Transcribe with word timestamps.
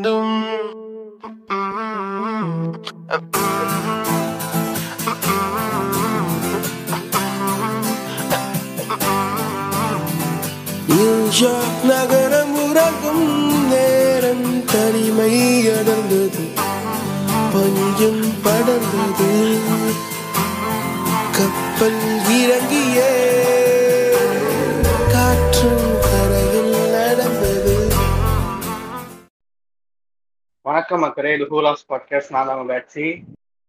வேண்டும். 0.00 0.44
நியூயார்க் 10.88 11.84
நகரம் 11.84 12.68
உறங்கும் 12.68 13.68
நேரம் 13.68 14.64
தனிமை 14.64 15.68
அடர்ந்தது. 15.68 16.44
பஞ்சம் 17.52 18.24
படர்ந்தது. 18.44 19.58
கப்பல் 21.32 22.09
வணக்கம் 30.90 31.08
மக்களே. 31.08 31.34
இது 31.34 31.44
ஹூலாஸ் 31.44 31.82
பாட்காஸ்ட் 31.88 32.30
நான் 32.30 32.46
தான் 32.46 32.66
பேட்சி 32.66 33.24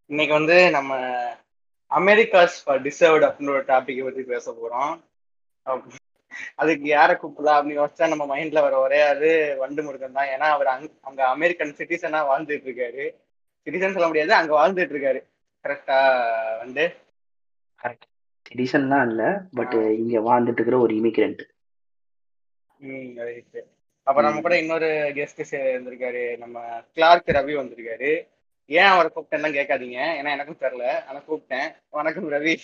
இன்னைக்கு 0.06 0.34
வந்து 0.34 0.70
நம்ம 0.70 0.96
அமெரிக்காஸ் 1.90 2.50
ஃபார் 2.66 2.82
டிசர்வ்டு 2.82 3.26
அப்படின்னு 3.26 3.50
ஒரு 3.50 3.64
டாபிக் 3.64 4.04
பத்தி 4.04 4.24
பேச 4.24 4.52
போறோம். 4.52 5.02
அப்~ 5.62 5.84
அதுக்கு 6.56 6.88
யாரை 6.88 7.16
கூப்பிடலாம் 7.16 7.48
அப்படின்னு 7.48 7.86
யோசிச்சா 7.86 8.08
நம்ம 8.08 8.38
மைண்ட்ல 8.38 8.62
வர 8.62 8.80
ஒரே 8.80 9.02
அது 9.02 9.56
வண்டு 9.60 9.84
முருகன் 9.84 10.12
தான். 10.12 10.28
ஏன்னா 10.28 10.50
அவர் 10.54 10.68
அங்க 10.68 10.90
அங்க 11.02 11.28
அமெரிக்கன் 11.28 11.76
சிட்டிசனா 11.78 12.26
வாழ்ந்துட்டு 12.32 12.68
இருக்காரு. 12.68 13.16
சிட்டிசன் 13.66 13.92
சொல்ல 13.92 14.08
முடியாது 14.08 14.34
அங்க 14.34 14.68
வாழ்ந்துட்டு 14.68 14.88
இருக்காரு. 14.88 15.24
கரெக்டா 15.64 16.28
வந்து 16.58 16.96
கரெக்ட் 17.84 18.10
சிட்டிசன்லாம் 18.50 19.08
இல்ல 19.08 19.42
பட் 19.52 19.74
இங்க 19.74 20.20
வாழ்ந்துட்டு 20.20 20.52
இருக்கிற 20.52 20.78
ஒரு 20.78 20.96
இமிகிரண்ட் 20.96 21.44
ம் 22.78 23.16
ரைட் 23.16 23.66
அப்ப 24.04 24.22
நம்ம 24.22 24.42
கூட 24.42 24.56
இன்னொரு 24.60 24.88
கெஸ்ட் 25.18 25.42
இருந்திருக்காரு 25.52 26.24
நம்ம 26.44 26.64
கிளார்க் 26.94 27.34
ரவி 27.38 27.54
வந்திருக்காரு. 27.60 28.12
ஏன் 28.78 28.92
அவரை 28.94 29.10
கூப்பிட்டேன்னு 29.16 29.58
கேட்காதீங்க. 29.58 30.00
ஏன்னா 30.20 30.32
எனக்கும் 30.36 30.62
தெரியல. 30.64 30.86
ஆனா 31.08 31.20
கூப்பிட்டேன். 31.30 31.68
வணக்கம் 31.90 32.32
ரவி. 32.32 32.56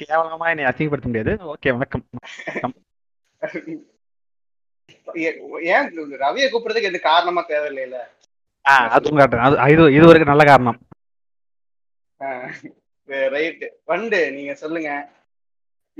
கேவலமா 0.00 0.46
என்னை 0.52 0.64
அசிங்கப்படுத்த 0.64 1.10
முடியாது. 1.10 1.32
ஓகே 1.52 1.70
வணக்கம். 1.76 2.04
ஏன் 5.74 5.88
ரவியை 6.24 6.48
கூப்பிடுறதுக்கு 6.52 6.90
எது 6.90 7.00
காரணமா 7.00 7.42
தேவையில்லைல 7.48 7.98
ஆ 8.68 8.72
அதுவும் 8.96 9.18
காட்டுறேன் 9.18 9.44
அது 9.62 9.72
இது 9.74 9.84
இது 9.96 10.06
ஒரு 10.06 10.30
நல்ல 10.30 10.44
காரணம். 10.44 10.78
ரைட் 13.34 13.64
வண்டு 13.84 14.18
நீங்க 14.32 14.54
சொல்லுங்க. 14.62 14.90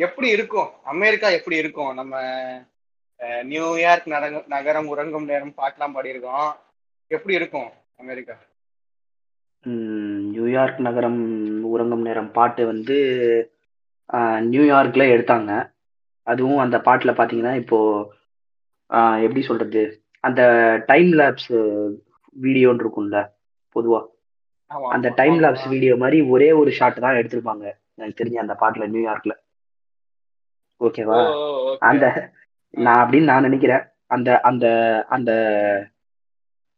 எப்படி 0.07 0.29
இருக்கும்? 0.37 0.71
அமெரிக்கா 0.93 1.29
எப்படி 1.39 1.57
இருக்கும்? 1.63 1.93
நம்ம 2.01 2.17
நியூயார்க் 3.43 4.09
நரங்க- 4.09 4.45
நகரம் 4.47 4.87
உறங்கும் 4.87 5.25
நேரம் 5.25 5.55
பார்க்கலாம் 5.55 5.95
பாடியிருக்கோம். 5.95 6.53
எப்படி 7.07 7.35
இருக்கும் 7.35 7.71
அமெரிக்கா? 7.97 8.35
நியூயார்க் 10.31 10.81
நகரம் 10.81 11.21
உறங்கும் 11.65 12.01
நேரம் 12.01 12.33
பாட்டு 12.33 12.67
வந்து 12.67 12.97
ஆஹ், 14.13 14.41
நியூயார்க்ல 14.51 15.03
எடுத்தாங்க. 15.17 15.73
அதுவும் 16.23 16.59
அந்த 16.59 16.79
பாட்டுல 16.79 17.11
பாத்தீங்கன்னா 17.13 17.57
இப்போ 17.57 17.79
எப்படி 19.21 19.43
சொல்றது? 19.43 19.83
அந்த 20.21 20.43
டைம் 20.87 21.13
லேப்ஸ் 21.13 21.51
வீடியோன்னு 22.43 22.85
இருக்கும்ல 22.85 23.19
பொதுவா. 23.75 24.01
ஆமா, 24.71 24.89
அந்த 24.89 25.09
டைம். 25.09 25.39
லேப்ஸ் 25.39 25.69
வீடியோ 25.69 25.97
மாதிரி 25.97 26.21
ஒரே 26.21 26.53
ஒரு 26.53 26.71
ஷாட் 26.71 27.01
தான் 27.01 27.15
எடுத்திருப்பாங்க. 27.15 27.73
எனக்கு 27.95 28.25
தெரிஞ்ச 28.25 28.35
அந்த 28.35 28.57
பாட்டுல 28.61 28.89
நியூயார்க்ல 28.89 29.35
ஓ, 30.77 30.87
ஓகேவா. 30.87 31.77
அந்த 31.77 32.33
நான் 32.75 33.01
அப்படின்னு 33.03 33.31
நான் 33.33 33.43
நினைக்கிறேன். 33.43 33.85
அந்த 34.07 34.29
அந்த 34.41 34.67
அந்த 35.09 35.31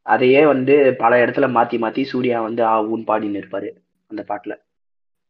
அதையே 0.07 0.41
வந்து 0.47 0.75
பல 0.99 1.13
இடத்துல 1.25 1.47
மாத்தி 1.57 1.77
மாத்தி 1.85 2.03
சூர்யா 2.13 2.39
வந்து 2.43 2.63
ஆ 2.73 2.75
ஊன் 2.93 3.05
பாடின்னு 3.07 3.41
இருப்பாரு 3.43 3.69
அந்த 4.11 4.23
பாட்டுல. 4.31 4.55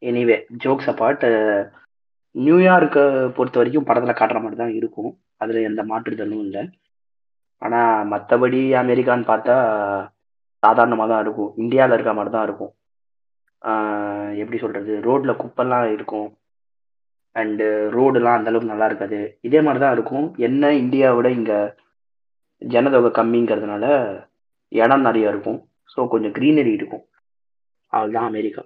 எனிவே 0.03 0.37
ஜோக்ஸ் 0.65 0.91
அப்பார்ட் 0.93 1.25
நியூயார்க்கை 2.35 3.05
பொறுத்த 3.37 3.59
வரைக்கும் 3.61 3.87
படத்துல 3.89 4.13
காட்டுற 4.19 4.39
மாதிரி 4.43 4.57
தான் 4.57 4.77
இருக்கும். 4.81 5.11
அதுல 5.37 5.61
எந்த 5.71 5.83
மாற்றுதலும் 5.83 6.43
இல்லை. 6.47 6.63
ஆனா 7.63 7.81
மற்றபடி 8.13 8.61
அமெரிக்கான்னு 8.83 9.31
பார்த்தா 9.31 9.57
சாதாரணமாக 10.63 11.09
தான் 11.13 11.23
இருக்கும். 11.25 11.51
இந்தியாவில் 11.57 11.95
இருக்க 11.97 12.13
மாதிரி 12.15 12.33
தான் 12.37 12.47
இருக்கும். 12.49 12.73
எப்படி 14.43 14.59
சொல்றது? 14.59 14.93
ரோட்ல 15.09 15.33
குப்பெல்லாம் 15.43 15.87
இருக்கும். 15.97 16.29
அண்டு 17.37 17.67
ரோடுலாம் 17.93 18.37
அந்த 18.37 18.51
அளவுக்கு 18.51 18.73
நல்லா 18.73 18.87
இருக்காது. 18.87 19.19
இதே 19.41 19.61
மாதிரி 19.61 19.79
தான் 19.79 19.93
இருக்கும். 19.93 20.27
என்ன 20.39 20.73
இந்தியாவை 20.75 21.17
விட 21.17 21.31
இங்க 21.31 21.53
ஜனதொகை 22.63 23.11
கம்மிங்கிறதுனால 23.11 23.85
இடம் 24.73 25.01
நிறைய 25.01 25.29
இருக்கும். 25.29 25.59
ஸோ 25.89 26.09
கொஞ்சம் 26.09 26.35
க்ரீனரி 26.39 26.73
இருக்கும். 26.73 27.05
அவ்வளோதான் 27.93 28.29
அமெரிக்கா. 28.31 28.63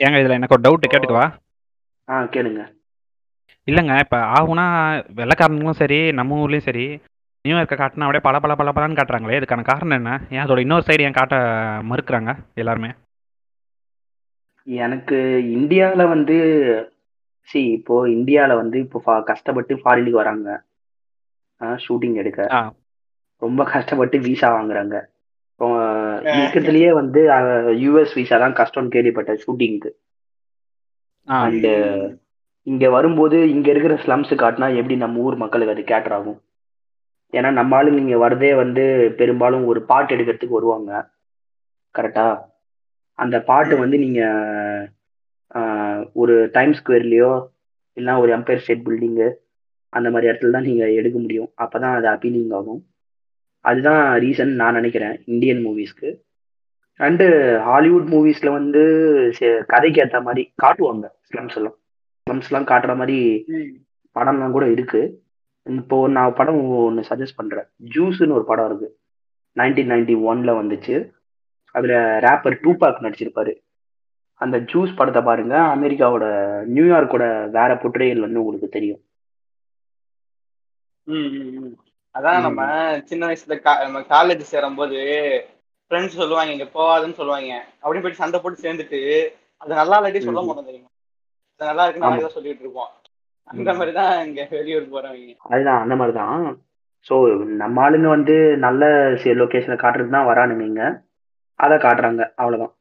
ஏங்க 0.00 0.18
இதுல 0.18 0.38
எனக்கு 0.38 0.56
ஒரு 0.56 0.64
டவுட் 0.66 0.92
கேட்டுக்கவா? 0.92 1.26
ஆ 2.08 2.24
கேளுங்க. 2.34 2.62
இல்லைங்க 3.68 3.94
இப்போ 4.00 4.18
ஆகுனா 4.36 4.64
வெள்ளைக்காரனுங்களும் 5.18 5.80
சரி 5.82 5.98
நம்ம 6.12 6.38
ஊர்லேயும் 6.42 6.68
சரி 6.68 6.84
நியூயார்க்கை 7.44 7.76
காட்டினா 7.76 8.06
அப்படியே 8.06 8.24
பல 8.24 8.36
பல 8.40 8.52
பல 8.56 8.70
பலன்னு 8.72 8.98
காட்டுறாங்களே 8.98 9.38
இதுக்கான 9.38 9.64
காரணம் 9.64 9.98
என்ன? 9.98 10.12
ஏன் 10.30 10.44
அதோட 10.44 10.58
இன்னொரு 10.58 10.86
சைடு 10.88 11.02
ஏன் 11.02 11.18
காட்ட 11.18 11.36
மறுக்கிறாங்க 11.90 12.30
எல்லாருமே? 12.54 12.90
எனக்கு 14.66 15.18
இந்தியாவில் 15.56 16.04
வந்து 16.06 16.36
சி 17.48 17.60
இப்போ 17.72 17.94
இந்தியாவில் 18.10 18.54
வந்து 18.54 18.78
இப்போ 18.78 18.98
ஃபா- 19.04 19.22
கஷ்டப்பட்டு 19.24 19.74
ஃபாரினுக்கு 19.74 20.20
வராங்க. 20.20 20.48
ஷூட்டிங் 21.80 22.14
எடுக்க. 22.14 22.40
ரொம்ப 23.42 23.62
கஷ்டப்பட்டு 23.66 24.16
விசா 24.20 24.48
வாங்குறாங்க. 24.54 24.96
இப்போ 25.50 25.66
இருக்கிறதுலயே 26.36 26.90
வந்து 26.92 27.20
யூஎஸ் 27.82 28.14
விசா 28.14 28.36
தான் 28.38 28.56
கஷ்டம்னு 28.56 28.92
கேள்விப்பட்டேன் 28.92 29.40
ஷூட்டிங்க்கு. 29.42 29.90
அண்டு 31.44 31.72
இங்க 32.66 32.86
வரும்போது 32.90 33.50
இங்க 33.50 33.68
இருக்கிற 33.70 33.94
ஸ்லம்ஸ் 33.96 34.32
காட்டினா 34.34 34.68
எப்படி 34.76 34.96
நம்ம 34.96 35.20
ஊர் 35.20 35.36
மக்களுக்கு 35.36 35.74
அது 35.74 35.84
கேட்டர் 35.84 36.12
ஆகும்? 36.12 36.38
ஏன்னா 37.32 37.50
நம்ம 37.52 37.76
ஆளுங்க 37.78 37.98
இங்க 37.98 38.18
வரதே 38.18 38.50
வந்து 38.56 38.84
பெரும்பாலும் 39.18 39.64
ஒரு 39.66 39.80
பாட்டு 39.84 40.14
எடுக்கிறதுக்கு 40.14 40.58
வருவாங்க. 40.58 40.90
கரெக்டா 41.94 42.26
அந்த 43.18 43.36
பாட்டு 43.42 43.74
வந்து 43.78 43.96
நீங்க 43.98 44.20
ஆஹ், 44.32 44.84
ஒரு 46.12 46.34
டைம் 46.52 46.72
ஸ்கொயர்லயோ 46.78 47.32
இல்லைன்னா 47.96 48.18
ஒரு 48.18 48.36
எம்பையர் 48.36 48.62
ஸ்டேட் 48.64 48.86
பில்டிங்கு 48.86 49.28
அந்த 49.88 50.10
மாதிரி 50.10 50.32
இடத்துல 50.32 50.50
தான் 50.50 50.66
நீங்க 50.68 50.84
எடுக்க 50.92 51.18
முடியும். 51.18 51.50
அப்பதான் 51.62 51.94
அது 51.98 52.08
அப்பீலிங் 52.08 52.54
ஆகும். 52.58 52.80
அதுதான் 53.60 54.20
ரீசன் 54.20 54.54
நான் 54.60 54.78
நினைக்கிறேன் 54.78 55.14
இந்தியன் 55.24 55.64
மூவிஸ்க்கு 55.66 56.10
அண்டு 56.98 57.26
ஹாலிவுட் 57.62 58.08
மூவிஸ்ல 58.12 58.52
வந்து 58.52 58.82
கதைக்கு 59.66 60.00
ஏற்ற 60.00 60.20
மாதிரி 60.20 60.42
காட்டுவாங்க 60.62 61.06
ஸ்லம்ஸ் 61.28 61.56
எல்லாம். 61.56 61.76
ஸ்லம்ஸ் 62.26 62.48
எல்லாம் 62.50 62.68
காட்டுற 62.70 62.96
மாதிரி. 62.96 63.18
படம்லாம் 64.14 64.54
கூட 64.56 64.66
இருக்கு. 64.70 65.02
இப்போ 65.76 65.96
நான் 66.08 66.34
படம் 66.34 66.60
ஒன்று 66.84 67.02
சஜஸ்ட் 67.08 67.38
பண்றேன். 67.40 67.66
ஜூஸ்னு 67.94 68.34
ஒரு 68.36 68.44
படம் 68.50 68.66
இருக்கு. 68.68 68.88
நைன்டீன் 69.56 69.90
நைன்டி 69.92 70.14
ஒன்ல 70.30 70.50
வந்துச்சு. 70.60 70.96
அதுல 71.76 71.94
ரேப்பர் 72.26 72.56
டூபாக் 72.64 73.02
நடிச்சிருப்பாரு. 73.06 73.52
அந்த 74.40 74.56
ஜூஸ் 74.70 74.96
படத்தை 74.96 75.22
பாருங்க. 75.22 75.54
அமெரிக்காவோட 75.74 76.26
நியூயார்க்கோட 76.74 77.24
வேற 77.50 77.70
புற்றையல் 77.76 78.24
வந்து 78.26 78.40
உங்களுக்கு 78.42 78.68
தெரியும். 78.68 79.02
அதான். 82.14 82.44
நம்ம 82.46 82.60
சின்ன 83.10 83.22
வயசுல 83.28 83.56
நம்ம 83.84 84.00
காலேஜ் 84.14 84.44
சேரும்போது 84.52 84.98
ஃப்ரெண்ட்ஸ் 85.90 86.20
சொல்லுவாங்க 86.20 86.52
இங்க 86.52 86.68
போகாதுன்னு 86.74 87.18
சொல்லுவாங்க. 87.20 87.52
அப்படின்னு 87.82 88.04
போயிட்டு 88.04 88.22
சண்டை 88.22 88.38
போட்டு 88.40 88.64
சேர்ந்துட்டு 88.64 89.00
அது 89.60 89.80
நல்லா 89.80 89.98
இல்லாட்டி 89.98 90.20
சொல்ல. 90.20 90.42
மாட்டோம் 90.48 90.70
தெரியுமா? 90.70 90.90
அது 91.60 91.68
நல்லா 91.70 91.84
இருக்குன்னு. 91.84 92.08
நாளைக்கு 92.08 92.36
சொல்லிட்டு 92.36 92.64
இருப்போம். 92.64 92.90
அந்த 93.48 93.70
மாதிரி 93.74 93.92
தான் 93.92 94.12
இங்க 94.28 94.40
வெளியூர் 94.50 94.92
போறவங்க. 94.94 95.34
அதுதான் 95.54 95.82
அந்த 95.84 95.94
மாதிரி 95.96 96.16
தான் 96.16 96.42
ஸோ 97.06 97.14
நம்ம 97.60 97.82
ஆளுங்க 97.84 98.08
வந்து 98.08 98.34
நல்ல 98.66 98.84
லொக்கேஷனை 99.40 99.76
காட்டுறதுக்கு 99.78 100.16
தான் 100.16 100.28
வரானுங்க 100.30 100.64
இங்க. 100.70 100.84
அதை 101.60 101.76
காட்டுறாங்க. 101.78 102.22
அவ்வளவுதான். 102.40 102.72
ம், 102.72 102.77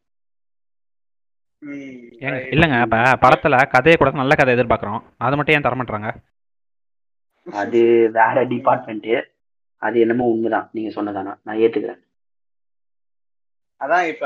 ஏங்க. 1.62 2.40
இல்லைங்க 2.54 2.78
இப்போ 2.86 3.00
படத்துல 3.24 3.60
கதையை 3.76 3.96
கூட 3.98 4.12
நல்ல 4.22 4.36
கதை 4.36 4.56
எதிர்பார்க்குறோம். 4.56 5.02
அதை 5.26 5.34
மட்டும் 5.38 5.56
ஏன் 5.56 5.66
தர 5.68 5.76
மாட்டாங்க 5.80 6.10
அது 7.48 7.82
வேற 8.18 8.38
டிபார்ட்மெண்ட் 8.54 9.12
அது 9.82 9.98
என்னமோ 10.04 10.26
உண்மைதான். 10.34 10.70
நீங்க 10.76 10.90
சொன்னதானா 10.96 11.34
நான் 11.44 11.60
ஏத்துக்கிறேன். 11.64 12.02
அதான் 13.82 14.06
இப்ப 14.12 14.26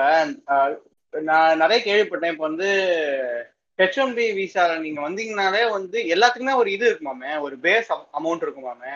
நான் 1.13 1.57
நிறைய 1.57 1.79
கேள்விப்பட்டேன். 1.87 2.33
இப்ப 2.33 2.45
வந்து 2.47 2.69
ஹெச் 3.79 3.99
ஒன் 4.03 4.13
பி 4.13 4.25
விசால 4.39 4.77
நீங்க 4.79 4.99
வந்தீங்கனாலே 5.07 5.63
வந்து 5.71 5.97
எல்லாத்துக்குமே 6.13 6.53
ஒரு 6.61 6.69
இது 6.71 6.85
இருக்குமாமே? 6.89 7.31
ஒரு 7.45 7.55
பேஸ் 7.65 7.89
அமௌண்ட் 8.19 8.45
இருக்குமாமே? 8.45 8.93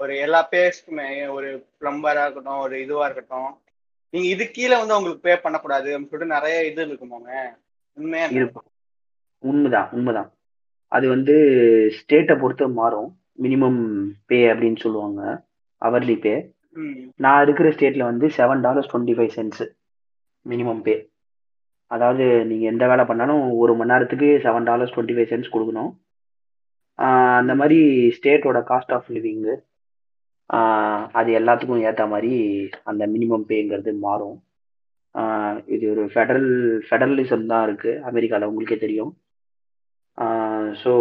ஒரு 0.00 0.12
எல்லா 0.24 0.40
பேஸ்க்குமே 0.50 1.08
ஒரு 1.36 1.48
பிளம்பரா 1.80 2.24
இருக்கட்டும் 2.24 2.64
ஒரு 2.66 2.76
இதுவா 2.82 3.04
இருக்கட்டும். 3.04 3.50
நீங்க 4.14 4.28
இது 4.28 4.44
கீழே 4.50 4.76
வந்து 4.78 4.96
உங்களுக்கு 4.96 5.26
பே 5.26 5.34
பண்ணக்கூடாது 5.36 5.88
அப்படின்னு 5.88 6.10
சொல்லிட்டு 6.12 6.34
நிறைய 6.34 6.58
இது 6.70 6.86
இருக்குமாமே 6.86 7.38
உண்மையா? 7.96 8.26
இருக்கும். 8.40 8.66
உண்மைதான் 9.42 9.88
உண்மைதான். 9.92 10.30
அது 10.92 11.06
வந்து 11.08 11.34
ஸ்டேட்டை 11.96 12.40
பொறுத்து 12.40 12.68
மாறும். 12.68 13.10
மினிமம் 13.42 13.80
பே 14.26 14.38
அப்படின்னு 14.52 14.78
சொல்லுவாங்க. 14.78 15.22
அவர்லி 15.82 16.16
பே 16.20 16.34
நான் 17.16 17.42
இருக்கிற 17.42 17.68
ஸ்டேட்ல 17.68 18.02
வந்து 18.02 18.26
seven 18.36 18.60
dollars 18.60 18.90
twenty 18.92 19.14
five 19.18 19.30
cents 19.36 19.64
minimum 20.46 20.82
pay 20.82 20.94
அதாவது 21.90 22.24
நீங்கள் 22.44 22.70
எந்த 22.72 22.84
வேலை 22.88 23.04
பண்ணாலும் 23.04 23.42
ஒரு 23.52 23.72
மணி 23.74 23.90
நேரத்துக்கு 23.92 24.28
seven 24.44 24.62
dollars 24.62 24.92
twenty 24.94 25.16
five 25.16 25.30
cents 25.32 25.54
கொடுக்கணும் 25.54 25.90
அந்த 27.38 27.54
மாதிரி 27.54 27.78
ஸ்டேட்டோட 28.16 28.58
காஸ்ட் 28.70 28.94
ஆஃப் 28.94 29.10
லிவிங்கு 29.10 29.54
அது 31.18 31.30
எல்லாத்துக்கும் 31.40 31.86
ஏற்ற 31.88 32.04
மாதிரி 32.12 32.34
அந்த 32.90 33.02
மினிமம் 33.14 33.48
பேங்கிறது 33.50 33.92
மாறும். 34.06 34.36
இது 35.74 35.84
ஒரு 35.94 36.02
ஃபெடரல் 36.12 36.52
ஃபெடரலிசம் 36.86 37.48
தான் 37.52 37.64
இருக்குது 37.68 38.00
அமெரிக்காவில் 38.10 38.48
உங்களுக்கே 38.50 38.78
தெரியும். 38.84 39.12
ஸோ 40.82 40.92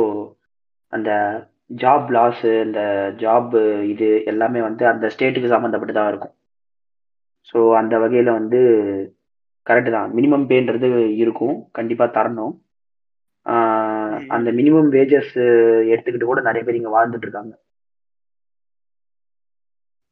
அந்த 0.94 1.12
ஜாப் 1.82 2.08
லாஸு 2.16 2.52
இந்த 2.68 2.82
ஜாப் 3.24 3.56
இது 3.94 4.08
எல்லாமே 4.32 4.60
வந்து 4.68 4.84
அந்த 4.94 5.06
ஸ்டேட்டுக்கு 5.14 5.54
சம்மந்தப்பட்டு 5.54 5.96
தான் 6.00 6.10
இருக்கும். 6.12 6.36
ஸோ 7.50 7.60
அந்த 7.82 7.96
வகையில் 8.04 8.38
வந்து 8.40 8.60
கரெக்டு 9.68 9.92
தான். 9.98 10.10
மினிமம் 10.18 10.46
பேன்றது 10.52 10.90
இருக்கும். 11.24 11.56
கண்டிப்பாக 11.78 12.16
தரணும். 12.18 12.54
அந்த 14.36 14.50
மினிமம் 14.60 14.90
வேஜஸ் 14.96 15.34
எடுத்துக்கிட்டு 15.92 16.30
கூட 16.30 16.42
நிறைய 16.48 16.62
பேர் 16.66 16.80
இங்கே 16.80 16.94
வாழ்ந்துட்டு 16.98 17.28
இருக்காங்க. 17.28 17.54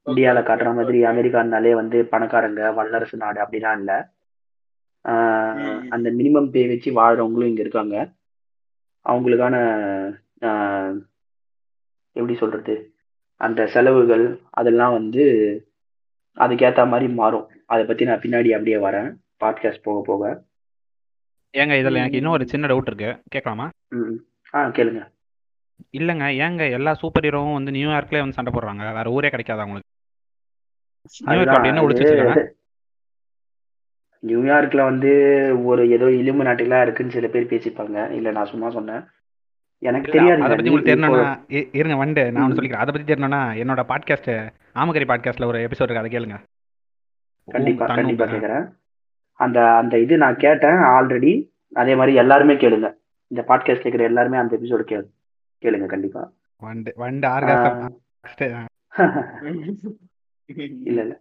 இந்தியாவில் 0.07 0.47
காட்டுற 0.47 0.71
மாதிரி 0.77 0.99
அமெரிக்கானாலே 1.11 1.71
வந்து 1.81 1.97
பணக்காரங்க 2.11 2.61
வல்லரசு 2.79 3.17
நாடு 3.23 3.39
அப்படிலாம் 3.43 3.77
இல்லை. 3.81 3.97
அந்த 5.95 6.07
மினிமம் 6.19 6.51
பே 6.53 6.61
வச்சு 6.71 6.89
வாழ்றவங்களும் 6.99 7.49
இங்கே 7.51 7.65
இருக்காங்க. 7.65 7.95
அவங்களுக்கான 9.05 9.55
எப்படி 12.15 12.35
சொல்றது? 12.41 12.75
அந்த 13.41 13.61
செலவுகள் 13.73 14.25
அதெல்லாம் 14.59 14.95
வந்து 14.97 15.23
அதுக்கேற்ற 16.37 16.83
மாதிரி 16.91 17.07
மாறும். 17.21 17.47
அதை 17.73 17.83
பற்றி 17.85 18.03
நான் 18.09 18.23
பின்னாடி 18.23 18.49
அப்படியே 18.55 18.77
வரேன். 18.87 19.09
பாட்காஸ்ட் 19.43 19.85
போக 19.87 19.99
போக. 20.09 20.23
ஏங்க 21.53 21.73
இதில் 21.81 21.99
எனக்கு 22.01 22.19
இன்னும் 22.19 22.35
ஒரு 22.37 22.45
சின்ன 22.53 22.67
டவுட் 22.71 22.89
இருக்கு. 22.91 23.11
கேட்கலாமா 23.33 23.67
ம் 23.97 24.15
ஆ 24.53 24.61
கேளுங்க. 24.77 25.01
இல்லைங்க 25.99 26.25
ஏங்க 26.45 26.63
எல்லா 26.77 26.91
சூப்பர் 27.01 27.25
ஹீரோவும் 27.27 27.57
வந்து 27.57 27.75
நியூயார்க்லேயே 27.77 28.23
வந்து 28.23 28.37
சண்டை 28.37 28.51
போடுறாங்க. 28.53 28.83
வேற 28.97 29.07
ஊரே 29.17 29.29
கிடைக்காது 29.33 29.63
அவங்களுக்கு. 29.63 29.89
நியூயார்க்ல 34.27 34.83
வந்து 34.89 35.11
ஒரு 35.63 35.89
ஏதோ 35.89 36.11
இலும்பு 36.11 36.43
நாட்டுலாம் 36.43 36.81
இருக்குன்னு 36.81 37.11
சில 37.11 37.27
பேர் 37.27 37.45
பேசிப்பாங்க. 37.45 38.09
இல்ல 38.11 38.31
நான் 38.31 38.45
சும்மா 38.45 38.69
சொன்னேன். 38.69 39.03
எனக்கு 39.79 40.11
தெரியாது 40.11 40.41
அதை 40.41 40.55
பத்தி 40.55 40.71
உங்களுக்கு 40.71 40.91
தெரியணும்னா 40.91 41.75
இருங்க 41.75 41.95
வந்து 41.95 42.31
நான் 42.31 42.43
ஒன்று 42.43 42.61
சொல்லிக்கிறேன். 42.61 42.83
அதை 42.83 42.93
பத்தி 42.93 43.13
தெரியணும்னா 43.13 43.41
என்னோட 43.61 43.83
பாட்காஸ்ட் 43.87 44.49
ஆமகரி 44.75 45.05
பாட்காஸ்ட்ல 45.05 45.45
ஒரு 45.45 45.59
எபிசோட் 45.59 45.89
இருக்கு 45.89 45.97
அதை 45.97 46.11
கேளுங்க. 46.11 46.39
கண்டிப்பா 47.45 47.85
கண்டிப்பா 47.85 48.25
பெற. 48.25 48.37
கேக்குறேன். 48.37 48.71
அந்த 49.33 49.75
அந்த 49.75 49.99
இது 49.99 50.17
நான் 50.17 50.35
கேட்டேன் 50.35 50.79
ஆல்ரெடி 50.95 51.51
அதே 51.73 51.95
மாதிரி 51.95 52.15
எல்லாருமே 52.15 52.53
கேளுங்க. 52.53 52.93
இந்த 53.27 53.43
பாட்காஸ்ட் 53.47 53.85
கேட்குற 53.85 54.01
எல்லாருமே 54.01 54.37
அந்த 54.37 54.57
எபிசோடு 54.57 54.83
கேளு 54.85 55.05
கேளுங்க 55.61 55.85
கண்டிப்பா. 55.85 56.31
வண்டு 56.57 56.93
வண்டு 56.95 57.27
ஆர்காசம். 57.27 57.95
இல்ல 60.47 60.99
இல்ல. 61.05 61.13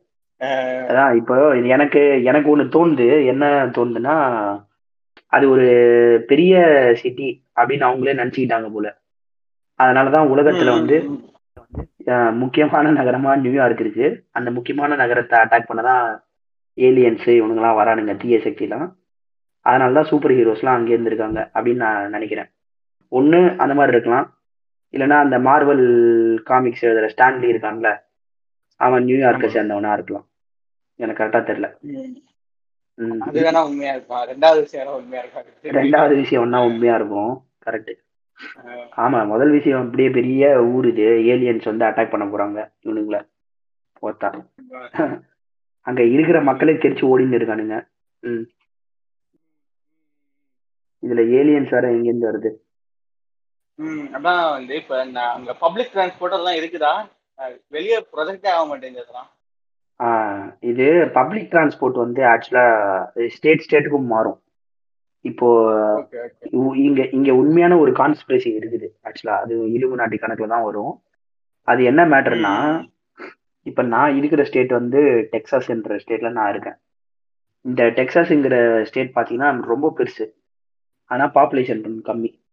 அதான் 0.88 1.12
இப்போ 1.20 1.34
எனக்கு 1.74 2.00
எனக்கு 2.30 2.48
ஒண்ணு 2.54 2.64
தோணுது. 2.76 3.08
என்ன 3.26 3.44
தோணுதுன்னா 3.76 4.16
அது 5.36 5.44
ஒரு 5.50 5.68
பெரிய 6.26 6.54
சிட்டி 7.00 7.28
அப்படின்னு 7.60 7.86
அவங்களே 7.88 8.18
நினைச்சுக்கிட்டாங்க 8.20 8.68
போல. 8.74 8.88
அதனாலதான் 9.80 10.30
உலகத்துல 10.32 10.72
வந்து 10.78 10.96
முக்கியமான 12.42 12.86
நகரமா 12.92 13.32
நியூயார்க் 13.36 13.80
இருக்கு. 13.80 14.08
அந்த 14.38 14.48
முக்கியமான 14.50 14.96
நகரத்தை 15.02 15.36
அட்டாக் 15.40 15.68
பண்ணதான் 15.70 16.04
ஏலியன்ஸ் 16.78 17.26
இவனுங்கெல்லாம் 17.38 17.78
வரானுங்க 17.80 18.14
தீய 18.22 18.38
சக்திலாம் 18.44 18.86
அதனாலதான் 19.66 20.08
சூப்பர் 20.10 20.34
ஹீரோஸ்லாம் 20.38 20.78
அங்கே 20.78 20.96
இருந்திருக்காங்க 20.96 21.40
அப்படின்னு 21.54 21.82
நான் 21.84 22.10
நினைக்கிறேன். 22.10 22.48
ஒண்ணு 23.12 23.40
அந்த 23.62 23.74
மாதிரி 23.74 23.94
இருக்கலாம். 23.96 24.26
இல்லைன்னா 24.94 25.18
அந்த 25.24 25.36
மார்வல் 25.46 25.86
காமிக்ஸ் 26.50 26.84
எழுதுற 26.86 27.06
ஸ்டான்லி 27.12 27.46
இருக்கான்ல 27.52 27.90
அவன் 28.80 29.04
நியூயார்க்கை. 29.04 29.48
சேர்ந்தவனா 29.56 29.92
இருக்கலாம். 29.92 30.26
எனக்கு 31.00 31.22
கரெக்டா 31.22 31.42
தெரியல. 31.50 31.68
அது 33.18 33.40
வேணா 33.40 33.64
உண்மையா 33.64 33.92
இருக்கும் 33.92 34.22
ரெண்டாவது 34.32 34.60
விஷயம் 34.60 34.94
உண்மையா 34.94 35.22
இருக்கும் 35.22 35.44
ரெண்டாவது 35.62 36.14
விஷயம் 36.14 36.44
ஒன்னா 36.44 36.64
உண்மையா 36.64 36.94
இருக்கும். 36.94 37.32
கரெக்ட் 37.66 37.92
ஆமா 38.96 39.26
முதல் 39.26 39.50
விஷயம் 39.50 39.82
அப்படியே 39.84 40.08
பெரிய 40.10 40.62
ஊர் 40.64 40.86
இது. 40.88 41.02
ஏலியன்ஸ் 41.02 41.64
வந்து 41.64 41.84
அட்டாக் 41.84 42.10
பண்ண 42.10 42.24
போறாங்க 42.26 42.60
இவனுங்கள. 42.84 43.18
போத்தா. 44.02 44.28
அங்க 45.86 46.02
இருக்கிற 46.04 46.40
மக்களே 46.40 46.72
தெரிச்சு 46.72 47.04
ஓடின்னு 47.10 47.38
இருக்கானுங்க. 47.38 47.76
ம். 48.20 48.44
இதுல 51.02 51.22
ஏலியன்ஸ் 51.38 51.70
வேற 51.70 51.90
எங்க 51.92 52.08
இருந்து 52.08 52.28
வருது? 52.30 52.50
ம், 53.74 54.06
அதான் 54.12 54.50
வந்து 54.50 54.74
இப்ப 54.74 55.00
அங்க 55.28 55.54
பப்ளிக் 55.54 55.90
டிரான்ஸ்போர்ட் 55.94 56.32
எல்லாம் 56.32 56.54
இருக்குதா? 56.54 56.92
வெளிய 57.68 58.06
ப்ரொஜெக்டே 58.12 58.46
ஆக 58.46 58.66
மாட்டேங்குது 58.66 59.02
அதெல்லாம். 59.02 59.30
ஆஹ் 59.98 60.56
இது 60.60 61.10
பப்ளிக் 61.12 61.52
டிரான்ஸ்போர்ட் 61.52 61.92
வந்து 61.92 62.22
ஆக்சுவலா 62.22 63.26
ஸ்டேட் 63.26 63.66
ஸ்டேட்டுக்கும் 63.70 64.04
மாறும். 64.04 64.42
இப்போ 65.20 65.48
இங்க 66.74 67.08
இங்க 67.12 67.34
உண்மையான 67.34 67.78
ஒரு 67.78 67.92
கான்ஸ்பிரசி 67.92 68.50
இருக்குது 68.56 68.88
ஆக்சுவலா 69.04 69.38
அது 69.38 69.72
இலும்பு 69.72 69.96
நாட்டி 69.96 70.16
கணக்குல 70.16 70.46
தான் 70.46 70.62
வரும். 70.62 71.02
அது 71.62 71.84
என்ன 71.84 72.06
மேட்டர்னா 72.06 72.86
இப்ப 73.62 73.82
நான் 73.82 74.16
இருக்கிற 74.16 74.44
ஸ்டேட் 74.44 74.72
வந்து 74.72 75.28
டெக்சாஸ்ன்ற 75.32 75.98
ஸ்டேட்ல 76.06 76.30
நான் 76.30 76.50
இருக்கேன். 76.50 76.76
இந்த 77.60 77.84
டெக்சாஸ்ங்கிற 77.84 78.82
ஸ்டேட் 78.82 79.12
பாத்தீங்கன்னா 79.14 79.60
ரொம்ப 79.60 79.94
பெருசு. 79.98 80.30
ஆனா 81.04 81.30
பாப்புலேஷன் 81.34 82.00
கம்மி. 82.04 82.43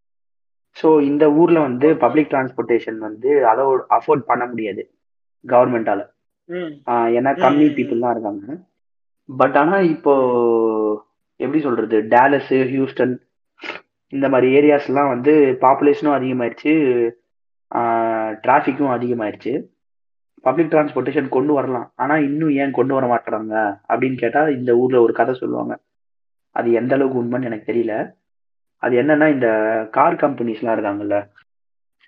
ஸோ 0.76 0.88
இந்த 1.10 1.24
ஊர்ல 1.40 1.58
வந்து 1.68 1.88
பப்ளிக் 2.02 2.30
டிரான்ஸ்போர்ட்டேஷன் 2.32 2.98
வந்து 3.08 3.30
அலோ 3.50 3.66
அஃபோர்ட் 3.96 4.28
பண்ண 4.30 4.44
முடியாது. 4.52 4.82
கவர்மெண்டால 5.44 6.00
ஏன்னா 7.18 7.30
கம்மி. 7.42 7.66
பீப்புள் 7.76 8.04
தான் 8.04 8.14
இருக்காங்க. 8.14 8.46
பட் 9.28 9.56
ஆனா 9.60 9.76
இப்போ 9.94 10.14
எப்படி 11.40 11.60
சொல்றது? 11.66 11.98
டேலஸ் 12.14 12.52
ஹியூஸ்டன் 12.72 13.14
இந்த 14.12 14.26
மாதிரி 14.32 14.48
ஏரியாஸ்லாம் 14.58 15.12
வந்து 15.14 15.32
பாப்புலேஷனும் 15.64 16.16
அதிகமாயிருச்சு. 16.16 16.72
டிராஃபிக்கும் 18.44 18.94
அதிகமாயிருச்சு. 18.96 19.52
பப்ளிக் 20.44 20.72
டிரான்ஸ்போர்ட்டேஷன் 20.72 21.28
கொண்டு 21.36 21.52
வரலாம். 21.58 21.86
ஆனா 22.02 22.14
இன்னும் 22.28 22.54
ஏன் 22.62 22.76
கொண்டு 22.78 22.92
வர 22.96 23.06
மாட்டுறாங்க? 23.12 23.54
அப்படின்னு 23.92 24.16
கேட்டா 24.22 24.40
இந்த 24.58 24.70
ஊர்ல 24.82 25.00
ஒரு 25.06 25.12
கதை 25.20 25.34
சொல்லுவாங்க. 25.42 25.74
அது 26.56 26.68
எந்த 26.80 26.92
அளவுக்கு 26.96 27.20
உண்மைன்னு 27.22 27.48
எனக்கு 27.50 27.70
தெரியல. 27.70 27.94
அது 28.82 28.94
என்னன்னா 29.02 29.26
இந்த 29.32 29.48
கார் 29.90 30.14
கம்பெனிஸ்லாம் 30.14 30.74
இருக்காங்கல்ல 30.76 31.16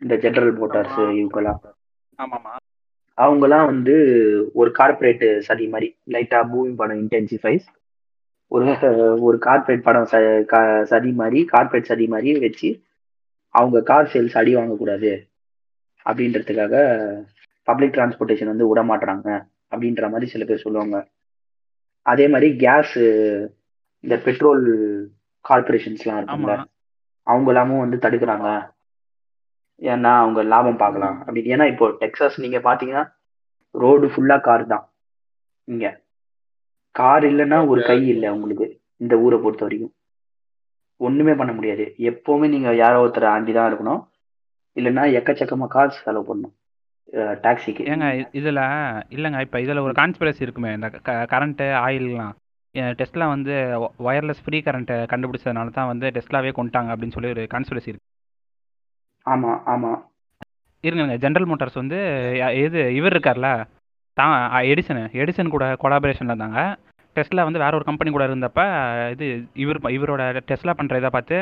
இந்த 0.01 0.17
ஜெனரல் 0.17 0.57
மோட்டார்ஸ். 0.61 1.01
இவங்கெல்லாம். 1.19 1.61
ஆமாமா. 2.19 2.55
அவங்கெல்லாம் 3.17 3.65
வந்து 3.65 3.95
ஒரு 4.55 4.71
கார்ப்பரேட் 4.71 5.25
சதி 5.39 5.67
மாதிரி 5.69 5.89
லைட்டா 6.07 6.41
மூவிங் 6.53 6.77
படம் 6.77 7.01
இன்டென்சிஃபைஸ் 7.03 7.67
ஒரு 8.49 8.67
ஒரு 9.21 9.39
கார்ப்பரேட் 9.39 9.87
படம் 9.89 10.09
சதி 10.85 11.13
மாதிரி 11.21 11.45
கார்ப்பரேட் 11.45 11.91
சதி 11.91 12.07
மாதிரி 12.07 12.41
வச்சு 12.47 12.71
அவங்க 13.51 13.83
கார் 13.83 14.11
சேல்ஸ் 14.13 14.39
அடி 14.41 14.57
வாங்கக்கூடாது. 14.57 15.13
அப்படின்றதுக்காக 16.05 16.75
பப்ளிக் 17.63 17.95
டிரான்ஸ்போர்ட்டேஷன் 17.95 18.53
வந்து 18.53 18.69
விட 18.69 18.81
மாட்றாங்க 18.83 19.29
அப்படின்ற 19.71 20.03
மாதிரி 20.11 20.27
சில 20.31 20.45
பேர் 20.45 20.65
சொல்லுவாங்க. 20.65 20.99
அதே 22.07 22.27
மாதிரி 22.29 22.51
கேஸ் 22.65 22.97
இந்த 24.01 24.17
பெட்ரோல் 24.25 24.65
கார்பரேஷன்ஸ்லாம் 25.49 26.19
இருக்கும்ல. 26.21 26.55
ஆமா. 26.55 26.65
அவங்க 27.27 27.49
எல்லாமும் 27.53 27.83
வந்து 27.85 27.99
தடுக்கிறாங்க. 28.05 28.49
ஏன்னா 29.83 30.11
அவங்க 30.23 30.41
லாபம் 30.43 30.81
பார்க்கலாம். 30.83 31.19
அப்படி 31.19 31.43
ஏன்னா 31.55 31.65
இப்போ 31.73 31.87
டெக்சாஸ் 32.01 32.41
நீங்க 32.45 32.59
பாத்தீங்கன்னா 32.59 33.05
ரோடு 33.75 34.07
ஃபுல்லா 34.07 34.41
கார் 34.41 34.65
தான். 34.67 34.85
இங்க. 35.69 35.87
கார் 36.95 37.25
இல்லைன்னா 37.25 37.59
ஒரு 37.67 37.81
கை 37.83 38.01
இல்லை 38.09 38.31
உங்களுக்கு 38.31 38.67
இந்த 38.97 39.15
ஊரை 39.19 39.39
பொறுத்த 39.39 39.65
வரைக்கும். 39.65 39.95
ஒண்ணுமே 41.01 41.33
பண்ண 41.35 41.53
முடியாது. 41.53 41.95
எப்பவுமே 42.11 42.49
நீங்க 42.49 42.75
யாரோ 42.75 42.99
ஒருத்தர் 43.05 43.33
ஆண்டி 43.37 43.53
தான் 43.53 43.71
இருக்கணும். 43.71 44.03
இல்லைன்னா 44.77 45.03
எக்கச்சக்கமா 45.19 45.67
காசு 45.67 45.99
செலவு 46.03 46.27
பண்ணணும். 46.29 46.55
டாக்ஸிக்கு 47.45 47.83
ஏங்க 47.93 48.07
இதுல 48.39 48.61
இல்லைங்க 49.09 49.41
இப்போ 49.41 49.59
இதில் 49.61 49.85
ஒரு 49.87 49.93
கான்ஸ்பிரசி 49.93 50.43
இருக்குமே 50.47 50.71
இந்த 50.73 50.89
கரண்ட்டு 51.33 51.67
ஆயில்லாம் 51.83 52.33
டெஸ்ட்லாம் 52.99 53.33
வந்து 53.35 53.55
ஒயர்லெஸ் 54.09 54.43
ஃப்ரீ 54.45 54.59
கரண்ட்டை 54.61 54.97
கண்டுபிடிச்சதுனால 55.13 55.71
தான் 55.71 55.91
வந்து 55.93 56.07
டெஸ்ட்லாவே 56.17 56.51
கொண்டுட்டாங்க 56.57 56.93
அப்படின்னு 56.95 57.17
சொல்லி 57.17 57.33
ஒரு 57.35 57.43
கான்ஸ்பிரசி 57.55 57.91
இருக்கு. 57.93 58.07
ஆமா 59.27 59.53
ஆமா. 59.67 59.93
இருங்க 60.85 61.15
ஜென்ரல் 61.17 61.49
மோட்டார்ஸ் 61.51 61.81
வந்து 61.83 61.99
இது 62.65 62.81
இவர் 62.95 63.15
இருக்கார்ல? 63.15 63.51
தான் 64.17 64.33
எடிசன் 64.73 65.01
எடிசன் 65.23 65.55
கூட 65.55 65.67
கொலாபரேஷனில் 65.83 66.33
இருந்தாங்க. 66.33 66.61
டெஸ்லா 67.17 67.43
வந்து 67.43 67.63
வேற 67.63 67.73
ஒரு 67.77 67.85
கம்பெனி 67.85 68.11
கூட 68.11 68.25
இருந்தப்ப 68.29 68.61
இது 69.15 69.27
இவர் 69.55 69.81
இவரோட 69.97 70.23
டெஸ்லா 70.51 70.73
பண்ணுற 70.79 71.01
இதை 71.03 71.11
பார்த்து 71.11 71.37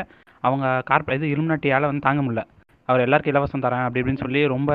அவங்க 0.45 0.67
கார்ப் 0.85 1.13
இது 1.17 1.27
இலுமினாட்டியால் 1.35 1.91
வந்து 1.91 2.07
தாங்க 2.09 2.23
முடியல. 2.23 2.43
அவர் 2.89 3.05
எல்லாருக்கும் 3.05 3.35
இலவசம் 3.35 3.65
தரேன் 3.65 3.85
அப்படி 3.87 4.01
இப்படின்னு 4.03 4.25
சொல்லி 4.25 4.41
ரொம்ப 4.47 4.73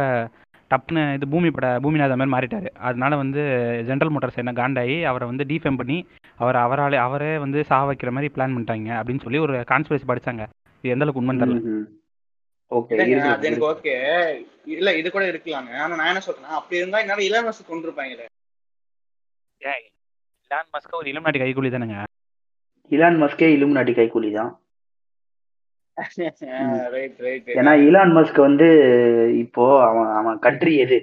டப்புன்னு 0.71 1.01
இது 1.17 1.25
பூமி 1.33 1.49
பட 1.55 1.67
பூமிநாத 1.83 2.15
மாதிரி 2.19 2.33
மாறிட்டாரு. 2.35 2.69
அதனால 2.87 3.15
வந்து 3.23 3.41
ஜென்ரல் 3.89 4.11
மோட்டார்ஸ் 4.13 4.41
என்ன 4.43 4.53
காண்டாயி 4.59 4.95
அவரை 5.11 5.25
வந்து 5.31 5.47
டிஃபேம் 5.51 5.79
பண்ணி 5.81 5.97
அவர் 6.41 6.57
அவராலே 6.63 6.97
அவரே 7.05 7.31
வந்து 7.45 7.59
சாக 7.69 7.85
வைக்கிற 7.89 8.11
மாதிரி 8.15 8.31
பிளான் 8.35 8.55
பண்ணிட்டாங்க 8.55 8.91
அப்படின்னு 8.99 9.23
சொல்லி 9.25 9.39
ஒரு 9.45 9.55
கான்ஸ்பிரசி 9.71 10.07
படிச்சாங்க. 10.11 10.45
இது 10.83 10.93
எந்த 10.95 11.05
அளவுக்கு 11.05 11.21
உண்மைன்னு 11.21 11.43
தெரியல. 11.43 11.61
ஓகே 12.71 12.95
அது 13.33 13.47
எனக்கு 13.49 13.69
ஓகே 13.71 13.95
இல்ல 14.75 14.95
இது 14.99 15.07
கூட 15.15 15.25
இருக்கலாங்க. 15.31 15.71
ஆனா 15.83 15.93
நான் 15.99 16.11
என்ன 16.11 16.23
சொல்றேன் 16.27 16.57
அப்படி 16.59 16.81
இருந்தா 16.81 17.01
என்னால 17.03 17.23
இளவரசு 17.29 17.63
கொண்டு 17.71 17.87
இருப்பாங்களே 17.87 18.27
இலான் 20.51 20.71
மஸ்க 20.73 21.01
ஒரு 21.01 21.09
இளம் 21.11 21.25
நாட்டு 21.25 21.43
கைக்கூலி 21.43 21.69
தானேங்க 21.71 22.03
இலான் 22.91 23.17
மஸ்கே 23.21 23.47
இலுமினாட்டி 23.55 23.93
கைக்கூலி 23.97 24.29
தான். 24.39 24.51
ஏன்னா 27.57 27.73
இலான் 27.87 28.11
மஸ்க் 28.11 28.39
வந்து 28.39 28.67
இப்போ 29.37 29.63
அவன் 29.87 30.07
அவன் 30.15 30.39
கண்ட்ரி 30.39 30.77
எது? 30.77 30.97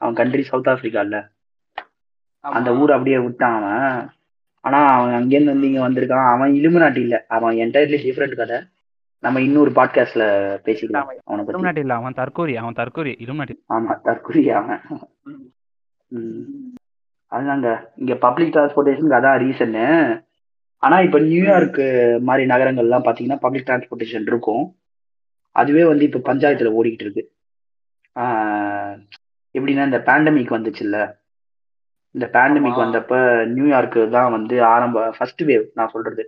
அவன் 0.00 0.14
கண்ட்ரி 0.14 0.42
சவுத் 0.42 0.66
ஆப்பிரிக்கால 0.66 1.20
அந்த 2.44 2.76
ஊர் 2.76 2.90
அப்படியே 2.90 3.18
விட்டான் 3.18 3.62
அவன். 3.62 4.10
ஆனா 4.64 4.78
அவன் 4.88 5.14
அங்கேருந்து 5.14 5.52
வந்து 5.52 5.68
இங்க 5.70 5.88
வந்திருக்கான். 5.88 6.32
அவன் 6.32 6.52
இலுமினாட்டி 6.52 6.96
இல்ல. 6.96 7.24
அவன் 7.28 7.56
என்டையர்லி 7.56 7.98
டிஃப்ரெண்ட் 8.06 8.36
கதை. 8.36 8.58
நம்ம 9.22 9.40
இன்னொரு 9.40 9.70
பாட்காஸ்ட்ல 9.70 10.24
பேசிக்கலாம் 10.66 11.06
அவனை 11.24 11.44
பத்தி. 11.44 11.62
நாட்டு 11.62 11.80
இல்ல 11.80 11.94
அவன் 11.94 12.12
தற்கூரி 12.12 12.56
அவன் 12.56 12.72
தற்கூரி 12.72 13.14
இளம் 13.18 13.36
நாட்டு 13.36 13.56
ஆமா 13.68 13.94
தற்குறி 14.04 14.42
அவன். 14.52 14.82
அதுதாங்க. 17.32 17.68
இங்க 17.96 18.14
பப்ளிக் 18.16 18.54
டிரான்ஸ்போர்ட்டேஷனுக்கு 18.54 19.18
அதான் 19.20 19.40
ரீசன்னு 19.44 19.86
ஆனா 20.82 20.96
இப்ப 21.06 21.18
நியூயார்க் 21.26 21.80
மாதிரி 22.26 22.44
நகரங்கள்லாம் 22.52 23.06
பாத்தீங்கன்னா 23.06 23.42
பப்ளிக் 23.42 23.68
டிரான்ஸ்போர்ட்டேஷன் 23.68 24.26
இருக்கும் 24.26 24.64
அதுவே 25.56 25.84
வந்து 25.90 26.04
இப்ப 26.04 26.22
பஞ்சாயத்துல 26.28 26.72
ஓடிக்கிட்டு 26.76 27.06
இருக்கு 27.06 27.24
எப்படின்னா 29.54 29.84
இந்த 29.90 30.00
பேண்டமிக் 30.08 30.56
வந்துச்சுல்ல 30.56 30.98
இந்த 32.14 32.26
பேண்டமிக். 32.34 32.74
வந்தப்ப 32.76 33.14
நியூயார்க்கு 33.54 34.02
தான் 34.14 34.34
வந்து 34.36 34.56
ஆரம்ப 34.66 34.98
ஃபர்ஸ்ட் 35.16 35.42
வேவ் 35.48 35.64
நான் 35.74 35.92
சொல்றது 35.94 36.24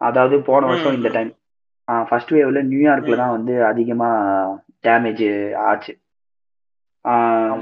அதாவது 0.00 0.36
போன 0.48 0.62
வருஷம் 0.66 0.96
இந்த. 0.96 1.10
டைம் 1.16 1.30
ஃபர்ஸ்ட் 2.08 2.32
வேவ்ல 2.34 2.60
நியூயார்க்ல. 2.68 3.16
தான் 3.20 3.34
வந்து 3.36 3.54
அதிகமா 3.70 4.08
டேமேஜ் 4.84 5.24
ஆச்சு. 5.66 5.92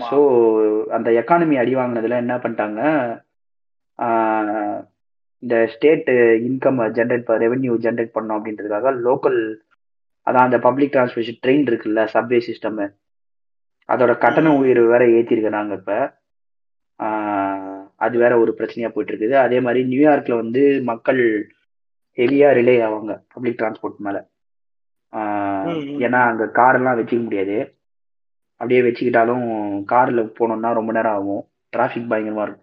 ஸோ 0.07 0.19
அந்த 0.97 1.09
எக்கானமி 1.21 1.57
அடி 1.61 1.73
வாங்கினதுல 1.77 2.21
என்ன 2.23 2.35
பண்ணிட்டாங்க 2.43 2.81
இந்த 5.43 5.55
state 5.73 6.09
income 6.49 6.81
generate 6.99 7.31
revenue 7.45 7.75
generate 7.87 8.17
பண்ணோம் 8.17 8.39
அப்படின்றதுக்காக 8.39 8.93
லோக்கல் 9.07 9.39
அதான் 10.27 10.47
அந்த 10.49 10.59
பப்ளிக் 10.67 10.93
டிரான்ஸ்போர்ட்டேஷன் 10.95 11.43
ட்ரெயின் 11.45 11.65
இருக்குல்ல 11.71 12.03
சப்வே 12.15 12.39
சிஸ்டம் 12.49 12.83
அதோட 13.89 14.13
கட்டண. 14.25 14.49
உயர்வு 14.61 14.87
வேற 14.93 15.05
ஏற்றிருக்கிறாங்க 15.17 15.73
இப்போ. 15.81 15.97
அது 18.05 18.17
வேற 18.23 18.33
ஒரு 18.43 18.53
பிரச்சனையா 18.59 18.89
போயிட்டு 18.93 19.13
இருக்குது 19.13 19.37
அதே 19.45 19.59
மாதிரி 19.67 19.81
நியூயார்க்ல 19.93 20.35
வந்து 20.43 20.63
மக்கள் 20.91 21.23
ஹெவியா 22.19 22.49
ரிலே 22.59 22.75
ஆவாங்க 22.87 23.13
பப்ளிக் 23.35 23.59
டிரான்ஸ்போர்ட் 23.61 24.03
மேல. 24.07 24.19
ஏன்னா 26.05 26.21
அங்க 26.31 26.45
கார் 26.59 26.77
எல்லாம் 26.79 26.99
வச்சுக்க 26.99 27.23
முடியாது. 27.27 27.57
அப்படியே 28.61 28.81
வச்சுக்கிட்டாலும் 28.87 29.45
கார்ல 29.93 30.21
போனோம்னா 30.39 30.71
ரொம்ப 30.79 30.91
நேரம் 30.99 31.17
ஆகும். 31.19 31.43
டிராஃபிக் 31.77 32.11
பயங்கரமா 32.13 32.45
இருக்கும். 32.47 32.62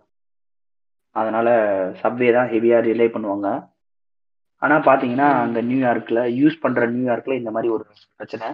அதனால 1.16 1.50
சப்வே 2.02 2.32
தான் 2.34 2.50
ஹெவியா 2.52 2.80
ரிலே 2.80 3.08
பண்ணுவாங்க. 3.14 3.48
ஆனா 4.62 4.76
பாத்தீங்கன்னா 4.80 5.28
ம். 5.30 5.42
அங்க 5.44 5.60
நியூயார்க்ல 5.62 6.22
யூஸ் 6.40 6.62
பண்ற 6.62 6.88
நியூயார்க்ல 6.88 7.36
இந்த 7.36 7.52
மாதிரி 7.52 7.70
ஒரு 7.74 7.84
பிரச்சனை. 8.18 8.48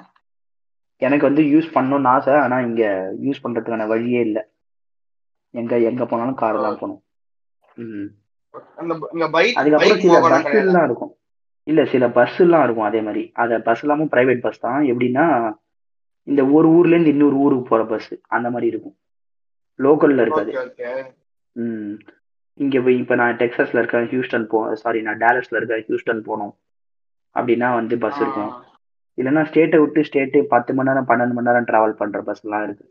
எனக்கு 1.01 1.27
வந்து 1.29 1.43
யூஸ் 1.53 1.73
பண்ணணும்னு 1.73 2.07
ஆசை 2.07 2.33
ஆனா 2.35 2.57
இங்க 2.61 2.83
யூஸ் 3.25 3.43
பண்றதுக்கான 3.43 3.87
வழியே 3.87 4.21
இல்லை. 4.21 4.43
எங்க 5.53 5.73
எங்க 5.79 6.05
போனாலும் 6.05 6.39
கார் 6.41 6.63
தான் 6.65 6.79
போகணும். 6.79 7.01
அந்த 8.81 8.93
அதுக்கப்புறம் 9.59 10.01
சில 10.01 10.13
போகலாம் 10.13 10.33
பஸ் 10.33 10.45
கிடையாது 10.45 10.67
எல்லாம் 10.67 10.85
இருக்கும். 10.85 11.13
இல்ல 11.67 11.81
சில 11.85 12.05
பஸ் 12.09 12.39
எல்லாம் 12.39 12.63
இருக்கும் 12.63 12.87
அதே 12.87 13.01
மாதிரி. 13.01 13.23
அத 13.33 13.59
பஸ் 13.59 13.81
இல்லாம 13.83 14.07
பிரைவேட் 14.13 14.43
பஸ் 14.45 14.59
தான். 14.59 14.81
எப்படின்னா 14.91 15.25
இந்த 16.27 16.41
ஒரு 16.55 16.67
ஊர்ல 16.77 16.93
இருந்து 16.93 17.13
இன்னொரு 17.15 17.35
ஊருக்கு 17.35 17.65
போற 17.69 17.81
பஸ் 17.85 18.11
அந்த 18.27 18.47
மாதிரி 18.49 18.67
இருக்கும். 18.73 18.95
லோக்கல்ல 19.79 20.21
இருக்காது 20.21 20.51
ம். 21.55 21.95
இங்க 22.59 22.79
போய் 22.83 22.97
இப்ப 22.97 23.15
நான் 23.19 23.37
டெக்சாஸ்ல 23.39 23.81
இருக்கேன் 23.81 24.07
ஹியூஸ்டன் 24.11 24.49
போ 24.51 24.59
சாரி 24.81 24.99
நான் 25.07 25.21
டாலஸ்ல 25.23 25.57
இருக்கேன் 25.59 25.85
ஹியூஸ்டன் 25.87 26.25
போகணும். 26.27 26.53
அப்படின்னா 27.35 27.69
வந்து 27.79 27.95
பஸ் 28.03 28.19
இருக்கும். 28.23 28.51
இல்லைன்னா 29.17 29.41
ஸ்டேட்டை 29.49 29.79
விட்டு 29.79 30.01
ஸ்டேட்டு 30.07 30.39
பத்து 30.53 30.73
மணி 30.73 30.89
நேரம் 30.89 31.07
பன்னெண்டு 31.09 31.35
மணி 31.37 31.47
நேரம் 31.47 31.67
டிராவல் 31.69 31.99
பண்ற 32.01 32.21
பஸ் 32.29 32.43
எல்லாம் 32.45 32.63
இருக்கு. 32.67 32.85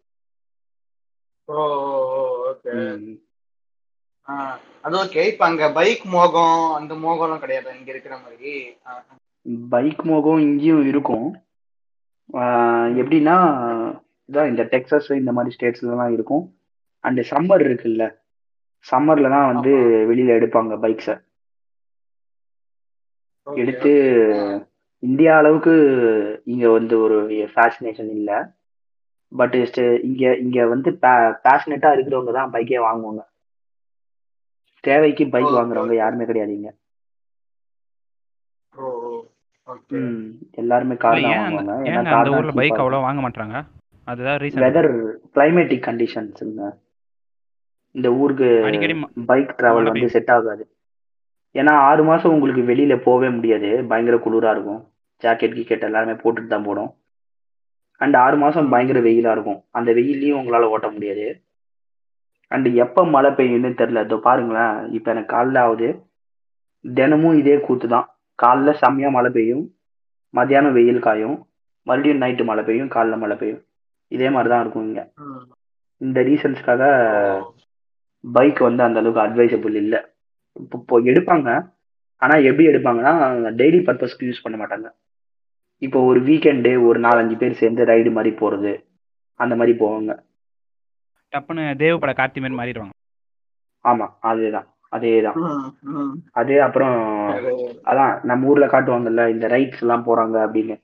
அது 4.82 4.94
ஓகே 5.02 5.22
இப்ப 5.30 5.42
அங்க 5.46 5.64
பைக் 5.78 6.04
மோகம் 6.14 6.58
அந்த 6.78 6.92
மோகம்லாம் 7.04 7.42
கிடையாது? 7.42 7.78
இங்க 7.78 7.90
இருக்கிற 7.94 8.14
மாதிரி. 8.18 8.52
பைக் 9.74 10.02
மோகம் 10.10 10.40
இங்கேயும் 10.48 10.84
இருக்கும். 10.90 11.28
எப்படின்னா 13.00 13.36
இதான் 14.28 14.50
இந்த 14.52 14.64
டெக்சாஸ் 14.72 15.10
இந்த 15.22 15.32
மாதிரி 15.38 15.56
ஸ்டேட்ஸ்லாம் 15.56 16.12
இருக்கும். 16.16 16.44
அண்ட் 17.04 17.20
சம்மர் 17.32 17.64
இருக்குல்ல. 17.68 18.04
சம்மர்ல 18.86 19.30
தான் 19.34 19.50
வந்து. 19.52 19.72
வெளியில 20.10 20.36
எடுப்பாங்க 20.38 20.74
பைக்ஸை. 20.84 21.14
எடுத்து. 23.46 23.92
இந்தியா 25.02 25.32
அளவுக்கு 25.40 25.72
இங்க 26.52 26.66
வந்து 26.76 26.94
ஒரு 27.04 27.16
ஃபேசினேஷன் 27.54 28.10
இல்லை. 28.18 28.38
பட் 29.32 29.56
இங்க 30.08 30.24
இங்க 30.44 30.66
வந்து 30.72 30.90
பேஷனேட்டா 31.44 31.90
இருக்கிறவங்க 31.96 32.34
தான் 32.38 32.52
பைக்கே 32.54 32.80
வாங்குவாங்க. 32.86 33.22
தேவைக்கு 34.84 35.24
பைக் 35.34 35.52
வாங்குறவங்க. 35.58 35.94
யாருமே 36.02 36.24
கிடையாதுங்க 36.30 36.70
ஓ 38.72 38.86
ஓ 39.06 39.10
ஓகே 39.66 39.98
ம் 40.00 40.24
எல்லாருமே 40.62 40.94
கார் 41.02 41.18
தான் 41.18 41.34
வாங்குவாங்க. 41.34 41.74
ஏன்னா 41.88 42.14
அந்த 42.14 42.32
ஊர்ல 42.38 42.54
பைக் 42.58 42.72
cheap-ஆ 42.72 42.84
அவ்வளோ 42.84 43.00
வாங்க 43.06 43.20
மாட்டாங்க 43.26 43.56
அதுதான் 44.08 44.38
ரீசன் 44.42 44.62
வெதர் 44.64 44.90
கிளைமேட்டிக் 45.36 45.86
கண்டிஷன்ஸுங்க 45.86 46.64
இந்த 47.94 48.12
ஊருக்கு 48.12 48.48
பைக் 49.26 49.54
டிராவல் 49.58 49.90
வந்து. 49.90 50.08
செட் 50.08 50.30
ஆகாது. 50.30 50.64
ஏன்னா 51.54 51.70
ஆறு 51.70 52.04
மாசம் 52.04 52.32
உங்களுக்கு 52.32 52.62
வெளியில 52.72 53.02
போகவே 53.02 53.28
முடியாது. 53.28 53.86
பயங்கர 53.86 54.16
குளிரா 54.16 54.50
இருக்கும். 54.50 54.80
ஜாக்கெட் 55.22 55.56
கீக்கெட் 55.56 55.80
எல்லாமே 55.80 56.12
போட்டுட்டு 56.12 56.46
தான் 56.46 56.62
போடும் 56.62 56.90
அண்ட் 58.00 58.16
ஆறு 58.16 58.36
மாசம் 58.36 58.68
பயங்கர 58.68 59.00
வெயிலா 59.00 59.30
இருக்கும். 59.30 59.64
அந்த 59.70 59.92
வெயிலையும் 59.92 60.38
உங்களால 60.40 60.62
ஓட்ட 60.62 60.90
முடியாது. 60.90 61.26
அண்ட் 62.48 62.66
எப்ப 62.74 63.06
மழை 63.06 63.30
பெய்யும்னு 63.30 63.70
தெரியல. 63.80 64.04
இதோ 64.04 64.16
பாருங்களேன். 64.16 64.92
இப்ப 64.92 65.10
எனக்கு 65.10 65.36
காலைல 65.36 65.58
ஆகுது. 65.58 65.88
தினமும் 66.84 67.38
இதே 67.38 67.60
கூத்து 67.60 67.88
தான். 67.88 68.06
காலைல 68.42 68.72
செம்மையா 68.72 69.08
மழை 69.08 69.30
பெய்யும். 69.30 69.64
மத்தியானம் 70.30 70.72
வெயில் 70.72 70.98
காயும். 70.98 71.36
மறுபடியும் 71.82 72.20
நைட்டு 72.20 72.44
மழை 72.44 72.64
பெய்யும். 72.64 72.88
காலைல 72.88 73.18
மழை 73.18 73.36
பெய்யும். 73.36 73.62
இதே 74.08 74.30
மாதிரி 74.30 74.48
தான் 74.48 74.60
இருக்கும் 74.60 74.86
இங்க. 74.86 75.12
இந்த 76.00 76.20
ரீசன்ஸ்க்காக. 76.20 76.82
பைக் 78.32 78.58
வந்து 78.58 78.82
அந்த 78.82 78.98
அளவுக்கு 78.98 79.24
அட்வைசபிள் 79.26 79.74
இல்லை. 79.74 79.98
இப்போ 80.52 80.78
இப்போ 80.78 81.00
எடுப்பாங்க. 81.00 81.72
ஆனா 82.16 82.34
எப்படி 82.36 82.68
எடுப்பாங்கன்னா 82.68 83.12
டெய்லி 83.54 83.80
பர்பஸ்க்கு 83.80 84.26
யூஸ் 84.26 84.42
பண்ண 84.42 84.58
மாட்டாங்க. 84.58 84.88
இப்போ 85.78 86.00
ஒரு 86.00 86.20
வீக்கெண்டு 86.20 86.86
ஒரு 86.86 87.00
நாலஞ்சு 87.00 87.36
பேர் 87.36 87.52
சேர்ந்து 87.52 87.84
ரைடு 87.84 88.12
மாதிரி 88.12 88.36
போறது 88.36 88.84
அந்த 89.34 89.56
மாதிரி 89.56 89.78
போவாங்க. 89.78 90.18
டப்புன்னு 91.32 91.76
தேவ 91.76 91.98
பட 91.98 92.12
கார்த்தி 92.12 92.40
மாதிரி 92.40 92.56
மாறிடுவாங்க. 92.60 92.90
ஆமா 93.84 94.06
அதேதான். 94.22 94.66
அதே 94.88 95.22
தான் 95.22 95.34
ம், 95.34 95.76
ம். 95.82 96.22
அது 96.32 96.62
அப்புறம். 96.62 96.96
அதான் 97.84 98.24
நம்ம 98.24 98.46
ஊர்ல 98.46 98.66
காட்டுவாங்கல்ல 98.66 99.30
இந்த 99.30 99.46
ரைட்ஸ் 99.48 99.80
எல்லாம் 99.80 100.04
போறாங்க 100.06 100.36
அப்படின்னு. 100.46 100.76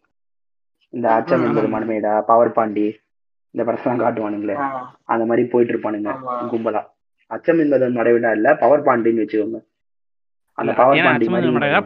இந்த 0.89 1.13
அச்சம் 1.13 1.45
என்பது. 1.45 1.69
மனமேடா 1.69 2.21
பவர் 2.21 2.53
பாண்டி 2.53 2.99
இந்த 3.51 3.73
படத்தெல்லாம் 3.73 4.03
காட்டுவானுங்களே. 4.03 4.57
அந்த 5.05 5.27
மாதிரி 5.27 5.49
போயிட்டு 5.49 5.75
இருப்பானுங்க. 5.75 6.11
கும்பலா. 6.51 6.83
அச்சம் 7.31 7.59
என்பது 7.59 7.89
மடைவிடா 7.89 8.31
இல்ல 8.31 8.55
பவர் 8.55 8.83
பாண்டின்னு 8.83 9.23
வச்சுக்கோங்க. 9.23 9.59
அந்த 10.59 10.73
பவர் 10.73 11.03
பாண்டி 11.05 11.27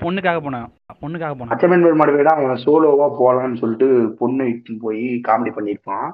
பொண்ணுக்காக 0.04 0.38
போனான் 0.40 0.68
பொண்ணுக்காக 1.02 1.32
போனான் 1.32 1.52
அச்சம் 1.54 1.70
என்பது 1.70 1.96
மடைவிடா 1.96 2.32
அவன் 2.34 2.62
சோலோவா 2.64 3.06
போலான்னு 3.18 3.56
சொல்லிட்டு 3.56 3.88
பொண்ணு 4.18 4.44
இட்டுன்னு 4.44 4.78
போய் 4.80 5.02
காமெடி 5.28 5.52
பண்ணியிருப்பான். 5.56 6.06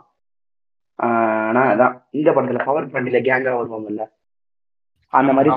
ஆஹ் 0.99 1.45
ஆனா 1.49 1.63
அதான் 1.73 1.95
இந்த 2.11 2.31
படத்துல 2.31 2.65
பவர் 2.65 2.91
பாண்டியில 2.93 3.21
கேங்கா 3.29 3.53
வருவாங்கல்ல 3.59 4.05
அந்த 5.13 5.33
மாதிரி 5.33 5.51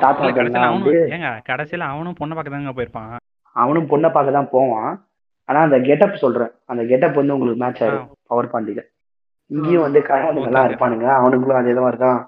அவனும் 0.60 0.86
ஏங்க 1.16 1.32
கடைசியில 1.50 1.88
அவனும் 1.88 2.16
பொண்ணை 2.20 2.34
பார்க்க 2.34 2.50
தாங்க 2.50 2.74
போயிருப்பான். 2.78 3.12
அவனும் 3.56 3.90
பொண்ணை 3.90 4.12
பார்க்க 4.12 4.32
தான் 4.32 4.50
போவான். 4.50 4.94
ஆனா 5.50 5.60
அந்த 5.60 5.80
கெட்டப் 5.80 6.16
சொல்றேன். 6.16 6.52
அந்த 6.66 6.84
கெட்டப் 6.84 7.16
வந்து 7.16 7.34
உங்களுக்கு 7.34 7.64
மேட்ச் 7.64 7.82
ஆயிடும் 7.84 8.10
பவர் 8.24 8.52
பாண்டியில. 8.54 8.82
இங்கேயும் 9.52 9.82
வந்து 9.82 10.00
கழகங்கள்லாம். 10.00 10.68
இருப்பானுங்க 10.70 11.08
அவனுங்களும் 11.18 11.60
அதே 11.62 11.74
மாதிரி 11.80 11.98
தான். 11.98 12.20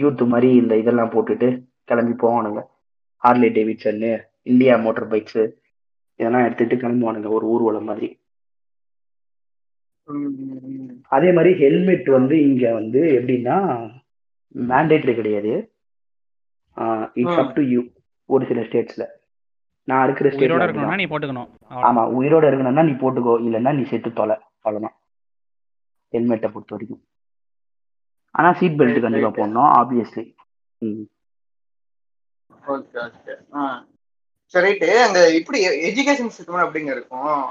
யூத் 0.00 0.22
மாதிரி 0.32 0.48
இந்த 0.60 0.74
இதெல்லாம் 0.82 1.12
போட்டுட்டு 1.14 1.48
கிளம்பி 1.88 2.14
போவானுங்க. 2.22 2.60
ஹார்லி 3.22 3.48
டேவிட்சன்னு 3.56 4.10
இந்தியா 4.50 4.74
மோட்டார் 4.84 5.10
பைக்ஸ் 5.12 5.42
இதெல்லாம் 6.20 6.46
எடுத்துட்டு 6.46 6.76
கிளம்புவானுங்க 6.76 7.28
ஒரு 7.36 7.46
ஊர்வலம் 7.54 7.88
மாதிரி. 7.90 8.08
அதே 11.14 11.28
மாதிரி 11.36 11.50
ஹெல்மெட் 11.62 12.08
வந்து 12.16 12.36
இங்க 12.48 12.72
வந்து 12.78 13.00
எப்படின்னா 13.18 13.56
மேண்டேட்டரி 14.54 15.14
கிடையாது. 15.18 15.52
இட்ஸ். 17.20 17.40
அப் 17.42 17.54
டு 17.56 17.62
யூ 17.72 17.80
ஒரு 18.30 18.44
சில 18.50 18.60
ஸ்டேட்ஸ்ல 18.68 19.04
நான் 19.88 20.04
இருக்கிற 20.06 20.28
ஸ்டேட்ல 20.30 20.64
இருக்கணும்னா 20.66 21.00
நீ 21.02 21.06
போட்டுக்கணும். 21.12 21.50
ஆமா 21.88 22.02
உயிரோட 22.18 22.44
இருக்கணும்னா 22.50 22.84
நீ 22.88 22.94
போட்டுக்கோ. 23.02 23.34
இல்லைன்னா 23.46 23.72
நீ 23.78 23.84
செத்து 23.92 24.10
தொலை 24.20 24.36
அவ்வளவுதான். 24.64 24.96
ஹெல்மெட்டை 26.12 26.48
பொறுத்த 26.50 26.74
வரைக்கும். 26.74 27.02
ஆனா 28.30 28.52
சீட் 28.52 28.80
பெல்ட் 28.80 29.00
கண்டிப்பா. 29.00 29.46
போடணும் 29.46 29.78
ஆப்வியஸ்லி 29.78 30.34
ஓகே 32.68 33.10
ஓகே 33.10 33.54
ஆ. 33.54 33.86
சரி 34.44 34.72
ரைட்டு 34.72 35.02
அங்க 35.02 35.34
இப்படி 35.34 35.68
எஜுகேஷன் 35.68 36.30
சிஸ்டம் 36.38 36.60
அப்படிங்க 36.60 36.84
இருக்கும். 36.84 37.44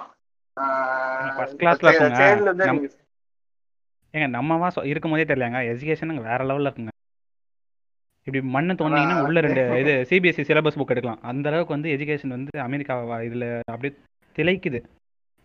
இருக்குங்க. 0.59 2.53
நம்- 2.55 2.91
நீங்க 4.11 4.37
ஏங்க 4.37 4.41
நம்மவா 4.41 4.85
இருக்கும் 4.85 5.11
போதே 5.11 5.23
தெரியலங்க 5.23 5.57
எஜுகேஷன் 5.57 6.15
வேற 6.15 6.37
லெவல்ல 6.37 6.71
இருக்குங்க. 6.71 6.87
இப்படி 8.23 8.45
மண்ணு 8.45 8.73
தோண்டிங்கன்னா. 8.73 9.21
உள்ள 9.21 9.39
ரெண்டு 9.39 9.79
இது 9.79 10.05
சிபிஎஸ்சி 10.09 10.45
சிலபஸ் 10.45 10.79
புக் 10.79 10.87
எடுக்கலாம். 10.87 11.21
அந்த 11.21 11.49
அளவுக்கு 11.49 11.73
வந்து 11.73 11.89
எஜுகேஷன் 11.89 12.27
வந்து 12.27 12.59
அமெரிக்கா 12.59 13.03
இதுல 13.03 13.59
அப்படியே 13.65 13.99
திளைக்குது. 14.35 14.83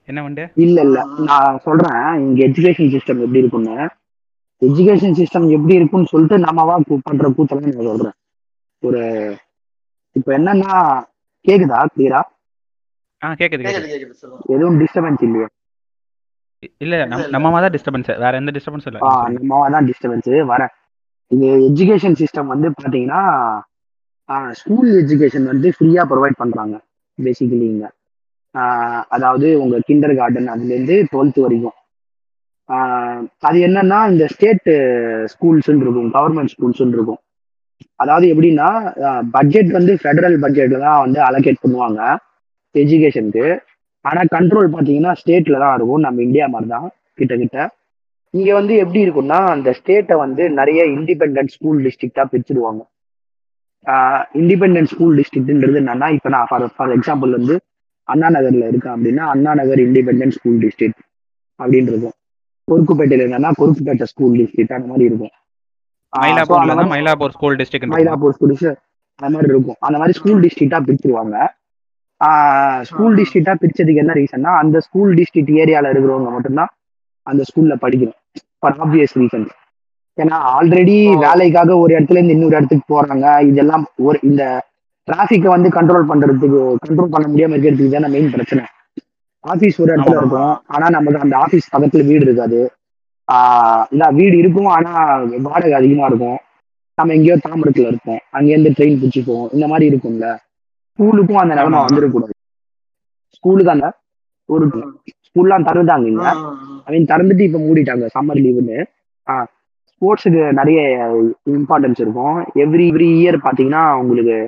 என்ன 0.05 0.23
வந்து 0.23 0.50
இல்ல 0.55 0.81
இல்ல. 0.81 1.05
நான் 1.19 1.59
சொல்றேன் 1.59 2.19
இங்க 2.19 2.47
எஜுகேஷன் 2.47 2.91
சிஸ்டம் 2.91 3.21
எப்படி 3.21 3.38
இருக்கும்னு. 3.38 3.88
எஜுகேஷன் 4.66 5.18
சிஸ்டம் 5.18 5.47
எப்படி 5.56 5.75
இருக்கும்னு 5.78 6.12
சொல்லிட்டு 6.12 6.37
நம்மவா 6.44 6.75
பண்ற 7.06 7.28
கூத்தெல்லாம் 7.37 7.68
நான் 7.71 7.90
சொல்றேன். 7.90 8.16
ஒரு 8.83 9.02
இப்ப 10.16 10.28
என்னன்னா 10.38 10.73
கேக்குதா? 11.44 11.80
கிளியரா 11.94 12.21
எதுவும் 14.54 14.78
டிஸ்டர்பன்ஸ் 14.83 15.23
இல்லையா? 15.26 15.49
இல்ல 16.83 16.94
இல்ல, 16.94 17.04
நம் 17.04 17.21
இல்ல. 17.21 17.33
நம்மவா 17.35 17.59
தான் 17.64 17.75
டிஸ்டர்பன்ஸ் 17.75 18.11
வேற 18.23 18.33
எந்த 18.40 18.52
டிஸ்டர்பன்ஸ் 18.56 18.87
இல்ல. 18.90 19.00
ஆ 19.06 19.12
நம்மவா 19.37 19.66
தான் 19.75 19.88
டிஸ்டர்பன்ஸ் 19.90 20.30
வரேன். 20.52 20.73
இது 21.30 21.47
எஜுகேஷன் 21.68 22.18
சிஸ்டம் 22.21 22.52
வந்து 22.52 22.68
பாத்தீங்கன்னா 22.75 23.21
ஸ்கூல் 24.61 24.90
எஜுகேஷன் 25.00 25.50
வந்து 25.50 25.68
ஃப்ரீயா 25.76 26.02
ப்ரொவைட் 26.11 26.40
பண்றாங்க 26.42 26.75
பேசிக்கலி 27.18 27.66
இங்க. 27.73 27.87
அதாவது 29.14 29.47
உங்க 29.62 29.76
கிண்டர் 29.88 30.18
கார்டன் 30.18 30.52
அதுல 30.54 30.75
இருந்து 30.75 30.97
டுவெல்த் 31.12 31.40
வரைக்கும். 31.44 31.76
அது 33.49 33.59
என்னன்னா 33.66 33.99
இந்த 34.12 34.25
ஸ்டேட் 34.35 34.68
ஸ்கூல்ஸ் 35.33 35.68
இருக்கும் 35.71 36.11
கவர்மெண்ட் 36.16 36.52
ஸ்கூல்ஸ் 36.54 36.83
இருக்கும். 36.97 37.21
அதாவது 38.02 38.26
எப்படின்னா 38.33 38.68
பட்ஜெட் 39.37 39.71
வந்து 39.78 39.92
ஃபெடரல் 40.02 40.37
பட்ஜெட்ல 40.44 40.78
தான் 40.87 41.02
வந்து 41.04 41.18
அலோகேட் 41.28 41.62
பண்ணுவாங்க 41.64 42.00
எஜுகேஷனுக்கு 42.75 43.47
ஆனால் 44.04 44.30
கண்ட்ரோல் 44.37 44.68
பார்த்தீங்கன்னா 44.73 45.12
ஸ்டேட்ல 45.21 45.59
தான் 45.64 45.75
இருக்கும் 45.76 46.04
நம்ம 46.06 46.23
இந்தியா 46.26 46.47
மாதிரி 46.54 46.68
தான் 46.75 46.88
கிட்ட 47.21 47.35
கிட்ட 47.42 47.59
இங்கே 48.35 48.52
வந்து 48.52 48.75
எப்படி 48.83 49.00
இருக்கும்னா 49.04 49.38
அந்த 49.54 49.71
ஸ்டேட்டை 49.78 50.16
வந்து 50.25 50.44
நிறைய 50.59 50.80
இண்டிபெண்டன்ட் 50.97 51.52
ஸ்கூல் 51.56 51.78
டிஸ்ட்ரிக்டாக 51.87 52.26
பிரிச்சிடுவாங்க 52.33 52.83
இண்டிபெண்டன்ட் 54.40 54.90
ஸ்கூல் 54.92 55.16
டிஸ்ட்ரிக்ட்ன்றது 55.21 55.80
என்னன்னா 55.83 56.09
இப்போ 56.16 56.28
நான் 56.35 56.49
ஃபார் 56.50 56.66
ஃபார் 56.76 56.94
எக்ஸாம்பிள் 56.97 57.33
வந்து 57.38 57.56
அண்ணா 58.09 58.28
நகரில் 58.37 58.68
இருக்கேன் 58.71 58.94
அப்படின்னா 58.97 59.25
Anna 59.35 59.52
Nagar 59.61 59.83
independent 59.87 60.37
school 60.38 60.59
district 60.64 61.02
அப்படின்றதும் 61.61 62.16
இருக்கும் 62.66 62.99
கொருக்குப்பேட்டையில 62.99 63.25
என்னன்னா 63.28 63.50
கொருக்குப்பேட்டை 63.61 64.06
ஸ்கூல் 64.12 64.37
டிஸ்ட்ரிக்ட் 64.38 64.75
அந்த 64.76 64.88
மாதிரி 64.90 65.04
இருக்கும். 65.11 65.33
Mylapore 66.12 67.35
school 67.37 67.56
district 67.56 67.92
Mylapore 67.94 68.35
school 68.37 68.54
அந்த 69.21 69.30
மாதிரி 69.35 69.50
இருக்கும். 69.54 69.78
அந்த 69.87 69.97
மாதிரி 69.99 70.14
ஸ்கூல் 70.18 70.40
டிஸ்ட்ரிக்டா 70.44 70.78
பிரிச்சிருவாங்க. 70.87 71.37
ஸ்கூல் 72.90 73.14
டிஸ்ட்ரிக்டா 73.18 73.54
பிரிச்சதுக்கு 73.62 74.02
என்ன 74.02 74.12
ரீசன்னா 74.21 74.52
அந்த 74.62 74.80
ஸ்கூல் 74.87 75.11
டிஸ்ட்ரிக்ட் 75.18 75.52
ஏரியால 75.62 75.90
இருக்கிறவங்க 75.92 76.30
மட்டும்தான் 76.37 76.71
அந்த 77.23 77.42
ஸ்கூல்ல 77.49 77.75
படிக்கணும். 77.85 78.18
ஃபார் 78.59 78.76
ஆப்வியஸ் 78.85 79.14
ரீசன் 79.21 79.47
ஏன்னா 80.18 80.37
ஆல்ரெடி. 80.56 80.97
வேலைக்காக 81.26 81.76
ஒரு 81.83 81.92
இடத்துல 81.97 82.18
இருந்து 82.18 82.37
இன்னொரு 82.37 82.56
இடத்துக்கு 82.56 82.87
போறாங்க. 82.92 83.26
இதெல்லாம் 83.50 83.85
ஒரு 84.09 84.18
இந்த 84.28 84.42
டிராஃபிக்கை 85.09 85.50
வந்து 85.54 85.68
கண்ட்ரோல் 85.68 86.11
பண்றதுக்கு 86.11 86.61
கண்ட்ரோல் 86.85 87.12
பண்ண 87.14 87.27
முடியாம 87.31 87.55
இருக்கிறதுக்கு 87.57 87.94
தானே 87.96 88.09
மெயின் 88.14 88.31
பிரச்சனை. 88.35 88.64
ஆபீஸ் 89.44 89.80
ஒரு 89.80 89.96
இடத்துல. 89.96 90.16
இருக்கும். 90.16 90.62
ஆனா 90.66 90.90
நமக்கு 90.90 91.20
அந்த 91.20 91.37
ஆபீஸ் 91.37 91.76
பக்கத்துல 91.76 92.07
வீடு 92.07 92.24
இருக்காது. 92.24 92.61
ஆஹ் 93.33 93.85
இல்ல 93.90 94.11
வீடு 94.11 94.37
இருக்கும் 94.37 94.66
ஆனா 94.66 95.16
வாடகை 95.42 95.72
அதிகமா 95.72 96.07
இருக்கும். 96.07 96.37
நம்ம 96.94 97.12
எங்கேயோ 97.12 97.37
தாம்பரத்துல 97.48 97.87
இருப்போம். 97.87 98.18
அங்கேருந்து 98.33 98.72
ட்ரெயின் 98.78 99.00
பிடிச்சிப்போம் 99.02 99.46
இந்த 99.52 99.66
மாதிரி 99.66 99.96
இருக்கும்ல. 99.96 100.37
ஸ்கூலுக்கும் 100.98 101.40
அந்த 101.42 101.54
நிலைமை. 101.54 101.78
வந்துடக்கூடாது. 101.78 102.35
ஸ்கூலுக்கு 103.28 103.70
அந்த 103.70 103.87
ஒரு 104.46 104.66
ஸ்கூல்லாம் 105.24 105.66
தருதாங்க 105.68 106.07
இங்க. 106.07 106.28
ஐ 106.85 106.90
மீன் 106.94 107.04
திறந்துட்டு 107.04 107.40
இப்போ 107.40 107.59
மூடிட்டாங்க 107.59 108.09
சம்மர் 108.14 108.40
லீவுன்னு 108.44 108.78
ஸ்போர்ட்ஸுக்கு 109.92 110.52
நிறைய 110.52 110.80
இம்பார்ட்டன்ஸ் 111.50 112.00
இருக்கும். 112.04 112.37
எவ்ரி 112.54 112.85
எவ்ரி 112.90 113.09
இயர் 113.20 113.38
பார்த்தீங்கன்னா 113.44 113.92
உங்களுக்கு 113.92 114.38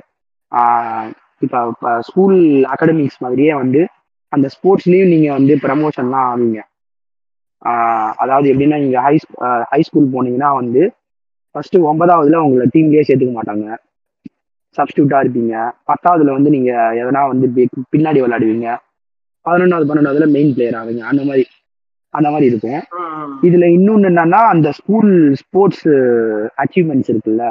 இப்போ 1.39 1.73
ஸ்கூல் 1.99 2.37
அகாடமிக்ஸ் 2.63 3.19
மாதிரியே 3.19 3.53
வந்து 3.53 3.87
அந்த 4.33 4.47
ஸ்போர்ட்ஸ்லேயும் 4.55 5.11
நீங்கள் 5.13 5.35
வந்து 5.37 5.53
ப்ரமோஷன்லாம் 5.65 6.27
ஆவீங்க. 6.31 6.59
அதாவது 8.23 8.47
எப்படின்னா 8.51 8.77
நீங்கள் 8.83 9.03
ஹை 9.05 9.15
ஹை 9.71 9.81
ஸ்கூல் 9.87 10.13
போனீங்கன்னா 10.15 10.49
வந்து 10.61 10.81
ஃபர்ஸ்ட் 11.55 11.77
ஒன்பதாவதுல 11.91 12.41
உங்களை 12.45 12.65
டீம்லேயே 12.73 13.05
சேர்த்துக்க 13.07 13.33
மாட்டாங்க. 13.37 13.67
சப்ஸ்டியூட்டாக 14.77 15.23
இருப்பீங்க. 15.23 15.53
பத்தாவதுல 15.89 16.35
வந்து 16.37 16.49
நீங்கள் 16.55 16.97
எதனா 17.01 17.21
வந்து 17.31 17.47
பின்னாடி 17.93 18.19
விளையாடுவீங்க. 18.23 18.67
பதினொன்றாவது 19.45 19.87
பன்னெண்டாவதுல 19.89 20.27
மெயின் 20.35 20.51
பிளேயர் 20.55 20.77
ஆவீங்க. 20.81 21.03
அந்த 21.11 21.21
மாதிரி 21.29 21.45
அந்த 22.13 22.27
மாதிரி 22.33 22.49
இருக்கும். 22.51 22.81
இதுல 23.47 23.65
இன்னொன்னு 23.77 24.09
என்னன்னா 24.11 24.39
அந்த 24.51 24.67
ஸ்கூல் 24.77 25.09
ஸ்போர்ட்ஸ் 25.41 25.87
அச்சீவ்மெண்ட்ஸ் 26.63 27.09
இருக்குல்ல 27.13 27.45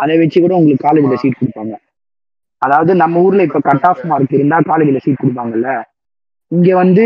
அதை 0.00 0.14
வச்சு 0.20 0.38
கூட 0.44 0.54
உங்களுக்கு 0.60 0.86
காலேஜ்ல. 0.86 1.18
சீட் 1.22 1.40
கொடுப்பாங்க. 1.40 1.74
அதாவது 2.62 2.92
நம்ம 3.02 3.22
ஊர்ல 3.26 3.46
இப்ப 3.48 3.60
கட் 3.68 3.86
ஆஃப் 3.90 4.04
மார்க் 4.10 4.38
இருந்தா 4.38 4.58
காலேஜ்ல 4.70 5.00
சீட் 5.04 5.22
கொடுப்பாங்கல்ல. 5.22 5.70
இங்க 6.52 6.70
வந்து 6.76 7.04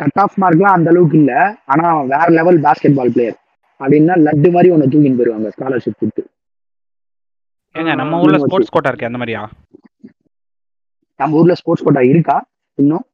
கட் 0.00 0.20
ஆஃப் 0.24 0.36
மார்க்லாம் 0.42 0.76
அந்த 0.76 0.90
அளவுக்கு 0.92 1.16
இல்ல. 1.20 1.32
ஆனா 1.64 1.86
வேற 2.12 2.26
லெவல் 2.38 2.58
பாஸ்கெட் 2.66 2.98
பால் 2.98 3.14
பிளேயர் 3.14 3.38
அப்படின்னா 3.80 4.14
லட்டு 4.26 4.48
மாதிரி 4.54 4.72
ஒன்று 4.74 4.90
தூக்கின்னு 4.92 5.18
போயிருவாங்க 5.18 5.50
ஸ்காலர்ஷிப் 5.54 6.00
கொடுத்து. 6.00 6.22
ஏங்க 7.74 7.92
நம்ம 8.00 8.20
ஊர்ல 8.22 8.38
ஸ்போர்ட்ஸ் 8.44 8.74
கோட்டா 8.74 8.90
இருக்கு 8.90 9.08
அந்த 9.08 9.20
மாதிரியா? 9.20 9.42
நம்ம 11.20 11.38
ஊர்ல 11.40 11.54
ஸ்போர்ட்ஸ் 11.60 11.86
கோட்டா 11.86 12.02
இருக்கா? 12.12 12.36
இன்னும்? 12.78 13.04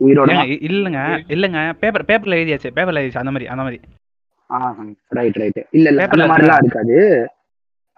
உயிரோட 0.00 0.32
இல்லங்க 0.68 1.00
இல்லங்க. 1.34 1.60
பேப்பர் 1.82 2.08
பேப்பர்ல 2.10 2.38
எழுதியாச்சு 2.40 2.74
பேப்பர்ல 2.76 3.00
எழுதியாச்சு 3.00 3.22
அந்த 3.22 3.34
மாதிரி 3.34 3.48
அந்த 3.52 3.62
மாதிரி. 3.66 3.78
ரைட் 5.18 5.38
ரைட் 5.42 5.60
இல்ல 5.76 5.86
இல்ல 5.92 6.02
அந்த 6.14 6.26
மாதிரிலாம் 6.30 6.60
இருக்காது. 6.62 6.98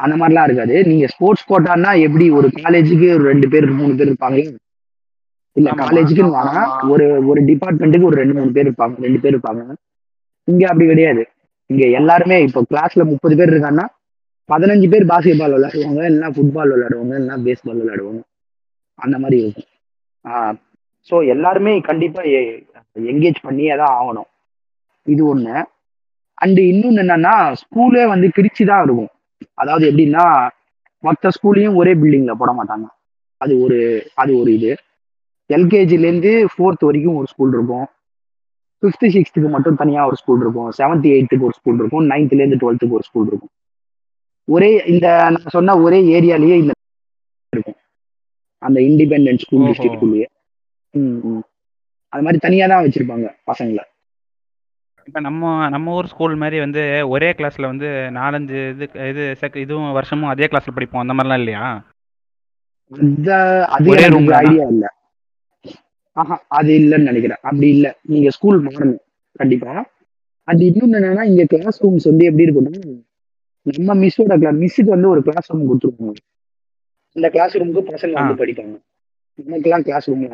அந்த 0.01 0.15
மாதிரிலாம் 0.17 0.47
இருக்காது. 0.49 0.75
நீங்க 0.91 1.07
ஸ்போர்ட்ஸ் 1.15 1.49
கோட்டான்னா 1.51 1.91
எப்படி 2.07 2.27
ஒரு 2.39 2.49
காலேஜுக்கு 2.59 3.09
ஒரு 3.17 3.25
ரெண்டு 3.31 3.49
பேர் 3.49 3.67
மூணு 3.81 3.95
பேர் 3.99 4.11
இருப்பாங்க? 4.11 4.41
இல்ல. 5.57 5.69
காலேஜுக்குன்னு 5.83 6.37
வாங்க. 6.39 6.59
ஒரு 6.93 7.07
ஒரு 7.31 7.41
டிபார்ட்மெண்ட்டுக்கு 7.51 8.09
ஒரு 8.11 8.21
ரெண்டு 8.21 8.35
மூணு 8.39 8.51
பேர் 8.57 8.67
இருப்பாங்க. 8.69 8.97
ரெண்டு 9.07 9.21
பேர் 9.23 9.35
இருப்பாங்க. 9.35 9.63
இங்க 10.49 10.65
அப்படி 10.69 10.87
கிடையாது. 10.87 11.23
இங்க 11.71 11.85
எல்லாருமே 12.01 12.37
இப்போ 12.43 12.61
கிளாஸ்ல 12.71 13.05
முப்பது 13.05 13.35
பேர் 13.37 13.53
இருக்காங்கன்னா 13.53 13.87
பதினஞ்சு 14.49 14.87
பேர் 14.93 15.05
பாஸ்கெட் 15.11 15.41
பால் 15.41 15.55
விளையாடுவாங்க 15.57 16.03
இல்லைன்னா 16.09 16.31
ஃபுட்பால் 16.35 16.73
விளையாடுவாங்க 16.75 17.13
இல்லைன்னா 17.19 17.37
பேஸ்பால் 17.47 17.81
விளையாடுவாங்க. 17.83 18.21
அந்த 18.99 19.17
மாதிரி 19.19 19.39
இருக்கும். 19.43 19.69
ஸோ 21.09 21.17
எல்லாருமே 21.35 21.73
கண்டிப்பா 21.81 22.23
என்கேஜ் 23.13 23.41
பண்ணியே 23.43 23.75
தான் 23.77 23.95
ஆகணும். 23.99 24.29
இது 25.07 25.23
ஒண்ணு. 25.35 25.57
அண்ட் 26.39 26.61
இன்னொன்னு 26.71 27.03
என்னன்னா 27.05 27.35
ஸ்கூலே 27.63 28.05
வந்து 28.09 28.27
பிரிச்சு 28.37 28.65
தான் 28.71 28.83
இருக்கும். 28.87 29.13
அதாவது 29.55 29.85
எப்படின்னா 29.91 30.25
மொத்த 31.05 31.31
ஸ்கூலையும் 31.37 31.79
ஒரே 31.81 31.93
பில்டிங்ல 31.95 32.35
போட 32.41 32.53
மாட்டாங்க. 32.53 32.87
அது 33.41 33.53
ஒரு 33.65 33.79
அது 34.15 34.33
ஒரு 34.41 34.51
இது. 34.59 34.73
எல்கேஜில 35.49 35.99
இருந்து 35.99 36.47
ஃபோர்த் 36.47 36.85
வரைக்கும் 36.85 37.15
ஒரு 37.15 37.27
ஸ்கூல் 37.27 37.53
இருக்கும். 37.53 37.87
ஃபிஃப்த் 38.83 39.07
சிக்ஸ்த்துக்கு 39.07 39.49
மட்டும் 39.49 39.77
தனியா 39.77 40.07
ஒரு 40.07 40.17
ஸ்கூல் 40.17 40.41
இருக்கும். 40.41 40.71
செவன்த் 40.79 41.07
எயித்துக்கு 41.07 41.41
ஒரு 41.41 41.53
ஸ்கூல் 41.53 41.79
இருக்கும். 41.79 42.11
நைன்த்ல 42.11 42.35
இருந்து 42.35 42.57
டுவெல்த்துக்கு 42.57 42.91
ஒரு 42.91 43.03
ஸ்கூல் 43.03 43.27
இருக்கும். 43.27 43.51
ஒரே 44.45 44.83
இந்த 44.87 45.17
நான் 45.17 45.37
சொன்ன 45.37 45.81
ஒரே 45.81 46.21
ஏரியாலயே 46.21 46.57
இந்த 46.57 46.73
இருக்கும். 47.51 47.75
அந்த 48.59 48.81
இண்டிபெண்டன்ட் 48.81 49.39
ஸ்கூல் 49.39 49.61
ஓஹோ. 49.61 49.71
டிஸ்ட்ரிக்ட்குள்ளேயே 49.71 50.25
ம் 50.91 51.39
அது 52.09 52.23
மாதிரி 52.23 52.39
தனியா 52.39 52.67
தான் 52.67 52.85
வச்சிருப்பாங்க 52.85 53.35
பசங்களை. 53.47 53.85
இப்ப 55.05 55.21
நம்ம 55.21 55.69
நம்ம 55.69 55.95
ஊர் 55.95 56.07
ஸ்கூல் 56.07 56.35
மாதிரி 56.35 56.59
வந்து 56.59 57.09
ஒரே 57.09 57.31
கிளாஸ்ல 57.31 57.63
வந்து 57.63 57.87
நாலஞ்சு 57.87 58.71
இது 58.71 59.09
இது 59.09 59.37
sec- 59.41 59.57
இதுவும் 59.57 59.93
வருஷமும் 59.93 60.29
அதே 60.29 60.47
கிளாஸ்ல 60.47 60.71
படிப்போம். 60.75 61.09
அந்த 61.09 61.15
மாதிரிலாம் 61.15 61.39
இல்லையா? 61.39 61.85
அந்த 62.91 63.65
அது? 63.67 63.91
ஐடியா 64.35 64.69
இல்ல. 64.69 64.87
ஆஹா 66.19 66.37
அது 66.59 66.71
இல்லைன்னு 66.81 67.09
நினைக்கிறேன். 67.11 67.41
அப்படி 67.43 67.69
இல்ல. 67.69 67.87
நீங்க 68.13 68.29
ஸ்கூல் 68.37 68.59
மாறணும். 68.65 69.01
கண்டிப்பா. 69.41 69.73
அது 70.49 70.63
இன்னொன்னு 70.69 70.99
என்னன்னா 70.99 71.25
இங்க 71.31 71.45
கிளாஸ் 71.53 71.79
ரூம்ஸ் 71.83 72.09
வந்து 72.11 72.27
எப்படி 72.29 72.47
இருக்கும்னா 72.47 72.73
நம்ம 73.67 73.95
மிஸ்ஸோட 74.03 74.35
கிளாஸ் 74.43 74.61
மிஸ்ஸுக்கு 74.63 74.95
வந்து 74.95 75.09
ஒரு 75.09 75.23
கிளாஸ் 75.27 75.51
ரூம் 75.53 75.69
கொடுத்துருப்பாங்க 75.71 76.21
இந்த 77.17 77.29
கிளாஸ் 77.35 77.57
ரூமுக்கு 77.61 77.83
பசங்க 77.91 78.15
வந்து. 78.19 78.41
படிப்பாங்க. 78.43 78.75
நமக்கெல்லாம் 79.39 79.87
கிளாஸ் 79.89 80.09
ரூம் 80.11 80.25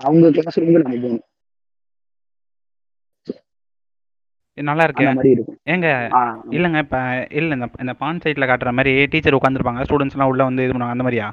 அவங்க 0.00 0.30
கிளாஸ் 0.36 0.58
ரூமுக்கு 0.58 0.82
நம்ம 0.82 0.98
போகணும். 0.98 1.24
நல்லா 4.58 4.84
அந்த 5.10 5.24
இருக்கு 5.28 5.54
ஏங்க 5.72 5.88
இல்லைங்க 6.56 6.78
இப்போ 6.84 7.00
இல்லை 7.38 7.52
இந்த 7.56 7.66
இந்த 7.84 7.92
பான் 8.02 8.20
சைட்டில் 8.22 8.48
காட்டுற 8.50 8.70
மாதிரி 8.78 8.92
டீச்சர் 9.12 9.36
உட்காந்துருப்பாங்க 9.38 9.84
ஸ்டூடெண்ட்ஸ்லாம் 9.88 10.30
உள்ள 10.32 10.42
வந்து 10.48 10.64
இது 10.64 10.72
பண்ணுவாங்க. 10.74 10.96
அந்த 10.96 11.06
மாதிரியா? 11.06 11.26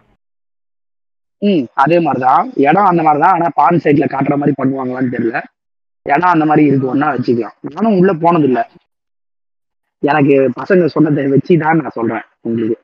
ம். 1.43 1.63
அதே 1.73 1.99
மாதிரிதான். 1.99 2.51
இடம் 2.55 2.85
அந்த 2.85 3.01
மாதிரிதான். 3.01 3.31
ஆனா 3.31 3.47
பான் 3.53 3.79
சைட்ல 3.83 4.05
காட்டுற 4.05 4.37
மாதிரி 4.37 4.53
பண்ணுவாங்களான்னு 4.63 5.11
தெரியல. 5.11 5.43
இடம் 6.01 6.29
அந்த 6.29 6.45
மாதிரி 6.45 6.67
இருக்கு. 6.67 6.95
ஒன்னா 6.95 6.97
வச்சுக்கலாம். 6.97 7.51
நானும் 7.61 7.99
உள்ள 7.99 8.13
போனது 8.13 8.43
இல்ல 8.43 8.69
எனக்கு 9.99 10.51
பசங்க 10.59 10.85
சொன்னதை 10.85 11.27
வச்சு 11.27 11.57
தான் 11.57 11.77
நான் 11.77 11.89
சொல்றேன் 11.89 12.21
உங்களுக்கு. 12.41 12.81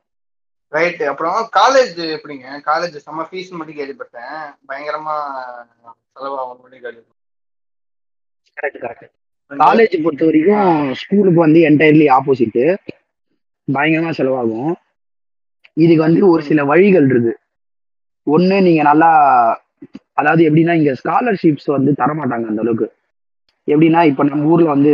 ரைட் 0.68 1.04
அப்புறம் 1.04 1.50
காலேஜ் 1.56 2.00
எப்படிங்க? 2.00 2.62
காலேஜ் 2.66 3.00
செம்ம 3.06 3.26
ஃபீஸ் 3.32 3.50
மட்டும் 3.50 3.76
கேள்விப்பட்டேன். 3.76 4.56
பயங்கரமா 4.68 5.16
செலவாகும் 6.16 6.56
கேள்விப்பட்டேன். 6.72 7.18
கரெக்ட் 8.62 8.82
கரெக்ட் 8.82 9.10
காலேஜ் 9.50 10.04
பொறுத்த 10.04 10.26
வரைக்கும் 10.26 10.94
ஸ்கூலுக்கு 10.94 11.40
வந்து 11.40 11.60
என்டையர்லி 11.60 12.18
ஆப்போசிட் 12.20 12.78
பயங்கரமா 13.74 14.14
செலவாகும். 14.18 14.74
இதுக்கு 15.74 16.02
வந்து 16.02 16.28
ஒரு 16.28 16.44
சில 16.44 16.66
வழிகள் 16.66 17.10
இருக்கு. 17.10 17.38
ஒண்ணு 18.26 18.62
நீங்க 18.62 18.82
நல்லா 18.82 19.10
அதாவது 20.14 20.50
எப்படின்னா 20.50 20.74
இங்க 20.74 20.96
ஸ்காலர்ஷிப்ஸ் 21.04 21.66
வந்து 21.66 21.92
தரமாட்டாங்க 21.92 22.48
அந்த 22.48 22.62
அளவுக்கு. 22.62 22.92
எப்படின்னா 23.68 24.06
இப்ப 24.06 24.24
நம்ம 24.24 24.46
ஊர்ல 24.46 24.70
வந்து 24.70 24.92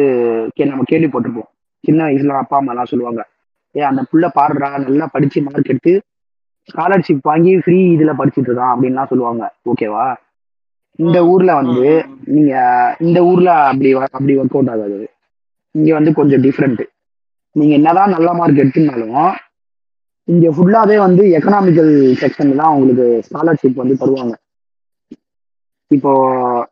கே- 0.56 0.68
நம்ம 0.68 0.84
கேள்விப்பட்டிருப்போம். 0.92 1.50
சின்ன 1.80 2.06
வயசுல 2.06 2.28
அப்பா 2.28 2.58
அம்மா 2.58 2.72
எல்லாம் 2.72 2.86
சொல்லுவாங்க 2.86 3.28
ஏ 3.76 3.82
அந்த 3.82 4.06
புள்ள 4.14 4.30
பாடுறா 4.36 4.80
நல்லா 4.80 5.08
படிச்சு 5.12 5.42
மார்க் 5.42 5.70
எடுத்து 5.70 6.02
ஸ்காலர்ஷிப் 6.74 7.20
வாங்கி 7.22 7.60
ஃப்ரீ 7.60 7.98
இதுல 7.98 8.14
படிச்சுட்டு 8.20 8.50
இருக்கான் 8.50 8.76
அப்படின்லாம் 8.76 9.08
சொல்லுவாங்க. 9.08 9.54
ஓகேவா 9.66 10.16
இந்த 10.96 11.26
ஊர்ல 11.26 11.56
வந்து 11.56 12.06
நீங்க 12.26 12.54
இந்த 13.00 13.24
ஊர்ல 13.24 13.54
அப்படி 13.54 13.94
அப்படி 13.94 14.38
ஒர்க் 14.38 14.54
அவுட் 14.54 14.70
ஆகாது. 14.70 15.10
இங்க 15.72 15.94
வந்து 15.94 16.14
கொஞ்சம் 16.14 16.42
டிஃப்ரெண்ட் 16.42 16.84
நீங்க 17.52 17.74
என்னதான் 17.74 18.10
நல்ல 18.10 18.34
மார்க் 18.34 18.58
எடுத்துனாலும் 18.58 19.32
இங்க 20.28 20.48
ஃபுல்லாவே 20.56 20.96
வந்து 21.02 21.24
எக்கனாமிக்கல் 21.38 21.92
செக்ஷன் 22.22 22.60
தான் 22.60 22.74
உங்களுக்கு 22.76 23.08
ஸ்காலர்ஷிப் 23.28 23.82
வந்து 23.82 23.96
தருவாங்க. 24.02 24.36
இப்போ 25.92 26.12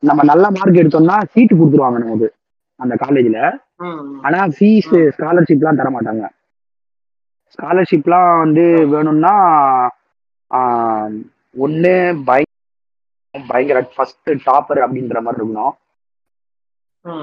நம்ம 0.10 0.22
நல்ல 0.30 0.46
மார்க் 0.52 0.80
எடுத்தோம்னா 0.82 1.18
சீட்டு 1.34 1.54
கொடுத்துருவாங்க 1.56 2.00
நமக்கு 2.04 2.28
அந்த 2.80 2.94
காலேஜ்ல 3.02 3.40
ஆனா 4.26 4.40
ஃபீஸ் 4.56 4.88
ஸ்காலர்ஷிப்லாம் 5.16 5.80
தர 5.82 5.90
மாட்டாங்க 5.92 6.24
ஸ்காலர்ஷிப்லாம் 7.56 8.32
வந்து 8.40 8.64
வேணும்னா 8.94 9.34
ஒன்று 11.56 11.94
பய 12.28 12.42
பயங்கர 13.36 13.80
ஃபர்ஸ்ட் 13.94 14.30
டாப்பர் 14.46 14.84
அப்படின்ற 14.86 15.22
மாதிரி 15.22 15.42
இருக்கணும். 15.42 15.74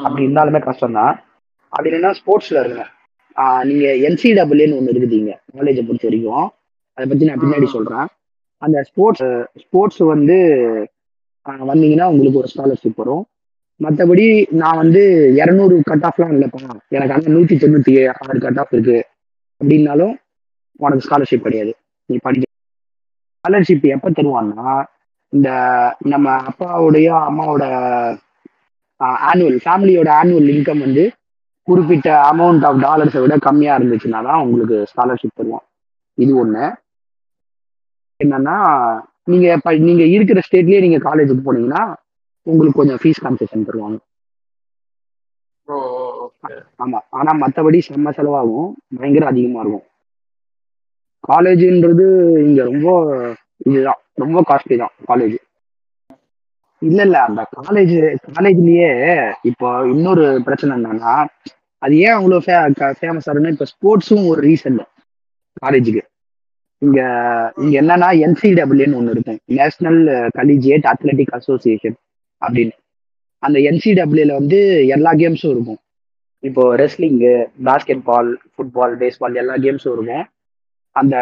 அப்படி 0.05 0.25
இருந்தாலுமே 0.25 0.61
கஷ்டம் 0.65 0.97
தான் 0.99 1.13
அப்படி 1.73 1.89
இல்லைன்னா 1.91 2.13
ஸ்போர்ட்ஸ்ல 2.19 2.63
இருங்க. 2.63 2.83
ஆஹ் 2.83 3.00
நீங்க 3.63 3.87
என்சிடபிள்யூன்னு 4.09 4.79
ஒன்று 4.79 4.93
இருக்குதுங்க 4.93 5.33
காலேஜை 5.57 5.83
பொறுத்த 5.87 6.09
வரைக்கும். 6.09 6.49
அதை 6.95 7.09
பத்தி 7.09 7.25
நான் 7.25 7.41
பின்னாடி. 7.41 7.65
சொல்றேன். 7.65 8.07
அந்த 8.59 8.83
ஸ்போர்ட்ஸ் 8.83 9.29
ஸ்போர்ட்ஸ் 9.59 10.03
வந்து 10.13 10.39
வந்தீங்கன்னா 11.47 12.05
உங்களுக்கு 12.05 12.39
ஒரு 12.39 12.49
ஸ்காலர்ஷிப் 12.55 12.97
வரும். 12.97 13.25
மற்றபடி 13.81 14.47
நான் 14.51 14.77
வந்து 14.77 15.33
இரநூறு 15.37 15.81
கட் 15.83 16.03
ஆஃப்லாம் 16.03 16.33
இல்லைப்பா. 16.35 16.69
எனக்கு 16.89 17.15
ஆனால் 17.15 17.35
நூற்றி 17.37 17.57
தொண்ணூற்றி 17.57 18.13
ஆறு 18.21 18.41
கட் 18.41 18.59
ஆஃப் 18.59 18.73
இருக்கு. 18.73 19.07
அப்படின்னாலும் 19.61 20.15
உனக்கு 20.77 21.09
ஸ்காலர்ஷிப் 21.09 21.47
கிடையாது. 21.47 21.77
நீ 22.07 22.17
படிக்க 22.23 22.49
ஸ்காலர்ஷிப் 23.43 23.83
எப்போ 23.83 24.11
தருவான்னா 24.11 24.85
இந்த 25.29 25.51
நம்ம 25.99 26.37
அப்பாவுடைய 26.37 27.09
அம்மாவோட 27.29 27.65
ஆனுவல் 29.33 29.59
ஃபேமிலியோட 29.65 30.09
ஆனுவல் 30.23 30.49
இன்கம் 30.55 30.79
வந்து 30.79 31.11
குறிப்பிட்ட 31.71 32.09
அமௌண்ட் 32.33 32.65
ஆஃப் 32.69 32.83
டாலர்ஸை 32.85 33.21
விட 33.23 33.35
கம்மியாக 33.47 33.79
இருந்துச்சுன்னா 33.79 34.21
தான் 34.29 34.43
உங்களுக்கு 34.45 34.77
ஸ்காலர்ஷிப் 34.91 35.39
தருவோம். 35.39 35.65
இது 36.19 36.33
ஒன்று 36.37 36.65
என்னன்னா 38.21 38.57
நீங்க 39.25 39.47
இப்ப 39.57 39.73
நீங்க 39.89 40.05
இருக்கிற 40.15 40.41
ஸ்டேட்லயே 40.47 40.81
நீங்க 40.81 40.99
காலேஜுக்கு 41.09 41.45
போனீங்கன்னா 41.47 41.83
உங்களுக்கு 42.47 42.81
கொஞ்சம் 42.81 43.01
ஃபீஸ் 43.03 43.25
கன்செஷன் 43.27 43.67
தருவாங்க. 43.69 43.99
ஆமா. 46.85 46.99
ஆனா 47.19 47.31
மத்தபடி 47.43 47.79
செம்ம 47.89 48.13
செலவாகும். 48.17 48.71
பயங்கர 48.99 49.27
அதிகமா 49.27 49.61
இருக்கும். 49.61 49.87
காலேஜ்ன்றது 51.25 52.07
இங்க 52.47 52.61
ரொம்ப 52.71 52.89
இதுதான். 53.67 54.01
ரொம்ப 54.15 54.39
காஸ்ட்லி 54.49 54.77
தான் 54.77 54.95
காலேஜ் 55.09 55.37
இல்ல 56.83 57.01
இல்ல. 57.03 57.17
அந்த 57.23 57.41
காலேஜ் 57.57 57.95
காலேஜ்லயே 58.37 58.91
இப்போ 59.43 59.69
இன்னொரு 59.93 60.25
பிரச்சனை 60.45 60.73
என்னன்னா 60.79 61.15
அது 61.83 61.95
ஏன் 62.07 62.17
அவ்வளோ 62.19 62.39
ஃபேமஸ் 63.01 63.29
ஆகுதுன்னா 63.29 63.53
இப்போ 63.55 63.67
ஸ்போர்ட்ஸும் 63.73 64.25
ஒரு 64.31 64.41
ரீசன் 64.49 64.79
காலேஜுக்கு 65.63 66.03
இங்க 66.83 67.01
இங்க 67.63 67.73
என்னன்னா 67.81 68.09
என்சிடபிள்யூன்னு 68.27 68.99
ஒன்று 68.99 69.15
இருக்கும். 69.15 69.39
நேஷனல் 69.59 70.01
கலிஜியேட் 70.39 70.87
அத்லெட்டிக் 70.93 71.33
அசோசியேஷன் 71.39 71.97
அப்படின்னு. 72.43 72.75
அந்த 73.43 73.59
என்சிடபிள்யூல 73.71 74.33
வந்து 74.41 74.59
எல்லா 74.97 75.13
கேம்ஸும் 75.23 75.53
இருக்கும். 75.55 75.81
இப்போ 76.43 76.63
ரெஸ்லிங்கு 76.83 77.33
பாஸ்கெட் 77.67 78.03
பால் 78.09 78.31
ஃபுட்பால் 78.53 78.95
பேஸ்பால் 79.03 79.41
எல்லா 79.43 79.57
கேம்ஸும் 79.65 79.95
இருக்கும். 79.97 80.25
அந்த 80.97 81.17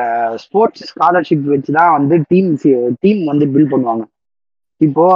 ஸ்போர்ட்ஸ் 0.45 0.85
ஸ்காலர்ஷிப் 0.91 1.49
வச்சு 1.55 1.73
தான் 1.79 1.95
வந்து 1.99 2.17
டீம் 2.31 2.51
டீம் 3.03 3.23
வந்து 3.33 3.47
பில்ட் 3.55 3.73
பண்ணுவாங்க. 3.73 4.05
இப்போ 4.81 5.07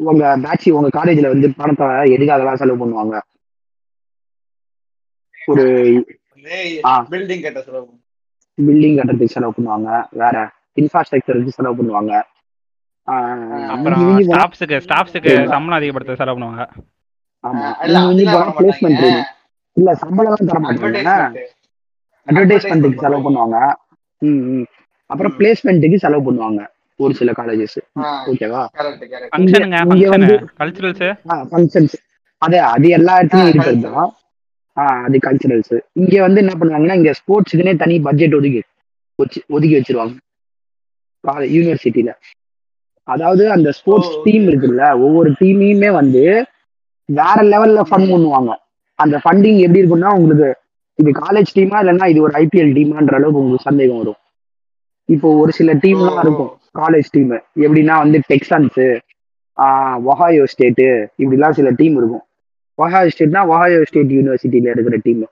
உங்கள் 0.00 0.12
உங்க 0.12 0.24
உங்கள் 0.36 0.76
உங்க 0.78 0.90
காலேஜ்ல 0.98 1.32
வந்து 1.34 1.48
பணத்தை 1.60 1.86
எதுக்காகலாம் 2.16 2.60
செலவு 2.62 2.80
பண்ணுவாங்க? 2.82 3.16
ஒரு. 5.46 5.64
பில்டிங் 7.10 7.42
கட்ட 7.42 7.60
செலவு. 7.62 7.86
பில்டிங் 8.58 8.96
கட்டுறதுக்கு 8.98 9.34
செலவு 9.34 9.54
பண்ணுவாங்க. 9.56 9.88
வேற 10.14 10.36
இன்ஃப்ராஸ்ட்ரக்சருக்கு 10.76 11.56
செலவு 11.56 11.78
பண்ணுவாங்க. 11.78 12.12
ஆஹ், 13.08 13.66
அப்புறம் 13.74 14.04
ஸ்டாஃப்ஸுக்கு 14.28 14.76
ஸ்டாஃப்ஸுக்கு 14.86 15.32
சம்பளம் 15.52 15.78
அதிகப்படுத்த 15.78 16.16
செலவு 16.16 16.36
பண்ணுவாங்க. 16.36 16.62
ஆமா. 17.44 17.66
இல்ல 19.76 19.90
சம்பளம் 20.02 20.38
தர 20.42 20.58
மாட்டாங்க. 20.58 21.10
அட்வர்டைஸ்மெண்ட் 21.18 21.42
அட்வர்டைஸ்மெண்ட்டுக்கு 22.28 23.02
செலவு 23.02 23.24
பண்ணுவாங்க. 23.26 23.56
அப்புறம். 25.10 25.34
பிளேஸ்மெண்ட்டுக்கு 25.38 26.02
செலவு 26.04 26.24
பண்ணுவாங்க. 26.28 26.62
ஒரு 27.00 27.14
சில 27.14 27.30
காலேஜஸ் 27.32 27.78
ஓகேவா? 28.30 28.60
கரெக்ட் 28.78 29.02
கரெக்ட் 29.04 29.32
ஃபங்க்ஷனுங்க 29.32 29.78
ஃபங்க்ஷனு 29.88 30.36
கல்ச்சுரல்ஸு 30.60 31.08
ஃபங்க்ஷன்ஸ் 31.50 31.96
அது 32.42 32.56
அது 32.66 32.86
எல்லா 32.98 33.12
இடத்துலயும் 33.18 33.50
இருக்கிறது 33.50 33.76
cultural. 33.76 33.96
தான். 33.98 34.12
அது 34.76 35.18
கல்ச்சுரல்ஸ் 35.26 35.76
இங்க 36.00 36.14
வந்து 36.26 36.40
என்ன 36.44 36.54
பண்ணுவாங்கன்னா 36.60 36.96
இங்க 37.00 37.12
ஸ்போர்ட்ஸுக்குன்னே 37.20 37.74
தனி 37.82 37.94
பட்ஜெட் 38.06 38.36
ஒதுக்கி 38.38 38.60
வச்சு 39.18 39.40
ஒதுக்கி 39.54 39.76
வச்சிருவாங்க. 39.78 40.14
யூனிவர்சிட்டியில 41.54 42.12
அதாவது 43.08 43.44
அந்த 43.54 43.68
ஸ்போர்ட்ஸ் 43.78 44.14
டீம். 44.24 44.44
இருக்குல்ல 44.50 44.84
ஒவ்வொரு 45.06 45.30
டீமையுமே 45.40 45.90
வந்து 46.00 46.22
வேற 47.08 47.38
லெவல்ல 47.52 47.80
ஃபண்ட் 47.88 48.10
பண்ணுவாங்க. 48.12 48.52
அந்த 48.98 49.16
ஃபண்டிங் 49.24 49.58
எப்படி 49.64 49.80
இருக்கும்னா 49.82 50.12
உங்களுக்கு 50.18 50.48
இது 50.98 51.10
காலேஜ் 51.24 51.50
டீமா 51.56 51.78
இல்லைன்னா 51.82 52.06
இது 52.12 52.20
ஒரு 52.26 52.34
ஐபிஎல் 52.42 52.72
டீமான்ற 52.76 53.14
அளவுக்கு 53.18 53.40
உங்களுக்கு 53.42 53.68
சந்தேகம் 53.70 54.00
வரும். 54.02 54.20
இப்போ 55.08 55.28
ஒரு 55.42 55.52
சில 55.58 55.72
டீம்லாம். 55.82 56.20
இருக்கும் 56.24 56.52
காலேஜ் 56.80 57.10
டீம் 57.14 57.34
எப்படின்னா 57.64 57.96
வந்து 58.04 58.18
டெக்ஸான்ஸு 58.32 58.86
ஒஹாயோ 60.10 60.44
ஸ்டேட்டு 60.52 60.86
இப்படிலாம் 61.22 61.56
சில 61.58 61.68
டீம் 61.80 61.96
இருக்கும். 62.00 62.24
ஒஹாயோ 62.78 63.10
ஸ்டேட்னா 63.14 63.42
ஒஹாயோ 63.52 63.78
ஸ்டேட் 63.90 64.14
யூனிவர்சிட்டியில 64.16 64.72
இருக்கிற 64.74 64.96
டீம் 65.06 65.24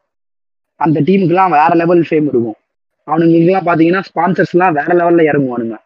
அந்த 0.81 0.99
டீமுக்குலாம் 1.09 1.55
வேற 1.59 1.71
லெவல் 1.81 2.03
ஃபேம் 2.09 2.29
இருக்கும். 2.31 2.59
அவனுங்க 3.09 3.35
இதெல்லாம் 3.41 3.67
பார்த்தீங்கன்னா 3.67 4.03
ஸ்பான்சர்ஸ்லாம் 4.09 4.77
வேற 4.79 4.91
லெவல்ல 5.01 5.25
இறங்குவானுங்க. 5.31 5.77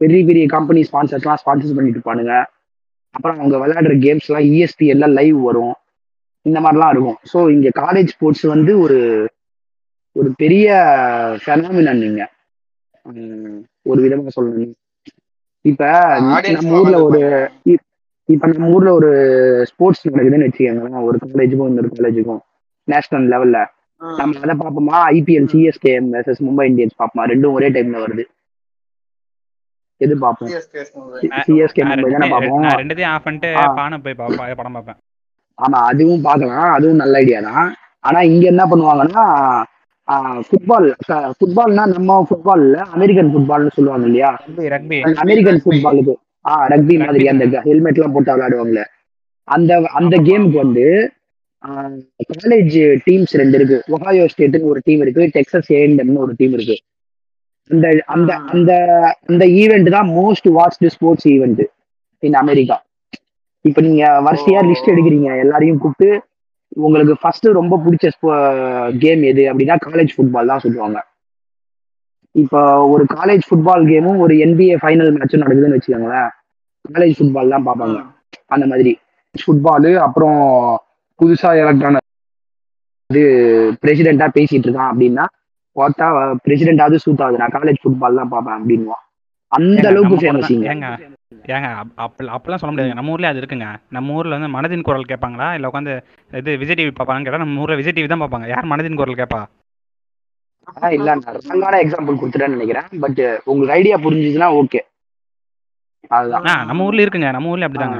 பெரிய 0.00 0.20
பெரிய 0.28 0.44
கம்பெனி 0.54 0.80
ஸ்பான்சர்ஸ்லாம் 0.88 1.40
ஸ்பான்சர்ஸ் 1.42 1.76
பண்ணிட்டு 1.76 1.98
இருப்பானுங்க. 1.98 2.34
அப்புறம் 3.14 3.38
அவங்க 3.40 3.56
விளையாடுற 3.62 3.94
கேம்ஸ்லாம் 4.04 4.46
இஎஸ்பி 4.50 4.86
எல்லாம் 4.94 5.16
லைவ் 5.18 5.38
வரும். 5.48 5.76
இந்த 6.46 6.58
மாதிரிலாம் 6.64 6.92
இருக்கும். 6.94 7.18
ஸோ 7.32 7.38
இங்க 7.54 7.68
காலேஜ் 7.82 8.12
ஸ்போர்ட்ஸ் 8.14 8.46
வந்து 8.54 8.72
ஒரு 8.84 8.98
ஒரு 10.16 10.28
பெரிய 10.42 10.66
ஃபெனாமினன் 11.42 12.02
நீங்க 12.04 12.22
ஒரு 13.90 13.98
விதமா 14.04 14.32
சொல்லணும் 14.36 14.74
இப்ப 15.64 15.84
நம்ம 16.56 16.78
ஊர்ல 16.80 16.96
ஒரு 17.06 17.20
இப்ப 18.28 18.46
நம்ம 18.52 18.70
ஊர்ல 18.76 18.90
ஒரு 18.98 19.10
ஸ்போர்ட்ஸ் 19.70 20.02
நடக்குதுன்னு 20.08 20.46
வச்சுக்கோங்களேன். 20.48 21.04
ஒரு 21.08 21.18
காலேஜுக்கும் 21.24 21.68
இன்னொரு 21.70 21.90
காலேஜுக்கும் 21.98 22.40
நேஷனல் 22.88 23.28
லெவல்ல 23.32 23.58
நம்ம 24.18 24.40
அதை 24.44 24.54
பார்ப்போமா? 24.62 24.96
ஐபிஎல் 25.14 25.48
சிஎஸ்கேஎம் 25.52 26.10
வெர்சஸ் 26.14 26.42
மும்பை 26.48 26.66
இந்தியன்ஸ் 26.70 26.98
பார்ப்போமா? 27.00 27.24
ரெண்டும் 27.32 27.54
ஒரே 27.58 27.68
டைம்ல 27.76 28.02
வருது. 28.04 28.24
எது 30.00 30.14
பார்ப்போம்? 30.24 30.50
சிஎஸ்கே 31.46 31.82
மும்பை 31.88 32.10
தானே 32.16 32.28
பார்ப்போம்? 32.34 32.62
நான் 32.66 32.80
ரெண்டுத்தையும் 32.82 33.12
ஆஃப் 33.14 33.26
பண்ணிட்டு. 33.28 33.50
பானை 33.80 33.98
போய் 34.04 34.18
படம் 34.20 34.76
பார்ப்பேன். 34.76 35.00
ஆமா 35.58 35.78
அதுவும் 35.90 36.22
பார்க்கலாம். 36.28 36.68
அதுவும் 36.76 37.02
நல்ல 37.02 37.16
ஐடியா 37.22 37.40
தான். 37.48 37.68
ஆனா 38.08 38.18
இங்க 38.32 38.44
என்ன 38.52 38.64
பண்ணுவாங்கன்னா 38.72 39.24
ஃபுட்பால் 40.48 40.86
ஃபுட்பால்னா 41.38 41.84
நம்ம 41.96 42.20
ஃபுட்பால் 42.28 42.62
இல்ல 42.66 42.78
அமெரிக்கன் 42.96 43.32
ஃபுட்பால்னு 43.32 43.74
சொல்லுவாங்க 43.78 44.06
இல்லையா? 44.10 44.30
அமெரிக்கன். 45.24 45.60
ஃபுட்பாலுக்கு 45.64 46.14
ஆ 46.44 46.54
ரக்பி 46.72 46.96
மாதிரி 47.04 47.24
அந்த 47.32 47.44
ஹெல்மெட் 47.68 47.98
எல்லாம் 47.98 48.14
போட்டு 48.16 48.34
விளையாடுவாங்கல்ல. 48.34 48.82
அந்த 49.48 49.72
அந்த 49.98 50.14
கேமுக்கு 50.28 50.58
வந்து 50.64 50.84
காலேஜ் 52.32 52.76
டீம்ஸ் 53.06 53.34
ரெண்டு 53.40 53.56
இருக்கு. 53.58 53.78
ஒஹாயோ 53.94 54.24
ஸ்டேட்னு 54.32 54.68
ஒரு 54.72 54.80
டீம் 54.86 55.02
இருக்கு 55.04 55.22
டெக்ஸஸ் 55.36 55.70
ஏஎன்எம்னு 55.78 56.22
ஒரு 56.26 56.34
டீம் 56.40 56.54
இருக்கு. 56.58 56.76
அந்த 57.70 57.86
அந்த 58.14 58.30
அந்த 58.52 58.72
அந்த 59.30 59.44
ஈவெண்ட் 59.62 59.88
தான் 59.96 60.08
most 60.18 60.46
watched 60.58 60.92
sports 60.96 61.26
event 61.34 61.62
in 62.22 62.38
America 62.42 62.76
இப்போ 63.64 63.80
நீங்க 63.86 64.04
வரிசையா 64.26 64.60
லிஸ்ட் 64.68 64.92
எடுக்கிறீங்க 64.92 65.28
எல்லாரையும் 65.44 65.80
கூப்பிட்டு 65.82 66.10
உங்களுக்கு 66.86 67.14
ஃபர்ஸ்ட் 67.22 67.46
ரொம்ப 67.58 67.74
பிடிச்ச 67.84 68.06
கேம் 69.04 69.22
எது 69.30 69.42
அப்படின்னா 69.50 69.76
காலேஜ் 69.86 70.14
ஃபுட்பால் 70.16 70.50
தான் 70.52 70.64
சொல்லுவாங்க. 70.64 70.98
இப்போ 72.34 72.60
ஒரு 72.88 73.04
காலேஜ் 73.14 73.44
ஃபுட்பால் 73.46 73.84
கேமும் 73.86 74.18
ஒரு 74.18 74.34
NBA 74.44 74.74
ஃபைனல் 74.80 75.12
மேட்சும் 75.14 75.42
நடக்குதுன்னு 75.42 75.76
வச்சுக்கோங்களேன். 75.76 76.28
காலேஜ் 76.84 77.16
ஃபுட்பால் 77.16 77.48
தான் 77.48 77.66
பார்ப்பாங்க. 77.66 77.98
அந்த 78.48 78.66
மாதிரி. 78.66 78.92
ஃபுட்பாலு 79.34 79.90
அப்புறம் 80.02 80.38
புதுசா 81.20 81.50
எலக்ட்ரான 81.58 82.00
இது 83.10 83.22
பிரசிடென்ட்டா 83.82 84.26
பேசிட்டு 84.34 84.66
இருக்கான் 84.66 84.90
அப்படின்னா 84.90 85.24
பார்த்தா 85.76 86.06
பிரசிடென்டாவது 86.44 86.96
சூட் 86.96 87.22
ஆகுது 87.22 87.38
நான் 87.38 87.54
காலேஜ் 87.54 87.82
ஃபுட்பால் 87.82 88.18
தான் 88.20 88.28
பார்ப்பேன் 88.28 88.56
அப்படின்வான் 88.58 89.04
அந்த 89.52 89.84
அளவுக்கு 89.88 90.16
ஃபேமஸ் 90.22 90.50
ஏங்க 90.66 90.88
ஏங்க 91.50 91.68
அப்- 91.74 91.94
அப்ப 91.98 92.24
அப்பெல்லாம் 92.28 92.60
சொல்ல 92.60 92.72
முடியாதுங்க 92.72 92.98
நம்ம 92.98 93.12
ஊர்ல 93.14 93.30
அது 93.30 93.40
இருக்குங்க. 93.42 93.66
நம்ம 93.88 94.14
ஊர்ல 94.14 94.36
வந்து 94.36 94.54
மனதின் 94.54 94.84
குரல் 94.84 95.10
கேட்பாங்களா? 95.10 95.46
இல்ல 95.54 95.68
உட்காந்து 95.70 95.92
இது 96.32 96.58
விஜய் 96.58 96.78
டிவி 96.78 96.92
பார்ப்பாங்கன்னு 96.92 97.26
கேட்டா 97.26 97.42
நம்ம 97.44 97.62
ஊர்ல 97.62 97.76
விஜய் 97.76 97.96
டிவி 97.96 98.08
தான் 98.08 98.22
பார்ப்பாங்க. 98.22 98.48
யார் 98.48 98.70
மனதின் 98.72 98.98
குரல் 99.00 99.20
கேட்பா? 99.20 99.40
ஆனா 100.74 100.88
இல்ல 100.92 101.14
நான் 101.14 101.36
ராங்கான 101.48 101.76
எக்ஸாம்பிள் 101.84 102.18
கொடுத்துட்டேன்னு 102.20 102.56
நினைக்கிறேன். 102.56 102.88
பட் 103.00 103.20
உங்களுக்கு 103.44 103.76
ஐடியா 103.76 103.96
புரிஞ்சுதுன்னா 103.96 104.48
ஓகே 104.54 104.80
அதுதான். 106.08 106.66
நம்ம 106.66 106.84
ஊர்ல 106.84 107.02
இருக்குங்க. 107.02 107.30
நம்ம 107.30 107.48
ஊர்ல 107.48 107.68
அப்படிதாங்க. 107.68 107.98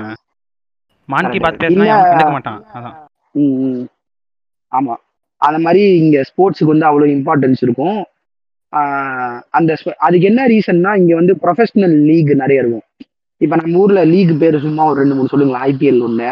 மான்கி. 1.08 1.40
பார்த்து 1.40 1.66
பேசினா 1.66 1.86
கண்டுக்க 2.10 2.30
மாட்டான். 2.30 2.64
அதான். 2.74 2.96
ஆமா. 4.72 4.94
அந்த 5.40 5.58
மாதிரி 5.58 5.82
இங்க 5.98 6.24
ஸ்போர்ட்ஸுக்கு 6.28 6.72
வந்து 6.72 6.86
அவ்வளவு 6.86 7.12
இம்பார்ட்டன்ஸ் 7.12 7.60
இருக்கும். 7.60 7.98
அந்த 9.50 9.70
அதுக்கு 9.98 10.26
என்ன 10.26 10.46
ரீசன்னா 10.46 10.96
இங்க 10.96 11.14
வந்து 11.14 11.34
ப்ரொஃபஷனல் 11.42 12.02
லீக் 12.02 12.30
நிறைய 12.42 12.62
இருக்கும். 12.62 12.86
இப்ப 13.40 13.56
நம்ம 13.56 13.78
ஊர்ல 13.78 14.04
லீக் 14.04 14.38
பேர் 14.38 14.60
சும்மா 14.60 14.84
ஒரு 14.84 15.00
ரெண்டு 15.00 15.14
மூணு 15.14 15.28
சொல்லுங்களேன். 15.28 15.66
ஐபிஎல் 15.70 16.04
ஒண்ணு. 16.06 16.28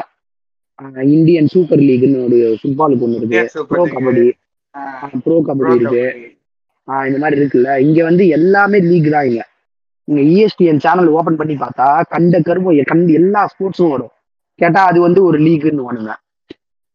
இந்தியன் 1.03 1.47
சூப்பர் 1.47 1.79
லீக்னு 1.79 2.19
ஒரு 2.25 2.59
ஃபுட்பாலுக்கு 2.63 3.05
ஒண்ணு 3.07 3.17
இருக்கு. 3.17 3.65
ப்ரோ. 3.69 3.85
கபடி. 3.95 4.25
ப்ரோ 5.25 5.37
கபடி 5.47 5.75
இருக்கு. 5.77 6.05
இந்த 6.89 7.19
மாதிரி 7.23 7.39
இருக்குல்ல. 7.41 7.71
இங்க 7.87 8.01
வந்து 8.05 8.25
எல்லாமே 8.37 8.79
லீக் 8.89 9.09
தான் 9.15 9.29
இங்க. 9.31 9.43
இங்க 10.09 10.21
இஎஸ்டிஎன் 10.33 10.83
சேனல் 10.85 11.11
ஓபன் 11.19 11.39
பண்ணி 11.41 11.55
பார்த்தா 11.63 11.87
கண்ட 12.15 12.41
கருமம் 12.49 12.91
கண்டு 12.93 13.13
எல்லா 13.21 13.41
ஸ்போர்ட்ஸும் 13.53 13.93
வரும். 13.95 14.13
கேட்டா 14.59 14.83
அது 14.91 14.99
வந்து 15.07 15.21
ஒரு 15.29 15.39
லீக்னு 15.47 15.87
வானுங்க 15.87 16.13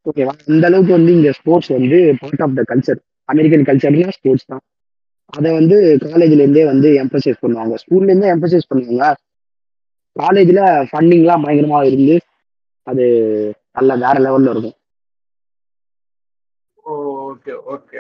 ஓகேவா 0.06 0.34
அந்த 0.50 0.66
அளவுக்கு 0.70 0.94
வந்து 0.98 1.12
இங்க 1.18 1.32
ஸ்போர்ட்ஸ் 1.40 1.72
வந்து 1.78 1.98
part 2.22 2.44
of 2.46 2.56
the 2.60 2.64
culture 2.72 3.00
American 3.30 3.66
கல்ச்சர்னா 3.68 4.14
sports 4.18 4.48
தான். 4.52 4.64
அதை 5.34 5.50
வந்து 5.58 5.76
காலேஜ்ல 6.06 6.40
இருந்தே 6.40 6.64
வந்து 6.72 6.90
எம்பசைஸ் 7.04 7.42
பண்ணுவாங்க. 7.44 7.74
ஸ்கூல்ல 7.84 8.10
இருந்தே 8.12 8.32
எம்பசைஸ் 8.36 8.70
பண்ணுவாங்க. 8.72 9.04
காலேஜ்ல 10.16 10.62
ஃபண்டிங்லாம் 10.90 11.44
பயங்கரமா 11.46 11.80
இருந்து 11.90 12.16
அது 12.88 13.06
நல்ல 13.78 13.96
வேற 14.04 14.16
லெவல்ல 14.26 14.54
இருக்கும். 14.54 14.78
Okay 17.32 17.54
okay. 17.74 18.00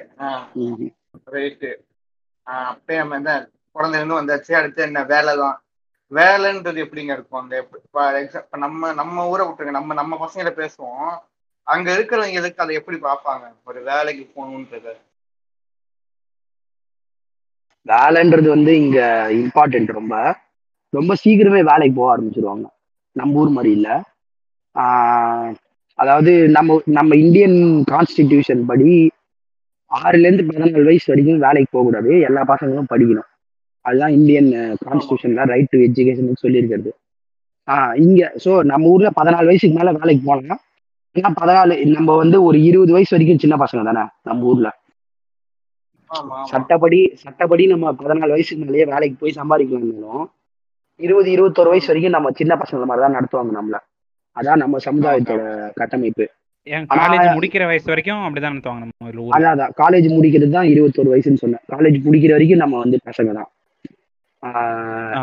ரைட்டு. 1.31 1.71
அப்பயே 2.47 2.97
நம்ம 2.97 3.15
என்ன 3.15 3.33
குழந்தைலேருந்து 3.75 4.19
வந்தாச்சு 4.19 4.53
அடுத்து 4.53 4.81
என்ன 4.83 5.03
வேலை 5.03 5.33
தான் 5.35 5.57
வேலைன்றது 6.11 6.79
எப்படிங்க 6.85 7.11
இருக்கும்? 7.17 7.41
அந்த 7.41 7.67
ஃபார் 7.91 8.15
எக்ஸாம்பிள் 8.15 8.63
நம்ம 8.65 8.93
நம்ம 8.93 9.27
ஊரை 9.29 9.43
விட்டுருங்க 9.47 9.77
நம்ம 9.77 9.93
நம்ம 9.93 10.17
பசங்களை 10.25 10.51
பேசுவோம். 10.61 11.11
அங்க 11.67 11.87
இருக்கிறவங்க 11.97 12.39
எதுக்கு 12.41 12.63
அதை 12.63 12.75
எப்படி 12.75 12.97
பார்ப்பாங்க? 12.97 13.45
ஒரு 13.63 13.79
வேலைக்கு 13.83 14.23
போகணுன்றது. 14.35 14.93
வேலைன்றது 17.85 18.47
வந்து 18.47 18.71
இங்க 18.75 18.99
இம்பார்ட்டன்ட் 19.31 19.91
ரொம்ப. 19.91 20.15
ரொம்ப 20.93 21.13
சீக்கிரமே 21.23 21.61
வேலைக்கு 21.63 21.95
போக 21.95 22.09
ஆரம்பிச்சிருவாங்க. 22.13 22.67
நம்ம 23.15 23.39
ஊர் 23.39 23.49
மாதிரி 23.49 23.71
இல்ல. 23.73 23.89
அதாவது 25.99 26.31
நம்ம 26.49 26.77
நம்ம 26.85 27.15
இந்தியன் 27.15 27.57
கான்ஸ்டிடியூஷன் 27.91 28.61
படி 28.67 28.91
ஆறுல 29.91 30.19
இருந்து 30.19 30.43
பதினாலு 30.43 30.83
வயசு 30.83 31.05
வரைக்கும் 31.07 31.37
வேலைக்கு 31.37 31.69
போக 31.71 31.83
கூடாது 31.83 32.19
எல்லா 32.19 32.41
பசங்களும் 32.41 32.91
படிக்கணும். 32.93 33.29
அதுதான் 33.85 34.11
இந்தியன் 34.11 34.49
கான்ஸ்டியூஷன்ல 34.85 35.43
ரைட் 35.43 35.69
டு 35.69 35.77
எஜுகேஷன் 35.77 36.41
சொல்லியிருக்கிறது. 36.41 36.91
ஆஹ் 37.67 37.95
இங்க 37.95 38.33
ஸோ 38.45 38.63
நம்ம 38.63 38.87
ஊர்ல 38.87 39.09
பதினாலு 39.21 39.45
வயசுக்கு 39.45 39.77
மேல 39.77 39.91
வேலைக்கு 39.91 40.25
போகலாம் 40.25 40.61
ஏன்னா 41.15 41.31
பதினாலு 41.41 41.85
நம்ம 41.85 42.15
வந்து 42.15 42.43
ஒரு 42.43 42.63
இருபது 42.63 42.91
வயசு 42.91 43.15
வரைக்கும் 43.15 43.37
சின்ன 43.37 43.55
பசங்க 43.55 43.83
தானே 43.83 44.03
நம்ம 44.21 44.45
ஊர்ல. 44.45 44.69
சட்டப்படி 46.43 47.11
சட்டப்படி 47.13 47.67
நம்ம 47.67 47.91
பதினாலு 47.93 48.29
வயசுக்கு 48.29 48.65
மேலேயே 48.65 48.85
வேலைக்கு 48.85 49.17
போய் 49.19 49.35
சம்பாதிக்கலாம்னாலும் 49.35 50.25
இருபது 50.99 51.31
இருபத்தொரு 51.31 51.69
வயசு 51.69 51.87
வரைக்கும் 51.87 52.11
நம்ம 52.11 52.31
சின்ன 52.31 52.55
பசங்க 52.55 52.85
மாதிரி 52.85 53.05
தான் 53.05 53.15
நடத்துவாங்க 53.17 53.53
நம்மள. 53.57 53.77
அதான் 54.35 54.55
நம்ம 54.55 54.77
சமுதாயத்தோட 54.85 55.41
கட்டமைப்பு. 55.73 56.25
காலேஜ் 56.67 57.27
முடிக்கிற 57.37 57.65
வயசு 57.65 57.85
வரைக்கும் 57.85 58.21
அப்படிதான் 58.25 58.53
நடத்துவாங்க 58.53 58.81
நம்ம. 58.81 59.29
அதான் 59.37 59.53
அதான். 59.55 59.71
காலேஜ் 59.77 60.07
முடிக்கிறது 60.15 60.49
தான் 60.49 60.65
இருபத்தொரு 60.65 61.09
வயசுன்னு 61.13 61.41
சொன்னேன். 61.43 61.63
காலேஜ் 61.71 61.97
முடிக்கிற 62.07 62.31
வரைக்கும் 62.31 62.57
நம்ம 62.57 62.79
வந்து 62.79 62.97
பசங்க 63.09 63.31
தான். 63.33 63.49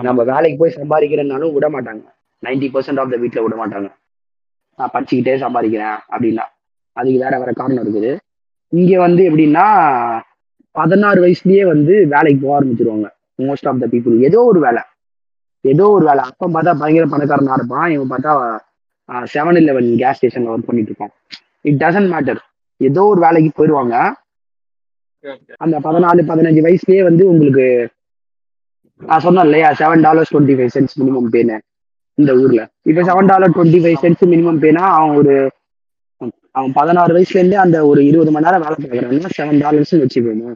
நம்ம 0.03 0.23
வேலைக்கு 0.23 0.59
போய் 0.59 0.77
சம்பாதிக்கிறனாலும் 0.79 1.53
விட 1.53 1.69
மாட்டாங்க. 1.69 2.05
நைன்டி 2.43 2.69
பர்சன்ட் 2.75 3.01
ஆஃப் 3.01 3.11
த 3.11 3.17
வீட்டில் 3.17 3.43
விட 3.43 3.55
மாட்டாங்க. 3.57 3.89
நான் 4.79 4.91
படிச்சுக்கிட்டே 4.93 5.35
சம்பாதிக்கிறேன் 5.45 5.97
அப்படின்னா. 6.15 6.45
அதுக்கு 6.93 7.19
வேற 7.19 7.39
வேற 7.39 7.53
காரணம் 7.53 7.85
இருக்குது. 7.85 8.11
இங்க 8.73 8.99
வந்து 8.99 9.23
எப்படின்னா 9.31 9.67
பதினாறு 10.71 11.19
வயசுலயே 11.25 11.67
வந்து 11.67 12.07
வேலைக்கு 12.07 12.47
போக 12.47 12.55
ஆரம்பிச்சிருவாங்க. 12.59 13.07
மோஸ்ட் 13.43 13.69
ஆஃப் 13.71 13.81
த 13.81 13.87
பீப்புள் 13.87 14.21
ஏதோ 14.21 14.41
ஒரு 14.45 14.61
வேலை. 14.61 14.83
ஏதோ 15.61 15.91
ஒரு 15.91 16.05
வேலை. 16.05 16.25
அப்ப 16.31 16.49
பார்த்தா 16.49 16.79
பயங்கர 16.79 17.07
பணக்காரனா 17.07 17.53
இருப்பான். 17.53 17.91
இவன் 17.91 18.11
பார்த்தா 18.11 18.33
செவன் 19.09 19.57
இலெவன் 19.57 19.97
கேஸ் 19.97 20.19
ஸ்டேஷன்ல 20.19 20.53
ஒர்க் 20.53 20.69
பண்ணிட்டு 20.69 20.93
இருக்கோம் 20.93 21.13
இட் 21.61 21.81
டசன்ட் 21.83 22.13
மேட்டர் 22.15 22.41
ஏதோ 22.81 23.05
ஒரு 23.05 23.21
வேலைக்கு 23.21 23.51
போயிடுவாங்க 23.59 23.95
அந்த 25.57 25.81
பதினாலு 25.81 26.21
பதினஞ்சு 26.31 26.63
வயசுலயே 26.67 27.03
வந்து 27.03 27.29
உங்களுக்கு 27.29 27.67
நான் 29.01 29.21
சொன்னேன் 29.21 29.45
இல்லையா 29.45 29.71
seven 29.73 30.01
dollars 30.01 30.35
twenty 30.35 30.57
five 30.59 30.71
cents 30.75 30.99
minimum 31.01 31.33
fan 31.33 31.57
இந்த 32.19 32.35
ஊர்ல. 32.35 32.61
இப்போ 32.83 33.03
seven 33.03 33.27
dollar 33.27 33.51
twenty 33.51 33.81
five 33.83 33.99
cents 34.03 34.25
minimum 34.27 34.59
பேனா 34.59 34.95
அவன் 34.95 35.17
ஒரு 35.17 35.35
அவன் 36.51 36.73
பதினாறு 36.73 37.19
வயசுல 37.19 37.39
இருந்தே 37.39 37.57
அந்த 37.57 37.87
ஒரு 37.87 38.07
இருபது 38.07 38.31
மணி 38.31 38.45
நேரம் 38.45 38.63
வேலை 38.63 38.77
பார்க்கறான்னா 38.77 39.29
செவன் 39.39 39.59
டாலர்ஸ் 39.59 39.95
வச்சுக்கோங்க. 39.95 40.53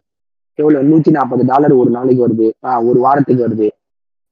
எவ்வளவு? 0.58 0.88
நூத்தி 0.88 1.10
நாற்பது 1.10 1.44
டாலர் 1.44 1.72
ஒரு 1.72 1.90
நாளைக்கு 1.90 2.28
வருது. 2.28 2.48
ஆஹ் 2.66 2.88
ஒரு 2.88 3.00
வாரத்துக்கு 3.00 3.48
வருது. 3.48 3.68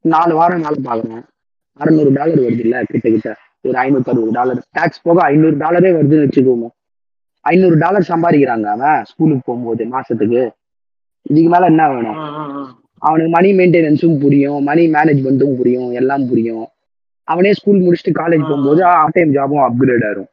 நாலு 0.05 0.35
வாரம் 0.35 0.61
வேலை 0.61 0.79
பார்க்கறேன். 0.85 1.23
அறநூறு 1.81 2.13
டாலர் 2.13 2.39
வருது 2.39 2.59
இல்ல 2.59 2.83
கிட்ட 2.87 3.09
கிட்ட 3.11 3.37
ஒரு 3.65 3.77
ஐநூத்தி 3.85 4.11
அறுபது 4.13 4.37
டாலர் 4.39 4.61
டாக்ஸ் 4.79 5.03
போக 5.07 5.19
ஐநூறு 5.33 5.57
டாலரே 5.63 5.91
வருதுன்னு 5.97 6.27
வச்சுக்கோங்க. 6.27 6.67
ஐநூறு 7.45 7.77
டாலர் 7.83 8.11
சம்பாதிக்கிறாங்க 8.13 8.67
அவன் 8.75 9.05
ஸ்கூலுக்கு 9.11 9.47
போகும்போது 9.49 9.85
மாசத்துக்கு. 9.95 10.43
இதுக்கு 11.31 11.51
மேல 11.55 11.71
என்ன 11.73 11.85
வேணும். 11.93 12.19
அவனுக்கு 13.03 13.33
மணி 13.37 13.51
மெயின்டெனன்ஸும் 13.59 14.19
புரியும் 14.23 14.59
மணி 14.69 14.83
மேனேஜ்மெண்ட்டும் 14.97 15.57
புரியும் 15.61 15.91
எல்லாம் 16.01 16.27
புரியும். 16.31 16.67
அவனே 17.29 17.51
ஸ்கூல் 17.59 17.83
முடிச்சுட்டு 17.85 18.13
காலேஜ் 18.21 18.49
போகும்போது 18.49 18.81
ஆர்ட் 18.93 19.17
டைம் 19.17 19.35
ஜாபும் 19.37 19.65
அப்கிரேட் 19.67 20.05
ஆயிரும். 20.09 20.31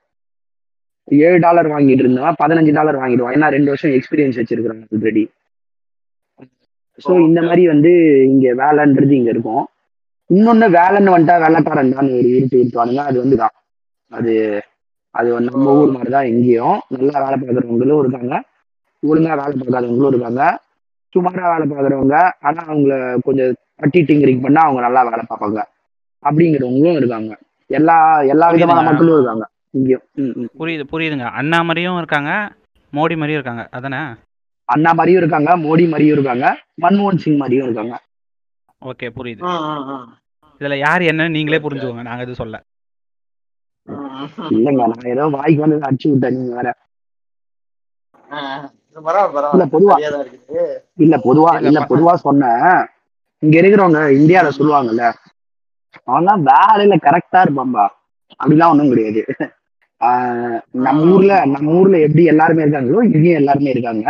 ஏழு 1.08 1.38
டாலர் 1.46 1.72
வாங்கிட்டு 1.74 2.04
இருந்தவன் 2.04 2.40
பதினஞ்சு 2.44 2.72
டாலர் 2.78 3.00
வாங்கிடுவான். 3.02 3.36
ஏன்னா 3.38 3.50
ரெண்டு 3.56 3.72
வருஷம் 3.72 3.94
எக்ஸ்பீரியன்ஸ் 3.98 4.40
வச்சிருக்கிறாங்க 4.42 4.86
ஆல்ரெடி 4.96 5.24
ஸோ 7.06 7.12
இந்த 7.28 7.40
மாதிரி 7.48 7.64
வந்து 7.72 7.92
இங்க 8.32 8.48
வேலைன்றது 8.62 9.14
இங்க 9.20 9.30
இருக்கும். 9.34 9.66
இன்னொன்னு 10.30 10.68
வேலைன்னு 10.78 11.14
வந்துட்டா 11.16 11.36
வேலைக்காரன் 11.44 11.94
தான் 11.96 12.10
ஒரு 12.18 12.28
இருட்டு 12.36 12.58
இருட்டுவானுங்க. 12.60 13.04
அது 13.10 13.18
வந்து 13.24 13.38
தான் 13.42 13.54
அது 14.12 14.34
அது 15.16 15.30
நம்ம 15.50 15.76
ஊர் 15.82 15.94
மாதிரி 15.96 16.12
தான் 16.16 16.30
எங்கேயும். 16.32 16.78
நல்லா 16.96 17.16
வேலை 17.24 17.38
பார்க்குறவங்களும் 17.42 18.02
இருக்காங்க. 18.04 18.34
ஒழுங்கா 19.04 19.34
வேலை 19.42 19.54
பார்க்காதவங்களும் 19.62 20.12
இருக்காங்க. 20.14 20.44
சுமாரா 21.16 21.46
வேலை 21.54 21.66
பார்க்குறவங்க 21.72 22.16
ஆனா 22.48 22.62
அவங்கள 22.72 22.94
கொஞ்சம் 23.28 23.52
தட்டி 23.82 24.00
டிங்கரிங் 24.10 24.44
பண்ணா 24.46 24.62
அவங்க 24.66 24.82
நல்லா 24.88 25.02
வேலை 25.10 25.24
பார்ப்பாங்க. 25.30 25.60
அப்படிங்கிறவங்களும் 26.24 27.00
இருக்காங்க. 27.00 27.32
எல்லா 27.70 27.96
எல்லா 28.34 28.48
விதமான. 28.56 28.84
மக்களும் 28.90 29.18
இருக்காங்க. 29.18 29.46
இங்கேயும். 29.78 30.04
புரியுது 30.60 30.84
புரியுதுங்க. 30.92 31.28
அண்ணா 31.40 31.60
மாதிரியும் 31.70 32.00
இருக்காங்க 32.02 32.32
மோடி 32.94 33.16
மாதிரியும் 33.20 33.40
இருக்காங்க. 33.40 33.64
அதானே? 33.78 34.02
அண்ணா 34.70 34.92
மாதிரியும் 35.00 35.22
இருக்காங்க 35.24 35.52
மோடி 35.66 35.84
மாதிரியும் 35.92 36.16
இருக்காங்க 36.18 36.46
மன்மோகன் 36.84 37.24
சிங் 37.24 37.42
மாதிரியும் 37.42 37.68
இருக்காங்க. 37.68 37.96
ஓகே 38.82 39.08
புரியுது. 39.14 39.42
இதுல 40.62 40.76
யார் 40.80 41.02
என்னன்னு 41.08 41.36
நீங்களே 41.36 41.60
புரிஞ்சுக்கோங்க. 41.64 42.04
நாங்க 42.04 42.24
இது 42.24 42.36
சொல்ல. 42.36 42.58
இல்லைங்க 44.52 44.84
நான் 44.94 45.12
ஏதோ 45.12 45.26
வாய்க்கு 45.34 45.64
வந்து 45.66 45.88
அடிச்சு 45.88 46.08
விட்டேன் 46.12 46.38
நீங்க 46.38 46.56
வேற. 46.56 46.70
இல்ல, 49.56 49.66
பொதுவா. 49.74 49.96
இல்ல 50.98 51.16
பொதுவா 51.26 51.52
இல்ல, 51.62 51.80
பொதுவா 51.92 52.14
சொன்னேன். 52.24 52.66
இங்க 53.44 53.56
இருக்கிறவங்க 53.60 54.00
இந்தியால 54.18 54.50
சொல்லுவாங்கல்ல 54.58 55.06
அவன்லாம் 56.08 56.42
வேலையில 56.48 56.96
கரெக்டா 57.04 57.40
இருப்பான்பா. 57.42 57.86
அப்படிலாம் 58.40 58.72
ஒண்ணும் 58.74 58.92
கிடையாது. 58.92 59.22
ஆஹ் 60.02 60.58
நம்ம 60.86 61.06
ஊர்ல 61.14 61.36
நம்ம 61.54 61.72
ஊர்ல 61.74 61.98
எப்படி 62.00 62.24
எல்லாருமே 62.26 62.64
இருக்காங்களோ 62.64 63.00
இங்கேயும் 63.08 63.40
எல்லாருமே 63.42 63.70
இருக்காங்க. 63.70 64.06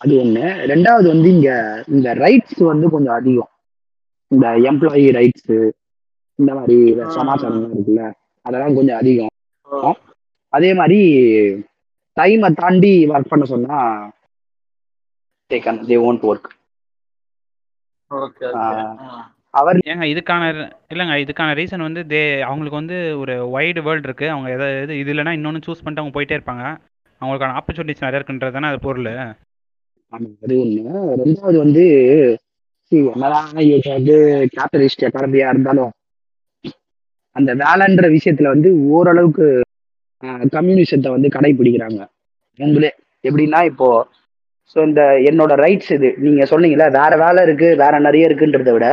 அது 0.00 0.14
ஒண்ணு. 0.24 0.44
ரெண்டாவது 0.72 1.06
வந்து 1.12 1.28
இங்க 1.30 1.50
இந்த 1.88 2.14
ரைட்ஸ் 2.14 2.62
வந்து 2.64 2.90
கொஞ்சம் 2.90 3.14
அதிகம். 3.14 3.50
இந்த 4.30 4.46
எம்ப்ளாயி 4.70 5.08
ரைட்ஸ் 5.18 5.52
இந்த 6.38 6.54
மாதிரி 6.54 6.76
சமாச்சாரம்லாம் 7.16 7.74
இருக்குல்ல 7.74 8.04
அதெல்லாம் 8.46 8.74
கொஞ்சம் 8.74 8.96
அதிகம். 8.96 9.96
அதே 10.52 10.70
மாதிரி 10.74 11.00
டைமை 12.16 12.50
தாண்டி 12.54 12.92
ஒர்க் 13.08 13.30
பண்ண 13.32 13.44
சொன்னா 13.44 13.76
they 15.50 15.58
can 15.66 15.84
they 15.90 15.98
won't 16.08 16.24
work 16.30 16.48
okay 18.10 18.46
okay. 18.52 18.96
ம். 19.00 19.20
அவர் 19.50 19.76
ஏங்க 19.90 20.04
இதுக்கான 20.14 20.42
இல்லைங்க 20.88 21.14
இதுக்கான 21.24 21.50
ரீசன் 21.60 21.86
வந்து 21.86 22.00
தே 22.12 22.22
அவங்களுக்கு 22.40 22.80
வந்து 22.80 22.96
ஒரு 23.18 23.34
வைடு 23.46 23.80
வேர்ல்டு 23.82 24.08
இருக்கு. 24.08 24.26
அவங்க 24.30 24.50
எதாவது 24.50 24.98
இது 24.98 25.12
இல்லைன்னா 25.12 25.32
இன்னொன்று 25.32 25.66
சூஸ் 25.66 25.84
பண்ணிட்டு 25.84 26.02
அவங்க 26.02 26.14
போயிட்டே 26.16 26.36
இருப்பாங்க. 26.38 26.64
அவங்களுக்கான 27.20 27.56
ஆப்பர்ச்சுனிட்டிஸ் 27.60 28.04
நிறைய 28.04 28.20
இருக்குன்றது 28.20 28.52
தானே 28.52 28.66
அது 28.66 28.80
பொருள். 28.80 29.10
ஆமா 30.12 30.28
அது 30.44 30.54
ஒண்ணு. 30.62 30.82
ரெண்டாவது 31.22 31.56
வந்து 31.64 31.84
see, 32.92 33.00
என்னதான் 33.14 33.50
இது 33.64 33.90
வந்து 33.96 34.14
கேபிட்டலிஸ்ட் 34.54 35.04
எக்கானமியா 35.08 35.48
இருந்தாலும் 35.52 35.92
அந்த 37.36 37.50
வேலைன்ற 37.62 38.06
விஷயத்துல 38.14 38.52
வந்து 38.54 38.70
ஓரளவுக்கு 38.94 39.46
கம்யூனிசத்தை 40.56 41.10
வந்து 41.16 41.28
கடைபிடிக்கிறாங்க 41.36 42.00
உங்களே 42.58 42.90
எப்படின்னா 43.24 43.60
இப்போ 43.70 43.88
ஸோ 44.72 44.78
இந்த 44.88 45.02
என்னோட 45.28 45.52
ரைட்ஸ் 45.64 45.92
இது. 45.96 46.08
நீங்க 46.24 46.42
சொன்னீங்கல்ல 46.50 46.86
வேற 46.98 47.12
வேலை 47.22 47.40
இருக்கு 47.46 47.68
வேற 47.82 47.94
நிறைய 48.06 48.28
இருக்குன்றதை 48.28 48.72
விட 48.74 48.88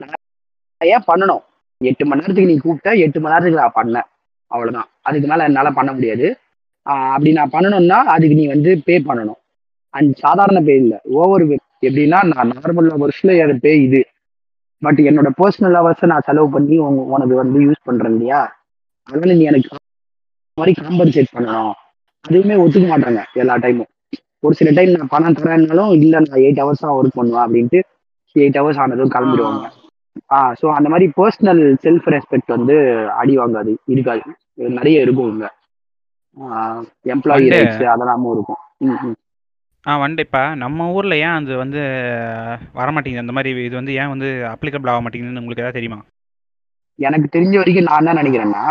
நான் 0.00 0.92
ஏன் 0.94 1.08
பண்ணணும். 1.10 1.42
எட்டு 1.80 2.04
மணி 2.08 2.22
நேரத்துக்கு 2.22 2.50
நீ 2.52 2.56
கூப்பிட்ட 2.64 2.92
எட்டு 3.06 3.18
மணி 3.22 3.34
நேரத்துக்கு 3.34 3.62
நான் 3.62 3.78
பண்ணேன். 3.80 4.08
அவ்வளோதான் 4.50 4.88
அதுக்கு 5.08 5.28
மேலே 5.32 5.46
என்னால் 5.48 5.76
பண்ண 5.78 5.90
முடியாது. 5.96 6.26
அப்படி 7.12 7.32
நான் 7.40 7.54
பண்ணணும்னா 7.56 7.98
அதுக்கு 8.14 8.38
நீ 8.40 8.46
வந்து 8.54 8.70
பே 8.86 8.96
பண்ணணும். 9.08 9.40
அண்ட் 9.94 10.12
சாதாரண 10.24 10.58
பே 10.68 10.74
இல்லை 10.82 10.98
ஓவர் 11.20 11.44
பே 11.50 11.56
எப்படின்னா 11.88 12.20
நான் 12.32 12.50
நார்மல் 12.54 12.90
ஹவர்ஸ்ல 12.94 13.32
என் 13.42 13.62
பே 13.64 13.72
இது. 13.86 14.00
பட் 14.82 15.00
என்னோட 15.08 15.28
பர்சனல் 15.40 15.76
ஹவர்ஸை 15.78 16.06
நான் 16.12 16.26
செலவு 16.28 16.48
பண்ணி 16.54 16.76
உனக்கு 17.14 17.34
வந்து 17.42 17.58
யூஸ் 17.66 17.86
பண்றேன் 17.88 18.14
இல்லையா? 18.14 18.40
அதனால 19.08 19.34
நீ 19.38 19.44
எனக்கு 19.50 19.70
மாதிரி 20.58 20.74
காம்பன்சேட் 20.80 21.34
பண்ணணும். 21.36 21.74
அதுவுமே 22.24 22.54
ஒத்துக்க 22.64 22.86
மாட்டாங்க 22.90 23.22
எல்லா 23.42 23.54
டைமும் 23.64 23.90
ஒரு 24.46 24.54
சில 24.58 24.70
டைம் 24.76 24.90
நான் 24.94 25.10
பணம் 25.14 25.36
தரேன்னாலும் 25.38 25.92
இல்லை 25.96 26.18
நான் 26.24 26.42
எயிட் 26.42 26.60
ஹவர்ஸ் 26.62 26.84
தான் 26.84 26.96
ஒர்க் 26.98 27.18
பண்ணுவேன் 27.18 27.44
அப்படின்ட்டு 27.46 27.80
எயிட் 28.36 28.58
ஹவர்ஸ் 28.60 28.80
ஆனதும் 28.84 29.12
கிளம்பிடுவாங்க. 29.14 29.64
ஆ. 30.32 30.38
ஸோ 30.60 30.66
அந்த 30.78 30.88
மாதிரி 30.92 31.06
பர்சனல் 31.16 31.62
செல்ஃப் 31.84 32.06
ரெஸ்பெக்ட் 32.14 32.54
வந்து 32.56 32.76
அடி 33.20 33.34
வாங்காது 33.38 33.72
இருக்காது. 33.94 34.22
நிறைய 34.78 35.06
இருக்கும் 35.06 35.30
இங்க. 35.32 35.46
எம்ப்ளாயி 37.14 37.46
ரைட்ஸ் 37.54 37.82
அதெல்லாமும் 37.94 38.34
இருக்கும். 38.36 38.60
ஆ 39.86 39.94
வந்து 39.98 40.20
இப்போ 40.26 40.42
நம்ம 40.60 40.86
ஊரில் 40.92 41.20
ஏன் 41.20 41.36
அது 41.38 41.54
வந்து 41.58 41.80
வரமாட்டேங்குது? 42.76 43.24
அந்த 43.24 43.34
மாதிரி 43.36 43.50
இது 43.64 43.74
வந்து 43.76 43.94
ஏன் 43.96 44.12
வந்து 44.12 44.28
அப்ளிகபிள் 44.52 44.90
ஆக 44.90 45.02
மாட்டேங்குதுன்னு 45.02 45.42
உங்களுக்கு 45.42 45.62
ஏதாவது 45.62 45.78
தெரியுமா? 45.78 45.98
எனக்கு 46.98 47.28
தெரிஞ்ச 47.28 47.54
வரைக்கும் 47.58 47.88
நான் 47.88 48.00
என்ன 48.02 48.18
நினைக்கிறேன்னா 48.20 48.64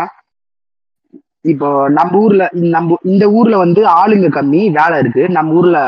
இப்போ 1.44 1.68
நம்ம 1.90 2.12
ஊர்ல 2.20 2.42
நம்ம 2.70 2.96
இந்த 3.04 3.24
ஊர்ல 3.38 3.56
வந்து 3.58 3.80
ஆளுங்க 3.94 4.28
கம்மி 4.36 4.60
வேலை 4.76 4.96
இருக்கு. 4.98 5.22
நம்ம 5.36 5.54
ஊர்ல 5.54 5.78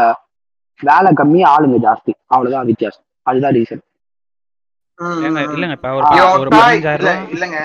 வேலை 0.81 1.11
கம்மி 1.21 1.41
ஆளுங்க 1.53 1.77
ஜாஸ்தி. 1.85 2.13
அவ்வளவுதான் 2.29 2.69
வித்தியாசம். 2.71 3.05
அதுதான் 3.27 3.55
ரீசன் 3.57 3.83
ம், 4.99 5.17
ஏங்க 5.25 5.41
ம். 5.41 5.53
இல்லைங்க 5.55 5.77
இப்போ 5.77 5.89
ஆ, 5.89 5.95
ஒரு 5.95 6.05
ப- 6.05 6.13
ஒரு 6.37 6.51
யோகா 6.51 6.57
பதினஞ்சாயிரம் 6.57 7.01
இல்ல 7.01 7.13
ரூபா 7.15 7.33
இல்லங்க. 7.35 7.59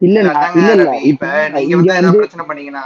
இல்ல 0.00 0.16
இல்ல, 0.16 0.20
நான் 0.26 0.36
அதாங்க 0.36 0.58
இல்ல 0.60 0.72
இல்ல. 0.74 0.84
ரவி, 0.88 1.00
இப்ப 1.04 1.24
இப்ப 1.26 1.48
நீங்க 1.48 1.62
இங்க 1.64 1.76
வந்து 1.78 1.92
ஏதாவது 1.92 2.06
வந்து 2.08 2.20
பிரச்சனை 2.20 2.44
பண்ணீங்கன்னா 2.48 2.84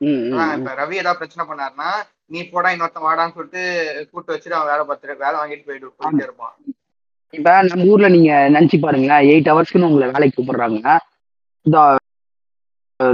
ம், 0.00 0.20
ம், 0.22 0.36
ஆ, 0.36 0.44
ம். 0.46 0.54
இப்ப 0.58 0.74
ரவி 0.80 1.00
ஏதாவது 1.02 1.20
பிரச்சனை 1.20 1.44
பண்ணாருன்னா 1.46 1.90
நீ 2.30 2.40
போடா 2.46 2.68
இன்னொருத்தன் 2.72 3.06
வாடான்னு 3.06 3.36
சொல்லிட்டு 3.36 3.62
கூட்டு 4.10 4.32
வச்சுட்டு 4.32 4.56
அவன் 4.58 4.70
வேலை 4.70 4.84
பார்த்துட்டு 4.84 5.22
வேலை 5.24 5.36
வாங்கிட்டு 5.40 5.66
போயிட்டு 5.66 5.90
போயிட்டே 5.98 6.26
இருப்பான் 6.26 6.54
இப்ப 7.34 7.52
நம்ம 7.68 7.86
ஊர்ல 7.90 8.08
நீங்க 8.14 8.32
நினைச்சு 8.48 8.76
பாருங்களேன் 8.80 9.28
எயிட் 9.30 9.50
ஹவர்ஸ்க்குன்னு 9.50 9.88
உங்களை 9.88 10.08
வேலைக்கு 10.10 10.36
கூப்பிடுறாங்க 10.36 10.80
இந்த 11.66 11.78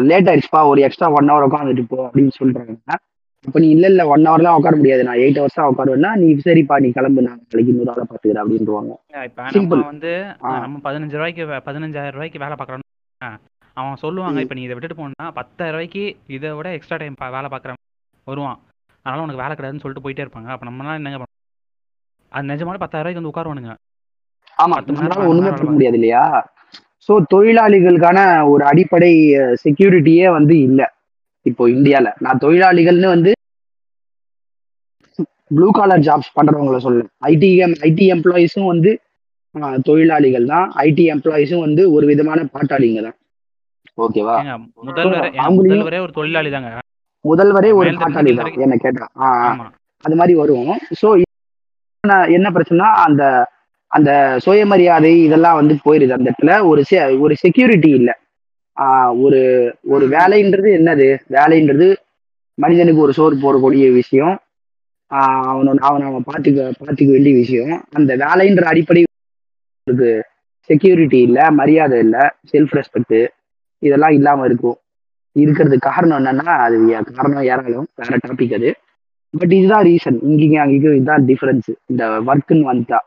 லேட் 0.07 0.29
ஆயிடுச்சுப்பா 0.31 0.63
ஒரு 0.71 0.81
எக்ஸ்ட்ரா 0.87 1.09
ஒன் 1.17 1.31
ஹவர் 1.31 1.47
உட்காந்துட்டு 1.47 1.85
போ 1.93 1.99
அப்படின்னு 2.07 2.35
சொல்றாங்க 2.39 2.97
அப்ப 3.45 3.61
நீ 3.63 3.69
இல்ல 3.75 3.87
இல்ல 3.91 4.03
ஒன் 4.11 4.27
ஹவர்லாம் 4.29 4.57
உட்கார 4.59 4.77
முடியாது 4.79 5.07
நான் 5.07 5.21
எயிட் 5.23 5.39
ஹவர்ஸ் 5.39 5.59
தான் 5.59 5.71
உட்காருவேன்னா 5.71 6.11
நீ 6.21 6.27
சரிப்பா 6.47 6.77
நீ 6.83 6.89
கிளம்பு 6.97 7.25
நான் 7.27 7.39
நாளைக்கு 7.45 7.73
இன்னொரு 7.73 7.93
ஆளை 7.93 8.05
பாத்துக்கிறேன் 8.05 8.43
அப்படின்றாங்க 8.43 8.93
இப்போ 9.29 9.45
நம்ம. 9.55 9.87
வந்து. 9.87 10.13
நம்ம 10.65 10.81
பதினஞ்சு 10.87 11.17
ரூபாய்க்கு 11.17 11.47
பதினஞ்சாயிரம் 11.69 12.17
ரூபாய்க்கு 12.19 12.43
வேலை 12.45 12.57
பார்க்குறோம் 12.57 12.87
அவன் 13.77 14.01
சொல்லுவாங்க. 14.03 14.39
இப்போ 14.45 14.55
நீ 14.55 14.63
இதை 14.65 14.75
விட்டுட்டு 14.77 14.99
போனா 14.99 15.27
பத்தாயிரம் 15.37 15.77
ரூபாய்க்கு 15.77 16.05
இதை 16.37 16.51
விட 16.59 16.69
எக்ஸ்ட்ரா 16.77 16.99
டைம் 17.01 17.17
வேலை 17.37 17.49
பார்க்குறவன் 17.49 17.83
வருவான் 18.27 18.59
அதனால 19.07 19.25
உனக்கு 19.25 19.43
வேலை 19.43 19.55
கிடையாதுன்னு 19.57 19.83
சொல்லிட்டு 19.85 20.05
போயிட்டே 20.05 20.25
இருப்பாங்க. 20.25 20.49
அப்போ 20.55 20.67
நம்மளாம் 20.69 20.99
என்னங்க 21.01 21.27
அது 22.33 22.51
நிஜமான 22.51 22.79
பத்தாயிரம் 22.81 23.05
ரூபாய்க்கு 23.05 23.21
வந்து 23.21 23.33
உட்காருவானுங்க. 23.33 23.73
ஆமா 24.59 24.77
நம்மளால 24.89 25.29
ஒண்ணுமே 25.31 25.51
பண்ண 25.53 25.71
முடியாது 25.75 25.99
இல்லையா? 26.01 26.25
சோ 27.09 27.13
தொழிலாளிகளுக்கான 27.33 28.19
ஒரு 28.53 28.63
அடிப்படை 28.71 29.13
செக்யூரிட்டியே 29.65 30.27
வந்து 30.39 30.55
இல்ல. 30.69 30.81
இப்போ 31.47 31.65
இந்தியால. 31.77 32.09
நான் 32.25 32.43
தொழிலாளிகள்னு 32.45 33.15
வந்து 33.17 33.31
ப்ளூ 35.57 35.69
காலர் 35.77 36.05
ஜாப்ஸ் 36.09 36.35
பண்றவங்கள 36.37 36.79
சொல்ல 36.85 37.01
ஐடி 37.31 37.49
ஐடி 37.89 38.05
எம்ப்ளாயிஸும் 38.15 38.69
வந்து 38.73 38.91
தொழிலாளிகள் 39.89 40.47
தான். 40.53 40.67
ஐடி 40.87 41.05
எம்ப்ளாயிஸும் 41.15 41.65
வந்து 41.67 41.83
ஒரு 41.97 42.05
விதமான 42.11 42.41
பாட்டாளிங்க 42.55 43.01
தான். 43.07 43.17
ஓகேவா? 44.05 44.37
முதல்வரே 44.89 46.01
ஒரு 46.05 46.13
தொழிலாளி 46.19 46.51
தாங்க. 46.57 46.71
முதல்வரே 47.29 47.75
ஒரு 47.75 47.91
பாட்டாளி 47.91 48.37
தான். 48.37 48.53
என்ன 48.57 48.77
கேட்டா. 48.77 49.11
அது 50.03 50.15
மாதிரி 50.15 50.39
வரும் 50.39 50.79
ஸோ 51.03 51.23
என்ன 52.31 52.51
பிரச்சனைனா 52.51 52.79
அந்த 52.79 53.49
அந்த 53.87 54.39
சுயமரியாதை 54.39 55.25
இதெல்லாம் 55.25 55.55
வந்து 55.55 55.75
போயிருது. 55.75 56.11
அந்த 56.11 56.33
இடத்துல 56.33 56.67
ஒரு 56.67 56.85
se- 56.91 57.19
ஒரு 57.19 57.37
செக்யூரிட்டி 57.37 57.89
இல்லை. 57.89 58.13
ஒரு 59.21 59.75
ஒரு 59.83 60.09
வேலைன்றது 60.09 60.69
என்னது? 60.71 61.19
வேலைன்றது 61.31 61.97
மனிதனுக்கு 62.55 63.01
ஒரு 63.01 63.13
சோறு 63.13 63.37
போடக்கூடிய 63.37 63.93
விஷயம். 63.93 64.39
அவனோட 65.15 65.79
அவனை 65.79 66.07
அவன் 66.07 66.23
பார்த்துக்க 66.27 66.73
பார்த்துக்க 66.81 67.11
வேண்டிய 67.11 67.35
விஷயம். 67.35 67.85
அந்த 67.91 68.17
வேலைன்ற 68.17 68.63
அடிப்படை 68.63 69.05
செக்யூரிட்டி 70.61 71.19
இல்லை 71.19 71.51
மரியாதை 71.51 71.99
இல்லை 71.99 72.21
செல்ஃப் 72.53 72.83
ரெஸ்பெக்ட் 72.83 73.29
இதெல்லாம் 73.79 74.11
இல்லாம 74.11 74.45
இருக்கும். 74.45 74.77
இருக்கிறதுக்கு 75.37 75.89
காரணம் 75.89 76.19
என்னன்னா 76.21 76.55
அது 76.67 76.77
காரணம் 77.19 77.45
ஏறாலும் 77.53 77.89
வேற 78.01 78.19
டாபிக் 78.27 78.57
அது. 78.59 78.71
பட் 79.35 79.53
இதுதான் 79.59 79.85
ரீசன் 79.89 80.19
இங்கேயும் 80.29 80.63
அங்கேயும் 80.63 80.97
இதுதான் 80.99 81.27
டிஃபரன்ஸ் 81.31 81.71
இந்த 81.91 82.05
ஒர்க்குன்னு 82.31 82.71
வந்துட்டா. 82.71 82.99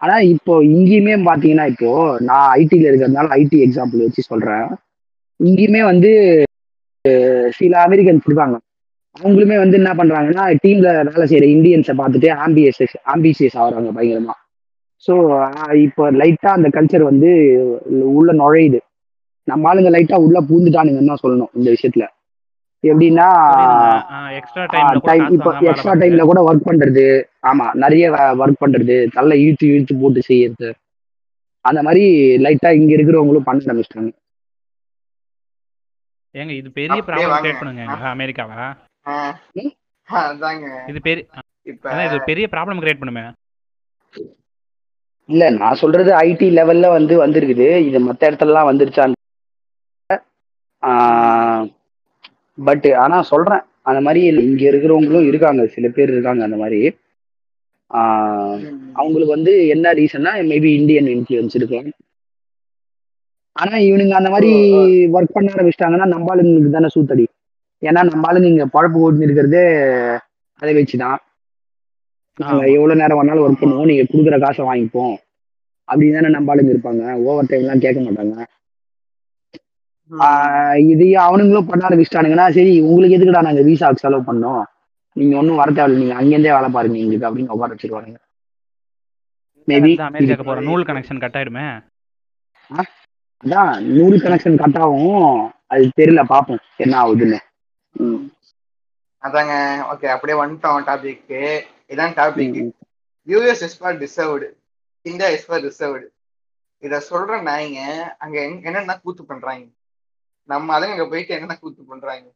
ஆனா 0.00 0.16
இப்போ 0.34 0.54
இங்கேயுமே 0.74 1.14
பாத்தீங்கன்னா 1.28 1.66
இப்போ 1.72 1.90
நான் 2.28 2.48
ஐடில 2.60 2.88
இருக்கிறதுனால 2.90 3.36
ஐடி 3.40 3.58
எக்ஸாம்பிள் 3.66 4.04
வச்சு 4.06 4.22
சொல்றேன். 4.30 4.68
இங்கேயுமே 5.40 5.82
வந்து 5.90 6.10
சில 7.58 7.72
அமெரிக்கன்ஸ் 7.86 8.26
இருக்காங்க. 8.28 8.56
அவங்களுமே 9.16 9.56
வந்து 9.62 9.76
என்ன 9.80 9.90
பண்றாங்கன்னா 9.98 10.44
டீம்ல 10.62 10.88
வேலை 11.08 11.26
செய்யற 11.30 11.46
இந்தியன்ஸை 11.56 11.94
பார்த்துட்டு 12.00 12.28
ஆம்பியஸ் 12.44 12.80
ஆம்பிசியஸ் 13.14 13.56
ஆகுறாங்க 13.62 13.90
பயங்கரமா. 13.98 14.34
ஸோ 15.04 15.14
இப்போ 15.86 16.04
லைட்டா 16.20 16.50
அந்த 16.58 16.68
கல்ச்சர் 16.76 17.10
வந்து 17.10 17.30
உள்ள 18.18 18.30
நுழையுது. 18.32 18.80
நம்ம 19.46 19.68
ஆளுங்க 19.70 19.90
லைட்டா 19.94 20.16
உள்ள 20.26 20.38
பூந்துட்டானுங்கன்னு 20.50 21.12
தான் 21.12 21.22
சொல்லணும் 21.24 21.52
இந்த 21.58 21.68
விஷயத்துல. 21.74 22.04
எப்படின்னா 22.84 23.26
எக்ஸ்ட்ரா 24.38 24.64
டைம்ல 24.72 24.98
கூட 24.98 25.06
டைம் 25.10 25.22
காசு 25.22 25.36
இப்போ 25.36 25.52
எக்ஸ்ட்ரா 25.70 25.94
டைம்ல 26.02 26.24
கூட 26.30 26.40
ஒர்க் 26.48 26.68
பண்றது. 26.68 27.04
ஆமா 27.50 27.66
நிறைய 27.84 28.10
ஒர்க் 28.42 28.62
பண்றது. 28.64 28.96
தள்ள 29.16 29.32
இழுத்து 29.44 29.70
இழுத்து 29.74 29.94
போட்டு 30.02 30.22
செய்யறது. 30.30 30.68
அந்த 31.64 31.80
மாதிரி 31.86 32.04
லைட்டா 32.44 32.70
இங்க 32.78 32.92
இருக்கிறவங்களும் 32.96 33.46
பண்ண 33.48 33.70
ஆரம்பிச்சிட்டாங்க. 33.72 34.12
ஏங்க 36.34 36.52
இது 36.60 36.68
பெரிய 36.78 37.00
ப்ராப்ளம். 37.08 37.40
கிரியேட் 37.42 37.60
பண்ணுங்க 37.62 38.08
அமெரிக்காவை? 38.14 38.56
இது 40.90 41.00
பெரிய 41.08 41.24
இது 42.08 42.18
பெரிய 42.30 42.46
ப்ராப்ளம் 42.54 42.80
கிரியேட் 42.82 43.02
பண்ணுமே. 43.02 43.24
இல்ல 45.28 45.44
நான் 45.60 45.80
சொல்றது 45.82 46.10
ஐடி 46.26 46.48
லெவல்ல 46.58 46.88
வந்து 46.96 47.14
வந்திருக்குது. 47.24 47.68
இது 47.88 47.98
மத்த 48.08 48.28
இடத்துலலாம் 48.28 48.68
வந்துருச்சான்னு 48.70 49.15
பட் 52.68 52.86
ஆனா 53.04 53.22
சொல்றேன். 53.22 53.60
அந்த 53.82 54.00
மாதிரி 54.00 54.24
இங்க 54.44 54.70
இருக்கிறவங்களும் 54.70 55.26
இருக்காங்க. 55.26 55.66
சில 55.66 55.88
பேர் 55.88 56.10
இருக்காங்க 56.10 56.44
அந்த 56.44 56.56
மாதிரி. 56.56 56.80
அவங்களுக்கு 58.92 59.34
வந்து 59.36 59.52
என்ன 59.66 59.92
ரீசன்னா 59.92 60.30
மேபி 60.52 60.70
இந்தியன் 60.80 61.04
இன்ஃப்ளூயன்ஸ் 61.04 61.54
இருக்கலாம். 61.54 61.90
ஆனா 63.52 63.76
இவனுங்க 63.76 64.16
அந்த 64.20 64.30
மாதிரி 64.30 64.50
ஒர்க் 65.06 65.34
பண்ண 65.36 65.52
ஆரம்பிச்சிட்டாங்கன்னா 65.52 66.06
நம்ம 66.06 66.24
ஆளுங்களுக்கு 66.28 66.70
தானே 66.70 66.88
சூத்தடி. 66.94 67.26
ஏன்னா 67.80 68.02
நம்ம 68.10 68.32
ஆளுங்க 68.32 68.42
இங்க 68.42 68.64
பழப்பு 68.66 68.98
ஓட்டுன்னு 69.04 69.22
இருக்கிறதே 69.22 69.64
அதை 70.58 70.74
வச்சுதான். 70.76 71.16
நாங்க 72.36 72.64
ஆமா. 72.64 72.72
எவ்வளவு 72.72 73.00
நேரம் 73.00 73.18
வேணாலும் 73.18 73.46
ஒர்க் 73.46 73.62
பண்ணுவோம். 73.62 73.84
நீங்க 73.84 74.02
கொடுக்குற 74.02 74.40
காசை 74.40 74.64
வாங்கிப்போம். 74.64 75.14
அப்படின்னு 75.88 76.12
தானே 76.12 76.28
நம்ம 76.28 76.54
ஆளுங்க 76.54 76.74
இருப்பாங்க. 76.74 77.12
ஓவர் 77.12 77.46
டைம் 77.48 77.60
எல்லாம் 77.60 77.78
கேட்க 77.78 78.00
மாட்டாங்க. 78.00 78.46
இதையும் 80.90 81.26
அவனுங்களும் 81.28 81.68
பண்ண 81.68 81.82
ஆரம்பிச்சிட்டானுங்கன்னா 81.88 82.46
சரி 82.56 82.72
உங்களுக்கு 82.88 83.16
எதுக்குடா 83.16 83.46
நாங்க 83.46 83.62
விசாவுக்கு 83.68 84.04
செலவு 84.04 84.22
பண்ணோம்? 84.28 84.62
நீங்க 85.16 85.34
ஒன்றும் 85.40 85.60
வர 85.60 85.70
தேவையில்ல 85.76 86.00
நீங்க 86.02 86.16
அங்கேருந்தே 86.20 86.54
வேலை 86.56 86.68
பாருங்க 86.76 86.98
எங்களுக்கு 87.02 87.28
அப்படின்னு 87.28 87.54
உட்கார 87.54 87.74
வச்சிருவானுங்க. 87.74 88.18
மேபி 89.68 89.90
அமெரிக்காக்கு 90.08 90.46
போற 90.48 90.60
நூல் 90.68 90.86
கனெக்ஷன் 90.88 91.22
கட் 91.22 91.36
ஆயிடுமே? 91.38 91.66
அதான் 93.42 93.72
நூறு 93.96 94.16
கனெக்ஷன் 94.24 94.60
கட் 94.62 94.78
ஆகும். 94.84 95.30
அது 95.72 95.84
தெரியல 96.00 96.22
பார்ப்போம் 96.32 96.62
என்ன 96.84 96.94
ஆகுதுன்னு. 97.02 97.38
அதாங்க 99.22 99.54
ஓகே 99.92 100.08
அப்படியே 100.14 100.36
வந்துட்டோம் 100.42 100.84
டாபிக்கு 100.90 101.40
இதான் 101.92 102.14
topic 102.20 102.58
US 103.28 103.64
is 103.66 103.78
for 103.80 103.96
deserved 104.02 104.48
India 105.06 105.30
is 105.36 105.46
for 105.48 105.64
reserved 105.68 106.06
இத 106.82 107.00
சொல்ற 107.10 107.40
நாய்ங்க 107.48 107.80
அங்க 108.24 108.36
என்னென்ன 108.68 108.96
கூத்து 109.02 109.24
பண்றாங்க. 109.24 109.66
நம்ம 110.48 110.74
அதுங்க 110.76 110.94
அங்க 110.96 111.06
போயிட்டு 111.12 111.34
என்னென்ன 111.36 111.56
கூத்து 111.60 111.82
பண்றாங்க? 111.92 112.26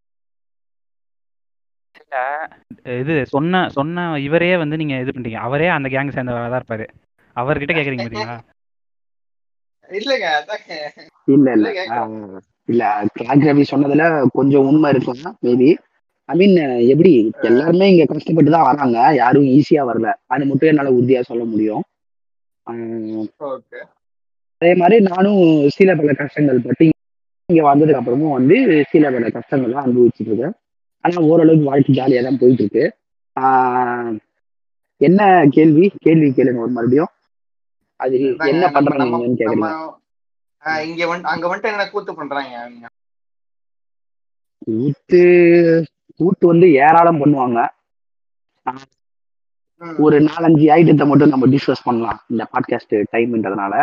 இது 3.01 3.15
சொன்ன 3.33 3.61
சொன்ன 3.77 3.97
இவரே 4.27 4.51
வந்து 4.63 4.81
நீங்க 4.81 4.95
இது 5.03 5.13
பண்ணிட்டீங்க 5.13 5.43
அவரே 5.47 5.69
அந்த 5.77 5.89
கேங் 5.95 6.15
சேர்ந்தவரா 6.17 6.49
தான் 6.53 6.61
இருப்பாரு. 6.61 6.87
அவர்கிட்ட 7.37 7.73
கேக்குறீங்க 7.77 8.07
பாத்தீங்களா? 8.07 8.39
இல்லங்க 9.89 10.27
இல்ல 11.35 11.47
இல்ல. 11.57 11.69
இல்ல, 12.69 12.83
கிளாக் 13.17 13.47
ரவி 13.47 13.63
சொன்னதுல 13.71 14.05
கொஞ்சம் 14.37 14.67
உண்மை 14.71 14.89
இருக்கும். 14.95 15.23
மேபி 15.47 15.71
ஐ 16.29 16.35
மீன் 16.41 16.57
எப்படி 16.93 17.13
எல்லாருமே 17.49 17.87
இங்க 17.93 18.05
கஷ்டப்பட்டு 18.11 18.51
தான் 18.55 18.67
வராங்க. 18.69 18.99
யாரும் 19.21 19.49
ஈஸியா 19.57 19.83
வரல. 19.89 20.09
அது 20.33 20.45
மட்டும் 20.51 20.71
என்னால 20.73 20.93
உறுதியா 20.99 21.21
சொல்ல 21.31 21.45
முடியும். 21.53 21.85
அதே 24.63 24.73
மாதிரி 24.81 24.97
நானும் 25.11 25.41
சில 25.77 25.91
பல 26.01 26.15
கஷ்டங்கள் 26.21 26.65
பட்டு 26.67 26.87
இங்க 27.51 27.63
வந்ததுக்கு 27.69 28.01
அப்புறமும் 28.01 28.37
வந்து 28.39 28.57
சில 28.91 29.11
பல 29.15 29.29
கஷ்டங்கள்லாம் 29.37 29.85
அனுபவிச்சுட்டு 29.85 30.31
இருக்கேன் 30.31 30.55
ஆனா 31.05 31.23
ஓரளவுக்கு 31.31 31.71
வாழ்க்கை 31.71 31.93
ஜாலியா 31.99 32.23
தான் 32.27 32.41
போயிட்டு 32.41 32.65
இருக்கு 32.65 32.85
என்ன 35.01 35.21
கேள்வி? 35.57 35.85
கேள்வி 36.05 36.29
கேளுங்க 36.29 36.65
ஒரு 36.65 36.73
மறுபடியும். 36.77 37.13
அது 38.01 38.17
என்ன 38.53 38.65
பண்றாங்க 38.75 39.19
கேக்குறீங்க? 39.41 39.69
இங்க 40.89 41.07
வந்து 41.11 41.31
அங்க 41.33 41.45
வந்துட்டு 41.49 41.73
என்ன 41.73 41.85
கூத்து 41.93 42.13
பண்றாங்க. 42.15 42.57
கூத்து 44.67 45.21
கூத்து 46.21 46.45
வந்து 46.53 46.67
ஏராளம் 46.87 47.21
பண்ணுவாங்க. 47.23 47.61
ஒரு 50.05 50.17
நாலஞ்சு 50.21 50.67
ஐட்டத்தை 50.77 51.05
மட்டும் 51.11 51.33
நம்ம 51.35 51.47
டிஸ்கஸ் 51.55 51.87
பண்ணலாம் 51.89 52.19
இந்த 52.33 52.43
பாட்காஸ்ட் 52.53 52.95
டைம்ன்றதுனால 53.15 53.75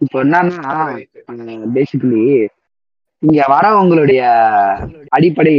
இப்போ 0.00 0.18
என்னன்னா. 0.24 0.74
பேசிக்கலி 1.76 2.22
இங்க 3.22 3.42
வரவங்களுடைய 3.52 4.20
அடிப்படை 5.08 5.54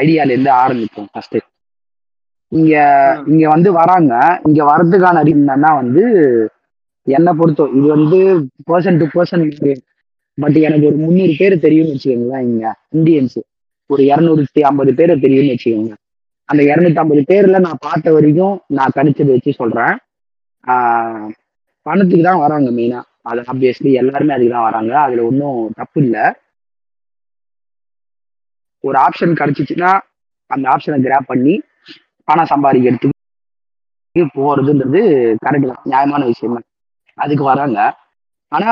ஐடியால 0.00 0.32
இருந்து 0.32 0.52
ஆரம்பிப்போம் 0.62 1.10
ஃபர்ஸ்ட் 1.12 1.36
இங்க 2.52 2.74
இங்க 3.32 3.44
வந்து 3.48 3.70
வராங்க. 3.72 4.12
இங்க 4.48 4.60
வர்றதுக்கான 4.70 5.20
அறிவு 5.22 5.40
என்னன்னா 5.42 5.70
வந்து 5.80 6.02
என்னை 7.06 7.32
பொறுத்தோ 7.40 7.64
இது 7.78 7.86
வந்து 7.96 8.18
பர்சன் 8.70 9.00
டு 9.00 9.06
பர்சன் 9.14 9.44
பட் 10.38 10.56
எனக்கு 10.66 10.86
ஒரு 10.86 10.96
முந்நூறு 10.96 11.34
பேர் 11.40 11.64
தெரியும்னு 11.64 11.94
வச்சுக்கோங்களேன் 11.94 12.46
இங்க 12.48 12.64
இந்தியன்ஸ் 12.96 13.36
ஒரு 13.90 14.02
இரநூத்தி 14.10 14.62
ஐம்பது 14.70 14.92
பேர் 14.98 15.22
தெரியும்னு 15.24 15.54
வச்சுக்கோங்க 15.54 15.92
அந்த 16.48 16.62
இரநூத்தி 16.70 17.00
ஐம்பது 17.02 17.22
பேர்ல 17.30 17.58
நான் 17.66 17.82
பார்த்த 17.86 18.14
வரைக்கும் 18.16 18.56
நான் 18.78 18.94
கணிச்சதை 18.96 19.30
வச்சு 19.34 19.52
சொல்றேன். 19.60 19.94
பணத்துக்கு 21.86 22.24
தான் 22.28 22.42
வராங்க 22.44 22.68
மெயினா 22.78 23.00
அது 23.30 23.40
ஆப்வியஸ்லி 23.52 23.90
எல்லாருமே 24.00 24.34
அதுக்கு 24.36 24.54
தான் 24.56 24.66
வராங்க. 24.68 24.92
அதுல 25.04 25.24
ஒன்றும் 25.28 25.58
தப்பு 25.78 25.98
இல்லை. 26.04 26.24
ஒரு 28.84 28.96
ஆப்ஷன் 28.98 29.38
கிடைச்சிச்சுன்னா 29.40 29.90
அந்த 30.50 30.64
ஆப்ஷனை 30.74 30.98
கிராப் 31.06 31.30
பண்ணி 31.32 31.54
பணம் 32.28 32.50
சம்பாதிக்கிறதுக்கு 32.52 33.10
போறதுன்றது 34.38 35.00
கரெக்ட் 35.44 35.70
தான். 35.70 35.82
நியாயமான 35.84 36.22
விஷயம் 36.24 36.58
அதுக்கு 37.18 37.44
வராங்க. 37.44 37.78
ஆனா 38.52 38.70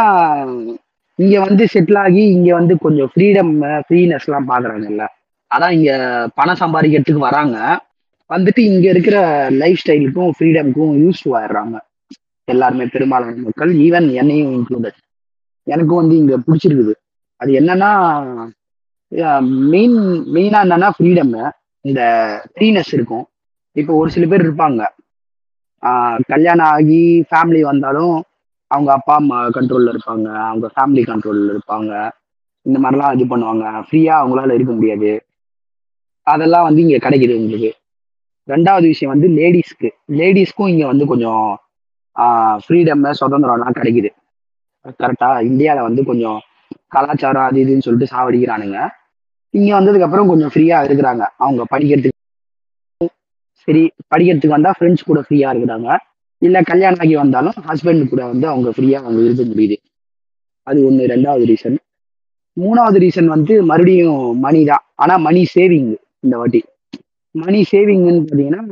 இங்க 1.18 1.36
வந்து 1.40 1.64
செட்டில் 1.72 1.98
ஆகி 1.98 2.22
இங்க 2.36 2.50
வந்து 2.54 2.74
கொஞ்சம் 2.78 3.10
ஃப்ரீடம் 3.12 3.52
ஃப்ரீனஸ் 3.86 4.26
எல்லாம் 4.28 4.48
பாக்குறாங்கல்ல. 4.50 5.04
அதான் 5.50 5.74
இங்க 5.78 5.90
பணம் 6.34 6.60
சம்பாதிக்கிறதுக்கு 6.60 7.26
வராங்க. 7.28 7.56
வந்துட்டு 8.30 8.60
இங்க 8.70 8.86
இருக்கிற 8.88 9.16
லைஃப் 9.62 9.82
ஸ்டைலுக்கும் 9.82 10.30
ஃப்ரீடமுக்கும் 10.36 10.94
யூஸ் 11.02 11.22
ஆயிடுறாங்க. 11.38 11.76
எல்லாருமே 12.48 12.84
பெரும்பாலான 12.94 13.34
மக்கள் 13.46 13.72
ஈவன் 13.86 14.08
என்னையும் 14.20 14.52
இன்க்ளூடட் 14.54 14.98
எனக்கும் 15.66 16.00
வந்து 16.02 16.16
இங்க 16.16 16.34
பிடிச்சிருக்குது. 16.46 16.94
அது 17.40 17.50
என்னன்னா 17.60 17.90
மெயின் 19.72 19.96
மெயினா 20.34 20.58
என்னன்னா 20.66 20.90
ஃப்ரீடம் 20.96 21.52
இந்த 21.80 22.00
ஃப்ரீனஸ் 22.54 22.92
இருக்கும். 22.92 23.24
இப்போ 23.72 23.94
ஒரு 23.94 24.10
சில 24.10 24.26
பேர் 24.26 24.44
இருப்பாங்க. 24.46 24.82
கல்யாணம் 26.26 26.66
ஆகி 26.66 27.24
ஃபேமிலி 27.30 27.60
வந்தாலும் 27.60 28.24
அவங்க 28.66 28.92
அப்பா 28.92 29.14
அம்மா 29.14 29.46
கண்ட்ரோல்ல 29.46 29.92
இருப்பாங்க. 29.94 30.28
அவங்க 30.50 30.66
ஃபேமிலி 30.74 31.02
கண்ட்ரோல்ல 31.10 31.54
இருப்பாங்க. 31.54 32.10
இந்த 32.62 32.78
மாதிரிலாம் 32.78 33.14
இது 33.14 33.36
பண்ணுவாங்க. 33.36 33.64
ஃப்ரீயா 33.86 34.14
அவங்களால 34.22 34.54
இருக்க 34.54 34.72
முடியாது. 34.72 35.12
அதெல்லாம் 36.22 36.62
வந்து 36.62 36.82
இங்க 36.82 36.96
கிடைக்குது 36.96 37.36
உங்களுக்கு 37.36 37.70
ரெண்டாவது 38.48 38.86
விஷயம் 38.92 39.12
வந்து 39.14 39.28
லேடிஸ்க்கு 39.28 39.88
லேடிஸ்க்கும் 40.18 40.68
இங்க 40.68 40.86
வந்து 40.86 41.04
கொஞ்சம் 41.06 41.44
ஃப்ரீடம் 42.64 43.04
சுதந்திரம்லாம் 43.20 43.78
கிடைக்குது. 43.78 44.10
கரெக்டா 45.00 45.42
இந்தியாவில் 45.50 45.82
வந்து 45.82 46.04
கொஞ்சம் 46.04 46.38
கலாச்சாரம் 46.88 47.46
அது 47.48 47.64
இதுன்னு 47.64 47.84
சொல்லிட்டு 47.86 48.14
சாவடிக்கிறானுங்க. 48.14 48.78
இங்க 49.54 49.70
வந்ததுக்கு 49.74 50.06
அப்புறம் 50.06 50.30
கொஞ்சம் 50.30 50.52
ஃப்ரீயா 50.52 50.78
இருக்கிறாங்க. 50.86 51.22
அவங்க 51.38 51.62
படிக்கிறதுக்கு 51.72 52.18
சரி 53.68 53.82
படிக்கிறதுக்கு 54.12 54.56
வந்தா 54.56 54.70
ஃப்ரெண்ட்ஸ் 54.76 55.08
கூட 55.08 55.20
ஃப்ரீயா 55.26 55.48
இருக்கிறாங்க. 55.52 55.88
இல்ல 56.42 56.60
கல்யாணம் 56.62 57.02
ஆகி 57.04 57.14
வந்தாலும் 57.16 57.56
ஹஸ்பண்ட் 57.68 58.08
கூட 58.08 58.22
வந்து 58.26 58.46
அவங்க 58.48 58.68
ஃப்ரீயா 58.70 58.98
அவங்க 59.02 59.20
இருக்க 59.22 59.44
முடியுது. 59.44 59.76
அது 60.66 60.78
ஒண்ணு. 60.88 61.02
ரெண்டாவது 61.12 61.44
ரீசன் 61.50 61.76
மூணாவது 62.56 62.98
ரீசன் 62.98 63.28
வந்து 63.34 63.54
மறுபடியும் 63.62 64.16
மணி 64.40 64.60
தான். 64.64 64.84
ஆனா 64.94 65.14
மணி 65.26 65.42
சேவிங் 65.54 65.90
இந்த 66.24 66.34
வாட்டி. 66.36 66.60
மணி 67.34 67.60
சேவிங்னு 67.70 68.12
பார்த்தீங்கன்னா 68.20 68.62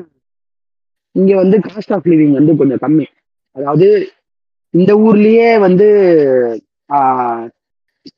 இங்க 1.14 1.32
வந்து 1.36 1.56
காஸ்ட் 1.58 1.92
ஆஃப் 1.92 2.08
லிவிங் 2.08 2.34
வந்து 2.38 2.52
கொஞ்சம் 2.56 2.82
கம்மி. 2.82 3.06
அதாவது 3.56 3.88
இந்த 4.74 4.92
ஊர்லயே 5.04 5.48
வந்து 5.60 5.86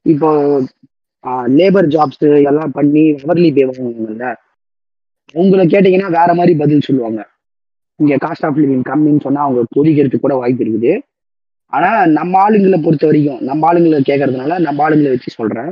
இப்போ 0.06 0.28
லேபர் 1.58 1.88
ஜாப்ஸ் 1.94 2.24
எல்லாம் 2.50 2.72
பண்ணி 2.78 3.02
ஹவர்லி 3.20 3.50
பே 3.56 3.64
வாங்குவாங்கல்ல? 3.68 4.28
உங்களை 5.40 5.64
கேட்டீங்கன்னா 5.74 6.10
வேற 6.18 6.30
மாதிரி 6.38 6.54
பதில் 6.62 6.86
சொல்லுவாங்க. 6.88 7.20
இங்க 8.00 8.14
காஸ்ட் 8.24 8.46
ஆஃப் 8.48 8.58
லிவிங் 8.62 8.86
கம்மின்னு 8.90 9.24
சொன்னா 9.26 9.42
அவங்க 9.46 9.62
கொதிக்கிறதுக்கு 9.76 10.24
கூட 10.24 10.34
வாய்ப்பு 10.40 10.64
இருக்குது. 10.64 10.92
ஆனா 11.72 11.90
நம்ம 12.18 12.32
ஆளுங்களை 12.46 12.78
பொறுத்த 12.86 13.04
வரைக்கும் 13.08 13.40
நம்ம 13.48 13.68
ஆளுங்களை 13.68 14.00
கேட்கறதுனால 14.10 14.58
நம்ம 14.66 14.82
ஆளுங்களை 14.86 15.10
வச்சு 15.14 15.30
சொல்றேன். 15.38 15.70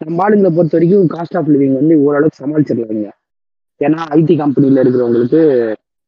நம்ம 0.00 0.22
ஆளுங்களை 0.24 0.50
பொறுத்த 0.56 0.76
வரைக்கும் 0.78 1.06
காஸ்ட் 1.14 1.36
ஆஃப் 1.38 1.50
லிவிங் 1.54 1.78
வந்து 1.80 1.94
ஓரளவுக்கு 2.06 2.40
சமாளிச்சிடலாங்க. 2.42 3.08
ஏன்னா 3.80 4.00
ஐடி 4.18 4.34
கம்பெனியில் 4.42 4.82
இருக்கிறவங்களுக்கு 4.82 5.40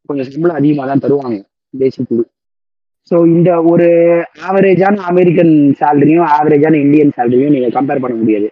கொஞ்சம் 0.08 0.28
சம்பளம் 0.32 0.58
அதிகமாக 0.60 0.86
தான் 0.90 1.02
தருவாங்க 1.04 1.38
பேசிக்கலி 1.74 2.24
ஸோ 3.10 3.16
இந்த 3.36 3.50
ஒரு 3.70 3.86
ஆவரேஜான 4.48 5.04
அமெரிக்கன் 5.10 5.54
சேலரியும் 5.80 6.26
ஆவரேஜான 6.36 6.74
இந்தியன் 6.84 7.14
சேலரியும் 7.16 7.54
நீங்கள் 7.54 7.74
கம்பேர் 7.76 8.02
பண்ண 8.04 8.16
முடியாது. 8.20 8.48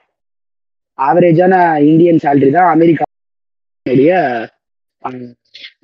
ஆவரேஜான 1.00 1.54
இந்தியன் 1.88 2.22
சேலரி 2.22 2.50
தான் 2.52 2.70
அமெரிக்காவுடைய 2.72 4.12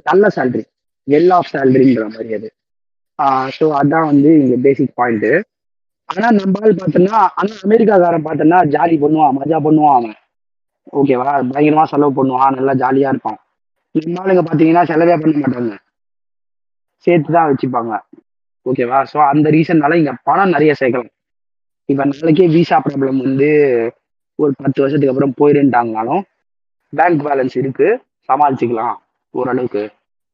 நல்ல 0.06 0.24
சேலரி 0.34 0.64
வெல் 1.08 1.32
ஆஃப் 1.36 1.50
சேல்ரின்ற 1.52 2.04
மாதிரி 2.08 2.32
அது. 2.38 2.48
ஸோ 3.56 3.66
அதான் 3.78 4.08
வந்து 4.08 4.30
இங்க 4.40 4.56
பேசிக் 4.64 4.96
பாயிண்ட் 4.96 5.28
ஆனா 6.08 6.28
நம்ம 6.32 6.52
பார்த்தோன்னா 6.56 6.80
பார்த்தோம்னா 6.80 7.20
ஆனா 7.36 7.54
அமெரிக்காக்காரன் 7.66 8.26
பார்த்தோம்னா 8.26 8.58
ஜாலி 8.74 8.96
பண்ணுவான் 9.00 9.36
மஜா 9.38 9.58
பண்ணுவான் 9.62 9.96
அவன். 9.98 10.16
ஓகேவா 10.92 11.24
பயங்கரமா 11.48 11.84
செலவு 11.90 12.16
பண்ணுவான் 12.16 12.56
நல்லா 12.56 12.74
ஜாலியா 12.80 13.10
இருப்பான். 13.12 13.38
நம்ம 13.94 14.20
ஆளுங்க 14.22 14.42
பாத்தீங்கன்னா 14.44 14.84
செலவே 14.90 15.16
பண்ண 15.18 15.34
மாட்டாங்க. 15.38 15.74
சேர்த்து 17.06 17.30
தான் 17.32 17.48
வச்சுப்பாங்க. 17.48 17.92
ஓகேவா 18.66 18.98
ஸோ 19.10 19.18
அந்த 19.26 19.46
ரீசன்னால 19.50 19.98
இங்க 19.98 20.12
பணம் 20.24 20.54
நிறைய 20.54 20.72
சேர்க்கலாம். 20.76 21.12
இப்ப 21.88 22.04
நாளைக்கே 22.06 22.46
விசா 22.54 22.78
ப்ராப்ளம் 22.84 23.22
வந்து 23.22 23.48
ஒரு 24.38 24.52
பத்து 24.62 24.82
வருஷத்துக்கு 24.82 25.14
அப்புறம் 25.14 25.36
போயிருந்தாங்கனாலும் 25.40 26.22
பேங்க் 26.92 27.22
பேலன்ஸ் 27.26 27.56
இருக்கு 27.62 27.88
சமாளிச்சுக்கலாம் 28.28 28.96
ஓரளவுக்கு 29.34 29.84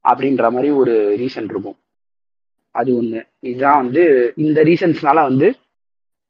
அப்படின்ற 0.05 0.43
மாதிரி 0.55 0.71
ஒரு 0.81 0.95
ரீசன் 1.21 1.49
இருக்கும். 1.51 1.79
அது 2.75 2.91
ஒண்ணு. 3.03 3.21
இதுதான் 3.49 3.81
வந்து 3.83 4.03
இந்த 4.37 4.59
ரீசன்ஸ்னால 4.65 5.19
வந்து 5.29 5.49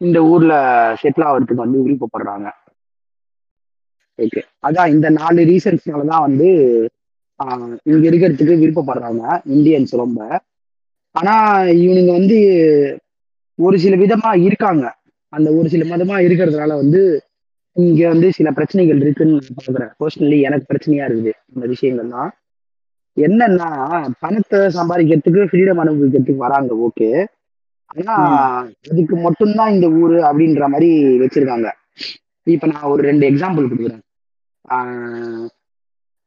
இந்த 0.00 0.18
ஊர்ல 0.32 0.54
செட்டில் 1.02 1.26
ஆகிறதுக்கு 1.28 1.64
வந்து 1.64 1.78
விருப்பப்படுறாங்க. 1.86 2.48
ஓகே 4.18 4.40
அதான் 4.66 4.92
இந்த 4.94 5.08
நாலு 5.10 5.40
ரீசன்ஸ்னால 5.50 6.02
தான் 6.06 6.24
வந்து 6.28 6.48
இங்க 7.90 8.06
இருக்கிறதுக்கு 8.10 8.54
விருப்பப்படுறாங்க 8.64 9.22
இந்தியன்ஸ் 9.54 9.92
ரொம்ப. 10.02 10.18
ஆனா 11.14 11.34
இவனுங்க 11.82 12.12
வந்து 12.18 12.38
ஒரு 13.58 13.76
சில 13.78 13.94
விதமா 14.02 14.30
இருக்காங்க. 14.46 14.84
அந்த 15.32 15.48
ஒரு 15.58 15.68
சில 15.68 15.82
மதமா 15.92 16.16
இருக்கிறதுனால 16.26 16.72
வந்து 16.82 17.02
இங்க 17.76 18.00
வந்து 18.12 18.28
சில 18.36 18.48
பிரச்சனைகள் 18.56 19.02
இருக்குன்னு 19.02 19.36
நான் 19.36 19.58
பாக்குறேன். 19.58 19.92
பர்சனலி 20.00 20.38
எனக்கு 20.48 20.66
பிரச்சனையா 20.70 21.04
இருக்குது 21.08 21.32
இந்த 21.52 21.64
விஷயங்கள்லாம். 21.72 22.30
என்னன்னா 23.16 23.68
பணத்தை 24.22 24.58
சம்பாதிக்கிறதுக்கு 24.76 25.48
ஃப்ரீடம் 25.50 25.80
அனுபவிக்கிறதுக்கு 25.82 26.44
வராங்க 26.46 26.74
ஓகே 26.86 27.08
ஆனா 27.90 28.14
அதுக்கு 28.90 29.16
மட்டும்தான் 29.26 29.72
இந்த 29.74 29.86
ஊரு 30.00 30.18
அப்படின்ற 30.28 30.66
மாதிரி 30.74 30.88
வச்சிருக்காங்க. 31.22 31.68
இப்ப 32.46 32.68
நான் 32.72 32.90
ஒரு 32.92 33.02
ரெண்டு 33.08 33.24
எக்ஸாம்பிள் 33.30 33.68
கொடுக்குறேன். 33.70 34.04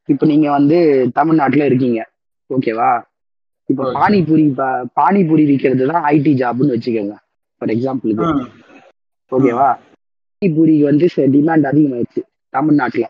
இப்ப 0.09 0.25
நீங்க 0.31 0.47
வந்து 0.57 0.77
தமிழ்நாட்டுல 1.19 1.67
இருக்கீங்க 1.69 1.99
ஓகேவா 2.49 2.89
இப்ப. 3.69 3.83
பானிபூரி 3.97 4.43
பானிபூரி 4.99 5.43
விற்கிறது 5.49 5.85
தான் 5.91 6.05
ஐடி 6.11 6.33
ஜாப்னு 6.41 6.73
வச்சுக்கோங்க 6.75 7.15
ஃபார் 7.61 7.73
எக்ஸாம்பிளுக்கு 7.75 8.27
ஓகேவா 9.31 9.69
பானிபூரிக்கு 10.41 10.83
வந்து 10.83 11.05
டிமாண்ட் 11.33 11.69
அதிகமாயிடுச்சு 11.69 12.21
தமிழ்நாட்டுல. 12.53 13.05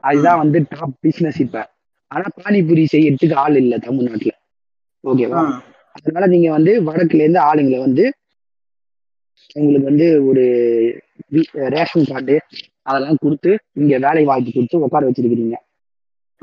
அதுதான் 0.00 0.38
வந்து 0.38 0.58
டாப் 0.68 0.94
பிசினஸ் 1.00 1.40
இப்ப. 1.40 1.64
ஆனா 2.10 2.26
பானிபூரி 2.36 2.84
செய்யறதுக்கு 2.92 3.36
ஆள் 3.36 3.56
இல்ல 3.56 3.78
தமிழ்நாட்டுல. 3.78 4.32
ஓகேவா? 5.04 5.42
அதனால 5.96 6.26
நீங்க 6.26 6.50
வந்து 6.50 6.72
வடக்குல 6.82 7.24
இருந்து 7.24 7.40
ஆளுங்களை 7.44 7.78
வந்து 7.80 8.04
உங்களுக்கு 9.56 9.88
வந்து 9.88 10.06
ஒரு 10.28 10.44
ரேஷன் 11.74 12.04
கார்டு 12.04 12.36
அதெல்லாம் 12.82 13.20
கொடுத்து 13.20 13.50
இங்க 13.72 13.98
வேலை 13.98 14.24
வாய்ப்பு 14.24 14.52
கொடுத்து 14.52 14.80
உட்கார 14.80 15.08
வச்சிருக்கிறீங்க. 15.08 15.56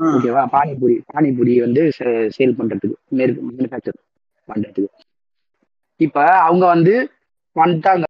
ஓகேவா? 0.00 0.42
பானிபூரி 0.54 0.96
பானிபூரி 1.12 1.54
வந்து 1.60 1.82
சேல் 2.36 2.58
பண்றதுக்கு 2.58 2.96
மேனுஃபேக்சர் 3.18 3.98
பண்றதுக்கு. 4.48 4.90
இப்ப 6.00 6.16
அவங்க 6.40 6.64
வந்து 6.66 6.94
வந்துட்டாங்க. 7.56 8.05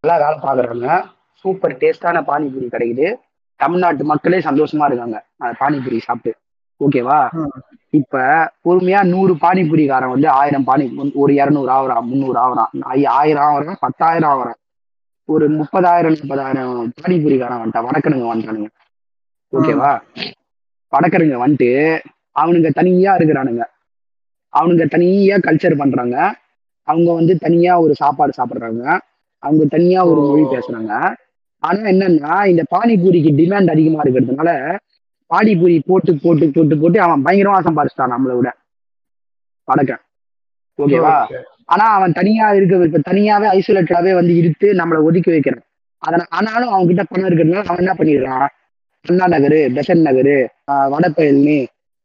நல்லா 0.00 0.34
வேலை 0.34 0.38
பாக்குறாங்க 0.38 1.04
சூப்பர் 1.32 1.76
டேஸ்டான 1.76 2.22
பானிபூரி 2.22 2.66
கிடைக்குது. 2.70 3.14
தமிழ்நாட்டு 3.56 4.04
மக்களே 4.04 4.38
சந்தோஷமா 4.38 4.86
இருக்காங்க. 4.86 5.24
பானிபூரி 5.40 5.98
சாப்பிட்டு. 5.98 6.38
ஓகேவா. 6.80 7.28
இப்ப 7.90 8.18
பொறுமையா 8.64 9.04
நூறு 9.04 9.34
பானிபூரிக்காரன் 9.34 10.08
வந்து 10.08 10.28
ஆயிரம் 10.28 10.66
பானி 10.66 11.12
ஒரு 11.14 11.34
இரநூறு 11.34 11.68
ஆகுறான் 11.68 12.02
முந்நூறு 12.02 12.38
ஆகுறான் 12.38 12.66
ஆயி- 12.90 13.06
ஆயிரம் 13.06 13.44
ஆகுறான் 13.44 13.76
பத்தாயிரம் 13.80 14.30
ஆகுறான் 14.30 14.84
ஒரு 15.24 15.50
முப்பதாயிரம் 15.50 16.16
முப்பதாயிரம் 16.22 16.90
பானிபூரிக்காரன் 17.02 17.62
வந்துட்டான். 17.62 17.86
வடக்கனுங்க 17.86 18.32
வந்துட்டானுங்க. 18.34 18.68
ஓகேவா 19.52 20.00
வடக்கனுங்க 20.90 21.48
வந்துட்டு 21.48 21.98
அவனுங்க 22.40 22.72
தனியா 22.72 23.16
இருக்கிறானுங்க. 23.16 23.64
அவனுங்க 24.60 24.88
தனியா 24.88 25.36
கல்ச்சர் 25.36 25.76
பண்றாங்க. 25.76 26.34
அவங்க 26.82 27.12
வந்து 27.12 27.38
தனியா 27.38 27.80
ஒரு 27.80 27.94
சாப்பாடு 27.94 28.32
சாப்பிடுறாங்க. 28.36 28.98
அவங்க 29.42 29.64
தனியா 29.64 30.06
ஒரு 30.06 30.20
மொழி 30.20 30.42
பேசுறாங்க. 30.42 31.14
ஆனா 31.58 31.80
என்னன்னா 31.80 32.46
இந்த 32.46 32.62
பானிபூரிக்கு 32.74 33.30
டிமாண்ட் 33.40 33.70
அதிகமா 33.70 34.02
இருக்கிறதுனால 34.02 34.50
பானிபூரி 35.30 35.80
போட்டு 35.86 36.18
போட்டு 36.22 36.50
போட்டு 36.54 36.78
போட்டு 36.78 37.00
அவன் 37.00 37.22
பயங்கரமா 37.24 37.60
சம்பாதிச்சிட்டான் 37.66 38.14
நம்மளை 38.14 38.36
விட. 38.36 38.56
வடக்கன் 39.68 40.02
ஓகேவா. 40.78 41.14
ஆனா 41.64 41.84
அவன் 41.84 42.12
தனியா 42.12 42.52
இருக்க 42.52 42.76
இப்ப 42.76 43.00
தனியாவே 43.10 43.48
ஐசோலேட்டடாவே 43.50 44.14
வந்து 44.14 44.36
இழுத்து 44.36 44.72
நம்மளை 44.72 45.02
ஒதுக்கி 45.02 45.30
வைக்கிறான். 45.30 45.62
அதனால 45.98 46.26
ஆனாலும் 46.30 46.68
அவன் 46.68 46.86
கிட்ட 46.86 47.04
பணம் 47.04 47.28
இருக்கிறதுனால 47.28 47.64
அவன் 47.64 47.76
என்ன 47.76 47.92
பண்ணிடுறான்? 47.92 48.46
அண்ணா 49.08 49.26
நகரு 49.26 49.60
பெசன் 49.76 50.04
நகரு 50.08 50.46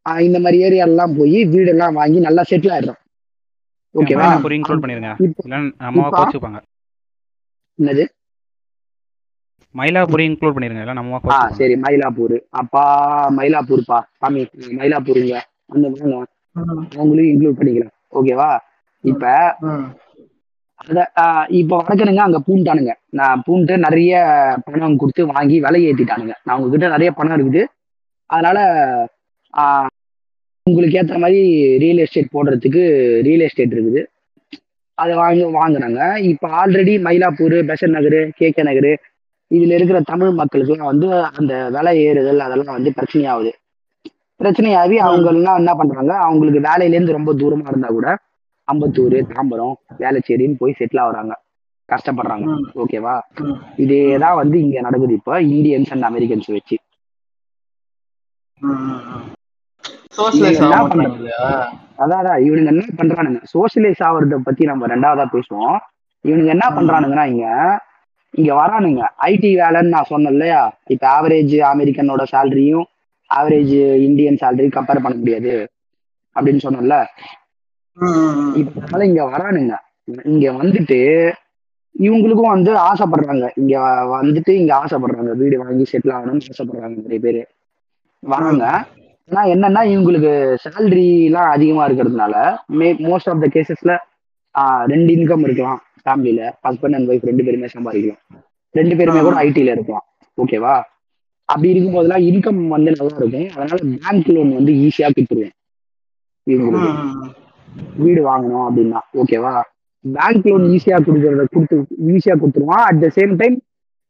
ஆஹ் 0.10 0.20
இந்த 0.20 0.40
மாதிரி 0.40 0.58
ஏரியாலாம் 0.64 1.18
போய் 1.18 1.46
வீடெல்லாம் 1.46 1.94
வாங்கி 1.94 2.20
நல்லா 2.20 2.44
செட்டில் 2.50 2.74
ஆயிடுறான். 2.76 3.02
ஓகேவா? 3.96 4.28
இன்க்ளூட் 4.50 4.84
பண்ணிருங்க 4.84 5.16
இப்போ 5.18 5.44
இல்ல 5.44 5.56
அம்மாவை 5.78 6.04
இப்ப- 6.06 6.18
கோச்சுப்பாங்க 6.18 6.60
என்னது? 7.80 8.04
மயிலாப்பூர் 9.76 10.24
இன்க்ளூட் 10.26 10.56
பண்ணிருங்க. 10.56 10.94
நம்ம 11.00 11.20
ஆ 11.36 11.38
சரி 11.58 11.76
மயிலாப்பூர். 11.86 12.36
அப்பா 12.62 12.84
மயிலாப்பூர்ப்பா. 13.38 13.98
சாமி 14.20 14.42
மயிலாப்பூருங்க 14.80 15.36
அந்த 15.74 15.86
வாங்க. 15.94 16.26
ம், 16.56 16.84
அவங்களையும் 16.98 17.32
இன்க்ளூட் 17.32 17.58
பண்ணிக்கலாம் 17.60 17.94
ஓகேவா? 18.18 18.50
இப்ப 19.04 19.24
அத 20.84 21.00
இப்ப 21.60 21.72
வடக்கனுங்க 21.80 22.22
அங்க 22.26 22.40
பூண்டானுங்க. 22.48 22.94
நான் 23.20 23.44
பூண்டு 23.46 23.74
நிறைய 23.86 24.14
பணம் 24.66 24.98
கொடுத்து 25.02 25.22
வாங்கி 25.36 25.58
விலை 25.66 25.82
ஏத்திட்டானுங்க. 25.90 26.34
நான் 26.46 26.56
உங்ககிட்ட 26.58 26.88
நிறைய 26.96 27.12
பணம் 27.20 27.36
இருக்குது. 27.38 27.64
அதனால 28.30 28.58
உங்களுக்கு 30.68 30.98
ஏத்த 31.00 31.18
மாதிரி 31.24 31.42
ரியல் 31.84 32.02
எஸ்டேட் 32.04 32.34
போடுறதுக்கு 32.36 32.84
ரியல் 33.28 33.46
எஸ்டேட் 33.48 33.76
இருக்குது. 33.76 34.02
அதை 34.96 35.16
வாங்கி 35.16 35.44
வாங்குறாங்க. 35.44 36.18
இப்ப 36.18 36.48
ஆல்ரெடி 36.48 37.02
மயிலாப்பூர் 37.02 37.74
பெசன் 37.74 37.90
நகர் 37.90 38.32
கேகே 38.40 38.64
நகர் 38.64 39.00
இதுல 39.50 39.74
இருக்கிற 39.74 40.02
தமிழ் 40.02 40.28
மக்களுக்குலாம் 40.28 40.84
வந்து 40.84 41.24
அந்த 41.24 41.70
விலை 41.70 42.04
ஏறுதல் 42.04 42.40
அதெல்லாம் 42.40 42.76
வந்து 42.76 42.94
பிரச்சனையாகுது. 42.96 43.52
பிரச்சனையாகி 44.44 44.96
அவங்க 44.96 45.30
எல்லாம் 45.30 45.56
என்ன 45.56 45.74
பண்றாங்க? 45.74 46.18
அவங்களுக்கு 46.18 46.60
வேலையில 46.60 46.88
இருந்து 46.88 47.12
ரொம்ப 47.12 47.34
தூரமா 47.34 47.68
இருந்தா 47.68 47.88
கூட 47.88 48.18
அம்பத்தூர் 48.74 49.22
தாம்பரம் 49.28 49.74
வேளச்சேரின்னு 50.00 50.56
போய் 50.58 50.76
செட்டில் 50.80 50.98
ஆகுறாங்க. 50.98 51.32
கஷ்டப்படுறாங்க. 51.90 52.60
ஓகேவா? 52.76 53.20
ம். 53.40 53.52
இதேதான் 53.78 54.36
வந்து 54.36 54.60
இங்க 54.60 54.82
நடக்குது 54.82 55.14
இப்போ. 55.14 55.42
இந்தியன்ஸ் 55.42 56.00
அண்ட் 56.00 56.04
அமெரிக்கன்ஸ் 56.04 56.52
வச்சு. 56.52 56.78
அதான் 61.98 62.26
இவனுங்க 62.42 62.72
என்ன 62.74 62.86
பண்றானுங்க? 62.98 63.40
சோசியலைஸ் 63.54 64.02
ஆகுறத 64.02 64.38
பத்தி 64.44 64.64
நம்ம 64.66 64.88
ரெண்டாவதா 64.88 65.26
பேசுவோம். 65.32 65.78
இவனுங்க 66.26 66.52
என்ன. 66.54 66.66
பண்றானுங்கன்னா 66.78 67.26
இங்க 67.28 67.46
இங்க 68.34 68.54
வரானுங்க. 68.56 69.02
ஐடி 69.26 69.50
வேலைன்னு 69.56 69.94
நான் 69.94 70.04
சொன்னேன் 70.04 70.32
இல்லையா? 70.32 70.62
இப்ப 70.86 71.04
ஆவரேஜ் 71.12 71.54
அமெரிக்கனோட 71.70 72.24
சேலரியும் 72.32 72.88
ஆவரேஜ் 73.30 73.74
இந்தியன் 74.02 74.42
சேலரி 74.42 74.70
கம்பேர் 74.70 75.04
பண்ண 75.04 75.16
முடியாது 75.16 75.54
அப்படின்னு 76.36 76.62
ம். 77.98 78.54
இப்ப 78.62 79.06
இங்க 79.06 79.24
வரானுங்க. 79.28 79.74
இங்க 80.26 80.46
வந்துட்டு 80.54 81.00
இவங்களுக்கும் 81.96 82.54
வந்து 82.54 82.72
ஆசைப்படுறாங்க. 82.84 83.46
இங்க 83.56 83.76
வந்துட்டு 84.16 84.52
இங்க 84.54 84.74
ஆசைப்படுறாங்க. 84.78 85.32
வீடு 85.34 85.58
வாங்கி 85.60 85.86
செட்டில் 85.92 86.16
ஆகணும்னு 86.16 86.50
ஆசைப்படுறாங்க 86.50 86.98
நிறைய 87.00 87.20
பேரு. 87.20 87.42
வராங்க. 88.24 88.66
ஆனா 89.30 89.44
என்னன்னா 89.54 89.82
இவங்களுக்கு 89.94 90.32
சேலரி 90.64 91.06
எல்லாம் 91.28 91.52
அதிகமா 91.56 91.84
இருக்கிறதுனால 91.88 92.36
மே 92.80 92.88
மோஸ்ட் 93.08 93.30
ஆஃப் 93.32 93.44
த 93.44 93.48
கேசஸ்ல 93.56 93.94
ரெண்டு 94.92 95.12
இன்கம் 95.16 95.46
இருக்கலாம் 95.48 95.80
ஃபேமிலியில 96.04 96.42
ஹஸ்பண்ட் 96.68 96.96
அண்ட் 96.98 97.10
ஒய்ஃப் 97.12 97.30
ரெண்டு 97.30 97.46
பேருமே 97.46 97.70
சம்பாதிக்கலாம். 97.76 98.22
ரெண்டு 98.76 98.96
பேருமே 99.00 99.22
கூட 99.28 99.36
ஐடில 99.48 99.74
இருக்கலாம். 99.76 100.06
ஓகேவா 100.38 100.76
அப்படி 101.50 101.72
இருக்கும்போதெல்லாம் 101.74 102.26
இன்கம் 102.30 102.62
வந்து 102.76 102.92
நல்லா 102.98 103.18
இருக்கும். 103.22 103.50
அதனால 103.56 103.80
பேங்க் 104.04 104.30
லோன் 104.36 104.52
வந்து 104.60 104.74
ஈஸியா 104.86 105.08
கொடுத்துருவேன் 105.16 105.56
இவங்களுக்கு. 106.48 106.92
வீடு 108.04 108.22
வாங்கணும் 108.30 108.66
அப்படின்னா. 108.68 109.00
ஓகேவா 109.22 109.54
பேங்க் 110.06 110.48
லோன் 110.52 110.66
ஈஸியா 110.76 110.98
கொடுக்கறத 111.08 111.46
கொடுத்து 111.56 111.78
ஈஸியா 112.16 112.36
கொடுத்துருவான். 112.42 112.86
அட் 112.90 113.02
த 113.06 113.10
சேம் 113.18 113.34
டைம் 113.42 113.58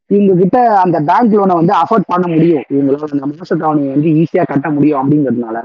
இவங்க 0.10 0.34
கிட்ட 0.42 0.58
அந்த 0.84 0.98
பேங்க் 1.10 1.36
லோனை 1.38 1.56
வந்து 1.60 1.74
அஃபோர்ட் 1.82 2.10
பண்ண 2.12 2.26
முடியும். 2.34 2.66
இவங்களால 2.74 3.10
அந்த 3.16 3.28
மாச 3.32 3.52
தவணையை 3.62 3.92
வந்து 3.96 4.10
ஈஸியா 4.22 4.44
கட்ட 4.52 4.68
முடியும் 4.76 5.00
அப்படிங்கிறதுனால 5.02 5.58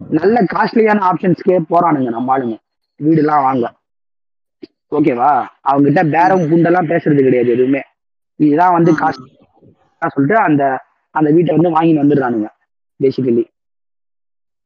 நல்ல 0.00 0.36
காஸ்ட்லியான 0.52 1.04
ஆப்ஷன்ஸ்க்கே 1.10 1.58
போறானுங்க 1.70 2.10
நம்ம 2.16 2.32
ஆளுங்க. 2.34 2.56
வீடு 3.00 3.20
எல்லாம் 3.22 3.44
வாங்க. 3.46 3.66
ஓகேவா 4.96 5.30
அவங்க 5.68 5.86
கிட்ட 5.88 6.02
பேரம் 6.14 6.44
குண்டெல்லாம் 6.50 6.90
பேசுறது 6.92 7.26
கிடையாது 7.26 7.50
எதுவுமே. 7.56 7.82
இதுதான் 8.40 8.74
வந்து 8.76 8.90
காசு 9.00 9.20
சொல்லிட்டு 10.02 10.36
அந்த 10.48 10.62
அந்த 11.14 11.28
வீட்டை 11.36 11.52
வந்து 11.56 11.74
வாங்கிட்டு 11.76 12.02
வந்துடுறானுங்க 12.02 12.48
பேசிக்கலி 13.00 13.44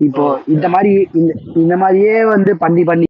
இப்போ 0.00 0.24
இந்த 0.54 0.66
மாதிரி 0.74 0.92
இந்த 1.18 1.32
இந்த 1.62 1.74
மாதிரியே 1.76 2.16
வந்து 2.34 2.50
பண்ணி 2.56 2.82
பண்ணி 2.90 3.06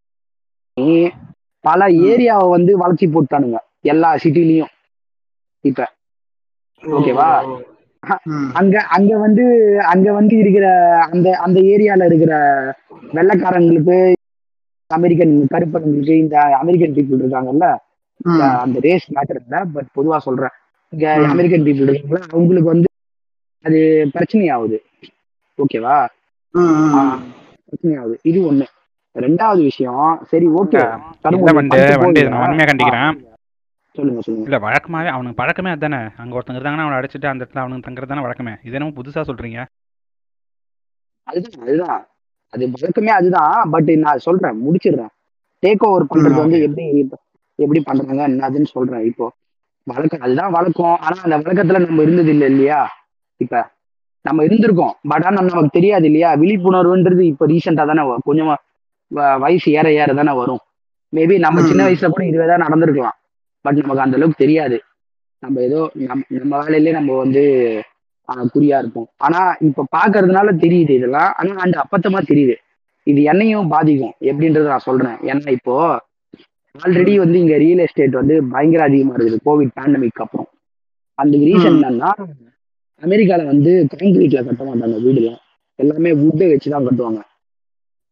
பல 1.65 1.89
ஏரியாவை 2.11 2.47
வந்து 2.57 2.73
வளர்ச்சி 2.83 3.07
போட்டானுங்க 3.07 3.59
எல்லா 3.93 4.11
சிட்டிலையும் 4.23 4.73
இப்ப. 5.61 5.81
ஓகேவா. 6.83 7.29
அங்க 8.53 8.81
அங்க 8.89 9.17
வந்து 9.19 9.45
அங்க 9.83 10.13
வந்து 10.13 10.37
இருக்கிற 10.37 10.67
அந்த 11.11 11.37
அந்த 11.37 11.61
ஏரியால 11.61 12.05
இருக்கிற 12.05 12.33
வெள்ளைக்காரங்களுக்கு 13.13 13.99
அமெரிக்கன் 14.87 15.47
கருப்பர்களுக்கு 15.51 16.15
இந்த 16.19 16.41
அமெரிக்கன் 16.41 16.95
பீப்புள் 16.95 17.23
இருக்காங்கல்ல. 17.23 17.67
அந்த 18.59 18.79
ரேஸ் 18.81 19.13
மேட்டர் 19.13 19.41
இல்ல 19.43 19.65
பட் 19.75 19.91
பொதுவா 19.97 20.19
சொல்றேன். 20.19 20.55
இங்க. 20.93 21.07
அமெரிக்கன் 21.27 21.61
பீப்புள் 21.61 21.89
இருக்காங்களா 21.89 22.27
அவங்களுக்கு 22.31 22.69
வந்து 22.69 22.89
அது 23.65 23.81
பிரச்சனையாகுது. 24.15 24.79
ஓகேவா 25.59 26.07
ம், 26.51 26.61
ம், 26.61 26.95
ம். 26.95 27.19
பிரச்சனையாகுது. 27.69 28.15
இது 28.23 28.53
ஒண்ணு. 28.53 28.67
ரெண்டாவது 29.17 29.63
விஷயம் 29.63 30.21
சரி 30.27 30.47
ஓகே 30.47 30.81
நான் 30.83 31.03
உண்மையா 31.53 31.97
கண்டிக்கிறேன். 32.65 33.13
சொல்லுங்க 33.95 34.21
சொல்லுங்க. 34.21 34.47
இல்ல 34.49 34.59
வழக்கமாவே 34.67 35.11
அவனுக்கு 35.15 35.39
பழக்கமே 35.43 35.71
அதானே. 35.71 36.01
அங்க 36.17 36.33
ஒருத்தங்க 36.39 36.59
இருந்தாங்கன்னா 36.59 36.87
அவனை 36.87 36.99
அடிச்சுட்டு 36.99 37.31
அந்த 37.33 37.43
இடத்துல 37.45 37.63
அவனுக்கு 37.63 37.87
தங்குறது 37.87 38.13
தானே 38.13 38.21
வழக்கமே. 38.21 38.55
இது 38.63 38.77
என்னமோ 38.79 38.95
புதுசா 38.99 39.23
சொல்றீங்க. 39.31 39.61
அதுதான் 41.29 41.63
அதுதான். 41.67 42.01
அது 42.53 42.71
வழக்கமே 42.71 43.11
அதுதான். 43.11 43.71
பட் 43.71 43.91
நான் 44.05 44.25
சொல்றேன் 44.27 44.61
முடிச்சிடுறேன். 44.65 45.13
டேக் 45.63 45.85
ஓவர் 45.89 46.05
பண்றது 46.05 46.41
வந்து 46.43 46.61
எப்படி 46.63 46.87
எப்படி 47.59 47.81
பண்றாங்க 47.81 48.23
என்னதுன்னு 48.29 48.71
சொல்றேன். 48.77 49.05
இப்போ 49.05 49.27
வழக்கம் 49.87 50.21
அதுதான் 50.21 50.53
வழக்கம். 50.53 50.97
ஆனா 51.01 51.17
அந்த 51.23 51.37
வழக்கத்துல 51.39 51.87
நம்ம 51.87 52.03
இருந்தது 52.03 52.31
இல்லை 52.31 52.51
இல்லையா? 52.51 52.81
இப்ப 53.41 53.61
நம்ம 54.25 54.45
இருந்திருக்கோம். 54.45 54.95
பட் 55.09 55.25
ஆனா 55.25 55.41
நமக்கு 55.43 55.77
தெரியாது 55.79 56.05
இல்லையா? 56.05 56.31
விழிப்புணர்வுன்றது 56.37 57.23
இப்ப 57.33 57.47
ரீசெண்டா 57.47 57.87
தானே 57.91 58.03
கொஞ்சமா 58.29 58.55
வயசு 59.45 59.69
ஏற 59.73 59.87
ஏற 59.93 60.11
தானே 60.15 60.33
வரும். 60.33 60.63
மேபி 61.13 61.39
நம்ம 61.39 61.63
சின்ன. 61.63 61.87
வயசுல 61.87 62.11
கூட 62.11 62.25
இதுவே 62.27 62.47
தான் 62.47 62.65
நடந்திருக்கலாம். 62.67 63.17
பட் 63.65 63.81
நமக்கு 63.83 64.05
அந்த 64.05 64.17
அளவுக்கு 64.19 64.43
தெரியாது. 64.45 64.77
நம்ம 65.43 65.61
ஏதோ 65.61 65.81
நம் 66.09 66.25
நம்ம 66.39 66.53
வேலையிலே 66.63 66.93
நம்ம 66.99 67.17
வந்து 67.17 67.43
குறியா 68.55 68.77
இருப்போம். 68.79 69.09
ஆனா 69.27 69.41
இப்ப 69.69 69.87
பாக்குறதுனால 69.97 70.49
தெரியுது 70.65 70.93
இதெல்லாம். 70.99 71.31
ஆனா 71.39 71.63
அந்த 71.65 71.77
அப்பத்தமா 71.85 72.21
தெரியுது. 72.31 72.55
இது 73.07 73.21
என்னையும் 73.23 73.71
பாதிக்கும். 73.75 74.15
எப்படின்றத 74.31 74.71
நான் 74.73 74.87
சொல்றேன். 74.89 75.17
ஏன்னா 75.31 75.51
இப்போ 75.59 75.75
ஆல்ரெடி 76.75 77.15
வந்து 77.19 77.37
இங்க 77.39 77.55
ரியல் 77.63 77.83
எஸ்டேட் 77.85 78.21
வந்து 78.21 78.35
பயங்கர 78.53 78.83
அதிகமா 78.89 79.15
இருக்குது. 79.15 79.39
கோவிட் 79.47 79.77
பேண்டமிக் 79.79 80.23
அப்புறம். 80.25 80.49
அந்த 81.19 81.35
ரீசன். 81.49 81.77
என்னன்னா 81.79 82.11
அமெரிக்கால 83.03 83.45
வந்து 83.53 83.73
கான்கிரீட்ல 83.93 84.41
கட்ட 84.47 84.63
மாட்டாங்க 84.65 84.97
வீடுலாம். 85.07 85.41
எல்லாமே 85.79 86.11
வுட்டை 86.23 86.47
வச்சு 86.51 86.69
தான் 86.73 86.87
கட்டுவாங்க 86.87 87.21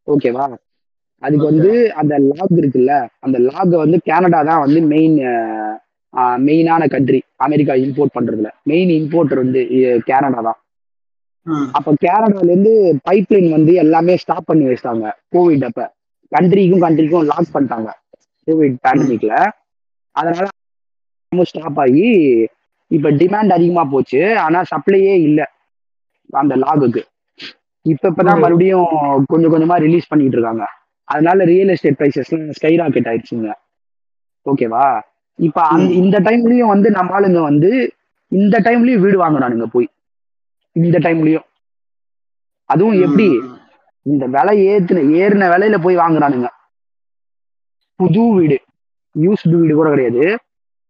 ஓகேவா 0.08 0.44
அதுக்கு. 1.22 1.46
வந்து 1.50 1.70
அந்த 2.00 2.14
லாக் 2.28 2.54
இருக்குல்ல 2.60 2.94
அந்த 3.26 3.36
லாக் 3.46 3.74
வந்து 3.82 3.98
கனடா 4.08 4.40
தான் 4.48 4.62
வந்து 4.64 4.80
மெயின் 4.92 5.16
மெயினான 6.44 6.82
கண்ட்ரி 6.92 7.18
அமெரிக்கா 7.46 7.74
இம்போர்ட் 7.84 8.14
பண்றதுல 8.14 8.50
மெயின் 8.66 8.90
இம்போர்ட்டர் 8.98 9.42
வந்து 9.42 9.60
கனடா 10.08 10.40
தான். 10.42 10.58
அப்ப 11.76 11.92
கனடால 12.02 12.46
இருந்து 12.46 12.72
பைப் 13.06 13.28
லைன் 13.28 13.50
வந்து 13.52 13.72
எல்லாமே 13.82 14.14
ஸ்டாப் 14.22 14.48
பண்ணி 14.48 14.64
வச்சிட்டாங்க 14.66 15.06
கோவிட் 15.34 15.66
அப்ப 15.68 15.82
கண்ட்ரிக்கும் 16.32 16.84
கண்ட்ரிக்கும் 16.84 17.28
லாக் 17.30 17.54
பண்ணிட்டாங்க 17.54 17.90
கோவிட் 18.48 18.78
பேண்டமிக்ல 18.84 19.32
அதனால 20.16 20.46
ஸ்டாப் 21.32 21.78
ஆகி 21.80 22.06
இப்ப 22.90 23.10
டிமாண்ட் 23.20 23.54
அதிகமா 23.56 23.82
போச்சு 23.90 24.20
ஆனா 24.44 24.60
சப்ளையே 24.70 25.14
இல்ல 25.26 25.40
அந்த 26.36 26.54
லாகுக்கு 26.62 27.02
இப்ப 27.86 28.04
இப்பதான். 28.10 28.40
மறுபடியும் 28.42 28.86
கொஞ்சம் 29.30 29.52
கொஞ்சமா 29.52 29.76
ரிலீஸ் 29.84 30.10
பண்ணிட்டு 30.10 30.36
இருக்காங்க 30.38 30.64
அதனால 31.14 31.44
ரியல் 31.44 31.72
எஸ்டேட் 31.74 31.98
பிரைசஸ்லாம் 31.98 32.50
ஸ்கை 32.58 32.72
ராக்கெட் 32.76 33.08
ஆயிடுச்சுங்க. 33.10 33.50
ஓகேவா 34.46 34.86
இப்ப. 35.38 35.62
இந்த 36.00 36.16
டைம்லயும் 36.26 36.72
வந்து 36.74 36.88
நம்ம 36.96 37.20
ஆளுங்க 37.20 37.40
வந்து 37.40 37.70
இந்த 38.32 38.56
டைம்லயும் 38.66 39.02
வீடு 39.04 39.18
வாங்குறானுங்க 39.24 39.66
போய். 39.74 39.88
இந்த 40.76 40.96
டைம்லயும் 40.98 41.46
அதுவும் 42.70 42.98
எப்படி. 43.02 43.28
இந்த 44.12 44.24
விலை 44.34 44.54
ஏத்துன 44.66 45.02
ஏறின 45.20 45.48
விலையில 45.52 45.76
போய் 45.82 45.96
வாங்குறானுங்க 45.96 46.48
புது 48.00 48.22
வீடு. 48.34 48.58
யூஸ்டு 49.14 49.54
வீடு 49.60 49.74
கூட 49.74 49.88
கிடையாது. 49.94 50.24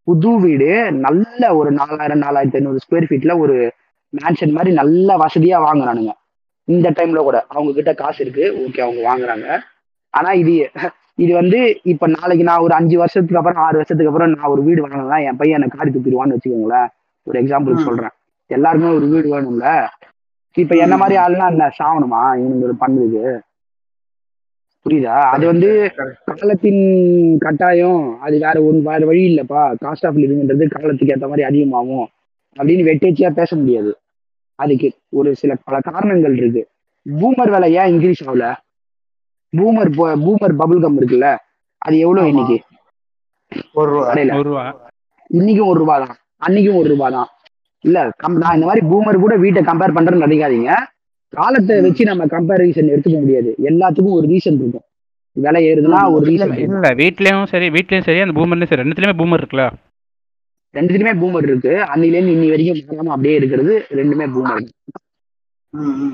புது 0.07 0.31
வீடு 0.41 0.69
நல்ல 1.07 1.43
ஒரு 1.59 1.71
நாலாயிரம் 1.79 2.23
நாலாயிரத்தி 2.23 2.59
ஐநூறு 2.61 2.79
ஸ்கொயர் 2.85 3.09
ஃபீட்ல 3.09 3.33
ஒரு 3.39 3.57
மேன்ஷன் 4.13 4.55
மாதிரி 4.57 4.75
நல்ல 4.81 5.17
வசதியா 5.23 5.59
வாங்குறானுங்க 5.67 6.13
இந்த 6.69 6.89
டைம்ல 6.91 7.21
கூட. 7.29 7.39
அவங்க 7.49 7.73
கிட்ட 7.73 7.93
காசு 7.95 8.21
இருக்கு. 8.25 8.45
ஓகே 8.65 8.81
அவங்க 8.87 9.03
வாங்குறாங்க. 9.09 9.47
ஆனா 10.19 10.33
இது 10.33 10.71
இது 11.15 11.35
வந்து 11.35 11.81
இப்ப 11.83 12.07
நாளைக்கு 12.07 12.45
நான் 12.45 12.59
ஒரு 12.59 12.75
அஞ்சு 12.75 12.97
வருஷத்துக்கு 12.99 13.39
அப்புறம் 13.39 13.63
ஆறு 13.63 13.73
வருஷத்துக்கு 13.73 14.13
அப்புறம் 14.13 14.35
நான் 14.35 14.51
ஒரு 14.51 14.63
வீடு 14.63 14.89
வாங்கலாம் 14.89 15.25
என் 15.25 15.37
பையன் 15.37 15.59
எனக்கு 15.59 15.79
காடி 15.79 15.91
துப்பிடுவான்னு 15.91 16.37
வச்சுக்கோங்களேன். 16.37 16.89
ஒரு 17.23 17.43
எக்ஸாம்பிளுக்கு. 17.43 17.85
சொல்றேன். 17.85 18.09
எல்லாருமே 18.47 18.89
ஒரு 18.89 19.07
வீடு 19.07 19.29
வேணும்ல. 19.35 19.87
இப்ப 20.55 20.77
என்ன 20.77 20.97
மாதிரி 20.97 21.19
ஆளுனா 21.21 21.49
என்ன? 21.49 21.71
சாவணுமா? 21.79 22.23
இவங்க 22.39 22.87
பண்ணுது 22.87 23.41
புரியுதா? 24.87 25.21
அது 25.27 25.47
வந்து. 25.47 25.93
காலத்தின் 26.25 26.81
கட்டாயம். 27.39 28.21
அது 28.21 28.39
வேற 28.39 28.63
ஒன்று 28.63 28.83
வேற 28.83 29.07
வழி 29.07 29.23
இல்லப்பா. 29.29 29.61
காஸ்ட் 29.85 30.07
ஆஃப் 30.07 30.17
லிவிங்ன்றது 30.17 30.69
காலத்துக்கு 30.69 31.15
ஏற்ற 31.15 31.29
மாதிரி 31.29 31.43
அதிகமாகும். 31.43 32.09
அப்படின்னு 32.59 32.89
வெட்டேச்சியா 32.89 33.31
பேச 33.31 33.57
முடியாது. 33.57 33.97
அதுக்கு 34.55 34.93
ஒரு 35.09 35.35
சில 35.35 35.57
பல 35.65 35.81
காரணங்கள் 35.81 36.37
இருக்கு. 36.37 36.69
பூமர் 37.11 37.51
விலை 37.51 37.73
ஏன் 37.73 37.93
இன்க்ரீஸ் 37.93 38.23
ஆகல? 38.27 38.55
பூமர் 39.53 39.91
பூமர் 40.25 40.55
பபுள் 40.61 40.83
கம் 40.85 40.99
இருக்குல்ல 41.01 41.29
அது 41.83 41.97
எவ்வளவு. 42.05 42.31
இன்னைக்கு? 42.33 42.57
ஒரு 43.81 43.91
ரூபா. 43.93 44.07
ஒரு 44.39 44.49
ரூபா. 44.51 44.65
இன்னைக்கும் 45.31 45.71
ஒரு 45.73 45.79
ரூபாய் 45.83 46.03
தான் 46.05 46.17
அன்னைக்கும் 46.47 46.79
ஒரு 46.81 46.89
ரூபாய் 46.93 47.15
தான் 47.17 47.29
இல்ல 47.85 47.99
கம் 48.23 48.39
நான் 48.43 48.57
இந்த 48.57 48.67
மாதிரி 48.69 48.83
பூமர் 48.91 49.23
கூட 49.25 49.35
வீட்டை 49.45 49.61
கம்பேர் 49.69 49.97
பண்றேன்னு 49.97 50.27
நினைக்காதீங்க. 50.27 50.71
காலத்தை. 51.33 51.75
வச்சு 51.87 52.03
நம்ம 52.11 52.27
கம்பேரிசன் 52.35 52.93
எடுத்துக்க 52.93 53.19
முடியாது. 53.25 53.51
எல்லாத்துக்கும் 53.71 54.19
ஒரு 54.19 54.27
ரீசன் 54.33 54.59
இருக்கும். 54.61 54.85
விலை 55.37 55.61
ஏறுதுன்னா 55.71 56.01
ஒரு 56.15 56.25
ரீசன் 56.31 56.55
இல்ல 56.67 56.89
வீட்லயும் 57.01 57.51
சரி 57.53 57.67
வீட்லயும் 57.77 58.07
சரி 58.09 58.23
அந்த 58.25 58.35
பூமர்லயும் 58.39 58.71
சரி 58.71 58.83
ரெண்டுத்துலயுமே 58.83 59.17
பூமர் 59.21 59.41
இருக்குல்ல. 59.43 59.67
ரெண்டுத்துலயுமே 60.75 61.15
பூமர் 61.23 61.47
இருக்கு. 61.51 61.73
அன்னிலேருந்து 61.93 62.35
இன்னி 62.37 62.49
வரைக்கும் 62.53 62.81
மாறாம 62.89 63.13
அப்படியே 63.17 63.37
இருக்கிறது 63.41 63.75
ரெண்டுமே 63.99 64.27
பூமர். 64.35 64.65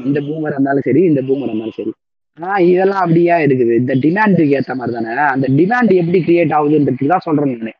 இந்த 0.09 0.19
பூமர் 0.29 0.55
இருந்தாலும் 0.57 0.87
சரி 0.89 1.03
இந்த 1.11 1.21
பூமர் 1.29 1.51
இருந்தாலும் 1.51 1.79
சரி. 1.79 1.93
ஆனா 2.39 2.55
இதெல்லாம் 2.71 3.03
அப்படியா 3.05 3.35
இருக்குது? 3.47 3.73
இந்த 3.81 3.95
டிமாண்டுக்கு 4.05 4.55
ஏத்த 4.59 4.75
மாதிரி 4.79 4.95
தானே? 4.97 5.13
அந்த 5.35 5.47
டிமாண்ட் 5.59 5.93
எப்படி 6.01 6.21
கிரியேட் 6.29 6.55
ஆகுதுன்றதுக்கு 6.57 7.11
தான் 7.13 7.25
சொல்றேன் 7.27 7.53
நான். 7.67 7.79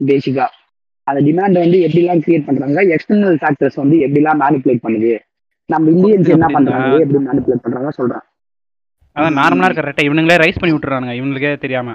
பேசிக்கா 0.00 0.46
அந்த 1.10 1.20
டிமாண்ட் 1.28 1.58
வந்து 1.62 1.78
எப்படிலாம் 1.86 2.22
கிரியேட் 2.24 2.46
பண்றாங்க? 2.48 2.80
எக்ஸ்டர்னல் 2.94 3.38
ஃபேக்டர்ஸ் 3.42 3.78
வந்து 3.82 3.96
எப்படிலாம் 4.06 4.40
மேனிப்புலேட் 4.44 4.82
பண்ணுது? 4.86 5.12
நம்ம 5.68 5.90
இந்தியன்ஸ் 5.96 6.32
என்ன 6.36 6.48
பண்றாங்க? 6.56 6.90
எப்படி 7.04 7.20
மேனிப்புலேட் 7.28 7.64
பண்றாங்க 7.66 7.92
சொல்றேன். 8.00 8.24
அதான் 9.16 9.38
நார்மலா 9.40 9.68
இருக்க 9.68 9.88
ரெட்டை 9.88 10.04
இவனுங்களே 10.08 10.40
ரைஸ் 10.44 10.60
பண்ணி 10.60 10.74
விட்டுறானுங்க. 10.74 11.14
இவனுக்கே 11.20 11.52
தெரியாம. 11.64 11.94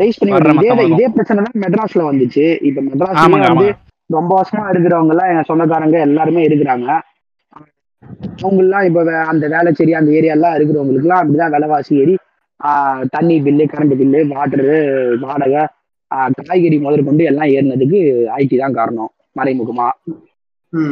ரைஸ் 0.00 0.18
பண்ணி 0.18 0.32
விட்டு 0.34 0.92
இதே 0.94 1.08
பிரச்சனை 1.16 1.44
தான் 1.46 1.60
மெட்ராஸ்ல 1.64 2.02
வந்துச்சு. 2.10 2.44
இப்ப 2.68 2.80
மெட்ராஸ்ல 2.88 3.22
ஆமாங்க 3.22 3.48
வந்து 3.54 3.70
ரொம்ப 4.16 4.30
வருஷமா 4.38 4.64
இருக்கிறவங்க 4.72 5.12
எல்லாம் 5.14 5.30
என் 5.32 5.48
சொந்தக்காரங்க 5.50 5.98
எல்லாருமே 6.08 6.42
இருக்கிறாங்க. 6.48 6.88
அவங்கெல்லாம் 8.42 8.84
இப்ப 8.84 9.02
அந்த 9.24 9.44
வேலைச்சேரி 9.48 9.92
அந்த 9.92 10.10
ஏரியாலாம் 10.10 10.56
இருக்கிறவங்களுக்கு 10.56 11.04
எல்லாம் 11.04 11.22
அப்படிதான் 11.22 11.52
விலைவாசி 11.54 11.92
ஏறி 11.96 12.14
ஆஹ் 12.60 13.04
தண்ணி 13.10 13.36
பில்லு 13.42 13.64
கரண்ட் 13.72 13.94
பில்லு 14.00 14.20
வாட்டரு 14.32 14.76
வாடகை 15.20 15.62
ஆஹ் 16.10 16.30
காய்கறி 16.40 16.78
முதற்கொண்டு 16.78 17.24
எல்லாம் 17.24 17.52
ஏறினதுக்கு 17.52 18.00
ஐடி 18.36 18.56
தான் 18.58 18.72
காரணம் 18.72 19.10
மறைமுகமா. 19.36 19.86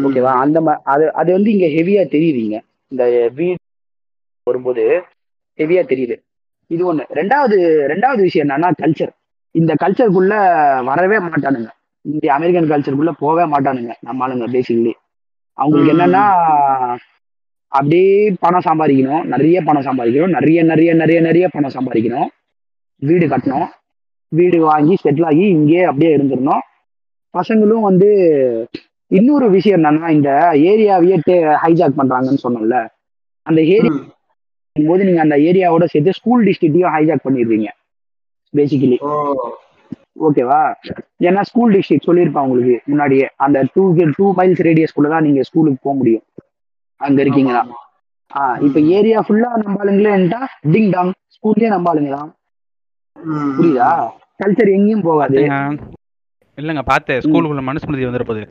ஓகேவா? 0.06 0.32
அந்த 0.36 0.58
அது 0.84 1.04
அது 1.12 1.30
வந்து 1.32 1.50
இங்க 1.50 1.66
ஹெவியா 1.76 2.02
தெரியுதுங்க 2.14 2.56
இந்த 2.92 3.04
வீடு 3.34 3.58
வரும்போது 4.46 4.84
ஹெவியா 5.58 5.82
தெரியுது. 5.92 6.16
இது 6.70 6.82
ஒண்ணு. 6.90 7.04
ரெண்டாவது 7.14 7.56
ரெண்டாவது 7.92 8.20
விஷயம் 8.20 8.46
என்னன்னா 8.46 8.70
கல்ச்சர் 8.82 9.12
இந்த 9.54 9.72
கல்ச்சருக்குள்ள 9.82 10.34
வரவே 10.84 11.18
மாட்டானுங்க. 11.18 11.70
இந்த 12.04 12.26
அமெரிக்கன் 12.32 12.70
கல்ச்சருக்குள்ள 12.72 13.12
போகவே 13.18 13.44
மாட்டானுங்க 13.52 13.92
நம்ம 14.00 14.24
ஆளுங்க 14.26 14.46
பேசிக்கலி 14.52 14.92
அவங்களுக்கு. 15.61 15.92
என்னன்னா 15.94 16.24
அப்படியே 17.72 18.34
பணம் 18.40 18.66
சம்பாதிக்கணும். 18.68 19.24
நிறைய 19.32 19.58
பணம் 19.62 19.86
சம்பாதிக்கணும். 19.88 20.34
நிறைய 20.36 20.62
நிறைய 20.62 20.90
நிறைய 20.94 21.18
நிறைய 21.20 21.46
பணம் 21.48 21.74
சம்பாதிக்கணும். 21.76 22.28
வீடு 23.08 23.26
கட்டணும். 23.26 23.68
வீடு 24.28 24.58
வாங்கி 24.61 24.96
செட்டில் 25.02 25.28
ஆகி 25.30 25.44
இங்கேயே 25.56 25.82
அப்படியே 25.82 26.12
இருந்துடணும். 26.16 26.64
பசங்களும் 27.34 27.86
வந்து 27.88 28.08
இன்னொரு 29.11 29.46
விஷயம் 29.50 29.82
என்னன்னா 29.82 30.08
இந்த 30.08 30.30
ஏரியாவையே 30.70 31.16
ஹைஜாக் 31.62 31.98
பண்றாங்கன்னு 31.98 32.44
சொன்னோம்ல 32.44 32.78
அந்த 33.46 33.61
ஏரியா. 33.74 33.92
போது 34.86 35.04
நீங்க 35.04 35.20
அந்த 35.20 35.36
ஏரியாவோட 35.36 35.84
சேர்த்து 35.84 36.12
ஸ்கூல் 36.12 36.44
டிஸ்ட்ரிக்டையும் 36.44 36.92
ஹைஜாக் 36.94 37.24
பண்ணிடுவீங்க 37.24 37.68
பேசிக்கலி 38.56 38.98
ஓகேவா? 40.20 40.60
ஏன்னா 41.26 41.42
ஸ்கூல் 41.42 41.74
டிஸ்ட்ரிக்ட் 41.74 42.08
சொல்லியிருப்பேன் 42.08 42.46
உங்களுக்கு 42.46 42.74
முன்னாடியே. 42.86 43.26
அந்த 43.36 43.58
டூ 43.74 43.82
டூ 44.18 44.26
மைல்ஸ் 44.38 44.66
ரேடியஸ்குள்ள 44.68 45.08
தான் 45.08 45.22
நீங்க 45.22 45.42
ஸ்கூலுக்கு 45.42 45.80
போக 45.82 45.94
முடியும். 45.96 46.24
அங்க 47.00 47.18
இருக்கீங்கன்னா. 47.24 47.62
ஆமா, 47.64 47.78
ஆ 48.30 48.42
இப்ப 48.66 48.80
ஏரியா 48.96 49.20
ஃபுல்லா 49.20 49.50
நம்பாளுங்களேன்ட்டா 49.62 50.40
டிங் 50.72 50.90
டாங் 50.90 51.12
ஸ்கூல்லயே 51.36 51.70
நம்பாளுங்க 51.70 52.10
தான். 52.16 52.30
ம். 53.16 53.52
புரியுதா? 53.56 53.88
கல்ச்சர் 54.40 54.74
எங்கேயும் 54.76 55.06
போகாது. 55.08 55.40
இல்லங்க 56.58 56.82
பாத்து 56.82 57.12
ஸ்கூலுக்குள்ள 57.24 57.62
மனுஸ்மிருதி 57.66 58.08
வந்துட 58.08 58.24
போகுது 58.24 58.44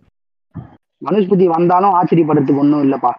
மனுஸ்பதி 1.02 1.46
வந்தாலும் 1.48 1.96
ஆச்சரியப்படுறதுக்கு 1.98 2.64
ஒன்றும் 2.64 2.86
இல்லப்பா. 2.86 3.12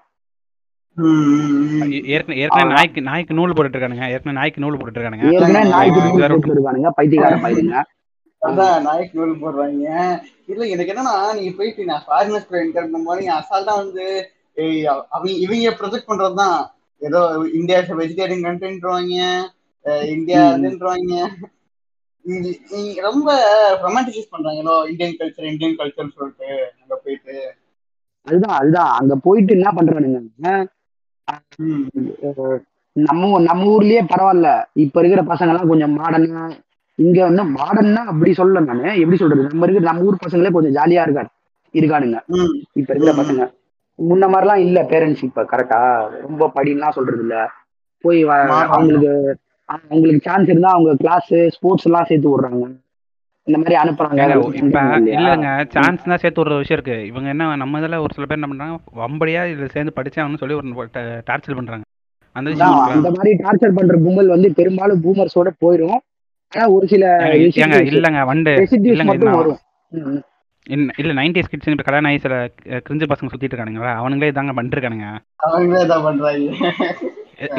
ஏற்கனவே 2.14 2.64
நாய்க்கு 2.70 3.00
நாய்க்கு 3.00 3.36
நூல் 3.38 3.54
போட்டுட்டு 3.56 3.76
இருக்கானுங்க. 3.76 4.06
ஏற்கனவே 4.14 4.36
நாய்க்கு 4.38 4.62
நூல் 4.64 4.76
போட்டுட்டு 4.78 5.00
இருக்கானுங்க. 5.00 5.26
ஏற்கனவே 5.32 5.64
நாய்க்கு 5.74 6.02
நூல் 6.06 6.22
வேற 6.22 6.32
போட்டு 6.34 6.56
இருக்கானுங்க 6.56 6.90
பைத்தியக்கார 6.98 7.36
பயிலுங்க 7.44 7.76
அதான் 8.42 8.84
நாய்க்கு 8.84 9.18
நூல் 9.18 9.40
போடுறாங்க. 9.40 9.86
இல்ல 10.48 10.62
எனக்கு 10.66 10.92
என்னன்னா 10.92 11.14
நீங்க 11.36 11.52
போயிட்டு 11.56 11.82
நான் 11.84 12.06
ஃபாரினர்ஸ் 12.06 12.48
கூட 12.48 12.60
என்கர் 12.62 12.86
பண்ணும்போது 12.86 13.20
நீங்க 13.20 13.34
அசால்ட்டா 13.38 13.74
வந்து 13.82 14.04
அவங்க 15.10 15.30
இவங்க 15.44 15.72
ப்ரொஜெக்ட் 15.80 16.10
பண்றதுதான். 16.10 16.58
ஏதோ 17.02 17.20
இந்தியா 17.58 17.78
வெஜிடேரியன் 18.00 18.46
கண்டென்ட்ருவாங்க 18.46 19.18
இந்தியா 20.14 20.42
இங்க 22.24 23.00
ரொம்ப 23.06 23.28
ரொமான்டிசைஸ் 23.82 24.32
பண்றாங்களோ 24.32 24.76
இந்தியன் 24.90 25.18
கல்ச்சர் 25.18 25.50
இந்தியன் 25.52 25.78
கல்ச்சர் 25.78 26.14
சொல்லிட்டு 26.14 26.48
அங்க 26.74 26.94
போயிட்டு. 26.98 27.36
அதுதான் 28.26 28.56
அதுதான். 28.58 28.92
அங்க 28.98 29.14
போயிட்டு 29.24 29.52
என்ன 29.56 29.68
பண்றானுங்க? 29.72 30.50
நம்ம 32.96 33.20
நம்ம 33.42 33.66
ஊர்லயே 33.72 34.02
பரவாயில்ல. 34.06 34.48
இப்ப 34.84 35.00
இருக்கிற 35.00 35.22
பசங்க 35.30 35.52
எல்லாம் 35.52 35.70
கொஞ்சம் 35.70 35.96
மாடர்னா 35.98 36.44
இங்க 37.00 37.18
வந்து 37.24 37.42
மாடர்னா 37.54 38.02
அப்படி 38.04 38.30
சொல்லல 38.32 38.62
நானு. 38.64 38.88
எப்படி 39.02 39.16
சொல்றது? 39.16 39.44
நம்ம 39.44 39.66
இருக்கிற 39.66 39.86
நம்ம 39.88 40.06
ஊர் 40.08 40.24
பசங்களே 40.24 40.52
கொஞ்சம் 40.52 40.76
ஜாலியா 40.78 41.04
இருக்காரு 41.06 41.30
இருக்கானுங்க. 41.74 42.18
இப்ப 42.76 42.90
இருக்கிற. 42.90 43.12
பசங்க. 43.20 43.42
முன்ன 43.98 44.26
மாதிரிலாம் 44.32 44.64
இல்ல 44.64 44.78
பேரண்ட்ஸ் 44.90 45.24
இப்ப 45.26 45.42
கரெக்டா 45.50 45.78
ரொம்ப 46.22 46.50
படின்லாம் 46.56 46.96
சொல்றது 46.98 47.22
இல்ல 47.24 47.36
போய். 48.04 48.20
அவங்களுக்கு 48.68 49.10
அவங்களுக்கு 49.68 50.22
சான்ஸ் 50.24 50.48
இருந்தா 50.48 50.70
அவங்க 50.70 50.92
கிளாஸ் 50.96 51.26
ஸ்போர்ட்ஸ் 51.56 51.88
எல்லாம் 51.88 52.06
சேர்த்து 52.08 52.30
விடுறாங்க. 52.30 52.62
இந்த 53.46 53.58
மாதிரி 53.58 53.76
அனுப்புறாங்க. 53.80 54.22
இப்ப? 54.60 54.80
இல்லைங்க. 55.12 55.50
சான்ஸ் 55.74 56.02
தான் 56.04 56.22
சேர்த்து 56.22 56.40
விடுற 56.40 56.56
விஷயம் 56.58 56.78
இருக்கு. 56.78 56.96
இவங்க 57.06 57.28
என்ன 57.28 57.48
நம்ம 57.56 57.78
இதில் 57.78 58.02
ஒரு 58.04 58.14
சில 58.16 58.26
பேர் 58.26 58.38
என்ன 58.38 58.48
பண்றாங்க 58.48 58.74
வம்படியா 59.00 59.42
இதுல 59.52 59.68
சேர்ந்து 59.70 59.96
படிச்சாங்கன்னு 59.96 60.42
சொல்லி 60.42 60.56
ஒரு 60.58 60.88
டார்ச்சர் 61.28 61.58
பண்றாங்க? 61.60 61.84
அந்த 62.36 62.50
மாதிரி 63.10 63.32
டார்ச்சர் 63.42 63.76
பண்ற 63.78 63.94
கும்பல் 64.04 64.34
வந்து 64.34 64.48
பெரும்பாலும் 64.54 65.02
பூமர்ஸோட 65.04 65.50
போயிடும் 65.62 65.98
ஆனா 66.52 66.64
ஒரு 66.74 66.86
சில 66.88 67.04
ஏங்க, 67.58 67.76
இல்லங்க 67.90 68.20
வண்டு. 68.28 68.52
இல்லங்க. 68.88 69.14
இல்ல- 70.66 70.94
இல்ல 71.00 71.12
நைன்டி 71.18 71.40
கிட்ஸ் 71.44 71.68
இப்ப 71.70 71.84
கல்யாணம் 71.84 72.08
ஆகி 72.08 72.18
சில 72.24 72.34
கிரிஞ்சு 72.84 73.06
பசங்க 73.10 73.30
சுத்திட்டு 73.30 73.54
இருக்கானுங்களா 73.54 73.92
அவனுங்களே 74.00 74.32
தாங்க 74.34 74.52
பண்ணிருக்கானுங்க 74.56 75.06
தான் 75.86 76.04
பண்றாங்க. 76.04 76.50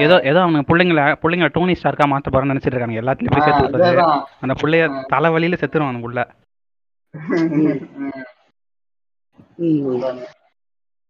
ஏதோ 0.03 0.15
ஏதோ 0.29 0.39
அவனுங்க 0.41 0.65
பிள்ளைங்கள 0.67 1.03
பிள்ளைங்க 1.21 1.47
டோனி 1.53 1.73
ஸ்டார்க்கா 1.77 2.05
மாத்த 2.09 2.29
போறேன்னு 2.29 2.53
நினைச்சிட்டு 2.53 2.75
இருக்காங்க 2.75 3.01
எல்லாத்துலயும் 3.01 3.35
போய் 3.35 3.45
சேர்த்து 3.47 4.05
அந்த 4.41 4.55
பிள்ளைய 4.61 4.83
தலைவலியில 5.11 5.59
செத்துரும் 5.61 5.87
அவனுக்குள்ள 5.87 6.23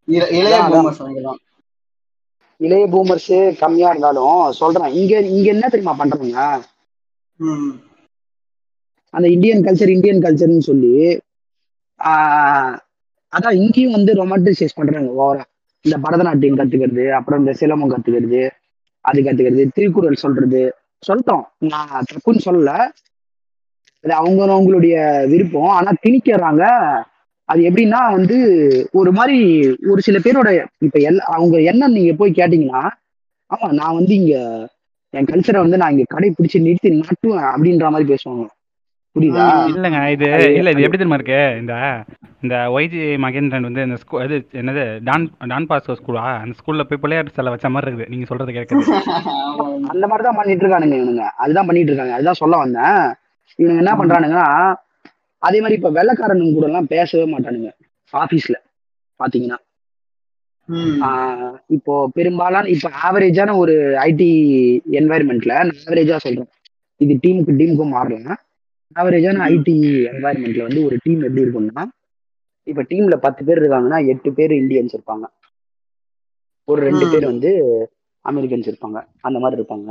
இளைய 0.08 0.58
பூமர்ஸ் 0.70 1.02
இளைய 2.60 2.86
பூமர்ஸ் 2.92 3.32
கம்மியா 3.62 3.90
இருந்தாலும் 3.92 4.32
சொல்றேன் 4.60 4.94
இங்க 5.00 5.14
இங்க 5.32 5.48
என்ன 5.54 5.70
தெரியுமா 5.70 5.94
பண்றாங்க 5.96 6.42
அந்த 9.14 9.28
இந்தியன் 9.28 9.64
கல்ச்சர் 9.64 9.90
இந்தியன் 9.90 10.22
கல்ச்சர்னு 10.22 10.68
சொல்லி 10.70 10.92
அதான் 13.34 13.56
இங்கேயும் 13.56 13.92
வந்து 13.92 14.14
ரொமான்டிசைஸ் 14.14 14.76
பண்றாங்க 14.76 15.10
ஓவரா. 15.18 15.44
இந்த 15.86 15.98
பரதநாட்டியம் 15.98 16.60
கத்துக்கிறது 16.60 17.10
அப்புறம் 17.10 17.40
இந்த 17.40 17.54
சிலம்பம் 17.60 17.94
கத்துக்கிறது 17.94 18.42
அது 19.06 19.22
கத்துக்கிறது 19.22 19.64
திருக்குறள் 19.74 20.16
சொல்றது. 20.16 20.62
சொல்லிட்டோம். 21.04 21.46
நான் 21.66 22.04
தப்புன்னு 22.10 22.46
சொல்லல. 22.46 22.72
அது 24.04 24.14
அவங்க 24.14 24.42
அவங்களுடைய 24.48 24.96
விருப்பம். 25.30 25.70
ஆனா 25.70 25.92
திணிக்கிறாங்க. 26.04 26.64
அது 27.50 27.62
எப்படின்னா 27.70 28.12
வந்து 28.12 28.38
ஒரு 28.92 29.12
மாதிரி 29.12 29.38
ஒரு 29.90 30.02
சில 30.02 30.18
பேரோட 30.20 30.50
இப்ப 30.80 31.00
எல்லா 31.00 31.24
அவங்க 31.28 31.62
என்ன 31.62 31.88
நீங்க 31.88 32.14
போய் 32.14 32.32
கேட்டீங்கன்னா 32.32 32.84
ஆமா 33.52 33.70
நான் 33.72 33.94
வந்து 33.94 34.14
இங்க 34.16 34.36
என் 35.14 35.26
கல்ச்சரை 35.26 35.58
வந்து 35.58 35.78
நான் 35.78 35.92
இங்க 35.92 36.04
கடைபிடிச்சு 36.14 36.62
நிறுத்தி 36.62 36.90
நாட்டுவேன் 36.90 37.52
அப்படின்ற 37.56 37.90
மாதிரி 37.90 38.14
பேசுவாங்க. 38.14 38.46
புரியுதா. 39.16 39.46
இல்லங்க 39.72 40.12
இது 40.12 40.26
அது- 40.26 40.56
இல்ல 40.56 40.70
இது 40.70 40.82
எப்படி 40.82 41.04
தெரியுமா 41.04 41.14
இருக்கு? 41.14 41.58
இந்த 41.60 41.74
இந்த 42.42 42.56
ஒய்ஜி 42.56 43.02
மகேந்திரன் 43.24 43.62
வந்து 43.62 43.84
இந்த 43.84 43.96
ஸ்கூல் 43.96 44.24
இது 44.24 44.48
என்னது 44.52 45.00
டான் 45.04 45.30
டான் 45.48 45.66
பாஸ்கோ 45.68 45.96
ஸ்கூலா 46.02 46.24
அந்த 46.42 46.56
ஸ்கூல்ல 46.60 46.84
போய் 46.84 47.00
பிள்ளையார் 47.02 47.30
சிலை 47.30 47.50
வச்ச 47.50 47.70
மாதிரி 47.70 47.92
இருக்குது. 47.92 48.10
நீங்க 48.10 48.26
சொல்றது 48.26 48.52
கேட்குது 48.52 48.74
ஆமா 48.74 49.80
அந்த 49.94 50.08
மாதிரி 50.08 50.24
தான் 50.24 50.36
பண்ணிட்டு 50.36 50.68
இருக்கானுங்க 50.68 51.00
இவனுங்க. 51.02 51.26
அதுதான் 51.38 51.66
பண்ணிட்டு 51.66 51.92
இருக்காங்க. 51.92 52.14
அதுதான் 52.14 52.34
சொல்ல 52.34 52.58
வந்தேன். 52.58 53.14
இவனுங்க 53.60 53.78
என்ன 53.78 53.94
பண்றானுங்கன்னா 53.94 54.74
அதே 55.38 55.62
மாதிரி 55.62 55.82
இப்ப 55.82 55.92
வெள்ளக்காரனுங்க 55.92 56.54
கூட 56.54 56.66
எல்லாம் 56.66 56.88
பேசவே 56.88 57.38
மாட்டானுங்க. 57.38 57.70
ஆபீஸ்ல 58.14 58.56
பாத்தீங்கன்னா. 59.20 59.58
இப்போ 61.68 61.94
பெரும்பாலான 62.14 62.70
இப்போ 62.70 62.90
ஆவரேஜான 63.08 63.56
ஒரு 63.58 63.76
ஐடி 64.10 64.30
என்வாயர்மெண்ட்ல 65.00 65.54
நான் 65.60 65.74
ஆவரேஜா 65.86 66.18
சொல்றேன். 66.26 66.50
இது 67.02 67.14
டீமுக்கு 67.24 67.54
டீமுக்கும் 67.62 67.96
மாறலாம் 67.98 68.40
ஆவரேஜான 68.96 69.44
ஐடி 69.56 69.76
என்வாயர்மெண்ட்ல 70.12 70.66
வந்து 70.68 70.84
ஒரு 70.86 70.98
டீம் 71.04 71.22
எப்படி 71.22 71.44
இருக்கும்னா 71.46 71.84
இப்போ 72.68 72.82
டீம்ல 72.90 73.16
பத்து 73.26 73.42
பேர் 73.46 73.62
இருக்காங்கன்னா 73.62 74.00
எட்டு 74.08 74.30
பேர் 74.34 74.52
இந்தியன்ஸ் 74.52 74.96
இருப்பாங்க. 74.98 75.26
ஒரு 76.68 76.82
ரெண்டு. 76.88 77.06
பேர் 77.12 77.26
வந்து 77.26 77.52
அமெரிக்கன்ஸ் 78.26 78.70
இருப்பாங்க. 78.72 79.00
அந்த 79.28 79.38
மாதிரி 79.40 79.62
இருப்பாங்க. 79.62 79.90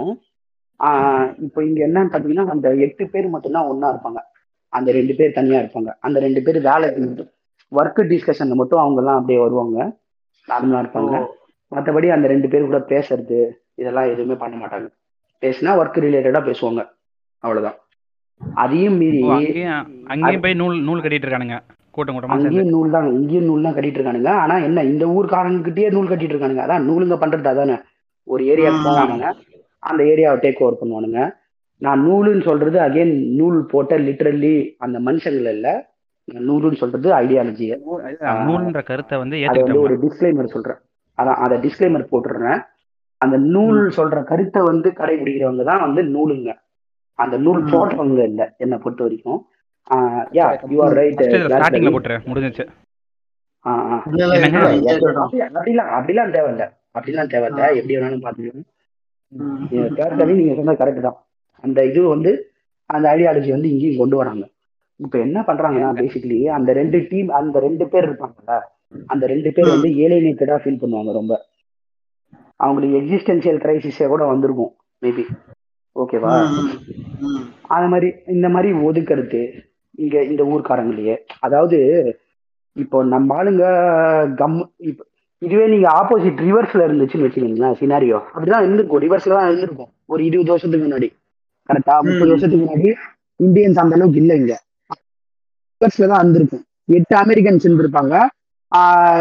இப்போ 1.47 1.61
இங்க 1.69 1.81
என்னன்னு 1.89 2.13
பாத்தீங்கன்னா 2.13 2.45
அந்த 2.55 2.69
எட்டு 2.87 3.05
பேர் 3.15 3.29
மட்டும்தான் 3.29 3.69
ஒண்ணா 3.73 3.89
இருப்பாங்க. 3.95 4.21
அந்த 4.69 4.93
ரெண்டு 4.99 5.15
பேர் 5.15 5.37
தனியா 5.39 5.61
இருப்பாங்க. 5.61 5.91
அந்த 6.07 6.21
ரெண்டு 6.21 6.43
பேர் 6.43 6.59
வேலை 6.69 6.89
ஒர்க் 7.73 8.01
டிஸ்கஷன்ல 8.13 8.55
மட்டும் 8.61 8.83
அவங்க 8.85 9.01
எல்லாம் 9.01 9.19
அப்படியே 9.21 9.41
வருவாங்க. 9.41 9.79
நார்மலா 10.49 10.83
இருப்பாங்க. 10.83 11.27
மற்றபடி 11.73 12.09
அந்த 12.09 12.29
ரெண்டு 12.29 12.49
பேர் 12.49 12.65
கூட 12.65 12.79
பேசுறது 12.89 13.39
இதெல்லாம் 13.75 14.05
எதுவுமே 14.05 14.35
பண்ண 14.35 14.57
மாட்டாங்க. 14.57 14.89
பேசினா 15.43 15.75
ஒர்க் 15.81 16.01
ரிலேட்டடா 16.01 16.43
பேசுவாங்க. 16.45 16.91
அவ்வளவுதான். 17.39 17.79
அதையும் 18.57 18.97
மீறி 18.97 19.21
அங்கேயும் 20.07 20.41
போய் 20.41 20.55
நூல் 20.55 20.81
நூல் 20.81 21.03
கட்டிட்டு 21.03 21.27
இருக்கானுங்க. 21.27 21.59
கூட்டம் 21.91 22.15
கூட்டமா 22.17 22.31
அங்கேயும் 22.31 22.69
நூல் 22.69 22.91
தான் 22.91 23.13
இங்கேயும் 23.13 23.45
நூல் 23.45 23.63
தான் 23.63 23.75
கட்டிட்டு 23.75 23.99
இருக்கானுங்க. 24.01 24.29
ஆனா 24.29 24.59
என்ன 24.59 24.85
இந்த 24.85 25.07
ஊர்க்காரங்கிட்டயே 25.07 25.93
நூல் 25.93 26.09
கட்டிட்டு 26.09 26.35
இருக்கானுங்க. 26.35 26.65
அதான் 26.67 26.87
நூலுங்க 26.89 27.15
பண்றது 27.15 27.47
அதானே. 27.47 27.77
ஒரு 28.25 28.45
ம். 28.45 28.85
போவானுங்க. 28.85 29.33
அந்த 29.79 30.05
ஏரியாவை 30.05 30.39
டேக் 30.41 30.63
ஓவர் 30.63 30.81
பண்ணுவானுங்க. 30.81 31.33
நான் 31.77 32.07
நூலுன்னு 32.07 32.43
சொல்றது 32.43 32.79
அகைன் 32.81 33.35
நூல் 33.35 33.67
போட்ட 33.67 33.99
லிட்டரலி 33.99 34.75
அந்த 34.79 34.99
மனுஷங்கள் 34.99 35.53
இல்ல. 35.53 35.90
நான் 36.31 36.47
நூலுன்னு 36.49 36.81
சொல்றது 36.83 37.09
ஐடியாலஜி 37.15 37.67
நூல்ன்ற 38.49 38.81
கருத்தை 38.83 39.17
வந்து 39.19 39.37
அதை 39.51 39.63
வந்து 39.63 39.81
ஒரு 39.81 39.95
டிஸ்க்ளைமர் 40.05 40.53
சொல்றேன். 40.55 40.81
அதான் 41.19 41.41
அதை 41.45 41.57
டிஸ்க்ளைமர் 41.59 42.11
போட்டுடுறேன். 42.13 42.61
அந்த 43.21 43.37
நூல் 43.55 43.81
சொல்ற 43.97 44.19
கருத்தை 44.25 44.61
வந்து 44.63 44.89
கடைபிடிக்கிறவங்க 44.91 45.65
தான் 45.65 45.83
வந்து 45.87 46.03
நூலுங்க. 46.15 46.51
அந்த 47.19 47.37
நூல். 47.39 47.63
போடுறவங்க 47.73 48.23
இல்ல 48.31 48.43
என்னை 48.57 48.77
பொறுத்த 48.79 49.03
வரைக்கும். 49.03 49.41
யா 50.39 50.47
யூ 50.73 50.79
ஆர் 50.85 50.95
ரைட் 51.01 51.23
ஸ்டார்டிங்ல 51.47 51.93
போட்டுரு 51.97 52.17
முடிஞ்சிச்சு. 52.29 52.65
அப்படிலாம் 55.55 55.91
அப்படிலாம் 55.97 56.33
தேவையில்ல. 56.37 56.65
அப்படிலாம் 56.99 57.33
தேவையில்ல. 57.35 57.65
எப்படி 57.79 57.97
வேணாலும் 57.97 58.23
பாத்துக்கலாம் 58.25 58.67
ம். 59.33 59.67
பேர்தவி 59.99 60.33
நீங்க 60.39 60.55
சொன்னது 60.55 60.81
கரெக்ட் 60.83 61.07
தான். 61.09 61.19
அந்த 61.65 61.79
இது 61.91 62.01
வந்து 62.15 62.31
அந்த 62.91 63.07
ஐடியாலஜி 63.15 63.51
வந்து 63.57 63.71
இங்கேயும் 63.73 64.01
கொண்டு 64.03 64.17
வராங்க. 64.17 64.45
இப்ப 65.01 65.19
என்ன 65.19 65.39
பண்றாங்கன்னா 65.41 65.91
பேசிக்கலி 65.99 66.39
அந்த 66.57 66.71
ரெண்டு 66.73 66.99
டீம் 67.11 67.29
அந்த 67.39 67.59
ரெண்டு 67.61 67.85
பேர் 67.89 68.07
இருப்பாங்கல்ல 68.09 68.57
அந்த 69.09 69.25
ரெண்டு 69.27 69.51
பேர் 69.53 69.75
வந்து 69.75 69.89
ஏலியனேட்டடா 70.05 70.57
ஃபீல் 70.63 70.81
பண்ணுவாங்க 70.83 71.13
ரொம்ப. 71.13 71.35
அவங்களுக்கு 72.61 72.99
எக்ஸிஸ்டன்சியல் 73.01 73.61
கிரைசிஸே 73.63 74.09
கூட 74.09 74.25
வந்திருக்கும் 74.25 74.73
மேபி 75.03 75.25
ஓகேவா. 75.97 76.33
அந்த 77.69 77.87
மாதிரி 77.93 78.09
இந்த 78.35 78.49
மாதிரி 78.49 78.71
ஒதுக்கிறது 78.89 79.41
இங்க 79.99 80.17
இந்த 80.25 80.43
ஊர்க்காரங்களையே 80.53 81.15
அதாவது 81.41 81.79
இப்போ 82.77 82.99
நம்ம 83.05 83.35
ஆளுங்க 83.37 83.65
கம் 84.41 84.59
இப்போ 84.89 85.03
இதுவே 85.43 85.67
நீங்க 85.67 85.89
ஆப்போசிட் 86.01 86.41
ரிவர்ஸ்ல 86.47 86.87
இருந்துச்சுன்னு 86.87 87.27
வச்சுக்கீங்களேன் 87.27 87.79
சினாரியோ 87.81 88.19
அப்படிதான் 88.33 88.65
இருந்திருக்கும் 88.65 89.03
ரிவர்ஸ்ல 89.05 89.37
தான் 89.37 89.49
இருந்திருக்கும். 89.49 89.91
ஒரு 90.07 90.21
இருபது 90.25 90.53
வருஷத்துக்கு 90.53 90.87
முன்னாடி. 90.87 91.09
கரெக்டா 91.69 91.95
முப்பது 92.09 92.31
வருஷத்துக்கு 92.33 92.65
முன்னாடி 92.65 92.91
இந்தியன்ஸ் 93.41 93.81
அந்த 93.83 93.97
அளவுக்கு 93.97 94.21
இல்லை 94.23 94.37
இங்க. 94.37 94.55
ரிவர்ஸ்ல 95.81 96.07
தான் 96.07 96.19
இருந்திருக்கும். 96.19 96.65
எட்டு 96.85 97.17
அமெரிக்கன்ஸ் 97.17 97.69
இருந்திருப்பாங்க. 97.69 98.27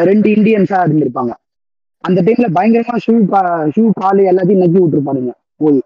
ரெண்டு 0.04 0.30
இந்தியன்ஸா 0.30 0.84
இருந்திருப்பாங்க. 0.86 1.34
அந்த 2.00 2.22
டைம்ல 2.22 2.46
பயங்கரமா 2.56 2.98
ஷூ 3.08 3.26
ஷூ 3.76 3.90
காலு 3.94 4.24
எல்லாத்தையும் 4.24 4.60
நக்கி 4.60 4.80
விட்டுருப்பானுங்க. 4.80 5.32
போய் 5.56 5.82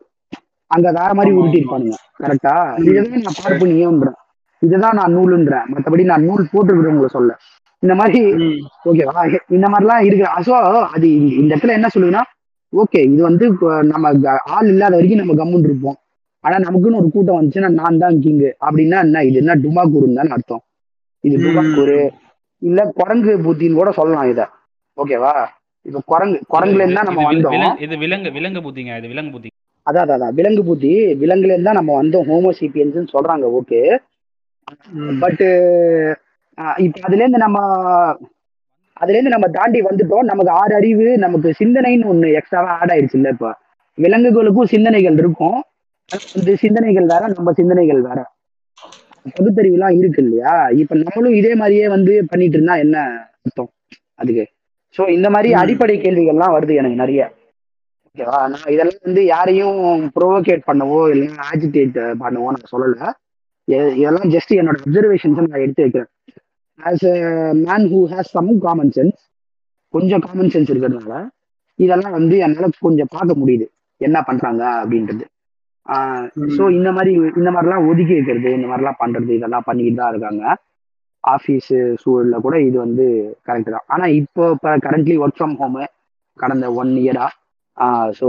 அங்க 0.67 0.91
வேற 0.91 1.13
மாதிரி 1.13 1.36
உருட்டி 1.36 1.59
இருப்பானுங்க. 1.59 1.93
கரெக்டா 2.19 2.80
இதுதான் 2.80 3.21
நான் 3.21 3.34
பார்ப்பு 3.43 3.67
நீன்றேன் 3.67 4.13
இதுதான் 4.59 4.95
நான் 4.95 5.17
நூலுன்றேன். 5.17 5.61
மத்தபடி 5.74 6.03
நான் 6.03 6.24
நூல் 6.24 6.49
போட்டுருக்கிறவங்கள 6.53 7.05
சொல்ல. 7.05 7.38
இந்த 7.80 7.95
மாதிரி. 7.95 8.24
ஓகேவா 8.86 9.39
இந்த 9.47 9.67
மாதிரிலாம் 9.67 10.03
இருக்கு. 10.03 10.24
ஸோ 10.24 10.84
அது 10.86 11.38
இந்த- 11.38 11.55
இடத்துல 11.55 11.67
என்ன 11.67 11.88
சொல்லுதுன்னா 11.97 12.21
ஓகே 12.78 12.97
இது 12.97 13.24
வந்து 13.24 13.57
நம்ம 13.82 14.13
க- 14.13 14.41
ஆள் 14.45 14.67
இல்லாத 14.67 14.95
வரைக்கும் 14.95 15.26
நம்ம 15.26 15.43
கம்முன்னு 15.43 15.59
இருப்போம். 15.59 15.95
ஆனா 16.44 16.56
நமக்குன்னு 16.66 17.00
ஒரு 17.02 17.10
கூட்டம் 17.12 17.38
வந்துச்சுன்னா 17.38 17.72
நான் 17.76 18.00
தான் 18.00 18.16
கிங்கு 18.24 18.50
அப்படின்னா 18.66 18.98
என்ன? 19.06 19.24
இது 19.24 19.38
என்ன 19.44 19.56
டுமாக்கூருன்னு 19.64 20.20
தானே 20.20 20.36
அர்த்தம். 20.38 20.64
இது. 21.24 21.36
டுமாக்கூரு 21.44 21.98
இல்ல 22.62 22.82
குரங்கு 23.00 23.34
புத்தின்னு 23.46 23.80
கூட 23.80 23.91
சொல்லலாம் 23.91 24.30
இத. 24.30 24.41
ஓகேவா 24.98 25.34
இப்ப 25.86 26.02
குரங்கு 26.12 26.38
குரங்குல 26.54 26.84
இருந்தா 26.86 27.04
நம்ம 27.08 27.24
வந்தோம். 27.30 27.56
இது 27.86 27.96
விலங்கு 28.04 28.30
விலங்கு 28.36 28.62
புத்திங்க 28.66 29.00
இது 29.00 29.12
விலங்கு 29.12 29.34
புத்தி. 29.36 29.50
அதான் 29.88 30.06
அதான், 30.08 30.36
விலங்கு 30.38 30.64
புத்தி 30.64 30.91
விலங்குல 31.22 31.56
இருந்தா 31.56 31.74
நம்ம 31.74 31.91
வந்தோம். 32.02 32.28
ஹோமோசிபியன்ஸ் 32.30 33.14
சொல்றாங்க 33.16 33.46
ஓகே 33.60 33.80
ம். 35.00 35.18
பட் 35.24 35.44
இப்ப 36.78 37.02
அதுல 37.08 37.22
இருந்து 37.22 37.41
நம்ம 37.46 37.58
அதுல 38.98 39.16
இருந்து 39.16 39.36
நம்ம 39.36 39.48
தாண்டி 39.54 39.80
வந்துட்டோம். 39.82 40.26
நமக்கு 40.32 40.52
ஆறு 40.60 40.74
அறிவு 40.76 41.06
நமக்கு 41.18 41.50
சிந்தனைன்னு 41.60 42.10
ஒண்ணு 42.12 42.28
எக்ஸ்ட்ராவா 42.39 42.74
ஆட் 42.78 42.91
ஆயிடுச்சு 42.94 43.18
இல்ல 43.20 43.30
இப்ப. 43.30 43.48
விலங்குகளுக்கும் 43.98 44.72
சிந்தனைகள் 44.74 45.18
இருக்கும். 45.18 45.58
வந்து 46.34 46.58
சிந்தனைகள் 46.58 47.06
வேற 47.06 47.28
நம்ம 47.28 47.51
சிந்தனைகள் 47.51 48.01
வேற. 48.01 48.32
பகுத்தறிவுலாம் 49.39 49.97
இருக்கு 49.97 50.24
இல்லையா? 50.24 50.68
இப்ப 50.68 50.95
நம்மளும் 50.95 51.38
இதே 51.38 51.56
மாதிரியே 51.56 51.89
வந்து 51.89 52.26
பண்ணிட்டு 52.30 52.56
இருந்தா 52.56 52.76
என்ன 52.76 53.28
அர்த்தம் 53.43 53.70
அதுக்கு? 54.16 54.47
சோ 54.97 55.10
இந்த 55.10 55.30
மாதிரி. 55.30 55.54
அடிப்படை 55.54 55.99
கேள்விகள்லாம் 55.99 56.54
வருது 56.54 56.76
எனக்கு 56.76 56.95
நிறைய. 56.95 57.34
ஓகேவா? 58.10 58.39
நான் 58.39 58.64
இதெல்லாம் 58.68 58.97
வந்து 59.01 59.26
யாரையும் 59.26 60.12
ப்ரோவோகேட் 60.20 60.62
பண்ணவோ 60.68 61.12
இல்லைன்னா 61.14 61.41
ஆஜிடேட் 61.54 62.14
பண்ணவோ 62.20 62.47
நான் 62.47 62.66
சொல்லல. 62.72 63.12
எ- 63.72 63.95
இதெல்லாம் 63.95 64.30
ஜஸ்ட் 64.30 64.54
என்னோட 64.54 64.76
அப்சர்வேஷன்ஸ் 64.86 65.47
நான் 65.47 65.62
எடுத்து 65.62 65.82
வைக்கிறேன். 65.82 66.08
As 66.84 67.22
a 67.22 67.54
man 67.54 67.93
who 67.93 68.12
has 68.12 68.20
some 68.20 68.60
common 68.60 68.91
sense 68.95 69.18
கொஞ்சம் 69.89 70.20
காமன் 70.20 70.47
சென்ஸ் 70.47 70.70
இருக்கிறதுனால 70.70 71.28
இதெல்லாம் 71.76 72.12
வந்து 72.12 72.38
என்னால 72.38 72.70
கொஞ்சம் 72.80 73.08
பார்க்க 73.10 73.34
முடியுது. 73.45 73.66
என்ன 73.97 74.22
பண்றாங்க 74.22 74.86
அப்படின்றது. 74.86 75.22
ஸோ 76.57 76.63
இந்த 76.77 76.89
மாதிரி 76.97 77.11
இந்த 77.39 77.49
மாதிரிலாம் 77.55 77.88
ஒதுக்கி 77.91 78.13
வைக்கிறது 78.17 78.49
இந்த 78.57 78.67
மாதிரிலாம் 78.71 79.01
பண்றது 79.03 79.31
இதெல்லாம் 79.38 79.67
பண்ணிக்கிட்டு 79.69 80.01
தான் 80.01 80.13
இருக்காங்க. 80.13 80.43
ஆஃபீஸ் 81.23 81.69
சூழல்ல 82.01 82.38
கூட 82.45 82.55
இது 82.67 82.77
வந்து 82.86 83.05
கரெக்ட் 83.47 83.73
தான். 83.75 83.86
ஆனா 83.93 84.05
இப்போ 84.21 84.43
இப்போ 84.55 84.71
கரண்ட்லி 84.88 85.15
ஒர்க் 85.23 85.38
ஃப்ரம் 85.39 85.55
ஹோம் 85.61 85.77
கடந்த 86.39 86.67
ஒன் 86.81 86.91
இயரா 87.03 87.27
ஸோ 88.19 88.27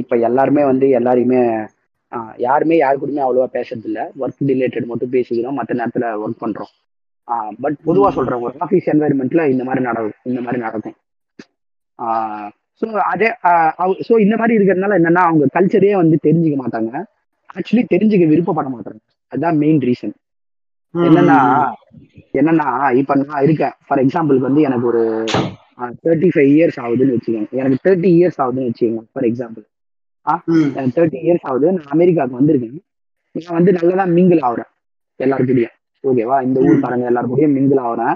இப்போ 0.00 0.14
எல்லாருமே 0.28 0.62
வந்து 0.70 0.86
எல்லாரையுமே 0.98 1.40
யாருமே 2.46 2.76
யாரு 2.78 2.96
கூடயுமே 2.98 3.24
அவ்வளோவா 3.24 3.48
பேசுறது 3.56 3.88
இல்ல 3.90 4.00
ஒர்க் 4.22 4.42
ரிலேட்டட் 4.52 4.90
மட்டும் 4.90 5.14
பேசிக்கிறோம் 5.14 5.58
மற்ற 5.58 5.72
நேரத்துல 5.80 6.08
ஒர்க் 6.24 6.42
பண்றோம். 6.44 6.72
பட் 7.62 7.76
பொதுவா 7.86 8.08
சொல்றேன் 8.16 8.42
ஒரு 8.46 8.54
ஆஃபீஸ் 8.64 8.90
என்வாயர்மெண்ட்ல 8.92 9.44
இந்த 9.52 9.64
மாதிரி 9.68 9.82
நடக்கும் 9.88 10.18
இந்த 10.30 10.40
மாதிரி 10.46 10.60
நடக்கும். 10.66 10.96
ஸோ 12.84 12.98
அதே 13.12 13.28
ஸோ 14.06 14.14
இந்த 14.24 14.34
மாதிரி 14.40 14.56
இருக்கிறதுனால 14.58 14.96
என்னன்னா 15.00 15.22
அவங்க 15.28 15.44
கல்ச்சரே 15.56 15.94
வந்து 16.00 16.16
தெரிஞ்சுக்க 16.26 16.56
மாட்டாங்க. 16.62 16.90
ஆக்சுவலி 17.56 17.84
தெரிஞ்சுக்க 17.92 18.24
விருப்பப்பட 18.30 18.68
மாட்டாங்க. 18.74 19.00
அதுதான் 19.32 19.58
மெயின் 19.62 19.80
ரீசன் 19.88 20.14
என்னன்னா 20.94 21.38
என்னன்னா 22.38 22.66
இப்ப 23.00 23.14
நான் 23.20 23.44
இருக்கேன். 23.46 23.74
ஃபார் 23.86 24.02
எக்ஸாம்பிளுக்கு 24.04 24.48
வந்து 24.48 24.64
எனக்கு 24.68 24.86
ஒரு 24.92 25.02
தேர்ட்டி 26.04 26.28
ஃபைவ் 26.34 26.50
இயர்ஸ் 26.56 26.78
ஆகுதுன்னு 26.84 27.14
வச்சுக்கோங்க. 27.16 27.48
எனக்கு 27.60 27.78
தேர்ட்டி 27.86 28.10
இயர்ஸ் 28.18 28.38
ஆகுதுன்னு 28.42 28.68
வச்சுக்கோங்க 28.70 29.04
ஃபார் 29.12 29.26
எக்ஸாம்பிள் 29.30 29.64
தேர்ட்டி 30.96 31.18
இயர்ஸ் 31.24 31.46
ஆகுது. 31.50 31.72
நான் 31.78 31.92
அமெரிக்காவுக்கு 31.96 32.40
வந்திருக்கேன். 32.40 32.76
நான் 33.34 33.56
வந்து 33.58 33.72
நல்லதா 33.78 34.04
மிங்கிள் 34.18 34.42
ஆகுறேன் 34.48 34.70
எல்லாருக்கூடயும் 35.20 35.74
ஓகேவா 36.04 36.36
இந்த 36.46 36.58
ஊர்க்காரங்க 36.68 37.04
எல்லாருக்கூடயும் 37.10 37.54
மிங்கிள் 37.58 37.82
ஆகுறேன் 37.86 38.14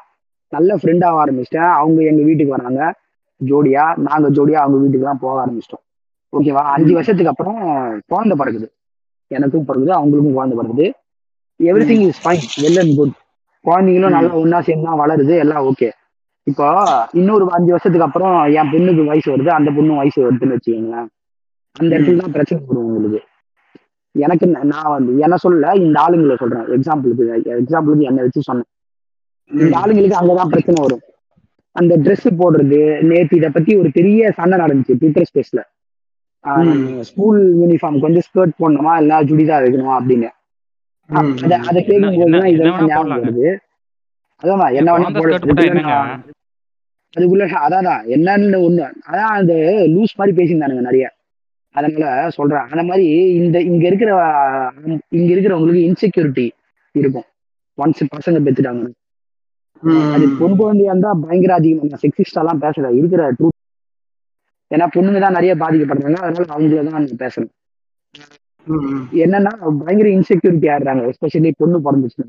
நல்ல 0.52 0.70
ஃப்ரெண்ட் 0.80 1.04
ஆக 1.08 1.16
ஆரம்பிச்சிட்டேன். 1.22 1.70
அவங்க 1.80 1.98
எங்க 2.10 2.22
வீட்டுக்கு 2.28 2.56
வராங்க. 2.56 2.80
ஜோடியா? 3.41 3.84
நாங்க 3.97 4.30
ஜோடியா 4.30 4.59
அவங்க 4.64 4.78
வீட்டுக்கு 4.78 5.07
தான் 5.07 5.22
போக 5.22 5.34
ஆரம்பிச்சிட்டோம். 5.45 5.84
ஓகேவா? 6.32 6.62
அஞ்சு 6.74 6.93
வருஷத்துக்கு 6.93 7.30
அப்புறம் 7.30 7.61
குழந்தை 8.07 8.36
பிறகுது 8.41 8.68
எனக்கும் 9.30 9.64
பிறகுது 9.64 9.93
அவங்களுக்கும் 9.99 10.36
குழந்தை 10.39 10.57
பிறகுது 10.59 10.86
everything 11.91 12.05
is 12.09 12.20
fine 12.24 12.45
well 12.64 12.80
and 12.82 12.97
good 12.97 13.14
குழந்தைங்களும் 13.64 14.16
நல்லா 14.16 14.34
ஒன்னா 14.43 14.59
சேர்ந்து 14.61 15.01
வளருது 15.03 15.36
எல்லாம் 15.39 15.64
ஓகே 15.70 15.89
இப்போ 16.47 16.66
இன்னொரு 17.12 17.51
அஞ்சு 17.51 17.70
வருஷத்துக்கு 17.70 18.07
அப்புறம் 18.07 18.36
என் 18.59 18.70
பொண்ணுக்கு 18.72 19.05
வயசு 19.05 19.36
வருது 19.36 19.49
அந்த 19.49 19.70
பொண்ணு 19.70 19.95
வயசு 19.95 20.18
வருதுன்னு 20.24 20.57
வச்சுக்கோங்களேன். 20.57 21.09
அந்த 21.72 21.91
இடத்துல 21.97 22.16
தான் 22.16 22.32
பிரச்சனை 22.32 22.64
வரும் 22.66 22.84
உங்களுக்கு. 22.84 23.20
எனக்கு 24.12 24.47
நான் 24.47 24.93
வந்து 24.93 25.18
என்ன 25.18 25.36
சொல்ல 25.36 25.72
இந்த 25.72 25.97
ஆளுங்களை 26.05 26.36
சொல்றேன். 26.39 26.64
எக்ஸாம்பிளுக்கு 26.76 27.24
எக்ஸாம்பிளுக்கு 27.59 28.09
என்னை 28.11 28.22
வச்சு 28.22 28.43
சொன்னேன். 28.43 28.68
இந்த 29.51 29.78
ஆளுங்களுக்கு 29.78 30.20
அங்கதான் 30.20 30.53
பிரச்சனை 30.55 30.78
வரும். 30.86 31.05
அந்த 31.81 31.95
Dress 32.05 32.24
போடுறது. 32.41 32.81
நேத்து 33.09 33.37
இத 33.41 33.49
பத்தி 33.57 33.72
ஒரு 33.81 33.91
பெரிய 33.99 34.31
சண்டை 34.39 34.57
நடந்துச்சு 34.62 34.99
ட்விட்டர் 35.01 35.29
ஸ்பேஸ்ல 35.31 35.62
ஸ்கூல் 37.09 37.41
யூனிஃபார்ம்க்கு 37.61 38.09
வந்து 38.09 38.22
ஸ்கர்ட் 38.29 38.59
போடணுமா 38.61 38.93
இல்ல 39.01 39.20
சுடிதார் 39.31 39.64
வைக்கணுமா 39.64 39.95
அப்படின்னு. 39.99 40.31
அத 41.68 41.79
கேட்கும் 41.89 42.18
போதுதான் 42.18 42.51
இதெல்லாம் 42.55 42.89
ஞாபகம். 42.91 43.22
வருது. 43.24 43.49
அதான் 44.43 44.74
என்ன 44.79 44.89
வேணா 44.95 45.09
அதுக்குள்ள 47.14 47.45
அதான் 47.66 48.03
என்னன்னு 48.16 48.59
ஒண்ணு 48.66 48.83
அதான் 49.11 49.33
அந்த 49.39 49.55
லூஸ் 49.95 50.18
மாதிரி 50.18 50.37
பேசியிருந்தானுங்க 50.39 50.85
நிறைய. 50.89 51.07
அதனால 51.74 52.31
சொல்றேன். 52.37 52.66
அந்த 52.72 52.83
மாதிரி 52.89 53.07
இந்த 53.41 53.57
இங்க 53.70 53.85
இருக்கிற 53.91 54.11
இங்க 55.18 55.31
இருக்கிறவங்களுக்கு 55.35 55.83
இன்செக்யூரிட்டி 55.89 56.47
இருக்கும். 56.95 57.29
ஒன்ஸ் 57.79 58.03
பசங்க 58.16 58.39
பெத்துட்டாங்க 58.47 58.87
அது 60.14 60.24
பொன் 60.39 60.57
குழந்தையா 60.61 60.93
இருந்தா 60.93 61.11
பயங்கர 61.24 61.53
அதிகம் 61.61 62.03
செக்ஸிஸ்டா 62.05 62.41
எல்லாம் 62.43 62.62
பேசல. 62.64 62.91
இருக்கிற 63.01 63.22
ட்ரூ 63.39 63.49
ஏன்னா 64.70 64.87
பொண்ணுங்க 64.95 65.20
தான் 65.24 65.37
நிறைய 65.39 65.53
பாதிக்கப்படுறாங்க. 65.62 66.18
அதனால 66.24 66.47
அவங்கள 66.55 66.83
தான் 66.89 66.97
நான் 66.99 67.22
பேசுறேன் 67.24 67.53
என்னன்னா 69.24 69.53
பயங்கர 69.83 70.09
இன்செக்யூரிட்டி 70.16 70.68
ஆயிடுறாங்க. 70.72 71.03
எஸ்பெஷலி 71.12 71.51
பொண்ணு 71.61 71.79
பிறந்துச்சுன்னா. 71.87 72.29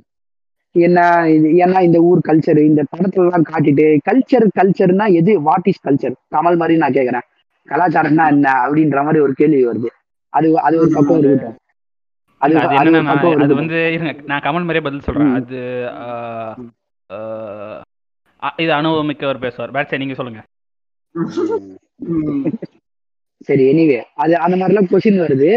என்ன 0.76 1.00
இது 1.36 1.48
ஏன்னா 1.64 1.80
இந்த 1.88 2.00
ஊர் 2.10 2.20
கல்ச்சர் 2.28 2.60
இந்த 2.70 2.82
படத்துல 2.92 3.26
எல்லாம் 3.28 3.46
காட்டிட்டு 3.52 3.86
கல்ச்சர் 4.08 4.46
கல்ச்சர்னா 4.60 5.06
எது? 5.20 5.32
வாட் 5.48 5.70
இஸ் 5.72 5.84
கல்ச்சர் 5.88 6.16
கமல் 6.36 6.60
மாதிரி 6.62 6.76
நான் 6.84 6.98
கேக்குறேன் 6.98 7.26
கலாச்சாரம்னா 7.68 8.26
என்ன? 8.34 8.48
அப்படின்ற 8.66 9.00
மாதிரி 9.08 9.20
ஒரு 9.26 9.34
கேள்வி 9.40 9.62
வருது. 9.70 9.90
அது 10.34 10.48
அது 10.68 10.76
ஒரு 10.84 10.92
பக்கம் 10.98 11.20
இருக்கட்டும். 11.22 11.58
அது 13.42 13.54
வந்து 13.62 13.80
நான் 14.32 14.46
கமல் 14.48 14.68
மாதிரியே 14.68 14.86
பதில் 14.88 15.08
சொல்றேன். 15.08 15.34
அது 15.40 15.58
இது 18.60 18.72
அனுபவமிக்கவர் 18.74 19.44
பேசுவார். 19.44 19.72
பேட் 19.72 19.90
சரி 19.90 20.04
நீங்க 20.04 20.18
சொல்லுங்க. 20.20 20.42
சரி 23.48 23.64
எனிவே 23.72 23.98
அது 24.16 24.34
அந்த 24.38 24.56
மாதிரிலாம் 24.58 24.90
கொஸ்டின் 24.90 25.22
வருது. 25.24 25.50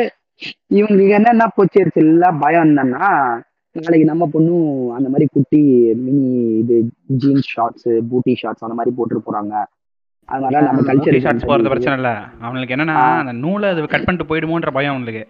இவங்களுக்கு 0.70 1.14
என்னென்ன 1.18 1.46
போச்சு 1.56 1.80
எல்லாம் 2.02 2.38
பயம் 2.38 2.68
என்னன்னா 2.68 3.08
நாளைக்கு 3.76 4.06
நம்ம 4.08 4.24
பொண்ணும் 4.32 4.66
அந்த 4.96 5.08
மாதிரி 5.08 5.26
குட்டி 5.32 5.60
மினி 6.02 6.24
இது 6.60 6.74
ஜீன்ஸ் 7.22 7.50
ஷார்ட்ஸ் 7.52 7.88
பூட்டி 8.10 8.32
ஷார்ட்ஸ் 8.34 8.64
அந்த 8.66 8.76
மாதிரி 8.78 8.92
போட்டு 8.96 9.22
போறாங்க. 9.26 9.54
அதனால 10.28 10.60
நம்ம 10.66 10.82
கல்ச்சர் 10.88 11.22
ஷார்ட்ஸ் 11.24 11.48
போறது 11.50 11.72
பிரச்சனை 11.72 11.96
இல்ல. 11.96 12.10
அவனுக்கு 12.40 12.74
என்னன்னா. 12.76 12.96
அந்த 13.20 13.34
நூலை 13.44 13.68
அது 13.72 13.86
கட் 13.86 14.06
பண்ணிட்டு 14.06 14.30
போயிடுமோன்ற 14.30 14.72
பயம் 14.72 14.94
அவனுக்கு 14.94 15.24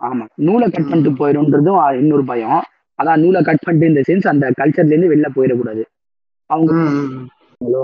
ஆமா. 0.00 0.24
நூலை 0.46 0.66
கட் 0.70 0.88
பண்ணிட்டு 0.88 1.12
போயிடும்ன்றதும் 1.20 1.80
இன்னொரு 2.00 2.24
பயம். 2.24 2.58
அதான் 2.98 3.22
நூலை 3.22 3.40
கட் 3.48 3.64
பண்ணிட்டு 3.64 3.90
இந்த 3.92 4.02
சென்ஸ் 4.08 4.26
அந்த 4.32 4.46
கல்ச்சர்ல 4.60 4.92
இருந்து 4.92 5.12
வெளில 5.12 5.28
போயிடக்கூடாது. 5.36 5.82
அவங்க 6.50 6.72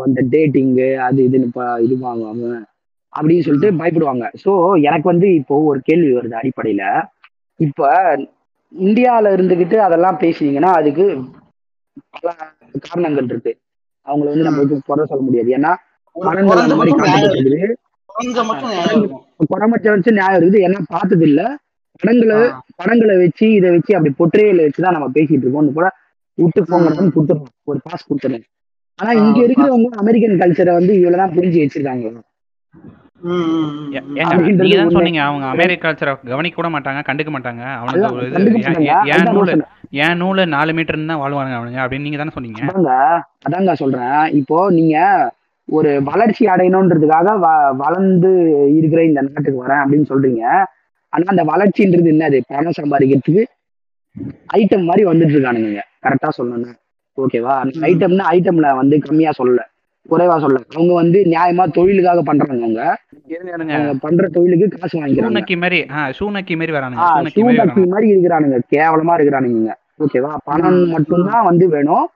அந்த 0.06 0.20
டேட்டிங்கு 0.32 0.88
அது 1.06 1.20
இதுன்னு 1.28 1.48
இது 1.86 1.94
வாங்குவாங்க 2.06 2.46
அப்படின்னு 3.12 3.44
சொல்லிட்டு 3.46 3.70
பயப்படுவாங்க. 3.80 4.24
ஸோ 4.42 4.50
எனக்கு 4.88 5.06
வந்து 5.12 5.28
இப்போ 5.40 5.54
ஒரு 5.70 5.80
கேள்வி 5.88 6.10
வருது 6.18 6.36
அடிப்படையில. 6.40 6.84
இப்ப 7.60 7.88
இந்தியால 8.74 9.32
இருந்துகிட்டு 9.36 9.76
அதெல்லாம் 9.86 10.20
பேசுனீங்கன்னா 10.22 10.70
அதுக்கு 10.80 11.06
பல 12.14 12.28
காரணங்கள் 12.86 13.28
இருக்கு. 13.32 13.52
அவங்கள 14.06 14.28
வந்து 14.32 14.46
நம்ம 14.48 14.62
குறை 14.88 15.04
சொல்ல 15.10 15.22
முடியாது. 15.26 15.50
ஏன்னா 15.58 15.72
படங்கள் 16.16 16.64
அந்த 16.64 16.76
மாதிரி 16.78 16.92
வச்சு 19.94 20.18
நியாயம் 20.18 20.38
இருக்குது. 20.40 20.64
ஏன்னா 20.66 20.80
பார்த்தது 20.94 21.24
இல்ல 21.30 21.42
படங்களை. 22.02 22.50
படங்களை 22.76 23.16
வச்சு 23.16 23.52
இதை 23.52 23.70
வச்சு 23.70 23.96
அப்படி 23.96 24.14
பொற்றையில 24.18 24.60
வச்சுதான் 24.66 24.90
நம்ம 24.90 25.10
பேசிட்டு 25.14 25.42
இருக்கோம். 25.42 25.72
கூட 25.72 25.88
விட்டு 26.34 26.62
போங்கன்னு 26.62 27.10
கொடுத்துருவோம் 27.16 27.52
ஒரு 27.64 27.80
பாஸ் 27.82 28.06
கொடுத்துருவோம் 28.08 28.46
ஆனா 28.98 29.12
இங்க 29.12 29.40
இருக்கிறவங்க 29.40 29.84
அமெரிக்கன் 29.96 30.38
கல்ச்சரை 30.38 30.72
வந்து 30.72 30.94
இவ்வளவுதான் 30.98 31.36
புரிஞ்சு 31.36 31.60
வச்சிருக்காங்க. 31.64 32.06
சொன்னீங்க 34.90 35.22
அவங்க 35.22 35.46
அமெரிக்க 35.46 35.90
கல்ச்சரை 35.90 36.14
கவனிக்க 36.26 36.62
கூட 36.62 36.78
மாட்டாங்க 36.78 37.02
கண்டுக்க 37.02 37.30
மாட்டாங்க. 37.32 37.62
அவனுக்கு 37.74 38.24
அதுதான் 38.94 39.36
நூலு. 39.36 39.62
ஏன் 39.90 40.22
நூலு 40.22 40.46
நாலு 40.46 40.72
மீட்டர் 40.72 41.06
தான் 41.06 41.20
வாழ்வானுங்க 41.20 41.58
அவனுங்க 41.58 41.80
அப்படின்னு 41.80 42.00
நீங்க 42.00 42.16
தானே 42.16 42.30
சொன்னீங்க. 42.30 42.60
அதாங்க 43.48 43.72
சொல்றேன். 43.72 44.24
இப்போ 44.32 44.70
நீங்க 44.70 44.96
ஒரு 45.68 46.02
வளர்ச்சி 46.02 46.46
அடையணுன்றதுக்காக 46.46 47.38
வ- 47.42 47.76
வளர்ந்து 47.76 48.30
இருக்கிற 48.74 49.04
இந்த 49.04 49.20
நாட்டுக்கு 49.20 49.66
வரேன் 49.66 49.82
அப்படின்னு 49.84 50.04
சொல்றீங்க. 50.08 50.64
ஆனா 51.12 51.24
அந்த 51.32 51.42
வளர்ச்சின்றது 51.50 52.10
என்னது 52.12 52.38
பணம் 52.52 52.78
சம்பாதிக்கிறதுக்கு 52.80 53.42
ஐட்டம் 54.54 54.88
மாதிரி 54.88 55.04
வந்துட்டு 55.10 55.34
இருக்கானுங்க 55.34 55.82
கரெக்டா 56.04 56.30
சொல்லணும் 56.38 56.78
ஓகேவா 57.18 57.54
ஐட்டம்னா 57.90 58.24
ஐட்டம்ல 58.36 58.68
வந்து 58.76 58.96
கம்மியா 59.06 59.30
சொல்லல. 59.38 59.62
குறைவா 60.10 60.36
சொல்ல 60.40 60.60
அவங்க 60.74 60.92
வந்து 61.00 61.18
நியாயமா 61.32 61.64
தொழிலுக்காக 61.72 62.20
பண்றாங்க 62.22 62.62
அவங்க 62.66 63.94
பண்ற 64.00 64.28
தொழிலுக்கு 64.28 64.78
காசு 64.78 64.94
வாங்கிக்கிறாங்க. 64.98 65.56
மாதிரி 65.62 66.72
வரானுங்க. 66.76 67.88
மாதிரி 67.94 68.06
இருக்கிறானுங்க. 68.12 68.58
கேவலமா 68.74 69.14
இருக்கிறானுங்க 69.18 69.72
ஓகேவா 70.04 70.32
பணம் 70.44 70.80
மட்டும்தான் 70.88 71.44
வந்து 71.44 71.66
வேணும். 71.68 72.06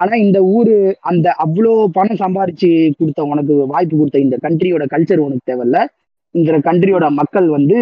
ஆனா 0.00 0.14
இந்த 0.24 0.38
ஊரு 0.56 0.74
அந்த 1.10 1.28
அவ்வளோ 1.44 1.72
பணம் 1.96 2.20
சம்பாரிச்சு 2.22 2.70
கொடுத்த 2.98 3.22
உனக்கு 3.32 3.54
வாய்ப்பு 3.66 3.96
கொடுத்த 3.96 4.24
இந்த 4.26 4.36
கண்ட்ரியோட 4.42 4.84
கல்ச்சர் 4.94 5.24
உனக்கு 5.26 5.48
தேவையில்ல. 5.50 5.78
இந்த 6.34 6.58
கண்ட்ரியோட 6.66 7.04
மக்கள் 7.10 7.48
வந்து 7.48 7.78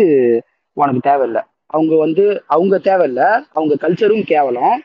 உனக்கு 0.78 1.02
தேவையில்ல. 1.04 1.40
அவங்க 1.70 1.94
வந்து 1.96 2.24
அவங்க 2.46 2.74
தேவையில்ல. 2.84 3.22
அவங்க 3.52 3.74
கல்ச்சரும் 3.80 4.28
கேவலம். 4.28 4.76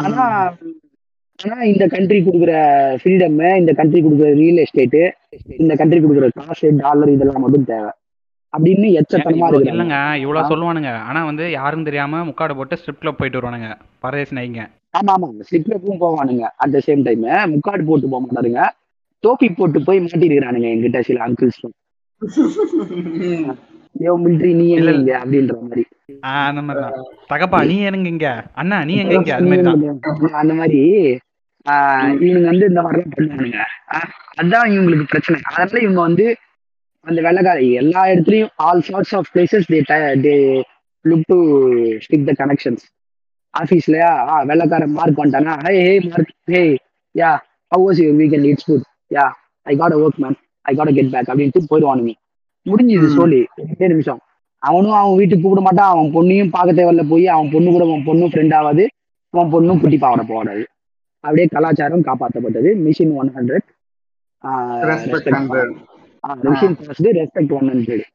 ஆனா 0.00 0.24
ஆனா 1.38 1.56
இந்த 1.64 1.84
கண்ட்ரி 1.86 2.18
கொடுக்குற 2.20 2.52
ஃப்ரீடம் 3.00 3.26
இந்த 3.58 3.72
கண்ட்ரி 3.74 4.00
கொடுக்குற 4.00 4.30
ரியல் 4.38 4.62
எஸ்டேட்டு 4.62 5.02
இந்த 5.58 5.72
கண்ட்ரி 5.76 5.98
கொடுக்குற 6.00 6.28
காசு 6.38 6.68
டாலர் 6.78 7.12
இதெல்லாம் 7.12 7.44
மட்டும் 7.44 7.68
தேவை. 7.68 7.90
அப்படின்னு 8.52 8.86
எச்சத்தனமா 8.98 9.46
இருக்கிறாங்க. 9.48 9.72
இல்லங்க 9.72 9.96
இவ்வளவு. 10.22 10.50
சொல்லுவானுங்க. 10.50 10.90
ஆனா 11.08 11.20
வந்து 11.28 11.44
யாரும் 11.52 11.84
தெரியாம 11.84 12.22
முக்காடு 12.28 12.56
போட்டு 12.58 12.78
ஸ்ட்ரிப் 12.78 13.00
கிளப் 13.00 13.18
போயிட்டு 13.18 13.38
வருவானுங்க. 13.38 13.68
பரதேசி 14.00 14.36
நாய்ங்க 14.36 14.62
ஆமா 14.94 15.14
ஆமா. 15.16 15.26
ஸ்லிப்லப்பும் 15.48 16.00
போவானுங்க 16.02 16.44
அட் 16.56 16.74
த 16.74 16.80
சேம் 16.86 17.02
டைம் 17.02 17.24
முக்காடு 17.52 17.82
போட்டு 17.84 18.08
போக 18.08 18.20
மாட்டாருங்க 18.24 18.62
டோப்பி 19.24 19.48
போட்டு 19.52 19.78
போய் 19.82 20.04
மாட்டிருக்கிறானுங்க 20.04 20.68
என்கிட்ட 20.72 21.00
சில 21.02 21.18
அங்கிள்ஸ். 21.26 21.62
யோ 23.98 24.12
மிலிட்ரி 24.24 24.50
நீ 24.58 24.66
இங்க? 24.72 25.12
அப்படின்ற 25.20 25.54
மாதிரி. 25.62 25.82
அந்த 26.48 26.60
மாதிரி 26.66 26.82
தான். 26.84 26.98
தகப்பா 27.30 27.58
நீ 27.70 27.76
எங்க 27.90 28.08
இங்க? 28.14 28.28
அண்ணா 28.60 28.76
நீ 28.88 28.94
எங்க 29.02 29.14
இங்க? 29.18 29.32
அது 29.36 29.48
மாதிரி 29.50 29.64
தான். 29.68 29.80
அந்த 30.42 30.54
மாதிரி. 30.60 30.80
இவனுங்க 32.24 32.48
வந்து 32.50 32.68
இந்த 32.70 32.82
மாதிரிலாம் 32.84 33.14
பண்ணுவானுங்க. 33.14 33.62
அதான் 34.42 34.68
இவங்களுக்கு 34.74 35.06
பிரச்சனை. 35.12 35.38
அதனால 35.48 35.80
இவங்க 35.86 36.00
வந்து 36.08 36.26
அந்த 37.06 37.20
வெள்ளக்கார 37.26 37.58
எல்லா 37.80 38.02
இடத்துலயும் 38.12 38.52
all 38.66 38.84
sorts 38.88 39.14
of 39.18 39.28
places 39.34 39.68
they 39.72 39.80
they 40.24 40.34
look 41.04 41.26
to 41.32 41.38
stick 42.04 42.26
the 42.28 42.32
connections 42.40 42.84
ஆஃபீஸ்லயா 43.54 44.10
ஆ 44.30 44.36
வெள்ளக்காரன் 44.50 44.96
மார்க் 44.98 45.18
பண்ணிட்டானா 45.18 45.52
hey 45.66 45.74
hey 45.86 45.94
Mark 46.08 46.32
hey 46.54 46.62
yeah 47.14 47.30
how 47.72 47.84
was 47.86 48.00
your 48.02 48.18
weekend 48.22 48.48
it's 48.50 48.68
good 48.70 48.84
yeah 49.10 49.26
I 49.66 49.74
got 49.82 49.96
work 50.00 50.20
man 50.24 50.36
I 50.66 50.74
got 50.80 50.92
get 50.98 51.12
back 51.14 51.30
அப்படின்ட்டு 51.32 51.68
போயிடுவானுங்க. 51.70 52.12
முடிஞ்சுது. 52.70 53.08
சொல்லி 53.20 53.40
ரெண்டே 53.68 53.88
நிமிஷம். 53.92 54.20
அவனும் 54.62 54.96
அவன் 55.00 55.18
வீட்டுக்கு 55.20 55.44
கூப்பிட 55.44 55.62
மாட்டான். 55.66 55.92
அவன் 55.94 56.12
பொண்ணையும் 56.16 56.52
பார்க்க 56.56 56.78
தேவையில்ல 56.78 57.04
போய் 57.12 57.26
அவன் 57.34 57.50
பொண்ணு 57.54 57.72
கூட 57.74 57.84
அவன் 57.88 58.06
பொண்ணும் 58.08 58.32
ஃப்ரெண்ட் 58.34 58.54
ஆகாது 58.60 58.84
அவன் 59.34 59.52
பொண்ணும் 59.54 59.80
குட்டி 59.82 59.98
பாவட 60.04 60.22
போடாது 60.30 60.64
அப்படியே 61.24 61.46
கலாச்சாரம் 61.54 62.06
காப்பாற்றப்பட்டது. 62.08 62.70
Mission 62.86 63.14
one 63.20 63.30
hundred 63.36 63.66
mission 66.46 66.76
respect 67.20 67.54
one 67.58 67.68
hundred 67.72 68.06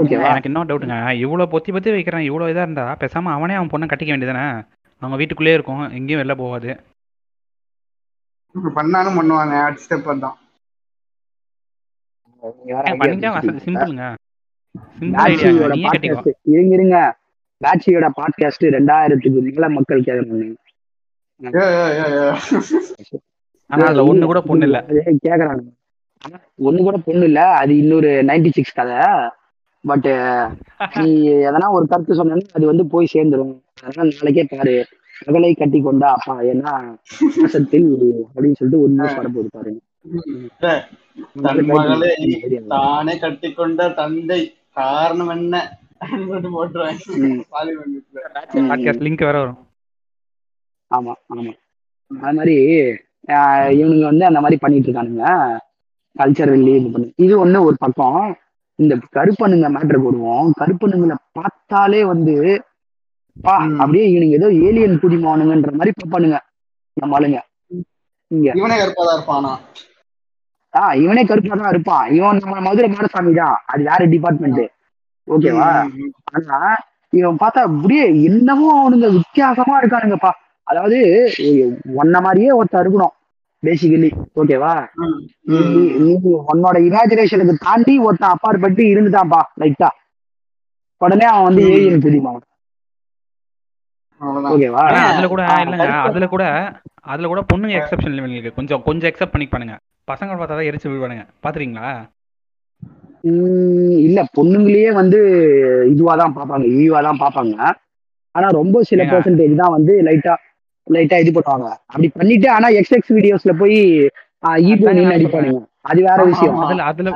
ஓகேவா 0.00 0.28
எனக்கு 0.32 0.48
இன்னும் 0.50 0.68
டவுட்டுங்க 0.68 0.96
இவ்வளோ 1.24 1.46
பொத்தி 1.54 1.70
பொத்தி 1.74 1.90
வைக்கிறான் 1.94 2.26
இவ்வளோ 2.28 2.46
இதாக 2.52 2.66
இருந்தா 2.66 2.84
பேசாம 3.02 3.32
அவனே 3.36 3.56
அவன் 3.58 3.72
பொண்ணை 3.72 3.86
கட்டிக்க 3.90 4.12
வேண்டியதானே 4.12 4.44
அவங்க 5.02 5.16
வீட்டுக்குள்ளேயே 5.20 5.56
இருக்கும் 5.58 5.82
எங்கேயும் 5.98 6.20
வெளில 6.22 6.34
போகாது. 6.42 6.70
பண்ணாலும் 8.78 9.18
பண்ணுவாங்க. 9.18 9.54
அடுத்த 9.66 9.84
ஸ்டெப் 9.86 10.24
தான் 10.24 10.36
இருங்க 16.44 16.74
இருங்க. 16.74 17.16
பேட்சியோட 17.60 18.08
பாட்காஸ்ட் 18.16 18.66
ரெண்டாயிரத்துக்கு 18.66 19.40
மேல 19.40 19.68
மக்கள் 19.68 20.02
கேட்கறாங்க 20.02 20.54
ஒண்ணு 24.08 24.24
கூட 24.24 24.40
பொண்ணு 24.40 24.64
இல்ல. 24.64 24.84
கேக்குறாங்க. 25.26 25.64
ஒண்ணு 26.58 26.78
கூட 26.78 26.96
பொண்ணு 26.96 27.24
இல்ல. 27.24 27.40
அது 27.46 27.76
இன்னொரு 27.76 28.08
நைன்டி 28.08 28.50
சிக்ஸ் 28.50 28.74
கதை 28.74 28.96
பட் 29.82 30.08
நீ 31.00 31.28
எதனா 31.28 31.70
ஒரு 31.70 31.86
கருத்து 31.86 32.14
சொன்னா 32.14 32.36
அது 32.52 32.66
வந்து 32.66 32.86
போய் 32.86 33.08
சேர்ந்துரும். 33.12 33.54
அதனால 33.82 34.14
நாளைக்கே 34.14 34.44
பாரு. 34.44 34.84
மகளை 35.26 35.54
கட்டி 35.54 35.82
கொண்டா 35.82 36.08
அப்பா. 36.12 36.42
ஏன்னா 36.42 36.72
அப்படின்னு 37.18 37.46
சொல்லிட்டு 37.46 38.80
ஒரு 38.80 38.88
நியூஸ் 38.88 39.16
வரப்போகுது 39.16 39.48
பாருங்க 39.50 39.78
தன் 40.58 41.64
மகளை 41.64 42.40
தானே 42.68 43.18
கட்டிக்கொண்ட 43.18 43.94
தந்தை. 43.94 44.54
காரணம் 44.72 45.28
என்ன? 45.28 45.78
லிங்க் 46.00 47.56
வேற 49.16 49.38
வரும். 49.38 49.68
ஆமா 50.94 51.12
ஆமா. 51.34 51.52
அது 52.20 52.22
மாதிரி 52.36 52.56
இவனுங்க 53.26 54.04
வந்து 54.04 54.24
அந்த 54.24 54.40
மாதிரி 54.40 54.56
பண்ணிட்டு 54.56 54.92
இருக்கானுங்க. 54.92 55.58
கல்ச்சரல்லி 56.18 56.76
இது 56.76 56.90
பண்ணி. 56.90 57.12
இது 57.16 57.46
ஒண்ணு 57.46 57.60
ஒரு 57.60 57.76
பக்கம். 57.78 58.36
இந்த 58.74 58.94
கருப்பனுங்க 58.94 59.70
மேட்ரு 59.70 59.98
போடுவோம். 59.98 60.50
கருப்பனுங்களை 60.52 61.16
பார்த்தாலே 61.32 62.04
வந்து 62.04 62.62
பா. 63.42 63.68
அப்படியே 63.78 64.14
இவனுங்க 64.14 64.28
ஏதோ 64.28 64.52
ஏலியன் 64.52 64.98
குடிமானுங்கன்ற 64.98 65.72
மாதிரி 65.72 65.90
பார்ப்பானுங்க. 66.02 66.38
நம்ம 66.94 67.18
ஆளுங்க. 67.18 67.38
இங்க. 68.26 68.52
இவனே 68.54 68.74
கருப்பாதான் 68.74 69.16
இருப்பானா? 69.16 69.58
ஆஹ் 70.76 70.94
இவனே 71.02 71.22
கருப்பா 71.24 71.56
தான் 71.56 71.72
இருப்பான். 71.72 72.06
இவன் 72.16 72.40
நம்ம 72.42 72.60
மதுரை 72.66 72.88
மாடசாமி 72.92 73.32
தான். 73.40 73.58
அது 73.72 73.82
வேற 73.90 74.02
டிபார்ட்மெண்ட் 74.14 74.62
ஓகேவா? 75.28 75.68
ஆனா 76.32 76.56
இவன் 77.12 77.40
பார்த்தா 77.42 77.60
அப்படியே 77.68 78.04
என்னமோ 78.28 78.68
அவனுங்க 78.78 79.08
வித்தியாசமா 79.18 79.74
இருக்கானுங்கப்பா. 79.80 80.32
அதாவது 80.66 80.98
ஒன்ன 82.02 82.20
மாதிரியே 82.24 82.50
ஒருத்தன் 82.58 82.82
இருக்கணும் 82.84 83.14
பேசிக்கலி 83.62 84.08
ஓகேவா? 84.40 84.72
நீ 86.00 86.08
உன்னோட 86.52 86.76
இமேஜினேஷனுக்கு 86.88 87.54
தாண்டி 87.66 87.94
ஒருத்தன் 88.06 88.34
அப்பாற்பட்டு 88.34 88.82
இருந்துட்டான்ப்பா 88.92 89.40
லைட்டா 89.62 89.90
உடனே 91.00 91.26
அவன் 91.30 91.46
வந்து. 91.48 91.64
ஏலியன் 91.76 92.06
தெரியுமா 92.06 92.32
ஓகேவா? 94.52 94.82
அதுல 95.08 95.26
கூட 95.32 95.42
இல்லங்க 95.64 95.88
அதுல 96.08 96.26
கூட 96.34 96.44
அதுல 97.12 97.26
கூட 97.32 97.40
பொண்ணுங்க 97.50 97.74
எக்ஸெப்ஷன் 97.80 98.54
கொஞ்சம் 98.58 98.84
கொஞ்சம் 98.86 99.10
எக்ஸெப்ட் 99.10 99.34
பண்ணிப்பானுங்க. 99.34 99.74
பசங்க 100.08 100.32
பார்த்தா 100.34 100.56
தான் 100.58 100.68
எரிச்சு 100.70 100.88
விடுவானுங்க. 100.88 101.24
பாத்துறீங்களா 101.44 101.88
இல்ல. 104.06 104.20
பொண்ணுங்களையே 104.36 104.90
வந்து 104.98 105.20
இதுவாதான் 105.92 106.34
பார்ப்பாங்க. 106.36 106.64
இழிவாதான் 106.74 107.20
பார்ப்பாங்க. 107.22 107.54
ஆனா 108.34 108.46
ரொம்ப 108.58 108.76
சில. 108.90 109.02
பெர்சன்டேஜ் 109.12 109.60
தான் 109.62 109.74
வந்து 109.76 109.92
லைட்டா 110.08 110.34
லைட்டா 110.86 111.16
இது 111.22 111.30
பண்ணுவாங்க. 111.36 111.68
அப்படி 111.90 112.08
பண்ணிட்டு 112.18 112.48
ஆனா 112.56 112.68
எக்ஸ் 112.80 112.96
எக்ஸ் 112.98 113.14
வீடியோஸ்ல 113.16 113.52
போய் 113.62 113.78
ஈபோ 114.66 114.84
அதாங்க 114.84 114.96
நீ 114.96 115.02
நான் 115.04 115.14
நடிப்பானுங்க 115.14 115.60
அது 115.90 116.00
வேற 116.06 116.20
விஷயம். 116.30 116.58
அதுல 116.64 116.84
அதுல 116.90 117.10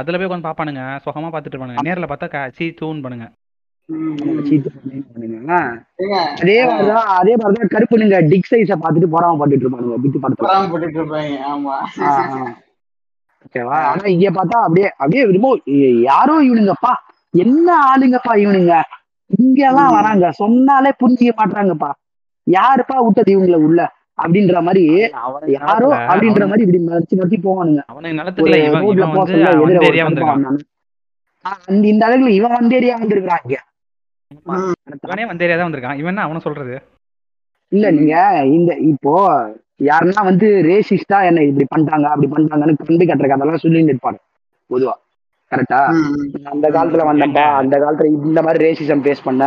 அதுல 0.00 0.18
போய் 0.18 0.30
கொஞ்சம் 0.30 0.48
பாப்பானுங்க 0.48 0.82
சுகமா 1.04 1.30
பாத்துட்டு 1.30 1.54
இருப்பானுங்க. 1.54 1.84
நேர்ல 1.88 2.08
பார்த்தா 2.10 2.26
சீ 2.58 2.66
தூண் 2.80 3.02
பண்ணுங்க 3.04 3.26
அதே 6.38 6.56
மாதிரிதான் 6.66 7.08
அதே 7.16 7.32
மாதிரிதான் 7.36 7.72
கருப்புனுங்க 7.72 8.18
டிக் 8.30 8.50
சைஸ 8.50 8.70
பார்த்துட்டு 8.76 9.12
பொறாம 9.14 9.38
பட்டுட்டு 9.40 9.64
இருப்பானுங்க 9.64 9.96
படத்துல. 10.24 10.42
போட்டுட்டு 10.72 10.98
இருப்பாங்க 11.00 11.32
ஆமா. 11.50 11.74
ஓகேவா? 13.44 13.78
ஆனா 13.88 14.04
இங்க 14.08 14.28
பார்த்தா 14.30 14.58
அப்படியே 14.62 14.88
அப்படியே 14.96 15.22
விரும்ப 15.26 15.48
யாரோ 16.08 16.34
இவனுங்கப்பா? 16.42 16.92
என்ன 17.34 17.68
ஆளுங்கப்பா 17.88 18.32
இவனுங்க? 18.42 18.74
இங்க 19.38 19.60
எல்லாம். 19.68 19.92
வராங்க 19.96 20.26
சொன்னாலே 20.40 20.92
புரிஞ்சிக்க 21.00 21.32
மாட்டாங்கப்பா 21.36 21.90
யாருப்பா 22.46 22.96
விட்டது 23.00 23.30
இவங்கள 23.32 23.58
உள்ள? 23.62 23.80
அப்படின்ற 24.18 24.56
மாதிரி 24.62 24.82
யாரோ 25.54 25.88
அப்படின்ற 26.08 26.42
மாதிரி 26.46 26.64
இப்படி 26.64 26.80
மறைச்சு 26.86 27.18
மறைச்சு 27.18 27.38
போவானுங்க. 27.44 27.82
இந்த 31.84 32.02
அளவுக்கு 32.06 32.32
இவன் 32.32 32.56
வந்த 32.56 32.72
ஏரியா 32.76 32.96
வந்திருக்காங்க 32.96 33.54
ம். 33.54 33.68
இவனே 35.06 35.24
வந்த 35.30 35.44
ஏரியா 35.46 35.56
தான் 35.58 35.68
வந்திருக்கான். 35.68 35.98
இவன் 36.00 36.12
என்ன 36.12 36.24
அவனை 36.26 36.40
சொல்றது? 36.46 36.74
இல்ல 37.72 37.86
நீங்க 37.98 38.14
இந்த 38.56 38.70
இப்போ 38.92 39.12
யாருன்னா 39.90 40.22
வந்து 40.30 40.48
ரேசிஸ்டா 40.70 41.18
என்ன 41.28 41.44
இப்படி 41.50 41.66
பண்ணிட்டாங்க 41.72 42.06
அப்படி 42.12 42.28
பண்ணிட்டாங்கன்னு 42.32 42.80
கண்டு 42.80 43.06
கட்டுற 43.10 43.30
அதெல்லாம் 43.36 43.62
சொல்லிட்டு 43.64 43.94
இருப்பாங்க 43.94 44.20
பொதுவா. 44.70 44.94
கரெக்டா. 45.52 45.80
அந்த 46.52 46.66
காலத்துல 46.76 47.04
வந்தப்பா? 47.08 47.46
அந்த 47.62 47.74
காலத்துல 47.82 48.10
இந்த 48.28 48.42
மாதிரி 48.44 48.64
ரேசிசம் 48.66 49.02
ஃபேஸ் 49.04 49.26
பண்ண 49.28 49.42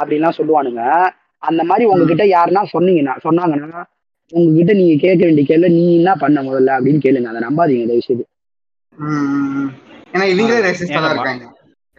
அப்படின்லாம் 0.00 0.36
சொல்லுவானுங்க. 0.38 0.82
அந்த 1.42 1.62
மாதிரி 1.70 1.84
உங்ககிட்ட 1.92 2.24
யாருன்னா 2.36 2.62
சொன்னீங்கன்னா 2.74 3.14
சொன்னாங்கன்னா 3.26 3.80
உங்ககிட்ட 4.32 4.72
நீங்க 4.80 4.96
கேட்க 5.04 5.22
வேண்டிய 5.26 5.44
கேள்வி 5.50 5.70
நீ 5.76 5.84
என்ன 6.00 6.10
பண்ண 6.22 6.42
முதல்ல 6.48 6.76
அப்படின்னு 6.78 7.00
கேளுங்க. 7.06 7.30
அதை 7.32 7.40
நம்பாதீங்க 7.46 7.86
தயவு 7.90 8.06
செய்து. 8.08 8.24
ஏன்னா 10.14 10.26
இவங்களே 10.32 10.60
ரேசிஸ்டா 10.68 11.00
இருக்காங்க. 11.12 11.46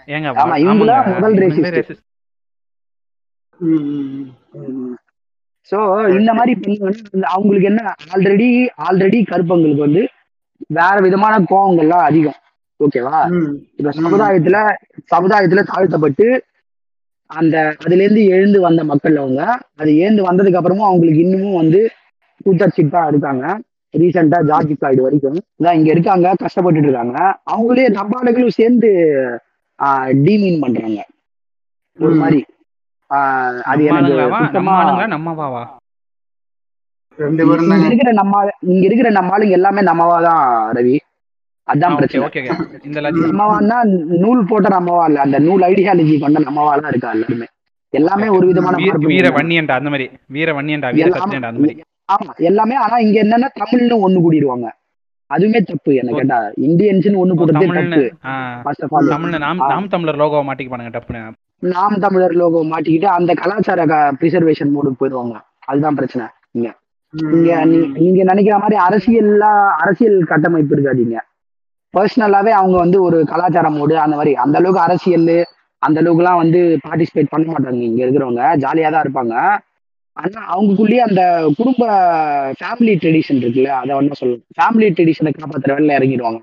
ஏங்க 0.07 0.29
ஆமா, 0.43 0.55
இவங்களா 0.65 0.95
முதல் 1.09 1.35
இவங்களே 1.39 1.81
சோ 5.71 6.09
இந்த 6.19 6.33
மாதிரி 6.33 6.79
அவங்களுக்கு 7.21 7.67
என்ன 7.67 7.93
ஆல்ரெடி 8.13 8.67
ஆல்ரெடி 8.89 9.25
கருப்பங்களுக்கு 9.29 9.77
வந்து 9.77 10.07
வேற 10.67 10.99
விதமான 11.01 11.45
கோவங்கள்லாம் 11.49 12.03
அதிகம். 12.03 12.33
ஓகேவா. 12.79 13.31
இப்ப. 13.77 13.89
சமுதாயத்துல 13.89 14.69
சமுதாயத்துல 15.15 15.63
தாழ்த்தப்பட்டு 15.63 16.43
அந்த 17.25 17.75
அதுல 17.79 18.03
இருந்து 18.03 18.25
எழுந்து 18.25 18.61
வந்த 18.61 18.83
மக்கள் 18.83 19.15
அவங்க 19.15 19.59
அது 19.75 19.97
எழுந்து 19.97 20.31
வந்ததுக்கு 20.31 20.59
அப்புறமும் 20.59 20.85
அவங்களுக்கு 20.85 21.19
இன்னமும் 21.19 21.55
வந்து 21.55 21.89
கூட்டச்சிட்டா 22.45 23.07
இருக்காங்க 23.07 23.59
ரீசெண்டா 23.97 24.43
ஜார்ஜ் 24.45 24.71
ஃபிளாய்டு 24.71 25.01
வரைக்கும். 25.01 25.33
இதான் 25.33 25.73
இங்க 25.73 25.91
இருக்காங்க 25.91 26.33
கஷ்டப்பட்டுட்டு 26.33 26.81
இருக்காங்க. 26.81 27.41
அவங்களே 27.51 27.89
நம்ம 27.89 28.23
ஆளுகளும் 28.23 28.47
சேர்ந்து 28.47 28.87
டீமீன் 30.23 30.59
பண்றாங்க. 30.59 31.05
ஒரு. 31.99 32.15
மாதிரி. 32.15 32.45
அது 33.71 33.83
நம்மவாவா? 35.15 35.61
ரெண்டு 37.19 37.43
பேரும் 37.47 37.71
இங்க 37.71 37.87
இருக்கிற 37.89 38.11
நம்ம 38.19 38.35
இங்க 38.71 38.83
இருக்கிற 38.87 39.09
நம்ம 39.17 39.33
ஆளுங்க 39.35 39.57
எல்லாமே 39.59 39.81
நம்மவாதான் 39.89 40.43
ரவி. 40.77 40.95
அதான் 41.67 41.91
ஓகே 41.91 41.99
பிரச்சனை. 41.99 42.23
ஓகே 42.27 42.41
இந்த 42.87 42.99
லாஜிக் 43.03 43.27
நம்மவான்னா 43.31 43.77
நூல் 44.23 44.47
போட்ட 44.49 44.69
நம்மவா 44.75 45.03
இல்ல 45.09 45.19
அந்த 45.25 45.39
நூல் 45.39 45.65
ஐடியாலஜி 45.69 46.15
கொண்ட 46.19 46.39
நம்மவா 46.47 46.71
தான் 46.77 46.91
இருக்கா 46.93 47.11
எல்லாருமே. 47.15 47.47
எல்லாமே 47.93 48.27
ஒரு 48.29 48.45
விதமான 48.49 48.75
வீர. 49.05 49.29
வன்னியன்டா 49.37 49.75
அந்த 49.79 49.89
மாதிரி. 49.93 50.05
வீர 50.35 50.49
வன்னியன்டா 50.57 50.89
வீர 50.97 51.09
சத்தியன்டா 51.15 51.49
அந்த 51.51 51.61
மாதிரி. 51.63 51.83
ஆமா 52.09 52.31
எல்லாமே 52.49 52.75
ஆனா 52.83 52.95
இங்க 52.99 53.17
என்னன்னா 53.23 53.49
தமிழ்னு 53.59 53.97
ஒண்ணு 54.05 54.23
கூடிடுவாங்க 54.23 54.67
அதுவுமே 55.31 55.59
தப்பு 55.63 55.91
என்ன 55.99 56.11
கேட்டா. 56.13 56.37
இந்தியன்ஸ்னு 56.67 57.21
ஒண்ணு 57.21 57.35
கூடுறதே 57.35 57.59
தமிழ்னு 57.59 57.83
தப்பு 57.93 58.07
ஃபர்ஸ்ட் 58.65 58.83
ஆஃப் 58.87 58.95
ஆல் 58.97 59.13
தமிழ்னு 59.13 59.39
நாம். 59.45 59.61
நாம் 59.73 59.91
தமிழர் 59.93 60.21
லோகோ 60.21 60.41
மாட்டிக்குப்பானுங்க 60.47 60.93
டப்புன்னு 60.95 61.21
நாம் 61.61 61.99
தமிழர் 61.99 62.31
லோகோ 62.31 62.63
மாட்டிக்கிட்டு 62.63 63.05
அந்த 63.05 63.33
கலாச்சார 63.33 63.85
பிரிசர்வேஷன் 63.85 64.71
மோடுக்கு 64.73 64.93
போயிடுவாங்க. 64.99 65.41
அதுதான் 65.59 65.95
பிரச்சனை. 65.95 66.27
இங்க. 66.51 66.73
இங்க 67.31 67.65
நீ- 67.65 67.91
நீங்க 67.91 68.23
நினைக்கிற 68.23 68.57
மாதிரி 68.57 68.79
அரசியல்லா 68.87 69.67
அரசியல் 69.67 70.23
கட்டமைப்பு 70.23 70.75
இருக்காதீங்க. 70.75 71.15
பர்சனலாவே 71.97 72.49
அவங்க 72.49 72.77
வந்து 72.77 73.01
ஒரு 73.01 73.25
கலாச்சார 73.25 73.69
மோடு 73.69 73.93
அந்த 73.93 74.15
மாதிரி. 74.15 74.35
அந்த 74.35 74.57
அளவுக்கு 74.57 74.83
அரசியல் 74.83 75.45
அந்த 75.77 76.01
அளவுக்குலாம் 76.01 76.35
வந்து 76.35 76.79
பார்ட்டிசிபேட் 76.87 77.27
பண்ண 77.29 77.53
மாட்டாங்க 77.53 77.81
இங்க 77.81 78.05
இருக்கிறவங்க. 78.05 78.59
ஜாலியா 78.59 78.91
தான் 78.91 79.03
இருப்பாங்க. 79.03 79.57
ஆனா 80.13 80.59
அவங்களுக்குள்ளேயே 80.59 80.97
அந்த 80.97 81.51
குடும்ப 81.57 81.87
ஃபேமிலி 82.51 82.95
ட்ரெடிஷன் 82.95 83.41
இருக்குல்ல 83.41 83.65
அதை 83.65 83.95
ஒன்றும் 83.95 84.13
சொல்லலாம் 84.13 84.43
ஃபேமிலி 84.43 84.81
ட்ரெடிஷனை 84.81 85.33
காப்பாத்துற 85.39 85.81
வேலை 85.81 85.97
இறங்கிடுவாங்க. 85.97 86.41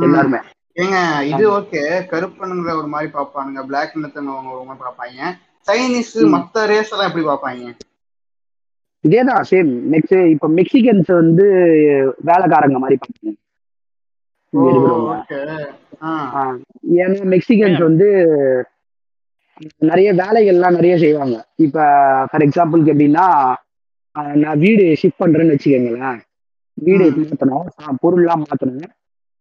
எல்லாருமே. 0.00 0.36
ஏங்க 0.76 0.96
இது 1.26 1.44
ஓகே 1.50 1.82
கருப்பனுங்கிற 2.10 2.76
ஒரு 2.76 2.86
மாதிரி 2.86 3.12
பாப்பானுங்க 3.12 3.66
பிளாக் 3.66 3.96
மாதிரி 3.96 4.84
பாப்பாங்க 4.84 5.20
சைனீஸ். 5.68 6.14
மத்த 6.34 6.66
ரேஸ் 6.66 6.90
எல்லாம் 6.90 7.08
எப்படி 7.08 7.24
பாப்பாங்க 7.24 7.74
இதேதான் 9.04 9.44
சேம் 9.50 9.70
நெக்ஸ்ட் 9.92 10.28
இப்ப 10.28 10.48
மெக்சிகன்ஸ் 10.48 11.12
வந்து 11.12 11.46
வேலைக்காரங்க 12.22 12.78
மாதிரி 12.78 12.96
ஆ, 16.02 16.42
ஏன்னா 16.96 17.24
மெக்சிகன்ஸ் 17.26 17.82
வந்து 17.82 18.08
நிறைய 19.78 20.12
வேலைகள்லாம் 20.14 20.70
நிறைய 20.70 20.98
செய்வாங்க. 20.98 21.36
இப்ப 21.56 21.78
ஃபார் 22.30 22.42
எக்ஸாம்பிளுக்கு 22.42 22.92
எப்படின்னா 22.94 23.26
நான் 24.34 24.58
வீடு 24.58 24.84
ஷிஃப்ட் 25.02 25.20
பண்றேன்னு 25.20 25.54
வச்சுக்கோங்களேன். 25.54 26.18
வீடு. 26.78 27.04
மாத்தணும்? 27.20 27.66
பொருள்லாம் 28.02 28.42
மாத்தணும். 28.44 28.92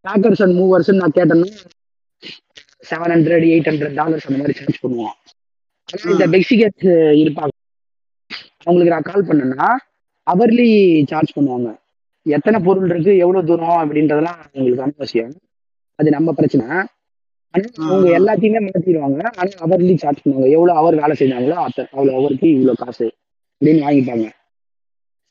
பேக்கர்ஸ் 0.07 0.43
அண்ட் 0.43 0.57
மூவர்ஸ் 0.57 0.93
நான் 0.93 1.11
கேட்டேன்னா 1.15 1.55
seven 2.89 3.17
hundred 3.17 3.45
eight 3.45 3.69
hundred 3.69 3.93
dollars 3.93 4.27
அந்த 4.27 4.39
மாதிரி 4.39 4.53
சார்ஜ் 4.53 4.83
பண்ணுவோம் 4.85 5.21
இந்த. 6.11 6.27
மெக்சிகன்ஸ் 6.27 6.89
இருப்பாங்க. 7.15 7.47
அவங்களுக்கு 8.63 8.89
நான் 8.89 9.01
கால் 9.01 9.25
பண்ணேன்னா 9.25 9.75
அவர்லி 10.31 11.03
சார்ஜ் 11.07 11.37
பண்ணுவாங்க. 11.37 11.77
எத்தனை 12.21 12.59
பொருள் 12.59 12.89
இருக்கு 12.89 13.17
எவ்வளவு 13.17 13.45
தூரம் 13.45 13.67
அப்படின்றதெல்லாம் 13.67 14.45
அவங்களுக்கு 14.53 14.81
அவசியம் 14.81 15.33
அது 15.95 16.09
நம்ம 16.09 16.33
பிரச்சனை. 16.33 16.67
ஆனா 16.67 16.87
அவங்க. 17.75 18.19
எல்லாத்தையுமே 18.19 18.69
மாத்திடுவாங்க. 18.69 19.23
ஆனா 19.23 19.75
அவர்லி 19.75 19.97
சார்ஜ் 19.97 20.27
பண்ணுவாங்க. 20.27 20.49
எவ்வளவு 20.49 20.77
அவர் 20.77 20.95
வேலை 20.95 21.15
செஞ்சாங்களோ 21.19 21.65
அத்த 21.65 21.87
அவ்வளவு 21.91 22.17
அவருக்கு 22.17 22.49
இவ்வளவு 22.49 22.75
காசு 22.75 23.05
அப்படின்னு 23.05 23.67
வாங்கிப்பாங்க. 23.67 24.29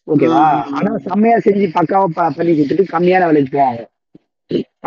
ஓகேவா 0.06 0.62
ஆனா. 0.62 0.98
செம்மையா 0.98 1.36
செஞ்சு 1.36 1.70
பக்காவா 1.74 2.04
ப- 2.04 2.30
பண்ணி 2.30 2.60
கொடுத்துட்டு 2.60 2.84
கம்மியான 2.92 3.26
விலைக்கு 3.26 3.58
போவாங்க. 3.58 3.90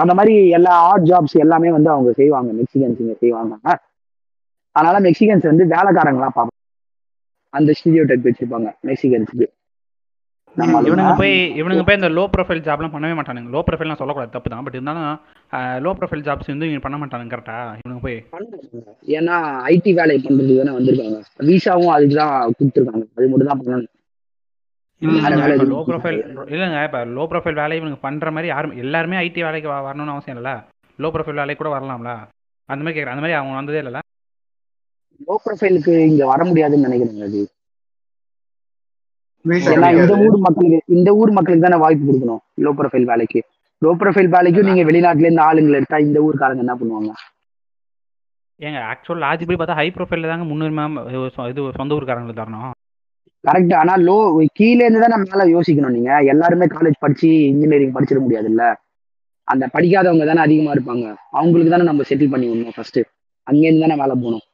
அந்த 0.01 0.13
மாதிரி 0.13 0.33
எல்லா 0.57 0.71
ஆர்ட் 0.89 1.07
ஜாப்ஸ் 1.09 1.35
எல்லாமே 1.43 1.69
வந்து 1.71 1.89
அவங்க 1.89 2.11
செய்வாங்க. 2.21 2.49
மெக்சிகன்ஸ் 2.59 3.01
இங்க 3.03 3.15
செய்வாங்க. 3.23 3.53
அதனால 4.75 4.97
மெக்சிகன்ஸ் 5.07 5.45
வந்து 5.51 5.65
வேலைக்காரங்களா 5.75 6.29
பார்ப்பாங்க. 6.29 6.53
அந்த 7.53 7.73
ஸ்டீரியோ 7.79 8.03
டைப் 8.07 8.27
வச்சிருப்பாங்க. 8.29 8.69
மெக்சிகன்ஸுக்கு. 8.89 9.47
இவனுங்க 10.87 11.13
போய் 11.21 11.33
இவனுங்க 11.59 11.83
போய் 11.85 11.97
இந்த 11.99 12.09
லோ 12.17 12.23
ப்ரொஃபைல் 12.33 12.61
ஜாப்லாம் 12.67 12.93
பண்ணவே 12.93 13.15
மாட்டானுங்க. 13.17 13.49
லோ 13.55 13.61
ப்ரொஃபைல்லாம் 13.67 13.99
சொல்லக்கூடாது. 14.01 14.33
தப்பு 14.35 14.49
தான். 14.49 14.63
பட் 14.65 14.77
இருந்தாலும் 14.77 15.09
லோ 15.85 15.91
ப்ரொஃபைல் 15.99 16.25
ஜாப்ஸ் 16.27 16.51
வந்து 16.53 16.67
இவங்க 16.67 16.83
பண்ண 16.85 16.97
மாட்டானுங்க. 17.01 17.33
கரெக்டா 17.33 17.57
இவனுங்க 17.79 18.01
போய். 18.05 18.17
ஏன்னா 19.17 19.37
ஐடி 19.73 19.93
வேலை 19.99 20.15
பண்றதுக்கு 20.25 20.61
தானே 20.61 20.75
வந்திருக்காங்க. 20.77 21.19
விசாவும் 21.49 21.93
அதுக்கு 21.95 22.15
தான் 22.21 22.53
கொடுத்துருக்காங்க. 22.59 23.03
அது 23.17 23.29
மட்டும் 23.33 23.51
தான் 23.51 23.61
பண்ணணும் 23.61 23.83
ம். 23.83 23.91
வேற 23.91 23.91
வேலை 23.91 23.91
இப்போ 23.91 24.03
எதுவும் 24.75 24.84
லோ 25.01 25.79
ப்ரொஃபைல் 25.89 26.19
இல்லைங்க 26.53 26.79
இப்போ 26.87 26.99
லோ 27.15 27.23
ப்ரொஃபைல் 27.31 27.59
வேலையை 27.61 27.79
இவங்க 27.81 27.97
பண்ணுற 28.05 28.31
மாதிரி 28.35 28.47
யாரும் 28.51 28.75
எல்லாருமே 28.83 29.17
ஐடி 29.23 29.41
வேலைக்கு 29.47 29.69
வரணும்னு 29.87 30.13
அவசியம் 30.13 30.35
இல்லைல்ல 30.35 30.53
லோ 30.99 31.09
ப்ரொஃபைல் 31.15 31.41
வேலைக்கு 31.41 31.61
கூட 31.61 31.71
வரலாம்ல. 31.73 32.11
அந்த 32.69 32.81
மாதிரி 32.83 32.95
கேட்குறேன் 32.95 33.15
அந்த 33.15 33.23
மாதிரி 33.23 33.37
அவங்க 33.39 33.59
வந்ததே 33.59 33.81
இல்லைல்ல? 33.81 34.01
லோ 35.27 35.35
ப்ரொஃபைலுக்கு 35.45 35.93
இங்க 36.11 36.23
வர 36.31 36.41
முடியாதுன்னு 36.49 36.87
நினைக்கிறேங்க 36.87 37.27
அது. 37.29 37.41
இந்த. 39.45 40.13
ஊர் 40.27 40.37
மக்களுக்கு 40.45 40.79
இந்த 40.97 41.09
ஊர் 41.21 41.31
மக்களுக்கு 41.37 41.65
தானே 41.67 41.79
வாய்ப்பு 41.83 42.07
கொடுக்கணும் 42.07 42.41
லோ 42.65 42.71
ப்ரொஃபைல் 42.79 43.09
வேலைக்கு. 43.11 43.41
லோ 43.81 43.91
ப்ரொஃபைல் 44.01 44.31
வேலைக்கும் 44.35 44.69
நீங்க 44.69 44.83
வெளிநாட்டுல 44.89 45.27
இருந்து 45.27 45.45
ஆளுங்களை 45.47 45.79
எடுத்தா 45.81 45.99
இந்த 46.07 46.19
ஊர்க்காரங்க 46.27 46.65
என்ன 46.65 46.75
பண்ணுவாங்க? 46.79 47.11
ஏங்க 48.59 48.79
ஆக்சுவல் 48.91 49.23
லாஜிக் 49.25 49.49
படி 49.49 49.59
பார்த்தா 49.59 49.79
ஹை 49.81 49.87
ப்ரொஃபைலில் 49.97 50.31
தாங்க 50.31 50.47
முன்னுரிமை 50.51 50.83
இது 51.51 51.71
சொந்த 51.79 51.95
ஊருக்காரங்களுக்கு 51.97 52.41
தரணும். 52.41 52.73
கரெக்ட் 53.45 53.75
ஆனா 53.75 53.97
லோ 53.97 54.47
கீழே 54.53 54.85
இருந்து 54.85 54.99
தானே 54.99 55.15
மேல 55.23 55.43
யோசிக்கணும் 55.55 55.95
நீங்க. 55.97 56.23
எல்லாருமே 56.23 56.65
காலேஜ் 56.65 56.97
படிச்சு 56.99 57.29
இன்ஜினியரிங் 57.45 57.93
படிச்சிட 57.93 58.19
முடியாதுல்ல. 58.19 58.73
அந்த 59.47 59.69
படிக்காதவங்க 59.73 60.25
தானே 60.25 60.39
அதிகமா 60.39 60.71
இருப்பாங்க. 60.71 61.15
அவங்களுக்கு 61.31 61.71
தானே 61.71 61.83
நம்ம 61.83 62.03
செட்டில் 62.09 62.29
பண்ணி 62.29 62.47
விடணும் 62.47 62.75
ஃபர்ஸ்ட் 62.75 62.99
அங்கேருந்து 63.47 63.79
தானே 63.79 63.95
மேல 63.95 64.13
போகணும். 64.13 64.45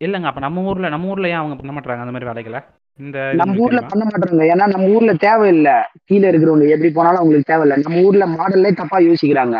இல்லைங்க 0.00 0.24
அப்போ 0.24 0.40
நம்ம 0.40 0.62
ஊரில் 0.62 0.88
நம்ம 0.88 1.08
ஊரில் 1.08 1.24
ஏன் 1.24 1.34
அவங்க 1.34 1.56
பண்ண 1.56 1.72
மாட்டாங்க 1.72 2.00
அந்த 2.00 2.10
மாதிரி 2.10 2.30
வேலைகளை? 2.30 2.60
இந்த 2.98 3.32
நம்ம 3.32 3.56
ஊர்ல? 3.56 3.80
பண்ண 3.82 4.04
மாட்டாங்க 4.04 4.42
ஏன்னா 4.52 4.66
நம்ம 4.66 4.86
ஊர்ல 4.86 5.12
தேவையில்லை. 5.14 5.76
கீழே 6.04 6.30
இருக்கிறவங்க 6.30 6.68
எப்படி 6.68 6.90
போனாலும் 6.90 7.16
அவங்களுக்கு 7.16 7.50
தேவையில்லை. 7.52 7.82
நம்ம 7.82 8.02
ஊர்ல 8.02 8.26
மாடல்லே 8.26 8.74
தப்பா 8.74 8.98
யோசிக்கிறாங்க. 8.98 9.56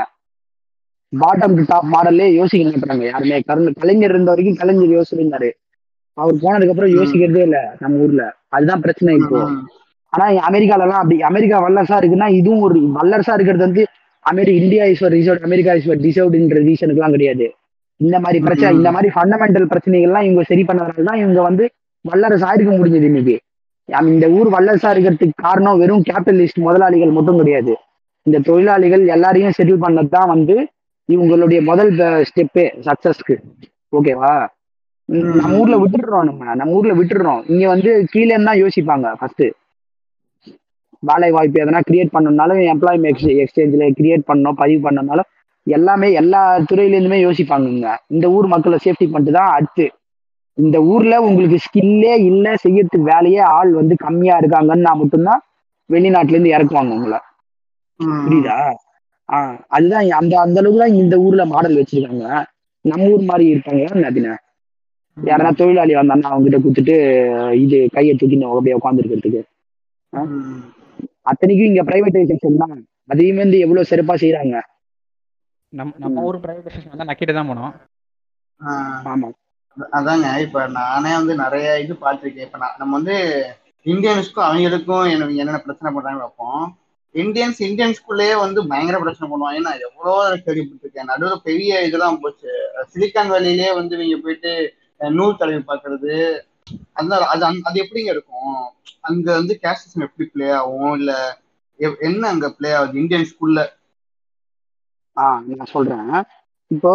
பாட்டம் 1.13 1.55
டு 1.55 1.63
டாப் 1.67 1.89
மாடல்லே 1.95 2.35
யோசிக்க 2.35 2.79
மாட்டாங்க 2.79 3.05
யாருமே. 3.05 3.41
கலைஞர் 3.73 4.11
இருந்த 4.11 4.31
வரைக்கும் 4.31 4.55
கலைஞர் 4.55 4.95
யோசிச்சிருந்தாரு 4.97 5.51
அவர் 6.17 6.41
போனதுக்கு 6.43 6.73
அப்புறம். 6.73 6.95
யோசிக்கிறதே 6.97 7.43
இல்ல 7.47 7.59
நம்ம 7.81 8.03
ஊர்ல 8.05 8.23
அதுதான் 8.57 8.83
பிரச்சனை 8.85 9.15
இப்போ. 9.21 9.39
ஆனா 10.13 10.27
அமெரிக்கால 10.49 10.85
எல்லாம் 10.87 11.03
அப்படி 11.03 11.17
அமெரிக்கா 11.31 11.57
வல்லரசா 11.65 11.97
இருக்குன்னா 12.01 12.29
இதுவும் 12.39 12.65
ஒரு 12.67 12.79
வல்லரசா 12.99 13.33
இருக்கிறது 13.39 13.65
வந்து 13.67 13.83
America 14.25 14.61
India 14.63 14.85
is 14.93 15.03
reserve 15.15 15.47
America 15.49 15.73
is 15.79 15.89
டிசர்வ்டுன்ற 16.07 16.61
ரீசனுக்கு 16.69 17.01
எல்லாம் 17.01 17.17
கிடையாது 17.17 17.47
இந்த 18.01 18.17
மாதிரி 18.25 18.39
பிரச்சனை. 18.47 18.71
இந்த 18.79 18.91
மாதிரி 18.95 19.09
ஃபண்டமெண்டல் 19.15 19.69
பிரச்சனைகள்லாம் 19.73 20.27
இவங்க 20.27 20.43
சரி 20.43 20.63
பண்ணதுனால 20.69 21.05
தான் 21.11 21.21
இவங்க 21.23 21.41
வந்து 21.43 21.65
வல்லரசா 22.05 22.49
இருக்க 22.57 22.73
முடிஞ்சது 22.77 23.09
இன்னைக்கு 23.11 23.37
இந்த 24.11 24.27
ஊர் 24.37 24.49
வல்லரசா 24.55 24.91
இருக்கிறதுக்கு 24.95 25.43
காரணம் 25.43 25.81
வெறும் 25.83 26.05
கேபிட்டலிஸ்ட் 26.09 26.65
முதலாளிகள் 26.65 27.17
மட்டும் 27.19 27.41
கிடையாது 27.41 27.75
இந்த 28.27 28.39
தொழிலாளிகள் 28.47 29.05
எல்லாரையும் 29.07 29.57
செட்டில் 29.59 29.85
பண்ணது 29.85 30.09
தான் 30.09 30.31
வந்து 30.35 30.57
இவங்களுடைய 31.09 31.61
முதல் 31.63 31.91
ஸ்டெப்பு 32.29 32.65
சக்சஸ்க்கு 32.87 33.35
ஓகேவா. 33.93 34.33
நம்ம 35.09 35.59
ஊர்ல 35.59 35.77
விட்டுடுறோம் 35.83 36.27
நம்ம 36.29 36.55
நம்ம 36.61 36.77
ஊர்ல 36.79 36.93
விட்டுடுறோம். 36.99 37.43
இங்க 37.53 37.65
வந்து 37.75 37.91
கீழே 38.13 38.37
தான் 38.41 38.61
யோசிப்பாங்க 38.63 39.09
ஃபர்ஸ்ட் 39.19 39.45
வேலை 41.03 41.29
வாய்ப்பு 41.31 41.63
எதனா 41.63 41.81
கிரியேட் 41.89 42.15
பண்ணணும்னாலும் 42.15 42.61
எம்ப்ளாய்மெண்ட் 42.73 43.23
எக்ஸ்சேஞ்சில் 43.43 43.97
கிரியேட் 43.99 44.29
பண்ணணும் 44.29 44.59
பதிவு 44.63 44.81
பண்ணனாலும் 44.87 45.29
எல்லாமே 45.67 46.09
எல்லா 46.21 46.41
துறையிலேருந்துமே 46.71 47.19
யோசிப்பாங்க 47.27 47.67
இங்க. 47.75 47.89
இந்த 48.15 48.27
ஊர் 48.37 48.47
மக்களை 48.47 48.77
சேஃப்டி 48.85 49.07
பண்ணிட்டு 49.13 49.39
தான் 49.39 49.55
அடுத்து. 49.57 49.87
இந்த 50.59 50.77
ஊர்ல 50.93 51.15
உங்களுக்கு 51.29 51.59
ஸ்கில்லே 51.65 52.15
இல்லை 52.31 52.53
செய்யறதுக்கு 52.65 53.11
வேலையே 53.13 53.43
ஆள் 53.57 53.73
வந்து 53.81 53.95
கம்மியா 54.05 54.35
இருக்காங்கன்னா 54.41 54.93
மட்டும்தான் 55.01 55.43
வெளிநாட்டுல 55.91 56.37
இருந்து 56.37 56.55
இறக்குவாங்க 56.57 56.93
உங்களை. 56.97 57.19
புரியுதா? 58.25 58.59
ஆ 59.29 59.39
அதுதான் 59.69 60.09
அந்த 60.21 60.35
அந்த 60.45 60.59
அளவுக்கு 60.61 60.83
தான் 60.85 60.99
இந்த 61.03 61.15
ஊர்ல 61.27 61.45
மாடல் 61.53 61.79
வச்சிருக்காங்க. 61.81 62.27
நம்ம 62.85 63.09
ஊர் 63.15 63.31
மாதிரி 63.31 63.47
இருப்பாங்க 63.53 64.03
நதின 64.05 64.35
யாரா 65.17 65.51
தொழிலாளி 65.59 65.93
வந்தாங்கன்னா 65.97 66.33
அவங்க 66.33 66.47
கிட்ட 66.47 66.59
கொடுத்துட்டு 66.63 66.97
இது 67.65 67.77
கையை 67.97 68.13
தூக்கி 68.15 68.39
அப்படியே 68.49 68.79
உட்காந்துருக்கிறதுக்கு. 68.79 69.43
அத்தனைக்கும் 71.31 71.71
இங்க 71.71 71.83
பிரைவேடைசேஷன் 71.89 72.63
தான். 72.63 72.77
அதையுமே 73.13 73.43
வந்து 73.45 73.59
எவ்வளவு 73.65 73.91
சிறப்பா 73.91 74.15
செய்யறாங்க 74.23 74.57
நம்ம 75.73 75.93
நம்ம 76.03 76.25
ஊர் 76.29 76.43
பிரைவேடைசேஷன் 76.45 76.93
வந்து 76.93 77.09
நக்கிட்டு 77.11 77.37
தான் 77.39 77.51
போனோம். 77.51 77.73
ஆமா. 79.13 79.29
அதாங்க 79.99 80.27
இப்ப 80.45 80.59
நானே 80.79 81.13
வந்து 81.21 81.35
நிறைய 81.43 81.67
இது 81.85 81.95
பார்த்திருக்கேன். 82.05 82.47
இப்ப 82.49 82.59
நான் 82.63 82.79
நம்ம 82.81 82.93
வந்து 82.99 83.17
இந்தியன்ஸ்க்கும் 83.87 84.47
அவங்களுக்கும் 84.47 85.11
எனக்கு 85.15 85.41
என்னென்ன 85.41 85.61
பிரச்சனை 85.67 85.91
பண்றாங்க 85.95 86.21
பார்ப்போம். 86.23 86.65
இந்தியன்ஸ் 87.15 87.61
இந்தியன்ஸ்குள்ளேயே 87.67 88.35
வந்து 88.45 88.61
பயங்கர 88.71 88.97
பிரச்சனை 89.03 89.27
பண்ணுவாங்க. 89.33 89.61
நான் 89.69 89.85
எவ்வளோ 89.89 90.15
கேள்விப்பட்டிருக்கேன். 90.47 91.11
நடுவில் 91.11 91.45
பெரிய 91.49 91.83
இதெல்லாம் 91.89 92.19
போச்சு. 92.25 92.51
சிலிக்கான் 92.93 93.33
வேலியிலே 93.35 93.69
வந்து 93.81 93.95
இவங்க 93.99 94.19
போயிட்டு 94.25 94.53
நூல் 95.01 95.39
தடவி 95.39 95.61
பார்க்கறது 95.65 96.13
அந்த 97.01 97.15
அது 97.33 97.45
அது 97.69 97.77
எப்படிங்க 97.85 98.11
இருக்கும்? 98.15 98.57
அங்க 99.09 99.27
வந்து 99.39 99.55
கேஸ்டிசம் 99.63 100.07
எப்படி 100.07 100.27
ப்ளே 100.31 100.49
ஆகும்? 100.59 100.93
இல்ல 100.99 101.13
என்ன 102.09 102.23
அங்க 102.33 102.47
ப்ளே 102.57 102.71
ஆகுது? 102.79 103.01
இந்தியன்ஸ்குள்ள 103.03 103.59
ஆ 105.17 105.27
நான் 105.51 105.73
சொல்றேன். 105.73 106.11
இப்போ 106.71 106.93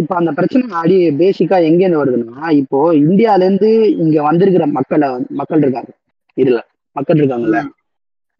இப்போ 0.00 0.14
அந்த 0.20 0.30
பிரச்சனை 0.38 0.76
அடி 0.80 0.96
பேசிக்கா 1.20 1.56
எங்கேருந்து 1.68 2.02
வருதுன்னா 2.02 2.44
இப்போ 2.60 2.78
இந்தியால 3.02 3.46
இருந்து 3.46 3.70
இங்க 4.04 4.16
வந்திருக்கிற 4.28 4.66
மக்களை 4.78 5.08
மக்கள் 5.40 5.62
இருக்காங்க. 5.64 5.92
இதுல 6.36 6.60
மக்கள் 6.96 7.20
இருக்காங்கல்ல. 7.20 7.58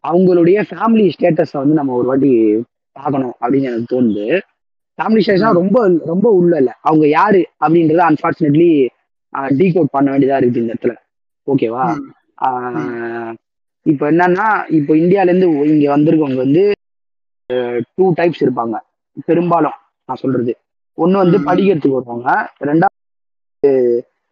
அவங்களுடைய 0.03 0.59
ஃபேமிலி 0.69 1.05
ஸ்டேட்டஸை 1.15 1.57
வந்து 1.61 1.79
நம்ம 1.79 1.93
ஒரு 1.99 2.07
வாட்டி 2.09 2.31
பார்க்கணும் 2.95 3.35
அப்படின்னு 3.41 3.69
எனக்கு 3.71 3.91
தோணுது. 3.93 4.25
ஃபேமிலி 4.99 5.21
ஸ்டேட்டஸ் 5.23 5.59
ரொம்ப 5.61 5.77
ரொம்ப 6.11 6.27
உள்ள 6.39 6.53
இல்ல. 6.61 6.71
அவங்க 6.87 7.05
யாரு 7.19 7.41
அப்படின்றத 7.63 8.03
அன்பார்ச்சுனேட்லி 8.09 8.69
டீகோட் 9.59 9.93
பண்ண 9.95 10.07
வேண்டியதா 10.13 10.39
இருக்குது 10.39 10.63
இந்த 10.63 10.73
இடத்துல. 10.75 10.93
ஓகேவா 11.47 11.85
இப்போ 13.85 14.03
என்னன்னா 14.11 14.47
இப்போ 14.77 14.91
இந்தியால 15.01 15.31
இருந்து 15.31 15.47
இங்க 15.71 15.85
வந்திருக்கவங்க 15.95 16.39
வந்து 16.45 16.63
டூ 17.97 18.05
டைப்ஸ் 18.19 18.43
இருப்பாங்க. 18.45 18.75
பெரும்பாலும் 19.27 19.77
நான் 20.09 20.21
சொல்றது. 20.21 20.53
ஒண்ணு 20.97 21.21
வந்து. 21.23 21.37
படிக்கிறதுக்கு 21.49 21.97
வருவாங்க. 21.97 22.29
ரெண்டாவது 22.69 23.71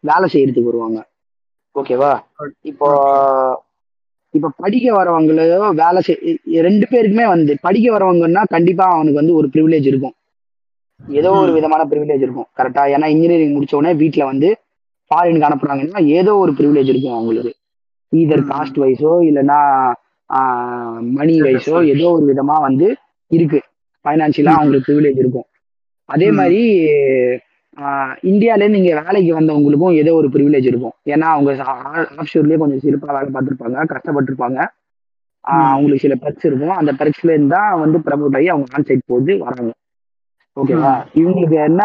வேலை 0.04 0.26
செய்யறதுக்கு 0.34 0.70
வருவாங்க. 0.70 1.00
ஓகேவா 1.76 2.12
இப்போ 2.70 2.88
இப்போ 4.34 4.48
படிக்க 4.62 4.86
வரவங்களோ 4.98 5.44
வேலை 5.82 6.00
செய் 6.06 6.20
ரெண்டு 6.66 6.86
பேருக்குமே 6.92 7.26
வந்து 7.34 7.52
படிக்க 7.66 7.86
வரவங்கன்னா 7.96 8.42
கண்டிப்பா 8.54 8.84
அவனுக்கு 8.94 9.20
வந்து 9.20 9.38
ஒரு 9.40 9.48
ப்ரிவிலேஜ் 9.54 9.86
இருக்கும். 9.90 10.14
ஏதோ 11.08 11.30
ஒரு. 11.36 11.50
விதமான 11.52 11.82
ப்ரிவிலேஜ் 11.90 12.24
இருக்கும் 12.26 12.48
கரெக்டா 12.58 12.82
ஏன்னா 12.94 13.06
இன்ஜினியரிங் 13.06 13.54
முடிச்ச 13.54 13.74
உடனே 13.74 13.94
வீட்ல 13.94 14.24
வந்து 14.24 14.48
ஃபாரினுக்கு 15.10 15.48
அனுப்புறாங்கன்னா 15.48 16.00
ஏதோ 16.18 16.36
ஒரு 16.36 16.52
ப்ரிவிலேஜ் 16.52 16.90
இருக்கும் 16.92 17.14
அவங்களுக்கு 17.14 17.52
ஈதர். 18.12 18.42
காஸ்ட் 18.50 18.78
வைஸோ 18.82 19.12
இல்லைன்னா 19.28 19.58
மணி 21.12 21.34
வைஸோ. 21.42 21.74
ஏதோ 21.92 22.06
ஒரு 22.10 22.24
விதமா 22.30 22.56
வந்து 22.60 22.86
இருக்கு 23.30 23.58
ஃபைனான்சியலா. 24.04 24.52
அவங்களுக்கு 24.56 24.88
ப்ரிவிலேஜ் 24.88 25.18
இருக்கும் 25.18 25.48
அதே. 26.08 26.28
மாதிரி 26.38 26.62
ஆஹ் 27.76 28.14
இந்தியால 28.30 28.68
நீங்க 28.68 28.90
வேலைக்கு 29.00 29.30
வந்தவங்களுக்கும் 29.34 29.94
ஏதோ 29.94 30.14
ஒரு 30.14 30.28
ப்ரிவிலேஜ் 30.28 30.66
இருக்கும் 30.66 30.94
ஏன்னா 31.06 31.28
அவங்க 31.32 31.50
ஆப்ஷூர்லயே 32.16 32.58
கொஞ்சம் 32.58 32.82
சிறப்பா 32.84 33.14
வேலை 33.16 33.30
பார்த்துருப்பாங்க 33.32 33.84
கஷ்டப்பட்டிருப்பாங்க. 33.92 34.58
அவங்களுக்கு 35.68 36.02
சில 36.02 36.14
பெர்க்ஸ் 36.16 36.46
இருக்கும் 36.46 36.76
அந்த 36.76 36.92
பெர்க்ஸ்ல 36.92 37.30
இருந்தா 37.30 37.60
வந்து 37.76 37.98
ப்ரமோட் 37.98 38.36
ஆகி 38.36 38.48
அவங்க 38.48 38.76
ஆன் 38.76 38.84
சைட் 38.84 39.06
போட்டு 39.06 39.32
வராங்க 39.38 39.70
ஓகேவா. 40.56 40.90
இவங்களுக்கு 41.20 41.56
என்ன 41.66 41.82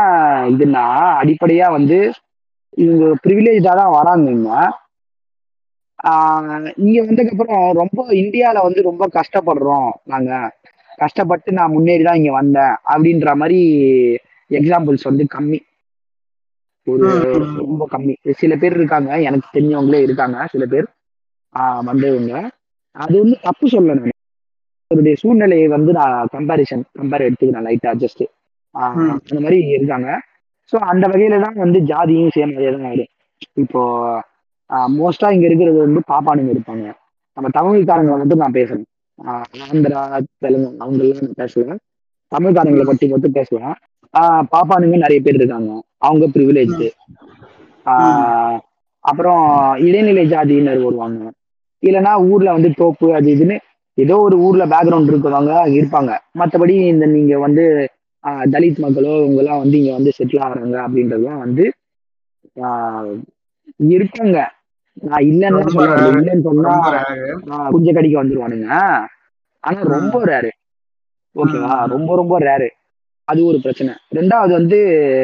இதுன்னா 0.53 0.83
அடிப்படையா 1.19 1.67
வந்து 1.75 1.99
இவங்க 2.77 3.05
ப்ரிவிலேஜா 3.23 3.73
தான் 3.79 3.95
வராங்க 3.97 4.25
இங்க 6.81 6.97
வந்ததுக்கு 7.01 7.33
அப்புறம் 7.35 7.61
ரொம்ப 7.79 7.99
இந்தியால 8.21 8.63
வந்து 8.65 8.81
ரொம்ப 8.89 9.03
கஷ்டப்படுறோம் 9.15 9.89
நாங்க. 10.05 10.31
கஷ்டப்பட்டு 10.99 11.49
நான் 11.57 11.73
முன்னேறி 11.73 12.03
தான் 12.03 12.19
இங்க 12.19 12.31
வந்தேன். 12.35 12.75
அப்படின்ற 12.93 13.31
மாதிரி 13.41 13.59
எக்ஸாம்பிள்ஸ் 14.51 15.09
வந்து 15.09 15.23
கம்மி. 15.35 15.59
ஒரு. 16.87 17.07
ரொம்ப 17.61 17.83
கம்மி. 17.91 18.13
சில 18.41 18.53
பேர் 18.57 18.77
இருக்காங்க 18.79 19.11
எனக்கு 19.27 19.47
தெரிஞ்சவங்களே 19.53 19.99
இருக்காங்க 20.03 20.37
சில 20.53 20.65
பேர் 20.67 20.87
வந்தவங்க. 21.89 22.33
அது 22.95 23.15
வந்து 23.21 23.37
தப்பு 23.43 23.65
சொல்ல 23.69 23.95
நான் 23.95 24.13
அவருடைய 24.91 25.15
சூழ்நிலையை 25.21 25.67
வந்து 25.73 25.91
நான் 25.97 26.31
கம்பாரிசன் 26.33 26.83
கம்பேர் 26.93 27.25
எடுத்துக்கிறேன் 27.27 27.65
லைட்டா 27.67 27.91
ஜஸ்ட். 28.03 28.23
அந்த 28.85 29.39
மாதிரி 29.43 29.57
இருக்காங்க. 29.75 30.09
ஸோ 30.73 30.77
அந்த 30.91 31.05
வகையில 31.11 31.39
தான் 31.45 31.61
வந்து 31.63 31.79
ஜாதியும் 31.91 32.33
சேம் 32.35 32.55
அதே 32.57 32.71
தான் 32.75 32.87
வரும் 32.87 33.13
இப்போ 33.63 33.81
மோஸ்டா 34.97 35.27
இங்க 35.35 35.45
இருக்கிறது 35.49 35.79
வந்து 35.85 36.01
பாப்பானுங்க 36.11 36.51
இருப்பாங்க. 36.55 36.85
நம்ம 37.37 37.49
தமிழ்காரங்களை 37.57 38.17
மட்டும் 38.21 38.43
நான் 38.43 38.57
பேசுறேன் 38.59 38.85
ஆந்திரா 39.65 40.01
தெலுங்கு 40.43 40.69
அவங்க 40.83 41.01
எல்லாம் 41.05 41.37
பேசுவேன். 41.41 41.79
தமிழ்காரங்களை. 42.31 42.85
பற்றி 42.89 43.05
மட்டும் 43.13 43.35
பேசுவேன். 43.37 43.75
பாப்பானுங்க 44.53 44.97
நிறைய 45.03 45.19
பேர் 45.25 45.39
இருக்காங்க. 45.39 45.71
அவங்க 46.05 46.25
ப்ரிவிலேஜ் 46.35 46.81
ஆஹ் 47.85 48.57
அப்புறம் 49.05 49.43
இடைநிலை 49.87 50.23
ஜாதியினர் 50.31 50.85
வருவாங்க. 50.85 51.19
இல்லைன்னா 51.83 52.13
ஊர்ல 52.29 52.55
வந்து 52.57 52.69
தோப்பு 52.81 53.07
அது 53.17 53.27
இதுன்னு 53.35 53.57
ஏதோ 53.97 54.15
ஒரு 54.25 54.35
ஊர்ல 54.47 54.63
பேக்ரவுண்ட் 54.73 55.11
இருக்கிறவங்க 55.11 55.53
இருப்பாங்க. 55.77 56.11
மற்றபடி 56.39 56.73
இந்த 56.93 57.05
நீங்க 57.13 57.33
வந்து 57.45 57.63
தலித் 58.51 58.79
மக்களோ 58.79 59.11
இவங்கெல்லாம் 59.19 59.57
வந்து 59.57 59.77
இங்க 59.77 59.91
வந்து 59.93 60.11
செட்டில் 60.17 60.43
ஆகுறாங்க 60.43 60.77
அப்படின்றதுலாம் 60.85 61.37
வந்து 61.37 61.65
ஆஹ் 62.61 63.11
இருக்காங்க 63.89 64.37
நான் 65.01 65.23
இல்லைன்னு 65.23 65.63
சொல்ல. 65.67 65.87
இல்லைன்னு 66.13 66.41
சொன்னா. 66.41 66.71
ஆஹ் 67.51 67.69
குஞ்ச 67.69 67.93
கடிக்க 67.93 68.23
வந்துருவானுங்க 68.23 68.69
ஆனா. 69.63 69.79
ரொம்ப 69.93 70.25
ரேரு 70.25 70.51
ஓகேவா. 71.35 71.73
ரொம்ப 71.87 72.15
ரொம்ப 72.15 72.39
ரேரு 72.39 72.69
அது 73.27 73.45
ஒரு 73.45 73.61
பிரச்சனை 73.61 73.93
ரெண்டாவது 74.15 74.51
வந்து 74.51 74.77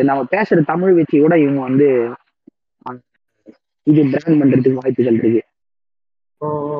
நம்ம 0.04 0.24
பேசுற 0.32 0.66
தமிழ் 0.66 0.94
வச்சு 0.94 1.20
கூட 1.20 1.40
இவங்க 1.40 1.62
வந்து 1.62 1.88
ஆஹ் 2.86 3.00
இது 3.88 4.02
பிராண்ட் 4.12 4.42
பண்றதுக்கு 4.42 4.74
வாய்ப்புகள் 4.74 5.14
இருக்கு 5.14 5.42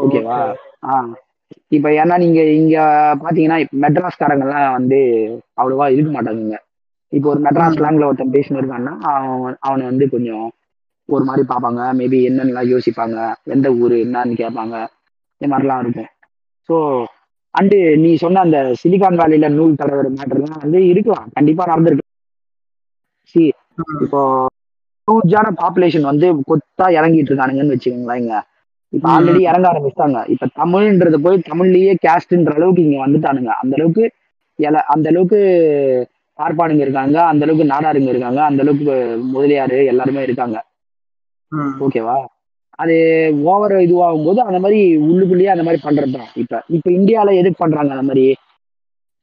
ஓகேவா 0.02 0.38
okay. 0.44 1.23
இப்ப 1.70 1.90
ஏன்னா 2.02 2.16
நீங்க 2.24 2.42
இங்க 2.54 2.78
பாத்தீங்கன்னா 3.24 3.58
மெட்ராஸ்காரங்க 3.84 4.46
எல்லாம் 4.48 4.76
வந்து 4.78 5.00
அவ்வளவா 5.58 5.88
இருக்க 5.94 6.12
மாட்டாங்க 6.12 6.58
இப்போ 7.14 7.28
ஒரு 7.30 7.42
மெட்ராஸ். 7.42 7.76
ஸ்லாங்ல 7.76 8.08
ஒருத்தன் 8.08 8.36
பேசினு 8.36 8.62
இருக்கான்னா 8.62 8.94
அவன் 9.10 9.58
அவனை 9.60 9.84
வந்து 9.86 10.06
கொஞ்சம் 10.10 10.46
ஒரு 11.10 11.24
மாதிரி 11.26 11.44
பார்ப்பாங்க 11.48 11.82
மேபி 12.00 12.20
என்னென்னலாம் 12.28 12.72
யோசிப்பாங்க. 12.72 13.18
எந்த 13.48 13.68
ஊரு 13.82 13.96
என்னன்னு 14.06 14.36
கேட்பாங்க 14.36 14.76
இந்த 15.42 15.48
மாதிரிலாம் 15.52 15.84
இருக்கும். 15.84 16.10
ஸோ 16.70 16.76
அண்டு 17.54 17.78
நீ 18.04 18.12
சொன்ன 18.16 18.42
அந்த 18.42 18.60
சிலிகான் 18.82 19.20
வேலியில 19.20 19.50
நூல் 19.56 19.80
தலைவர் 19.82 20.10
மேட்டர்லாம் 20.12 20.64
வந்து 20.64 20.80
இருக்கலாம். 20.92 21.28
கண்டிப்பா 21.38 21.64
நடந்திருக்கு. 21.72 22.06
சி. 23.36 23.44
இப்போ 24.04 24.22
ஹியூஜான 25.08 25.48
பாப்புலேஷன் 25.60 26.10
வந்து 26.10 26.28
கொத்தா 26.50 26.86
இறங்கிட்டு 26.98 27.30
இருக்கானுங்கன்னு 27.32 27.76
வச்சுக்கோங்களேன் 27.76 28.22
இங்க 28.24 28.36
இப்ப. 28.94 29.10
ஆல்ரெடி 29.10 29.40
இறங்க 29.40 29.72
ஆரம்பிச்சிட்டாங்க. 29.72 30.30
இப்ப 30.30 30.48
தமிழ்ன்றது 30.56 31.18
போய் 31.18 31.42
தமிழ்லயே 31.50 31.96
கேஸ்ட்ன்ற 32.08 32.54
அளவுக்கு 32.54 32.84
இங்க 32.84 33.08
வந்துட்டானுங்க. 33.08 33.46
அந்த 33.46 33.76
அளவுக்கு 33.76 34.12
எல- 34.60 34.84
அந்த 34.88 35.10
அளவுக்கு 35.10 36.08
பார்ப்பானுங்க 36.38 36.80
இருக்காங்க. 36.80 37.24
அந்த 37.24 37.46
அளவுக்கு 37.46 37.74
நாடாருங்க 37.74 38.08
இருக்காங்க. 38.08 38.44
அந்த 38.44 38.62
அளவுக்கு 38.62 39.20
முதலியாரு 39.34 39.86
எல்லாருமே 39.86 40.24
இருக்காங்க. 40.24 40.66
ஓகேவா? 41.56 42.26
அது 42.70 43.32
ஓவர் 43.44 43.72
இதுவாகும் 43.72 44.26
போது 44.26 44.42
அந்த 44.42 44.60
மாதிரி 44.60 44.98
உள்ளுக்குள்ளேயே 44.98 45.46
அந்த 45.46 45.64
மாதிரி 45.64 45.82
பண்றதுதான். 45.84 46.28
இப்ப 46.34 46.64
இப்ப 46.68 46.92
இந்தியால 46.92 47.30
எதுக்கு 47.30 47.56
பண்றாங்க 47.58 47.92
அந்த 47.92 48.04
மாதிரி? 48.04 48.36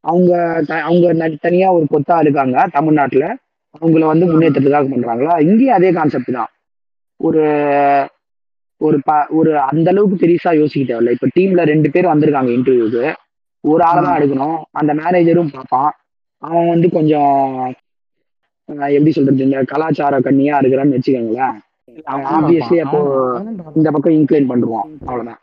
அவங்க 0.00 0.64
அவங்க 0.68 1.30
தனியா 1.40 1.72
ஒரு 1.72 1.86
கொத்தா 1.90 2.20
இருக்காங்க 2.20 2.68
தமிழ்நாட்டுல. 2.72 3.36
அவங்கள 3.80 4.04
வந்து 4.06 4.26
முன்னேற்றத்துக்காக 4.26 4.88
பண்றாங்களா? 4.88 5.40
இங்கேயும் 5.40 5.74
அதே 5.74 5.92
கான்செப்ட் 5.92 6.32
தான். 6.32 6.48
ஒரு 7.16 7.42
ஒரு 8.80 8.98
ப 9.08 9.10
ஒரு 9.38 9.50
அந்த 9.70 9.88
அளவுக்கு 9.92 10.16
பெருசா 10.22 10.50
யோசிக்க 10.60 10.84
தேவையில்ல. 10.90 11.14
இப்ப 11.16 11.28
டீம்ல 11.36 11.64
ரெண்டு 11.72 11.88
பேர் 11.94 12.12
வந்திருக்காங்க 12.12 12.50
இன்டர்வியூக்கு 12.56 13.04
ஒரு 13.64 13.82
ஆளை 13.88 14.00
தான் 14.04 14.18
எடுக்கணும். 14.18 14.58
அந்த 14.80 14.92
மேனேஜரும் 15.00 15.52
பார்ப்பான். 15.56 15.90
அவன் 16.42 16.70
வந்து 16.72 16.88
கொஞ்சம் 16.96 17.34
எப்படி 18.88 19.12
சொல்றது? 19.14 19.46
இந்த 19.46 19.58
கலாச்சார 19.72 20.20
கண்ணியா 20.26 20.56
இருக்கிறான்னு 20.60 20.96
வச்சுக்கோங்களேன். 20.96 21.56
அவன் 22.12 22.26
ஆப்வியஸ்லி 22.36 22.78
அப்போ 22.84 23.00
இந்த 23.78 23.88
பக்கம் 23.94 24.16
இன்க்ளைன் 24.18 24.50
பண்ணுவான் 24.50 24.88
அவ்வளவுதான். 25.08 25.40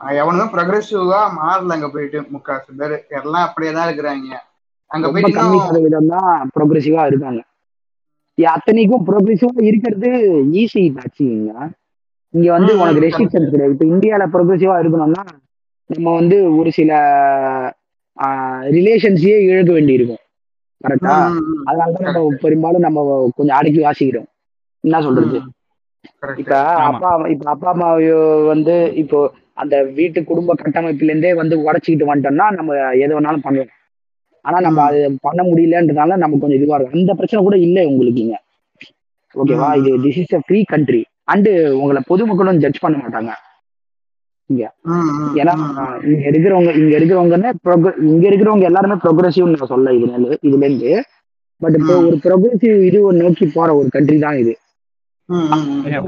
எவனுமே 0.00 0.46
ப்ரொக்ரெசிவா 0.54 1.20
மாறல 1.38 1.76
அங்க 1.76 1.88
போயிட்டு 1.94 2.18
முக்காசு 2.34 2.76
பேரு 2.80 2.96
எல்லாம் 3.18 3.46
அப்படியே 3.46 3.72
தான் 3.76 3.88
இருக்கிறாங்க. 3.88 4.28
அங்க 4.90 5.06
போயிட்டு 5.14 5.32
ப்ரோக்ரெசிவா 6.56 7.04
இருக்காங்க. 7.10 7.40
அத்தனைக்கும் 8.52 9.06
ப்ரோக்ரெசிவா 9.06 9.52
இருக்கிறது 9.68 10.10
ஈஸி 10.60 10.82
பேட்சிங்க 10.96 11.52
இங்க 12.34 12.48
வந்து 12.52 12.72
உனக்கு 12.80 13.02
ரெஸ்ட்ரிக்ஷன்ஸ் 13.04 13.52
கிடையாது 13.52 13.74
இப்ப 13.74 13.86
இந்தியால 13.92 14.24
ப்ரோக்ரெசிவா 14.32 14.74
இருக்கணும்னா 14.80 15.24
நம்ம 15.90 16.06
வந்து 16.18 16.36
ஒரு 16.58 16.70
சில 16.72 16.92
ரிலேஷன்ஸையே 18.76 19.36
இழக்க 19.46 19.70
வேண்டி 19.72 19.92
இருக்கும் 19.94 20.22
கரெக்டா. 20.84 21.14
அதனாலதான் 21.68 22.06
நம்ம. 22.08 22.20
பெரும்பாலும் 22.44 22.86
நம்ம 22.86 23.04
கொஞ்சம் 23.36 23.58
அடக்கி 23.58 23.80
வாசிக்கிறோம் 23.82 24.28
என்ன 24.84 24.96
சொல்றது. 25.06 25.38
இப்ப. 26.36 26.52
அப்பா 26.88 27.10
இப்ப 27.32 27.46
அப்பா 27.54 27.70
அம்மா 27.72 27.88
வந்து 28.50 28.74
இப்போ 29.02 29.18
அந்த 29.62 29.76
வீட்டு 29.96 30.18
குடும்ப 30.24 30.54
கட்டமைப்புல 30.56 31.10
இருந்தே 31.10 31.32
வந்து 31.34 31.54
உடச்சிக்கிட்டு 31.64 32.10
வந்துட்டோம்னா 32.10 32.46
நம்ம 32.58 32.72
எது 33.00 33.12
வேணாலும் 33.14 33.44
பண்ணலாம் 33.44 33.72
ஆனா 34.48 34.58
நம்ம. 34.66 34.78
அது 34.88 34.98
பண்ண 35.24 35.40
முடியலன்றதுனால 35.48 36.16
நமக்கு 36.16 36.42
கொஞ்சம் 36.42 36.60
இதுவா 36.60 36.76
இருக்கும் 36.76 37.00
அந்த 37.00 37.14
பிரச்சனை 37.18 37.40
கூட 37.46 37.56
இல்லை 37.66 37.82
உங்களுக்கு 37.90 38.22
இங்க 38.24 38.36
ஓகேவா. 39.34 39.68
இது 39.80 39.90
this 40.04 40.20
is 40.22 40.34
a 40.34 40.42
free 40.44 40.60
country 40.70 41.02
and 41.28 41.50
உங்களை 41.80 42.00
பொதுமக்களும் 42.08 42.62
ஜட்ஜ் 42.62 42.82
பண்ண 42.84 42.96
மாட்டாங்க 43.00 43.30
ம், 44.50 44.68
ம், 44.90 45.32
ஏன்னா. 45.40 45.54
இங்க 46.08 46.24
இருக்கிறவங்க 46.30 46.70
இங்க 46.78 46.94
இருக்கிறவங்க 46.98 47.36
இங்க 48.08 48.24
இருக்கிறவங்க 48.28 48.64
எல்லாருமே 48.68 48.96
ப்ரோக்ரஸிவ் 49.02 49.50
நான் 49.50 49.72
சொல்ல 49.72 49.92
இதுல 49.96 50.14
இதுல 50.40 50.62
இருந்து 50.62 50.92
பட் 51.62 51.76
இப்போ. 51.78 51.94
ஒரு 52.02 52.16
ப்ரோக்ரஸிவ் 52.24 52.78
இது 52.88 52.98
நோக்கி 53.20 53.46
போற 53.54 53.68
ஒரு 53.78 53.88
கண்ட்ரி 53.94 54.18
தான் 54.22 54.38
இது. 54.42 54.54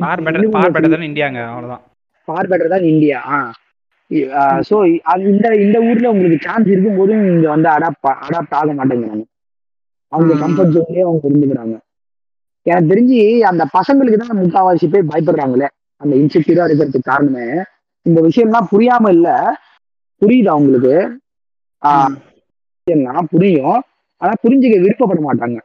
ஃபார் 0.00 0.22
பெட்டர் 0.26 0.52
ஃபார் 0.54 0.72
பெட்டர் 0.74 0.94
தான் 0.94 1.08
இந்தியாங்க 1.08 1.40
அவ்வளவுதான் 1.48 1.82
ஃபார் 2.28 2.48
பெட்டர் 2.50 2.72
தான் 2.74 2.86
இந்தியா 2.90 3.18
ஆ 3.30 3.38
ஸோ 4.68 4.76
இந்த 5.30 5.46
இந்த 5.64 5.78
ஊர்ல 5.88 6.06
உங்களுக்கு 6.10 6.46
சான்ஸ் 6.46 6.68
இருக்கும் 6.68 6.96
போதும் 6.96 7.26
இங்க 7.32 7.48
வந்து 7.48 7.68
அடாப்ட் 7.68 8.08
அடாப்ட் 8.26 8.56
ஆக 8.60 8.72
மாட்டேங்கிறாங்க. 8.72 9.24
அவங்க. 10.12 10.32
கம்ஃபர்ட் 10.42 10.74
ஜோன்லயே 10.74 11.04
அவங்க 11.06 11.28
இருந்துக்கிறாங்க. 11.28 11.76
எனக்கு 12.66 12.90
தெரிஞ்சு 12.90 13.18
அந்த 13.50 13.62
பசங்களுக்கு 13.76 14.18
தான் 14.18 14.40
முக்காவாசி 14.40 14.86
பேர் 14.86 15.10
பயப்படுறாங்களே. 15.10 15.68
அந்த 16.00 16.14
இன்செக்யூரா 16.16 16.64
இருக்கிறதுக்கு 16.66 17.10
காரணமே. 17.10 17.46
இந்த 18.06 18.18
விஷயம்லாம் 18.26 18.70
புரியாம 18.72 19.10
இல்ல. 19.10 19.28
புரியுது 20.22 20.50
அவங்களுக்கு. 20.50 20.94
விஷயம்லாம் 22.86 23.28
புரியும். 23.32 23.78
ஆனா 24.20 24.32
புரிஞ்சுக்க 24.42 24.78
விருப்பப்பட 24.80 25.20
மாட்டாங்க. 25.20 25.58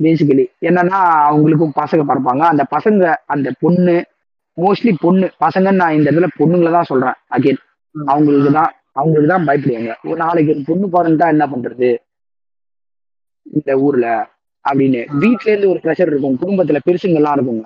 பேசிக்கலி 0.00 0.44
என்னன்னா 0.60 0.98
அவங்களுக்கும் 1.28 1.76
பசங்க 1.76 2.02
பறப்பாங்க. 2.04 2.42
அந்த 2.52 2.62
பசங்க 2.70 3.02
அந்த 3.26 3.48
பொண்ணு 3.60 3.94
மோஸ்ட்லி 4.58 4.92
பொண்ணு. 5.00 5.26
பசங்கன்னு 5.40 5.82
நான் 5.82 5.96
இந்த 5.98 6.08
இடத்துல 6.10 6.28
பொண்ணுங்களை 6.38 6.72
தான் 6.72 6.90
சொல்றேன். 6.90 7.16
அகைன் 7.28 7.60
ம். 7.60 7.73
அவங்களுக்கு 8.06 8.52
தான் 8.52 8.72
அவங்களுக்கு 8.92 9.34
தான் 9.34 9.46
பயப்படுவாங்க. 9.46 9.94
ஒரு 10.04 10.16
நாளைக்கு 10.16 10.62
ஒரு 10.66 10.88
பொண்ணு 10.88 10.88
பிறந்துட்டா 10.88 11.28
என்ன 11.28 11.46
பண்றது? 11.46 11.96
இந்த 13.42 13.78
ஊர்ல 13.78 14.28
அப்படின்னு. 14.72 15.16
வீட்ல 15.18 15.50
இருந்து 15.50 15.68
ஒரு 15.68 15.80
ப்ரெஷர் 15.82 16.06
இருக்கும். 16.06 16.38
குடும்பத்துல 16.40 16.78
பெருசுங்கெல்லாம் 16.86 17.36
இருக்குங்க. 17.36 17.64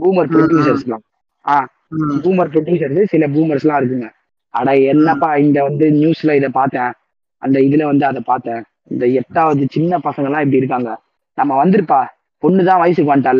பூமர் 0.00 0.28
ப்ரொடியூசர்ஸ்லாம் 0.28 0.98
ஆஹ். 1.44 1.66
பூமர் 1.96 2.48
ப்ரொடியூசர்ஸ் 2.48 3.04
சில 3.04 3.28
பூமர்ஸ்லாம் 3.28 3.82
இருக்குங்க. 3.82 4.10
அட 4.48 4.76
என்னப்பா 4.76 5.36
இந்த 5.36 5.62
வந்து 5.62 5.90
நியூஸ்ல 5.90 6.34
இதை 6.34 6.48
பார்த்தேன். 6.48 6.92
அந்த 7.38 7.60
இதுல 7.60 7.84
வந்து 7.84 8.06
அதை 8.06 8.22
பார்த்தேன். 8.24 8.62
இந்த 8.84 9.06
எட்டாவது 9.06 9.66
சின்ன 9.70 9.98
பசங்க 9.98 10.16
எல்லாம் 10.16 10.38
இப்படி 10.38 10.56
இருக்காங்க. 10.56 11.00
நம்ம 11.34 11.64
வந்திருப்பா. 11.64 12.06
பொண்ணுதான் 12.42 12.78
வயசுக்கு 12.78 13.16
வந்துட்டால 13.16 13.38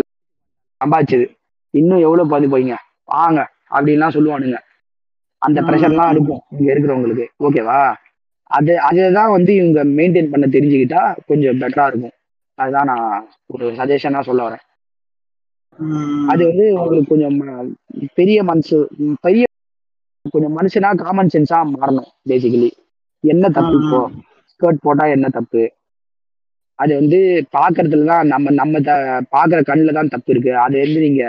சம்பாதிச்சது. 0.84 1.36
இன்னும் 1.70 1.98
எவ்வளவு 1.98 2.28
பாதி 2.28 2.46
போய்ங்க. 2.46 2.74
வாங்க 3.04 3.50
அப்படின்லாம் 3.70 4.12
சொல்லுவானுங்க. 4.12 4.58
அந்த 5.42 5.58
ப்ரெஷர்லாம் 5.66 6.12
இருக்கும் 6.14 6.42
இங்க 6.54 6.68
இருக்கிறவங்களுக்கு. 6.72 7.26
ஓகேவா 7.46 7.80
அது 8.50 8.72
அதுதான் 8.88 9.34
வந்து 9.36 9.52
இவங்க 9.60 9.80
மெயின்டைன் 9.98 10.30
பண்ண 10.32 10.46
தெரிஞ்சுக்கிட்டா 10.54 11.00
கொஞ்சம் 11.30 11.58
பெட்டரா 11.62 11.86
இருக்கும். 11.90 12.14
அதுதான் 12.58 12.88
நான் 12.90 13.08
ஒரு 13.54 13.66
சஜஷனா 13.78 14.20
சொல்ல 14.28 14.42
வரேன். 14.46 14.64
அது 16.32 16.42
வந்து 16.50 16.64
உங்களுக்கு 16.76 17.10
கொஞ்சம் 17.10 17.36
பெரிய 18.18 18.38
மனசு 18.50 18.76
பெரிய 19.26 19.44
கொஞ்சம் 20.34 20.56
மனுஷனா 20.58 20.90
காமன் 21.02 21.32
சென்ஸா 21.34 21.58
மாறணும் 21.74 22.10
பேசிக்கலி 22.30 22.70
என்ன 23.24 23.44
தப்பு 23.56 23.76
இப்போ? 23.80 24.00
ஸ்கர்ட் 24.50 24.84
போட்டா 24.84 25.04
என்ன 25.16 25.26
தப்பு? 25.36 25.62
அது 26.78 26.92
வந்து 27.00 27.18
பாக்குறதுல 27.56 28.08
தான் 28.10 28.28
நம்ம 28.32 28.50
நம்ம 28.60 28.80
த 28.88 28.92
பாக்குற 29.34 29.58
கண்ணுல 29.70 29.94
தான் 29.98 30.12
தப்பு 30.14 30.30
இருக்கு. 30.34 30.52
அது 30.64 30.76
வந்து 30.84 31.00
நீங்க 31.06 31.22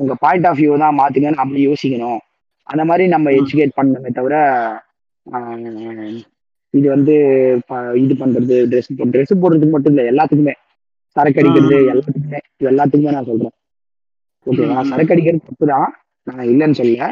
உங்க 0.00 0.14
பாயிண்ட் 0.24 0.48
ஆஃப் 0.50 0.60
வியூ 0.60 0.78
தான் 0.84 0.98
மாத்துங்கன்னு 1.00 1.42
அப்படி 1.44 1.60
யோசிக்கணும். 1.68 2.20
அந்த 2.70 2.82
மாதிரி 2.88 3.04
நம்ம. 3.08 3.30
எஜுகேட் 3.38 3.76
பண்ணணுமே 3.78 4.10
தவிர 4.12 4.34
இது 6.74 6.86
வந்து 6.88 7.14
இது 8.00 8.14
பண்றது 8.20 8.56
ட்ரெஸ் 8.70 8.90
ட்ரெஸ் 9.12 9.40
போடுறதுக்கு 9.42 9.74
மட்டும் 9.74 9.92
இல்லை 9.94 10.04
எல்லாத்துக்குமே 10.12 10.54
சரக்கு 11.16 11.40
அடிக்கிறது. 11.40 11.78
எல்லாத்துக்குமே 11.92 12.40
இது 12.52 12.70
எல்லாத்துக்குமே 12.72 13.14
நான் 13.16 13.28
சொல்றேன் 13.30 13.54
ஓகேவா 14.46 14.76
ம். 14.76 14.90
சரக்கு 14.90 15.14
அடிக்கிறது 15.14 15.48
தப்பு 15.48 15.66
தான் 15.72 15.88
நான் 16.26 16.46
இல்லைன்னு 16.50 16.78
சொல்லல 16.80 17.08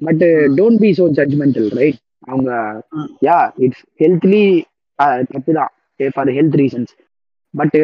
but. 0.00 0.24
Don't 0.58 0.80
be 0.82 0.90
so 0.98 1.06
judgmental 1.18 1.68
right 1.78 2.00
அவங்க. 2.28 2.50
யா 3.26 3.36
இட்ஸ் 3.64 3.84
ஹெல்த்லி 4.00 4.42
தப்பு 5.32 5.52
தான் 5.58 5.72
ஃபார் 6.00 6.32
ஹெல்த் 6.36 6.58
ரீசன்ஸ் 6.60 6.92
பட் 7.54 7.76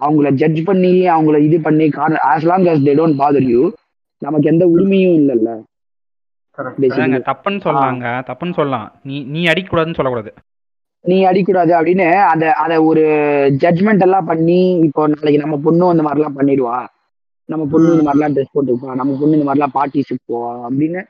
அவங்கள 0.00 0.28
ஜட்ஜ் 0.40 0.60
பண்ணி 0.68 0.92
அவங்கள 1.14 1.36
இது 1.46 1.58
பண்ணி 1.60 1.86
as 2.30 2.46
long 2.50 2.68
as 2.72 2.80
they 2.86 2.94
don't 2.94 3.16
bother 3.16 3.44
you 3.46 3.62
நமக்கு 4.22 4.46
எந்த 4.48 4.64
உரிமையும் 4.72 5.18
இல்லைல்ல 5.18 5.50
தப்புன்னு 7.28 7.64
சொல்லலாங்க 7.66 8.06
தப்புன்னு 8.28 8.56
சொல்லலாம். 8.58 8.88
நீ 9.08 9.16
நீ 9.34 9.42
அடிக்கக்கூடாதுன்னு 9.52 9.98
சொல்லக்கூடாது. 9.98 10.32
நீ 11.04 11.16
அடிக்கூடாது 11.24 11.72
அப்படின்னு 11.76 12.06
அத 12.32 12.52
அத 12.62 12.72
ஒரு 12.88 13.04
ஜட்ஜ்மெண்ட் 13.62 14.04
எல்லாம் 14.06 14.28
பண்ணி 14.30 14.58
இப்போ 14.86 15.06
நாளைக்கு 15.12 15.42
நம்ம 15.44 15.56
பொண்ணு 15.66 15.92
இந்த 15.94 16.04
மாதிரிலாம் 16.06 16.36
பண்ணிடுவா. 16.38 16.78
நம்ம 17.48 17.64
பொண்ணு 17.72 17.94
இந்த 17.94 18.04
மாதிரிலாம் 18.06 18.34
ட்ரெஸ் 18.34 18.54
போட்டுப்பா 18.56 18.98
நம்ம 19.00 19.16
பொண்ணு 19.20 19.38
இந்த 19.38 19.46
மாதிரிலாம் 19.48 19.76
பார்ட்டிஸுக்கு 19.78 20.22
போவா 20.32 20.52
அப்படின்னு 20.66 21.00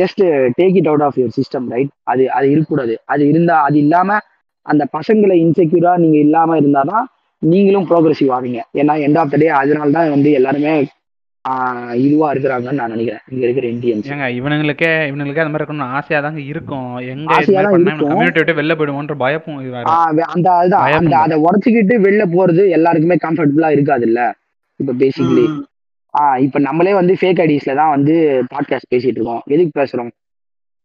just 0.00 0.22
take 0.58 0.76
it 0.80 0.90
out 0.90 1.04
of 1.06 1.16
your 1.20 1.36
system 1.38 1.66
right 1.74 1.92
அது 2.12 2.22
அது 2.36 2.46
இருக்கக்கூடாது. 2.50 2.94
அது 3.12 3.22
இருந்தா 3.28 3.56
அது 3.68 3.78
இல்லாம 3.84 4.18
அந்த 4.66 4.84
பசங்களை 4.96 5.36
இன்செக்யூரா 5.44 5.92
நீங்க 6.04 6.18
இல்லாம 6.26 6.56
இருந்தாதான் 6.60 7.06
நீங்களும் 7.42 7.86
ப்ரோக்ரஸிவ் 7.90 8.32
ஆவீங்க. 8.36 8.60
ஏன்னா 8.80 8.94
எண்ட் 9.06 9.18
ஆஃப் 9.18 9.32
த 9.34 9.36
டே 9.36 9.48
அதனால 9.60 9.90
தான் 9.98 10.14
வந்து 10.14 10.30
எல்லாருமே 10.38 10.72
இதுவா 11.94 12.32
இருக்கிறாங்கன்னு 12.32 12.72
நான் 12.72 12.94
நினைக்கிறேன். 12.94 13.20
இங்க 13.30 13.46
இருக்கிற 13.46 13.66
இந்தியன்ஸ் 13.66 14.08
ஏங்க 14.12 14.26
இவனுங்களுக்கே 14.32 14.90
இவனுங்களுக்கே 15.10 15.44
அந்த 15.44 15.48
மாதிரி 15.48 15.64
இருக்கணும்னு 15.64 15.82
ஆசையா 15.82 16.22
தாங்க 16.22 16.40
இருக்கும். 16.40 16.96
எங்க. 16.96 17.34
கம்யூனிட்டி 17.44 18.42
விட்டு 18.42 18.62
வெளில 18.62 18.78
போயிடுவோன்ற 18.78 19.14
பயப்பும் 19.18 20.20
அந்த 20.22 20.52
அதுதான் 20.52 20.80
அந்த 20.80 20.98
இல்ல. 21.02 21.18
அதை 21.18 21.42
உடச்சிக்கிட்டு 21.42 22.04
வெளில 22.06 22.24
போறது 22.32 22.68
எல்லாருக்குமே 22.68 23.16
கம்ஃபர்டபுளா 23.28 23.68
இருக்காது 23.68 24.06
இல்ல 24.06 24.34
இப்ப 24.76 24.92
பேசிக்கலி. 24.92 25.62
ஆஹ் 26.18 26.38
இப்ப 26.38 26.58
நம்மளே 26.58 26.94
வந்து 26.94 27.16
ஃபேக் 27.20 27.42
ஐடிஸ்ல 27.46 27.74
தான் 27.74 27.88
வந்து 27.88 28.44
பாட்காஸ்ட் 28.54 28.94
பேசிட்டு 28.94 29.14
இருக்கோம். 29.14 29.42
எதுக்கு 29.46 29.80
பேசுறோம்? 29.80 30.10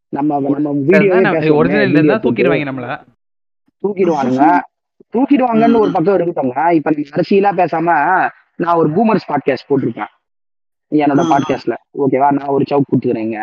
நம்ம 0.10 0.40
நம்ம 0.40 0.72
வீடியோ 0.72 1.54
ஒரிஜினல் 1.54 1.92
இருந்தா 1.92 2.16
தூக்கிடுவாங்க 2.16 2.66
நம்மள. 2.72 3.04
தூக்கிடுவானுங்க. 3.84 4.60
தூக்கிடுவாங்கன்னு 5.14 5.78
ஒரு 5.78 5.92
பக்கம் 5.92 6.14
இருக்கட்டும் 6.14 6.68
இப்ப 6.72 6.92
நம்ம 6.92 7.10
அரசியலா 7.16 7.60
பேசாம 7.62 7.90
நான் 8.56 8.76
ஒரு 8.76 8.90
பூமர்ஸ் 8.90 9.28
பாட்காஸ்ட் 9.28 9.68
போட்டிருப்பேன். 9.70 10.14
என்னோட. 11.00 11.24
பாட்காஸ்ட்ல 11.32 11.76
ஓகேவா 11.98 12.30
நான் 12.32 12.48
ஒரு 12.48 12.64
சவுக் 12.72 12.90
கொடுத்துக்கிறேங்க 12.90 13.38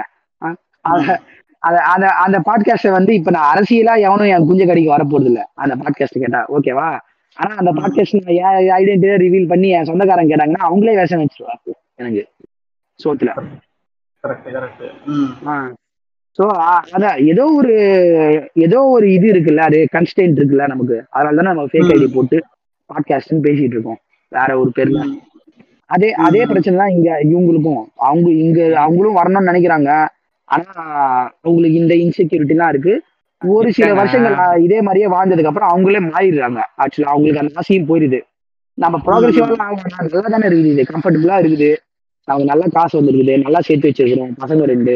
அத 0.80 1.18
அத- 1.62 1.82
அந்த 1.84 2.06
அந்த 2.24 2.38
பாட்காஸ்ட 2.46 2.90
வந்து 2.90 3.14
இப்ப 3.14 3.30
நான் 3.30 3.50
அரசியலா 3.54 3.94
எவனும் 3.98 4.26
என் 4.26 4.46
குஞ்ச 4.46 4.66
கடிக்கு 4.66 4.94
வரப்போறது 4.96 5.24
இல்ல 5.24 5.50
அந்த 5.54 5.74
பாட்காஸ்ட் 5.76 6.18
கேட்டா. 6.18 6.40
ஓகேவா 6.48 6.88
ஆனா 7.36 7.54
அந்த. 7.56 7.72
பாட்காஸ்ட் 7.72 8.20
நான் 8.20 8.60
என் 8.60 8.72
ஐடென்டிட்டியை 8.72 9.18
ரிவீல் 9.24 9.48
பண்ணி 9.48 9.68
என் 9.68 9.84
சொந்தக்காரங்க 9.84 10.36
கேட்டாங்கன்னா 10.36 10.62
அவங்களே 10.68 10.94
விஷம் 10.94 11.20
வச்சிருவாங்க 11.20 11.70
எனக்கு. 11.94 12.24
சோத்துல. 13.00 13.30
ஸோ 16.38 16.44
அதான் 16.92 17.26
ஏதோ 17.26 17.44
ஒரு 17.56 17.72
ஏதோ 18.54 18.82
ஒரு 18.82 19.12
இது 19.12 19.32
இருக்குல்ல 19.32 19.56
அது 19.56 19.88
கன்ஸ்டன்ட் 19.92 20.38
இருக்குல்ல 20.40 20.66
நமக்கு. 20.66 21.04
அதனால 21.10 21.34
தானே 21.36 21.48
நம்ம 21.48 21.64
ஃபேக். 21.72 21.92
ஐடி 21.96 22.14
போட்டு 22.14 22.38
பாட்காஸ்ட்னு 22.90 23.44
பேசிட்டு 23.46 23.72
இருக்கோம். 23.72 23.98
வேற 24.28 24.58
ஒரு 24.58 24.72
பேர்ல. 24.76 25.00
அதே 25.92 26.12
அதே. 26.26 26.46
பிரச்சனை 26.46 26.78
தான் 26.78 26.88
இங்க 26.88 27.10
இவங்களுக்கும். 27.24 27.82
அவங்க 28.00 28.30
இங்க 28.44 28.60
அவங்களும் 28.80 29.16
வரணும்னு 29.16 29.50
நினைக்கிறாங்க. 29.50 29.90
ஆனா 30.48 30.64
அவங்களுக்கு 31.44 31.80
இந்த 31.82 31.94
இன்செக்யூரிட்டி 31.94 32.48
எல்லாம் 32.48 32.68
இருக்கு. 32.68 32.94
ஒரு 33.42 33.72
சில. 33.72 33.94
வருஷங்கள் 33.94 34.36
இதே 34.62 34.80
மாதிரியே 34.80 35.06
வாழ்ந்ததுக்கு 35.06 35.50
அப்புறம் 35.50 35.70
அவங்களே 35.70 36.00
மாறிடுறாங்க. 36.08 36.60
ஆக்சுவலா 36.82 37.12
அவங்களுக்கு 37.12 37.40
அந்த 37.40 37.54
ஆசையும் 37.54 37.88
போயிருது 37.88 38.20
நம்ம 38.78 38.98
ப்ரோக்ரஸிவா 39.06 39.46
நல்லா 39.46 40.28
தானே 40.28 40.46
இருக்குது. 40.48 40.72
இது 40.74 40.84
கம்ஃபர்டபுளா 40.92 41.36
இருக்குது. 41.42 41.70
நமக்கு 42.28 42.50
நல்லா 42.50 42.66
காசு 42.72 43.00
வந்துருக்குது. 43.00 43.42
நல்லா 43.42 43.60
சேர்த்து 43.60 43.88
வச்சிருக்கிறோம். 43.88 44.32
பசங்க 44.42 44.64
ரெண்டு. 44.64 44.94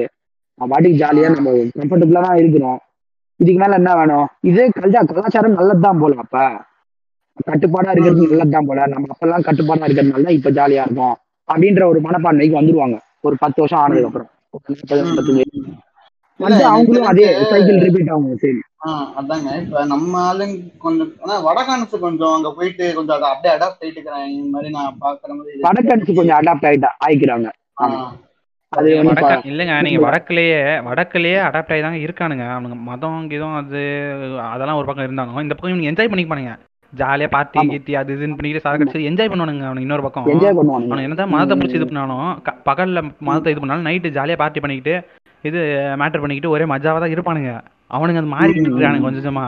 நம்ம 0.61 0.69
பாட்டுக்கு 0.73 1.01
ஜாலியா 1.03 1.31
நம்ம 1.35 1.51
கம்ஃபர்டபுளா 1.81 2.21
தான் 2.21 2.37
இருக்கிறோம். 2.37 2.79
இதுக்கு 3.41 3.61
மேல 3.61 3.75
என்ன 3.75 3.95
வேணும்? 3.95 4.27
இதே 4.41 4.69
கல்ச்சா 4.69 5.01
கலாச்சாரம் 5.05 5.53
நல்லதுதான் 5.53 5.99
போல 5.99 6.15
அப்ப. 6.17 6.37
கட்டுப்பாடா 7.47 7.91
இருக்கிறது 7.93 8.23
நல்லதுதான் 8.25 8.69
போல. 8.69 8.87
நம்ம 8.87 9.11
அப்பெல்லாம் 9.15 9.47
கட்டுப்பாடா 9.47 9.87
இருக்கிறதுனால 9.87 10.27
தான் 10.29 10.39
இப்ப 10.39 10.53
ஜாலியா 10.59 10.85
இருக்கும். 10.87 11.17
அப்படின்ற 11.49 11.83
ஒரு 11.87 12.01
மனப்பான்மைக்கு 12.01 12.61
வந்துருவாங்க. 12.61 12.97
ஒரு 13.23 13.37
பத்து 13.41 13.61
வருஷம் 13.63 13.83
ஆனதுக்கு 13.83 14.11
அப்புறம் 14.11 14.33
வந்து 16.41 16.63
அவங்களும் 16.71 17.11
அதே 17.11 17.23
சைக்கிள் 17.51 17.79
ரிப்பீட் 17.85 18.11
ஆகும் 18.11 18.41
சரி. 18.41 18.59
ஆ, 18.87 18.89
அதாங்க. 19.21 19.51
இப்ப 19.63 19.85
நம்ம 19.85 20.19
ஆளுங்க 20.25 20.57
கொஞ்சம் 20.79 21.11
ஆனா 21.23 21.37
வடகானசு 21.47 21.97
கொஞ்சம் 21.99 22.35
அங்க 22.35 22.49
போயிட்டு 22.53 22.85
கொஞ்சம் 22.95 23.17
அதை 23.17 23.29
அப்படியே 23.31 23.53
அடாப்ட் 23.55 23.83
ஆயிட்டு 23.83 23.99
இருக்கிறாங்க 23.99 24.27
இந்த 24.35 24.51
மாதிரி 24.55 24.71
நான் 24.75 24.99
பாக்குற 25.01 25.31
மாதிரி 25.31 25.51
இருக்கு. 25.51 25.67
வடக்கன்ஸ் 25.69 26.19
கொஞ்சம் 26.19 26.39
அடாப்ட் 26.39 26.69
ஆயிட்டா 26.71 26.91
ஆயிக்கிறாங்க. 27.07 27.49
அது 28.73 28.89
இல்லைங்க 29.51 29.75
நீங்க 29.83 30.01
வடக்குலயே 30.05 30.59
வடக்குலயே 30.87 31.39
அடாப்ட் 31.47 31.73
ஆகி 31.73 31.83
தாங்க 31.83 32.01
இருக்கானுங்க. 32.07 32.45
அவனுங்க 32.53 32.79
மதம் 32.89 33.29
கிதம் 33.31 33.59
அது 33.61 33.83
அதெல்லாம் 34.47 34.79
ஒரு 34.81 34.89
பக்கம் 34.89 35.07
இருந்தாலும் 35.07 35.45
இந்த 35.45 35.55
பக்கம் 35.55 35.73
இவனுங்க 35.73 35.93
என்ஜாய் 35.93 36.13
பண்ணிப்பானுங்க 36.13 36.55
ஜாலியா 36.93 37.29
பார்ட்டி. 37.35 37.63
கீத்தி 37.71 37.93
அது 38.01 38.11
இதுன்னு 38.17 38.37
பண்ணிட்டு 38.39 38.65
சாகடிச்சு 38.65 39.07
என்ஜாய் 39.11 39.31
பண்ணுவானுங்க 39.31 39.67
அவனுங்க 39.69 39.87
இன்னொரு 39.87 40.05
பக்கம். 40.07 40.27
என்ஜாய் 40.35 40.57
பண்ணுவானுங்க. 40.59 40.91
அவனுங்க 40.91 41.09
என்னதான் 41.09 41.33
மதத்தை 41.35 41.57
பிடிச்சி 41.59 41.79
இது 41.79 41.89
பண்ணாலும் 41.91 42.27
பகல்ல 42.69 43.01
மதத்தை 43.29 43.53
இது 43.55 43.63
பண்ணாலும் 43.63 43.89
நைட்டு 43.89 44.15
ஜாலியா 44.19 44.39
பார்ட்டி 44.43 44.63
பண்ணிக்கிட்டு 44.65 44.95
இது 45.45 45.59
மேட்டர் 46.03 46.23
பண்ணிக்கிட்டு 46.23 46.53
ஒரே 46.55 46.67
மஜாவா 46.75 47.01
தான் 47.05 47.15
இருப்பானுங்க. 47.15 47.53
அவனுங்க 47.97 48.23
அது 48.23 48.35
மாறிக்கிட்டு 48.35 48.71
இருக்கானுங்க 48.71 49.07
கொஞ்சம் 49.07 49.23
கொஞ்சமா. 49.23 49.47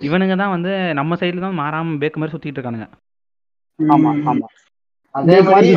இவனுங்க 0.00 0.36
தான் 0.42 0.54
வந்து 0.54 0.72
நம்ம 1.00 1.16
சைடுல 1.20 1.44
தான் 1.44 1.60
மாறாம 1.62 1.98
பேக்கு 2.02 2.20
மாதிரி 2.20 2.34
சுத்திட்டு 2.34 2.58
இருக்கானுங்க. 2.58 2.88
ஆமா. 3.78 4.10
ஆமா. 4.32 4.46
அதே 5.14 5.36
மாதிரி 5.46 5.68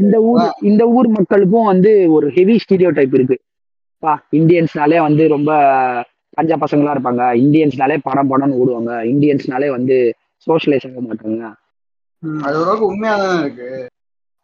இந்த 0.00 0.16
ஊர் 0.30 0.42
இந்த 0.70 0.82
ஊர் 0.96 1.08
மக்களுக்கும் 1.18 1.70
வந்து 1.72 1.92
ஒரு 2.16 2.26
ஹெவி 2.36 2.56
ஸ்டீரியோ 2.64 2.90
டைப் 2.98 3.14
இருக்கு. 3.18 3.36
பா 4.02 4.12
இந்தியன்ஸ்னாலே 4.38 4.98
வந்து 5.06 5.24
ரொம்ப 5.34 5.50
பஞ்சா 6.36 6.56
பசங்களா 6.64 6.92
இருப்பாங்க. 6.94 7.22
இந்தியன்ஸ்னாலே 7.44 7.96
பணம் 8.02 8.30
பணம்னு 8.30 8.58
ஓடுவாங்க. 8.62 8.92
இந்தியன்ஸ்னாலே 9.12 9.68
வந்து 9.76 9.96
சோஷியலைஸ் 10.46 10.86
ஆக 10.90 11.00
மாட்டாங்க. 11.08 11.44
அது 12.42 12.56
ஓரளவுக்கு 12.58 12.86
உண்மையா 12.86 13.16
தானே 13.16 13.40
இருக்கு? 13.40 13.68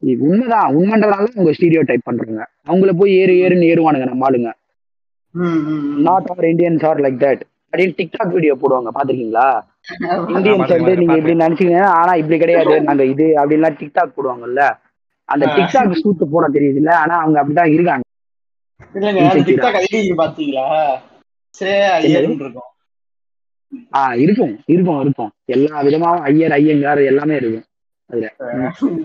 இது 0.02 0.22
உண்மைதான். 0.28 0.74
உண்மைன்றதால 0.76 1.16
அவங்க 1.36 1.50
ஸ்டீரியோ 1.58 1.82
டைப் 1.90 2.00
பண்றாங்க. 2.04 2.40
அவங்கள 2.68 2.92
போய் 2.98 3.12
ஏறு 3.22 3.34
ஏறுன்னு 3.44 3.68
ஏறுவானுங்க 3.72 4.06
நம்ம 4.10 4.28
ஆளுங்க. 4.30 4.50
Not 6.06 6.28
are 6.32 6.44
Indians 6.52 6.86
are 6.86 7.00
like 7.00 7.20
that 7.24 7.42
அப்படின்னு 7.72 7.94
டிக்டாக் 7.98 8.32
வீடியோ 8.36 8.54
போடுவாங்க. 8.62 8.90
பாத்திருக்கீங்களா 8.96 9.46
இந்தியன்ஸ் 10.36 10.72
வந்து 10.74 10.96
நீங்க. 11.00 11.14
இப்படி 11.20 11.34
நினைச்சீங்க 11.44 11.78
ஆனா 12.00 12.12
இப்படி 12.22 12.38
கிடையாது. 12.38 12.74
நாங்க 12.88 13.04
இது 13.12 13.26
அப்படின்லாம் 13.40 13.78
டிக்டாக் 13.80 14.14
போடுவாங்கல்ல. 14.16 14.62
அந்த. 15.28 15.44
டிக்டாக் 15.56 16.00
சூத்து 16.02 16.24
போட 16.34 16.48
தெரியுது 16.56 16.80
இல்ல 16.82 16.90
ஆனா 17.02 17.14
அவங்க 17.22 17.38
அப்படிதான் 17.44 17.72
இருக்காங்க. 17.76 18.04
பாத்தீங்களா? 20.22 20.66
இருக்கும் 21.54 22.68
ஆஹ் 23.92 24.16
இருக்கும் 24.16 24.54
இருக்கும் 24.66 25.00
இருக்கும். 25.00 25.30
எல்லா 25.46 25.82
விதமாவும் 25.82 26.24
ஐயர் 26.24 26.52
ஐயங்கார் 26.52 27.00
எல்லாமே 27.02 27.34
இருக்கும். 27.36 27.66
அதுல. 28.10 28.26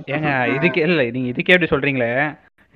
ஏங்க 0.08 0.30
இதுக்கே 0.56 0.82
இல்ல 0.88 1.04
நீங்க 1.10 1.30
இதுக்கே 1.32 1.54
எப்படி 1.56 1.70
சொல்றீங்களே? 1.70 2.10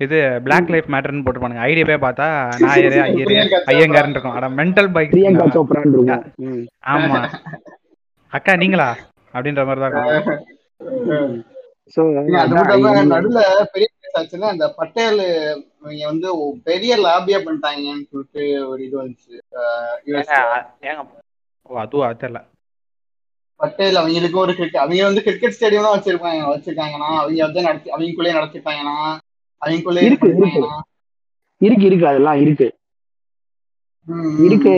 இது 0.00 0.16
பிளாக் 0.44 0.70
லைஃப் 0.70 0.88
மேட்டர்னு 0.88 1.24
போட்டுருப்பானுங்க. 1.24 1.64
ஐடியா 1.66 1.86
போய் 1.88 2.04
பார்த்தா 2.04 2.26
நாயரு 2.62 3.00
ஐயரு. 3.04 3.34
ஐயங்காரன் 3.72 4.10
இருக்கும் 4.10 4.36
அட 4.36 4.48
மென்டல் 4.58 4.92
பைக் 4.92 5.12
பிரியங்கா 5.12 5.44
இருக்கும். 5.46 5.68
ஆமா. 6.92 7.20
அக்கா 8.32 8.54
நீங்களா? 8.56 8.88
அப்படின்ற 9.34 9.62
மாதிரி 9.66 9.82
தான் 9.84 9.92
இருக்கும் 9.92 11.40
பெரிய 13.74 13.88
ஆச்சுன்னா 14.14 14.48
அந்த 14.54 14.68
பட்டேல் 14.68 15.20
இவங்க 15.82 16.06
வந்து 16.06 16.28
பெரிய 16.64 16.96
லாபியா 16.96 17.38
பண்ணிட்டாங்கன்னு 17.38 18.06
சொல்லிட்டு 18.10 18.68
ஒரு 18.68 18.86
இது 18.86 19.04
வந்துச்சு. 19.04 19.38
அஹ் 19.54 19.98
US 20.06 20.28
ல. 20.28 20.66
ஏங்க 20.82 21.06
ஓ 21.62 21.78
அதுவா 21.78 22.10
தெரியல. 22.10 22.40
பட்டேல் 23.56 23.94
அவங்களுக்கு 23.94 24.38
ஒரு 24.38 24.54
கிரிக்கெட் 24.54 24.80
அவங்க 24.80 25.04
வந்து 25.04 25.22
கிரிக்கெட் 25.22 25.56
ஸ்டேடியம் 25.60 25.94
வச்சிருப்பாங்க 25.96 26.40
வச்சிருக்காங்கன்னா 26.54 27.16
அவங்க 27.16 27.44
வந்து 27.44 27.62
நடத்தி 27.62 27.90
அவங்களுக்குள்ளே 27.90 28.32
நடத்திட்டாங்கன்னா 28.34 29.16
அவங்களுக்குள்ளே 29.66 30.02
இருக்கு, 30.02 30.28
இருக்கு. 30.28 30.68
இருக்கு 31.58 31.86
இருக்கு 31.86 32.06
அதெல்லாம் 32.06 32.40
இருக்கு. 32.40 32.76
இருக்கு. 34.38 34.70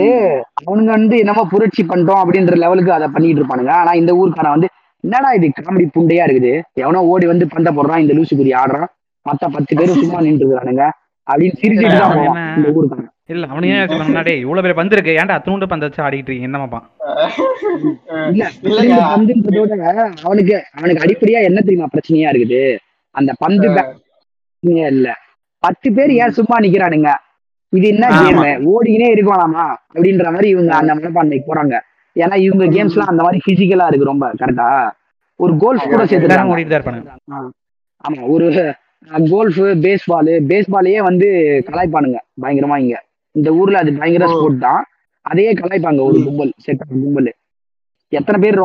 அவனுங்க 0.65 0.91
வந்து 0.97 1.17
என்னமோ 1.17 1.47
புரட்சி 1.49 1.83
பண்றோம் 1.83 2.21
அப்படின்ற 2.25 2.55
லெவலுக்கு 2.55 2.91
அதை 2.91 3.07
பண்ணிட்டு 3.07 3.41
இருப்பானுங்க. 3.41 3.69
ஆனா 3.69 3.91
இந்த 3.93 4.13
ஊருக்காரன் 4.13 4.49
வந்து 4.49 4.67
என்னடா 4.99 5.31
இது 5.31 5.47
காமெடி 5.47 5.87
புண்டையா 5.95 6.25
இருக்குது. 6.25 6.61
எவனோ 6.73 7.03
ஓடி 7.03 7.25
வந்து 7.25 7.45
பந்த 7.45 7.71
போடுறான் 7.71 7.99
இந்த 7.99 8.13
லூசுக்குடி 8.13 8.53
ஆடுறான். 8.63 8.87
மத்த 9.25 9.43
பத்து 9.53 9.73
பேரும் 9.77 9.99
சும்மா 10.01 10.19
நின்று 10.21 10.45
இருக்கானுங்க 10.45 10.85
அப்படின்னு 11.27 11.59
சிரிச்சுட்டு 11.61 11.93
தான் 11.93 12.07
அவன் 12.07 12.19
போவான். 12.21 12.39
என்ன- 12.39 12.55
இந்த 12.57 13.11
இல்ல 13.29 13.45
அவனு 13.47 13.67
ஏன் 13.73 13.87
டேய் 14.25 14.41
இவ்வளவு 14.41 14.63
பேர் 14.65 14.79
பந்து 14.79 14.95
இருக்கு 14.95 15.13
ஏன்டா 15.19 15.35
அத்தனூண்டு 15.37 15.67
பந்து 15.69 15.85
வச்சு 15.87 16.01
ஆடிட்டு 16.03 16.29
இருக்கீங்க? 16.29 16.49
என்னமாப்பா 16.49 16.79
இல்ல 18.31 18.43
பந்துன்றதோட 19.09 19.73
அவனுக்கு 20.25 20.55
அவனுக்கு 20.75 21.03
அடிப்படையா 21.05 21.39
என்ன 21.47 21.59
தெரியுமா 21.61 21.87
பிரச்சனையா 21.93 22.31
இருக்குது? 22.33 22.61
அந்த 23.15 23.31
பந்து 23.39 23.67
இல்ல. 24.89 25.09
பத்து 25.63 25.87
பேர் 25.93 26.11
ஏன் 26.17 26.35
சும்மா 26.37 26.55
நிக்கிறானுங்க? 26.59 27.09
இது 27.73 27.85
என்ன. 27.87 28.05
கேம் 28.19 28.39
ஓடிக்கினே 28.71 29.07
இருக்கலாமா? 29.13 29.65
அப்படின்ற 29.89 30.25
மாதிரி 30.31 30.49
இவங்க 30.49 30.71
அந்த 30.75 30.91
மனப்பான்மைக்கு 30.95 31.49
போறாங்க. 31.49 31.75
ஏன்னா 32.15 32.35
இவங்க 32.43 32.65
கேம்ஸ் 32.75 32.95
எல்லாம் 32.95 33.11
அந்த 33.13 33.23
மாதிரி 33.23 33.39
பிசிக்கலா 33.47 33.87
இருக்கு 33.87 34.11
ரொம்ப 34.11 34.25
கரெக்டா 34.39 34.67
ஒரு 35.39 35.53
கோல்ஃப் 35.57 35.89
கூட 35.89 36.03
சேர்த்துட்டாங்க 36.05 36.53
ஆமா 38.03 38.21
ஒரு 38.33 38.47
கோல்ஃப் 39.29 39.59
பேஸ்பால் 39.85 40.31
பேஸ்பாலையே 40.51 40.97
வந்து 40.97 41.27
கலாய்ப்பானுங்க 41.67 42.17
பயங்கரமா 42.41 42.77
இங்க. 42.77 42.95
இந்த 43.35 43.49
ஊர்ல 43.53 43.77
அது 43.77 43.93
பயங்கர. 43.93 44.27
ஸ்போர்ட் 44.27 44.59
தான். 44.59 44.83
அதையே 45.25 45.53
கலாய்ப்பாங்க 45.53 46.01
ஒரு. 46.01 46.23
கும்பல் 46.23 46.51
செட் 46.57 46.81
கும்பல். 46.89 47.31
எத்தனை 48.11 48.37
பேர் 48.43 48.59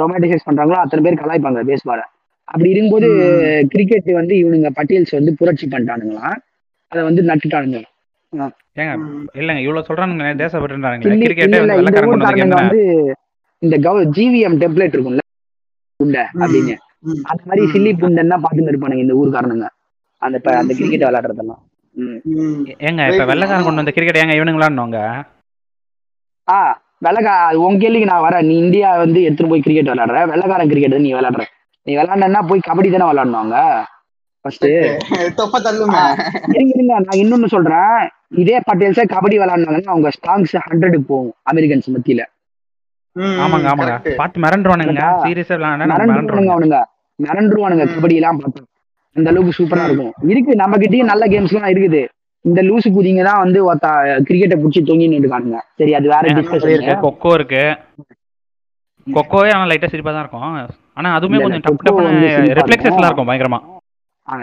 ரொமான்டிசைஸ் 0.00 0.46
பண்றாங்களோ 0.50 0.78
அத்தனை 0.84 1.00
பேர் 1.06 1.22
கலாய்ப்பாங்க 1.22 1.60
பேஸ்பால 1.70 2.02
அப்படி 2.48 2.70
இருக்கும்போது. 2.70 3.08
கிரிக்கெட் 3.68 4.12
வந்து 4.12 4.34
இவனுங்க 4.34 4.68
பட்டியல்ஸ் 4.78 5.10
வந்து 5.10 5.34
புரட்சி 5.38 5.66
பண்ணிட்டானுங்களாம். 5.66 6.36
அதை 6.92 7.02
வந்து 7.02 7.22
நட்டுட்டானுங்க. 7.22 7.78
ஏங்க. 8.76 8.94
இல்லங்க 9.40 9.60
இவ்வளவு 9.66 9.86
சொல்றானுங்க 9.88 10.24
வந்து 12.62 12.82
இந்த 13.58 13.76
கவ 13.86 13.96
ஜிவிஎம் 14.16 14.58
டெம்ப்ளேட் 14.62 14.94
இருக்கும்ல 14.96 15.22
புண்டை 16.00 16.24
அப்படின்னு. 16.44 16.74
அந்த 17.22 17.42
மாதிரி. 17.48 17.64
சில்லி 17.72 17.92
புண்டைன்னா 18.02 18.36
பாத்துன்னு 18.44 18.72
இருப்பானுங்க 18.72 19.04
இந்த 19.06 19.14
ஊர்க்காரனுங்க. 19.14 19.66
அந்த 20.22 20.36
இப்ப 20.40 20.50
அந்த. 20.56 20.72
கிரிக்கெட் 20.74 21.06
விளையாடுறதெல்லாம். 21.06 21.60
ம். 21.94 22.16
ம். 22.34 22.62
ஏங்க 22.86 23.02
இப்ப 23.10 23.24
வெள்ளக்காரன் 23.24 23.66
கொண்டு 23.66 23.82
வந்த 23.82 23.92
கிரிக்கெட் 23.92 24.20
ஏங்க 24.22 24.36
இவனுங்க 24.38 24.58
விளையாடணுங்க 24.58 25.00
ஆ 26.48 26.58
வெள்ளக்கா 27.02 27.32
உன் 27.62 27.80
கேள்விக்கு 27.80 28.10
நான் 28.10 28.24
வரேன். 28.24 28.46
நீ 28.48 28.54
இந்தியா 28.58 28.88
வந்து 28.96 29.18
எடுத்துட்டு 29.22 29.52
போய் 29.52 29.64
கிரிக்கெட் 29.64 29.90
விளையாடுற? 29.92 30.20
வெள்ளக்காரன் 30.32 30.70
கிரிக்கெட் 30.72 30.96
நீ 31.00 31.10
விளையாடுற? 31.14 31.44
நீ 31.86 31.92
விளையாடனா 31.96 32.42
போய் 32.48 32.66
கபடி 32.68 32.88
தானே 32.90 33.08
விளையாடணுங்க? 33.10 33.58
ஃபர்ஸ்ட் 34.44 34.64
இருங்க 36.50 36.72
இருங்க. 36.74 36.92
நான் 36.98 37.20
இன்னொன்னு 37.22 37.48
சொல்றேன். 37.54 37.96
இதே 38.42 38.56
பட்டேல்ஸே 38.68 39.04
கபடி 39.12 39.36
விளையாடினாங்கன்னா 39.38 39.92
அவங்க 39.94 40.10
ஸ்ட்ராங்ஸ் 40.16 40.54
ஹண்ட்ரடுக்கு 40.64 41.08
போகும் 41.08 41.34
அமெரிக்கன்ஸ் 41.50 41.88
மத்தியில. 41.94 42.22
ம், 43.16 43.36
ஆமாங்க 43.42 43.68
ஆமாங்க. 43.72 43.94
பார்த்து 44.16 44.38
மிரண்டுவானுங்க? 44.40 45.04
சீரியஸா 45.22 45.56
மிரண்டுருவானுங்க 45.58 46.08
மிரண்டுவானுங்க 46.12 46.54
அவனுங்க. 46.54 46.78
மிரண்டுருவானுங்க 47.18 47.84
ம். 47.86 47.92
கபடி 47.94 48.14
எல்லாம் 48.14 48.40
பார்த்தா. 48.40 48.62
அந்த 49.16 49.28
அளவுக்கு 49.30 49.58
சூப்பரா 49.58 49.84
இருக்கும். 49.88 50.12
இருக்கு 50.32 50.52
நம்ம 50.56 50.76
கிட்டயும் 50.76 51.10
நல்ல 51.12 51.24
கேம்ஸ் 51.26 51.54
எல்லாம் 51.54 51.72
இருக்குது. 51.74 52.02
இந்த 52.44 52.60
லூசு 52.62 52.88
குதிங்க 52.96 53.22
தான் 53.24 53.42
வந்து 53.44 53.58
ஒருத்த 53.66 53.88
கிரிக்கெட்டை 54.26 54.56
பிடிச்சி 54.58 54.80
தொங்கின்னு 54.82 55.18
இருக்கானுங்க 55.20 55.60
சரி 55.78 55.94
அது 55.98 56.08
வேற 56.08 56.24
டிஸ்கஷன் 56.38 56.74
இருக்கு 56.76 56.94
கொக்கோ 57.04 57.32
இருக்கு. 57.34 57.62
கொக்கோவே 59.06 59.50
ஆனா 59.52 59.66
லைட்டா 59.70 59.90
சிரிப்பா 59.92 60.12
தான் 60.12 60.24
இருக்கும். 60.24 60.44
ஆனா 60.98 61.08
அதுவுமே 61.16 61.36
இல்ல, 61.38 61.44
கொஞ்சம் 61.46 61.64
இல்ல, 61.96 62.08
வந்து 62.08 62.28
சிரிப்பா 62.36 62.56
ரிஃப்ளெக்ஸஸ்லாம் 62.60 63.08
இருக்கும். 63.08 63.30
பயங்கரமா. 63.30 63.60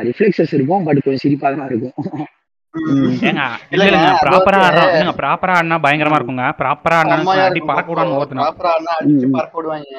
ரிஃப்ளெக்சஸ் 0.08 0.54
இருக்கும் 0.58 0.86
பட் 0.86 1.02
கொஞ்சம் 1.06 1.24
சிரிப்பா 1.26 1.48
தான் 1.54 1.70
இருக்கும். 1.70 1.96
ம். 2.74 3.18
ஏங்க 3.30 3.42
இல்ல 3.74 3.84
அது 3.88 4.22
ப்ராப்பரா 5.22 5.56
ஆடினா 5.58 5.78
பயங்கரமா 5.86 6.18
இருக்குங்க. 6.20 6.46
ப்ராப்பரா 6.62 7.00
ஆடினா 7.02 7.18
அடி 7.48 7.62
பறக்க 7.72 7.98
ப்ராப்பரா 8.36 8.76
ம். 9.08 9.34
பறக்க 9.36 9.56
விடுவாங்க. 9.60 9.98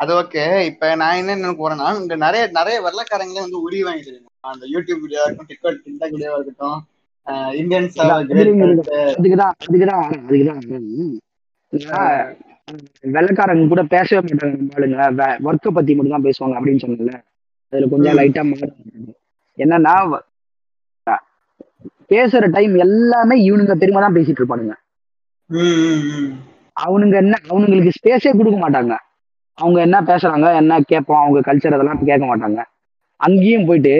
அது 0.00 0.12
ஓகே 0.14 0.42
இப்ப 0.70 0.88
நான் 1.00 1.18
என்ன 1.20 1.34
நினைக்க 1.34 1.56
போறேன்னா 1.58 1.86
இங்க 2.00 2.16
நிறைய 2.24 2.42
நிறைய 2.58 2.76
வெள்ளக்காரங்களே 2.86 3.44
வந்து 3.44 3.62
உரி 3.66 3.78
வாங்கிட்டு 3.86 4.10
இருக்காங்க. 4.10 4.32
அந்த 4.52 4.64
யூடியூப் 4.72 5.02
வீடியோவா 5.04 5.26
இருக்கட்டும் 5.26 5.50
டிக்டாக் 5.52 5.80
டிக்டாக் 5.86 6.14
வீடியோவா 6.16 6.38
இருக்கட்டும் 6.38 6.78
இந்தியன்ஸ். 7.60 7.96
அதுக்குதான் 9.16 9.54
அதுக்குதான் 9.62 10.04
அதுக்குதான். 10.08 10.60
வெள்ளைக்காரங்க 13.14 13.64
கூட 13.72 13.82
பேசவே 13.94 14.20
மாட்டாங்க 14.20 14.76
ஆளுங்க 14.76 15.08
ஒர்க்கை 15.48 15.70
பத்தி 15.76 15.94
மட்டும் 15.94 16.14
தான் 16.16 16.26
பேசுவாங்க 16.28 16.56
அப்படின்னு 16.58 16.84
சொன்னல 16.84 17.12
அதுல 17.72 17.88
கொஞ்சம். 17.92 18.16
லைட்டா 18.20 18.42
மாறும் 18.50 18.78
என்னன்னா 19.58 19.94
பேசுற 22.10 22.44
டைம் 22.54 22.74
எல்லாமே 22.84 23.36
இவனுங்க 23.46 23.74
பெருமை 23.80 24.00
தான் 24.02 24.16
பேசிட்டு 24.16 24.40
இருப்பானுங்க. 24.40 24.74
அவனுங்க 26.76 27.16
என்ன 27.22 27.34
அவனுங்களுக்கு 27.50 27.96
ஸ்பேஸே 27.96 28.32
கொடுக்க 28.38 28.58
மாட்டாங்க. 28.58 28.94
அவங்க 29.58 29.78
என்ன 29.86 29.98
பேசுறாங்க 30.08 30.46
என்ன 30.60 30.72
கேட்போம் 30.90 31.20
அவங்க 31.22 31.40
கல்ச்சர் 31.48 31.76
அதெல்லாம் 31.76 32.00
கேட்க 32.08 32.24
மாட்டாங்க. 32.30 32.60
அங்கேயும் 33.20 33.66
போயிட்டு 33.68 33.94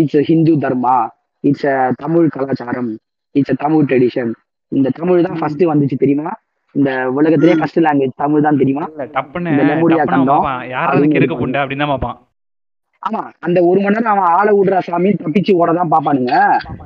இட்ஸ் 0.00 0.20
ஹிந்து 0.30 0.52
தர்மா 0.64 0.96
இட்ஸ் 1.44 1.68
தமிழ் 2.02 2.28
கலாச்சாரம் 2.34 2.90
இட்ஸ் 3.34 3.60
தமிழ் 3.64 3.86
ட்ரெடிஷன் 3.90 4.32
இந்த 4.72 4.88
தமிழ் 4.98 5.26
தான் 5.26 5.38
ஃபர்ஸ்ட் 5.40 5.64
வந்துச்சு 5.72 5.96
தெரியுமா? 6.02 6.32
இந்த 6.74 6.90
உலகத்திலே. 7.18 7.54
ஃபர்ஸ்ட் 7.60 7.78
லாங்குவேஜ் 7.86 8.18
தமிழ் 8.22 8.46
தான் 8.46 8.58
தெரியுமா? 8.62 8.84
டப்புன்னு 9.16 9.52
கண்டம் 10.10 10.48
யாராவது 10.74 10.90
அப்படின்னு 10.90 11.14
கிறுக்கு 11.14 11.20
இருப்பாங்க. 11.20 11.42
புண்டை 11.42 11.60
அப்படின்னு 11.62 11.84
தான் 11.84 11.92
பார்ப்பான் 11.94 12.18
ஆமா 13.02 13.22
அந்த 13.46 13.58
ஒரு 13.68 13.78
மணி 13.82 13.96
நேரம் 13.96 14.12
அவன் 14.12 14.32
ஆளை 14.38 14.52
விடுற 14.56 14.78
சாமி 14.86 15.10
தப்பிச்சு 15.22 15.52
ஓட 15.60 15.72
தான் 15.78 15.92
பாப்பானுங்க 15.92 16.32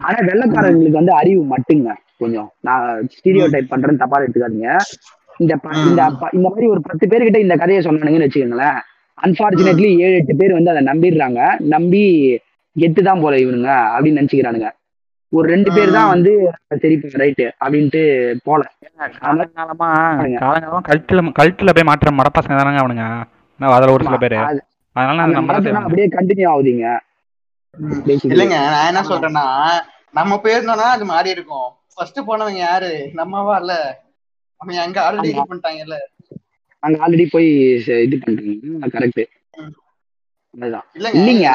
ஆனா 0.06 0.18
வெள்ளைக்காரங்களுக்கு 0.28 1.00
வந்து 1.00 1.14
அறிவு 1.20 1.42
மட்டுங்க 1.52 1.90
கொஞ்சம். 2.22 2.48
நான் 2.66 2.84
ஸ்டீரியோ 3.14 3.46
டைப் 3.54 3.70
பண்றேன்னு 3.72 4.02
தப்பா 4.02 4.18
எடுத்துக்காதீங்க. 4.24 4.72
இந்த. 5.42 5.58
இந்த 5.88 6.02
இந்த 6.32 6.48
மாதிரி 6.48 6.66
ஒரு 6.66 6.82
பத்து 6.82 7.06
பேர்கிட்ட 7.06 7.36
இந்த 7.36 7.56
கதையை 7.56 7.84
சொன்னானுங்கன்னு 7.84 8.28
வச்சுக்கோங்களேன். 8.28 8.78
அன்பார்ச்சுனேட்லி 9.22 9.98
ஏழு 9.98 10.14
எட்டு 10.14 10.36
பேர் 10.36 10.52
வந்து 10.52 10.70
அதை 10.70 10.82
நம்பிடுறாங்க. 10.84 11.58
நம்பி 11.58 12.04
கெத்து 12.80 13.02
தான் 13.02 13.20
போல 13.20 13.36
இவனுங்க 13.36 13.70
அப்படின்னு 13.98 14.18
நினைச்சுக்கிறானுங்க. 14.18 14.70
ஒரு 15.28 15.48
ரெண்டு 15.48 15.72
பேர் 15.72 15.90
தான் 15.90 16.08
வந்து 16.08 16.52
சரி 16.80 16.96
ரைட்டு 16.96 17.50
அப்படின்ட்டு 17.64 18.34
போல. 18.44 18.62
காலங்காலமா 18.98 19.92
காலங்காலமா 20.38 20.78
கல்ட்டுல 20.88 21.32
கல்ட்டுல 21.38 21.70
போய் 21.74 21.84
மாற்ற 21.84 22.10
மடப்பாசங்க 22.10 22.52
தானங்க 22.52 22.80
அவனுங்க? 22.82 23.22
நான் 23.58 23.72
அதுல 23.72 23.92
ஒரு 23.92 24.04
சில 24.04 24.16
பேரு. 24.16 24.36
அது- 24.36 24.60
அதனால 24.92 25.22
அப்படியே 25.78 26.08
கண்டினியூ 26.08 26.52
ஆகுதுங்க. 26.52 26.98
இல்லைங்க 28.22 28.48
நான் 28.48 28.86
என்ன 28.86 29.00
சொல்றேன்னா 29.00 29.68
நம்ம 30.12 30.40
போயிருந்தோம்னா 30.42 30.90
அது 30.90 31.04
மாறி 31.04 31.30
இருக்கும் 31.30 31.70
ஃபர்ஸ்ட் 31.94 32.18
போனவங்க 32.26 32.56
யாரு? 32.56 33.10
நம்மவா 33.16 33.58
இல்ல? 33.58 34.02
அவங்க 34.62 34.80
அங்க 34.82 34.98
ஆல்ரெடி 35.04 35.30
இது 35.32 35.42
பண்ணிட்டாங்கல்ல. 35.42 35.96
அங்க 36.82 36.96
ஆல்ரெடி 37.04 37.26
போய் 37.30 37.48
இது 38.04 38.16
பண்றீங்க 38.24 38.88
கரெக்ட் 38.94 39.22
இல்லைங்க 41.14 41.48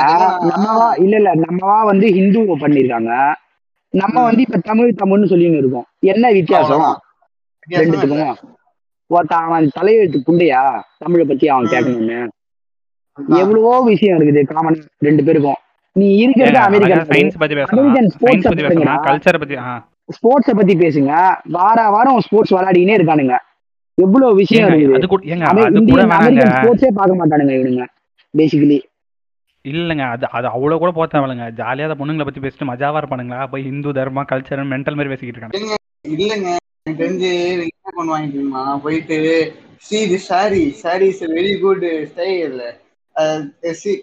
நம்மவா 0.52 0.86
இல்ல 0.98 1.16
இல்ல 1.16 1.32
நம்மவா 1.46 1.86
வந்து 1.86 2.08
ஹிந்து 2.12 2.40
பண்ணிருக்காங்க 2.64 3.12
நம்ம. 3.94 4.24
வந்து 4.24 4.42
இப்ப 4.42 4.58
தமிழ் 4.60 4.98
தமிழ்னு 5.02 5.32
சொல்லின்னு 5.32 5.58
இருக்கோம். 5.58 5.88
என்ன 6.04 6.32
வித்தியாசம். 6.32 6.86
ரெண்டுத்துக்கும்? 7.68 8.34
ஒருத்தன் 9.10 9.44
அவன் 9.44 9.68
தலையெழுத்து 9.76 10.20
புண்டையா 10.28 10.62
தமிழை 10.98 11.26
பத்தி 11.26 11.50
அவன். 11.50 11.66
கேட்கணும்னு. 11.66 12.18
எவ்வளவோ 13.38 13.82
விஷயம் 13.82 14.18
இருக்குது 14.18 14.42
காமன் 14.46 14.80
ரெண்டு 15.00 15.24
பேருக்கும். 15.24 15.60
நீ 15.96 16.08
இருக்கிறது 16.18 16.60
அமெரிக்கன் 16.60 17.08
சயின்ஸ் 17.12 17.38
பத்தி 17.38 17.56
பேசலாம் 17.56 17.78
அமெரிக்கன் 17.78 18.10
ஸ்போர்ட்ஸ் 18.10 18.48
பத்தி. 18.48 18.66
கல்ச்சர் 19.08 19.40
பத்தி 19.40 19.56
ஆ. 19.66 19.72
ஸ்போர்ட்ஸ 20.10 20.52
பத்தி 20.60 20.74
பேசுங்க. 20.82 21.12
வார 21.56 21.78
வாரம் 21.96 22.20
ஸ்போர்ட்ஸ் 22.26 22.54
விளையாடினே 22.56 22.98
இருக்கானுங்க. 22.98 23.36
எவ்வளவு 23.98 24.38
விஷயம் 24.40 24.66
ஏங்க, 24.66 24.78
இருக்குது? 24.78 26.52
ஸ்போர்ட்ஸே 26.58 26.90
பார்க்க 27.00 27.20
மாட்டானுங்க 27.22 27.54
இவனுங்க 27.58 27.86
பேசிக்கலி 28.34 28.78
இல்லங்க 29.66 30.04
அது 30.14 30.26
அது 30.38 30.48
அவ்வளவு 30.56 30.82
கூட 30.82 30.92
போக 30.98 31.06
தேவையில்லைங்க 31.12 31.48
ஜாலியா 31.60 31.88
அந்த 31.88 31.98
பொண்ணுங்களை 32.00 32.26
பத்தி 32.28 32.44
பேசிட்டு 32.44 32.70
மஜாவா 32.70 33.00
இருப்பானுங்களா? 33.02 33.40
போய் 33.52 33.66
ஹிந்து 33.70 33.96
தர்மா 33.98 34.22
கல்ச்சர் 34.32 34.72
மென்டல் 34.74 34.98
மாதிரி 34.98 35.12
பேசிக்கிட்டு 35.14 35.40
இருக்காங்க 35.40 35.78
இல்லைங்க. 36.16 36.50
எனக்கு 36.80 37.02
தெரிஞ்சு 37.04 37.30
என்ன 37.64 37.96
பண்ணுவாங்க 37.98 38.28
தெரியுமா? 38.34 38.64
போயிட்டு 38.86 39.18
see 39.88 40.00
the 40.12 40.20
sari 40.30 40.64
sari 40.84 41.08
is 41.14 41.24
very 41.38 41.54
good 41.64 41.86
style 42.12 42.60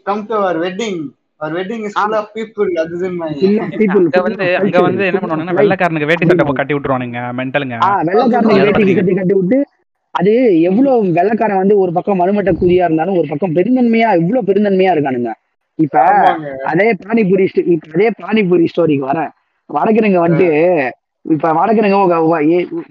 come 0.09 0.26
to 0.28 0.35
our 0.40 0.59
wedding 0.66 1.01
our 1.44 1.54
wedding 1.56 1.84
is 1.86 1.96
full 1.96 2.16
of 2.16 2.30
people 2.34 2.68
அது 2.80 2.94
இதுன்னு 2.98 3.24
அங்க 4.02 4.20
வந்து 4.22 4.44
அங்க 4.58 4.78
வந்து 4.80 5.04
என்ன 5.06 5.20
பண்ணுவாங்கன்னா 5.22 5.56
வெள்ளைக்காரனுக்கு 5.56 6.06
வேட்டி 6.06 6.26
சட்டை 6.26 6.44
போ- 6.46 6.54
கட்டி 6.54 6.74
விட்டுருவானுங்க 6.74 7.20
மென்டலுங்க. 7.38 7.76
ஆ 7.82 7.90
வெள்ளக்காரனுக்கு 8.02 8.56
அது 8.56 8.66
வேட்டி 8.68 8.82
பத்தி- 8.82 8.96
கட்டி 8.96 9.14
கட்டி 9.14 9.34
விட்டு 9.34 9.58
அது 10.14 10.32
எவ்வளவு 10.60 11.12
வெள்ளக்காரன் 11.12 11.56
வந்து 11.56 11.78
ஒரு 11.78 11.92
பக்கம் 11.92 12.16
மனுமட்ட 12.16 12.52
கூதியா 12.52 12.84
இருந்தாலும் 12.84 13.16
ஒரு 13.16 13.28
பக்கம் 13.28 13.54
பெருந்தன்மையா 13.54 14.16
இவ்வளவு 14.16 14.46
பெருந்தன்மையா 14.46 14.92
இருக்கானுங்க. 14.92 15.30
இப்ப. 15.78 15.96
அதே 16.64 16.86
பானிபூரி 17.02 17.44
இப்ப 17.66 17.88
அதே 17.94 18.10
பானிபூரி 18.22 18.64
ஸ்டோரிக்கு 18.64 19.06
வரேன். 19.06 19.30
வடக்கனுங்க 19.70 20.18
வந்து 20.18 20.46
இப்ப 21.24 21.52
வடக்கனுங்க 21.52 21.98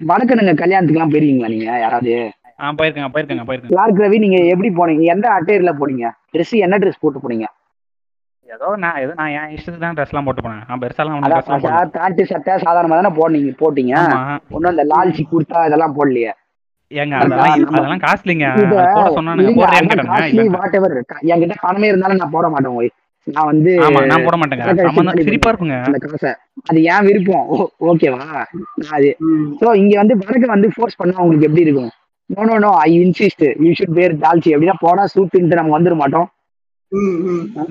வடக்கனுங்க 0.06 0.54
கல்யாணத்துக்கு 0.54 0.98
எல்லாம் 0.98 1.12
போயிருக்கீங்களா 1.12 1.48
நீங்க 1.48 1.78
யாராவது? 1.78 2.14
போயிருக்கேங்க 2.78 3.08
போயிருக்கேங்க 3.08 3.44
போயிருக்கேங்க. 3.44 3.72
கிளார்க் 3.72 4.00
ரவி 4.00 4.18
நீங்க 4.18 4.38
எப்படி 4.44 4.68
போனீங்க? 4.74 5.02
எந்த 5.04 5.28
அட்டையர்ல 5.30 5.72
போனீங்க? 5.78 6.04
ட்ரெஸ் 6.32 6.52
என்ன 6.58 6.78
ட்ரெஸ் 6.78 7.00
போட்டு 7.00 7.18
போனீங்க? 7.18 7.46
ஏதோ 8.52 8.76
நான் 8.76 8.96
ஏதோ 9.00 9.12
நான் 9.16 9.28
என் 9.28 9.56
இஷ்டத்துக்கு 9.56 9.78
தான் 9.78 9.94
ட்ரெஸ்லாம் 9.94 10.24
போட்டு 10.24 10.42
போனேன். 10.42 10.62
நான் 10.68 10.78
பெருசாலாம் 10.78 11.14
ஒன்றும் 11.14 11.90
பேண்ட் 11.90 12.24
சட்டை 12.24 12.56
தானே 12.62 13.08
போனீங்க 13.08 13.54
போட்டீங்க. 13.60 13.94
ஆமா. 13.94 14.38
ஒன்னும் 14.50 14.70
அந்த 14.70 14.84
லால்ச்சி 14.84 15.26
குர்த்தா 15.32 15.66
இதெல்லாம் 15.66 15.94
போடலையே. 15.96 16.32
ஏங்க 16.90 17.14
அதெல்லாம் 17.14 17.98
காஸ்ட்லிங்க. 17.98 18.46
போட 18.94 19.10
சொன்னானுங்க. 19.10 19.46
என்கிட்ட 21.22 21.54
பணமே 21.60 21.86
இருந்தாலும் 21.86 22.16
நான் 22.16 22.30
போட 22.30 22.48
மாட்டேன் 22.48 22.72
ஓய். 22.72 22.88
நான் 23.22 23.44
வந்து 23.44 23.78
ஆமா 23.80 24.06
நான் 24.06 24.24
போட 24.24 24.36
மாட்டேங்க. 24.36 25.22
சிரிப்பா 25.22 25.50
இருக்குங்க. 25.50 25.84
அந்த 25.84 25.98
காசை. 25.98 26.34
அது 26.64 26.82
ஏன் 26.82 27.04
விருப்பம்? 27.04 27.46
ஓ- 27.46 27.68
ஓகேவா? 27.80 28.16
நான் 28.16 28.90
அது. 28.90 29.16
சோ 29.60 29.74
இங்க 29.74 29.96
வந்து 29.96 30.16
வடக்கு 30.16 30.46
வந்து 30.46 30.70
ஃபோர்ஸ் 30.74 30.96
பண்ணா 30.96 31.18
உங்களுக்கு 31.18 31.46
எப்படி 31.46 31.62
இருக்கும்? 31.62 31.90
No 32.26 32.44
no 32.44 32.58
no 32.58 32.70
I 32.76 32.98
insist 32.98 33.62
you 33.62 33.70
should 33.70 33.90
wear 33.90 34.18
டால்ச்சி. 34.18 34.54
அப்படின்னா 34.54 34.72
போனா 34.78 35.06
சூட்டுன்ட்டு 35.14 35.54
நம்ம 35.54 35.80
வந்துட 35.80 35.94
மாட்டோம். 35.94 36.28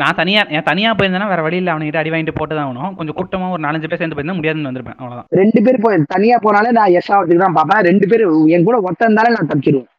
நான் 0.01 0.17
தனியா 0.19 0.41
என் 0.55 0.67
தனியா 0.69 0.89
போயிருந்தேன்னா 0.93 1.29
வேற 1.31 1.41
வழி 1.45 1.57
இல்ல. 1.61 1.71
அவன்கிட்ட 1.73 2.01
அடி 2.01 2.11
வாங்கிட்டு 2.11 2.35
போட்டு 2.37 2.55
தான் 2.55 2.67
ஆகணும். 2.67 2.93
கொஞ்சம் 2.99 3.17
கூட்டமா 3.19 3.47
ஒரு 3.55 3.63
நாலஞ்சு 3.65 3.89
பேர் 3.89 4.01
சேர்ந்து 4.01 4.17
போயிருந்தா 4.17 4.37
முடியாதுன்னு 4.39 4.69
வந்திருப்பேன். 4.69 4.97
அவ்வளவுதான். 4.99 5.27
ரெண்டு 5.41 5.61
பேர் 5.65 5.83
போய் 5.85 5.97
தனியா 6.15 6.37
போனாலே 6.45 6.71
நான் 6.79 6.93
எஸ் 6.99 7.11
ஆகிறதுக்கு 7.13 7.45
தான் 7.45 7.57
பார்ப்பேன். 7.59 7.83
ரெண்டு 7.89 8.07
பேர் 8.11 8.23
என் 8.55 8.67
கூட 8.69 8.77
ஒருத்தன் 8.85 9.07
இருந்தாலே 9.09 9.33
நான் 9.35 9.49
தப்பிச்சிருவேன். 9.51 9.89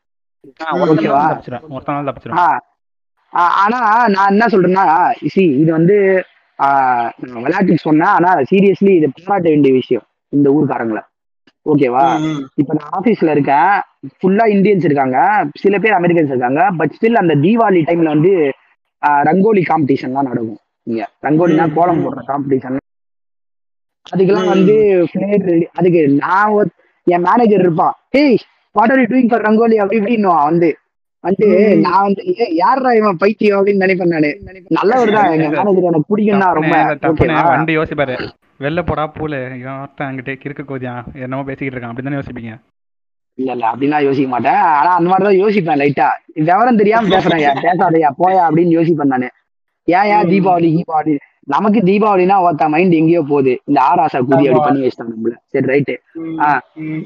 ஆ, 0.62 0.74
ஒருத்தன் 0.74 0.98
ஓகேவா? 0.98 1.20
நாள் 1.20 1.32
தப்பிச்சிடும் 1.32 1.66
ஒருத்தன் 1.70 1.96
நாள் 1.96 2.08
தப்பிச்சிடும் 2.10 2.40
ஆ 2.42 2.46
ஆ, 3.32 3.44
ஆனா 3.62 3.78
நான் 4.14 4.30
என்ன 4.32 4.46
சொல்றேன்னா 4.46 4.82
சி 5.32 5.44
இது 5.62 5.70
வந்து 5.72 5.96
விளையாட்டுக்கு 7.38 7.86
சொன்னேன். 7.86 8.12
ஆனா 8.16 8.30
சீரியஸ்லி 8.50 8.92
இது 8.98 9.08
பாராட்ட 9.16 9.48
வேண்டிய 9.48 9.72
விஷயம் 9.74 10.04
இந்த 10.32 10.48
ஊர்க்காரங்களை. 10.50 11.02
ஓகேவா? 11.66 12.04
இப்ப 12.60 12.74
நான் 12.78 12.92
ஆபீஸ்ல 12.98 13.30
இருக்கேன். 13.30 13.72
ஃபுல்லா 14.16 14.44
இந்தியன்ஸ் 14.54 14.86
இருக்காங்க. 14.88 15.18
சில 15.62 15.78
பேர் 15.78 15.98
அமெரிக்கன்ஸ் 15.98 16.32
இருக்காங்க. 16.34 16.62
பட் 16.78 16.94
ஸ்டில் 16.96 17.20
அந்த 17.22 17.34
தீபாவளி 17.44 17.80
டைம்ல 17.88 18.12
வந்து 18.14 18.32
ரங்கோலி 19.28 19.62
காம்படிஷன்லாம் 19.70 20.28
நடக்கும். 20.30 20.60
இங்க. 20.82 21.02
ரங்கோலினா 21.22 21.66
கோலம். 21.74 22.02
போடுற 22.04 22.22
காம்படிஷன் 22.30 22.80
அதுக்கெல்லாம். 24.06 24.48
வந்து 24.54 24.74
அதுக்கு 25.72 26.00
நான் 26.22 26.70
என் 27.06 27.24
மேனேஜர் 27.28 27.60
இருப்பான் 27.60 27.94
hey 28.16 28.36
what 28.72 28.90
are 28.90 29.00
you 29.00 29.06
doing 29.12 29.28
for 29.28 29.44
rangoli? 29.48 29.76
அப்படி 29.82 29.98
இப்படின்னு 30.00 30.28
வந்து 30.44 30.70
வந்து. 31.24 31.46
நான் 31.84 32.02
வந்து 32.02 32.22
யாரா 32.62 32.90
இவன் 32.92 33.16
பைத்தியம்? 33.16 33.58
அப்படின்னு 33.58 33.84
நினைப்பேன் 33.84 34.14
நானு. 34.14 34.30
நல்லவர் 34.78 35.12
தான் 35.12 35.30
எங்க 35.36 35.48
மேனேஜர் 35.56 35.88
எனக்கு 35.90 36.10
பிடிக்கும் 36.12 36.42
தான் 36.44 36.56
ரொம்ப 36.58 36.74
வண்டி 37.50 37.78
யோசிப்பாரு. 37.78 38.16
வெளில 38.64 38.82
போடா 38.86 39.04
பூலு. 39.14 39.38
இவன் 39.60 39.80
ஒருத்தன் 39.80 40.08
அங்கிட்டே 40.10 40.34
கிறுக்கு 40.42 40.64
கோதியா 40.70 40.94
என்னமோ 41.24 41.44
பேசிக்கிட்டு 41.44 41.76
இருக்கான். 41.76 41.92
அப்படின்னு 41.92 42.20
யோசிப்பீங்க? 42.20 42.52
இல்ல 43.38 43.52
இல்ல 43.52 43.64
அப்படிலாம் 43.70 44.02
யோசிக்க 44.02 44.28
மாட்டேன். 44.28 44.60
ஆனா 44.72 44.90
அந்த 44.94 45.08
மாதிரி 45.08 45.24
தான் 45.28 45.40
யோசிப்பேன் 45.42 45.80
லைட்டா 45.80 46.08
விவரம் 46.40 46.76
தெரியாம 46.76 47.08
பேசுறேன் 47.08 47.62
பேசாதையா 47.64 48.10
போயா 48.18 48.42
அப்படின்னு 48.48 48.76
யோசிப்பேன் 48.78 49.12
நானு. 49.14 49.28
ஏன் 49.88 50.08
ஏன் 50.12 50.28
தீபாவளி 50.28 50.68
தீபாவளி? 50.76 51.14
நமக்கு 51.46 51.80
தீபாவளினா 51.80 52.36
ஒருத்த 52.44 52.68
மைண்ட் 52.68 52.92
எங்கேயோ 52.92 53.22
போகுது. 53.28 53.54
இந்த 53.64 53.78
ஆராசா 53.88 54.18
கூதி 54.20 54.44
அப்படி 54.44 54.60
பண்ணி 54.60 54.84
வச்சிட்டாங்க 54.84 55.14
நம்மள. 55.14 55.34
சரி 55.46 55.66
ரைட்டு 55.66 55.94
ம், 56.20 56.38
ஆ. 56.40 56.50
ம். 56.82 57.02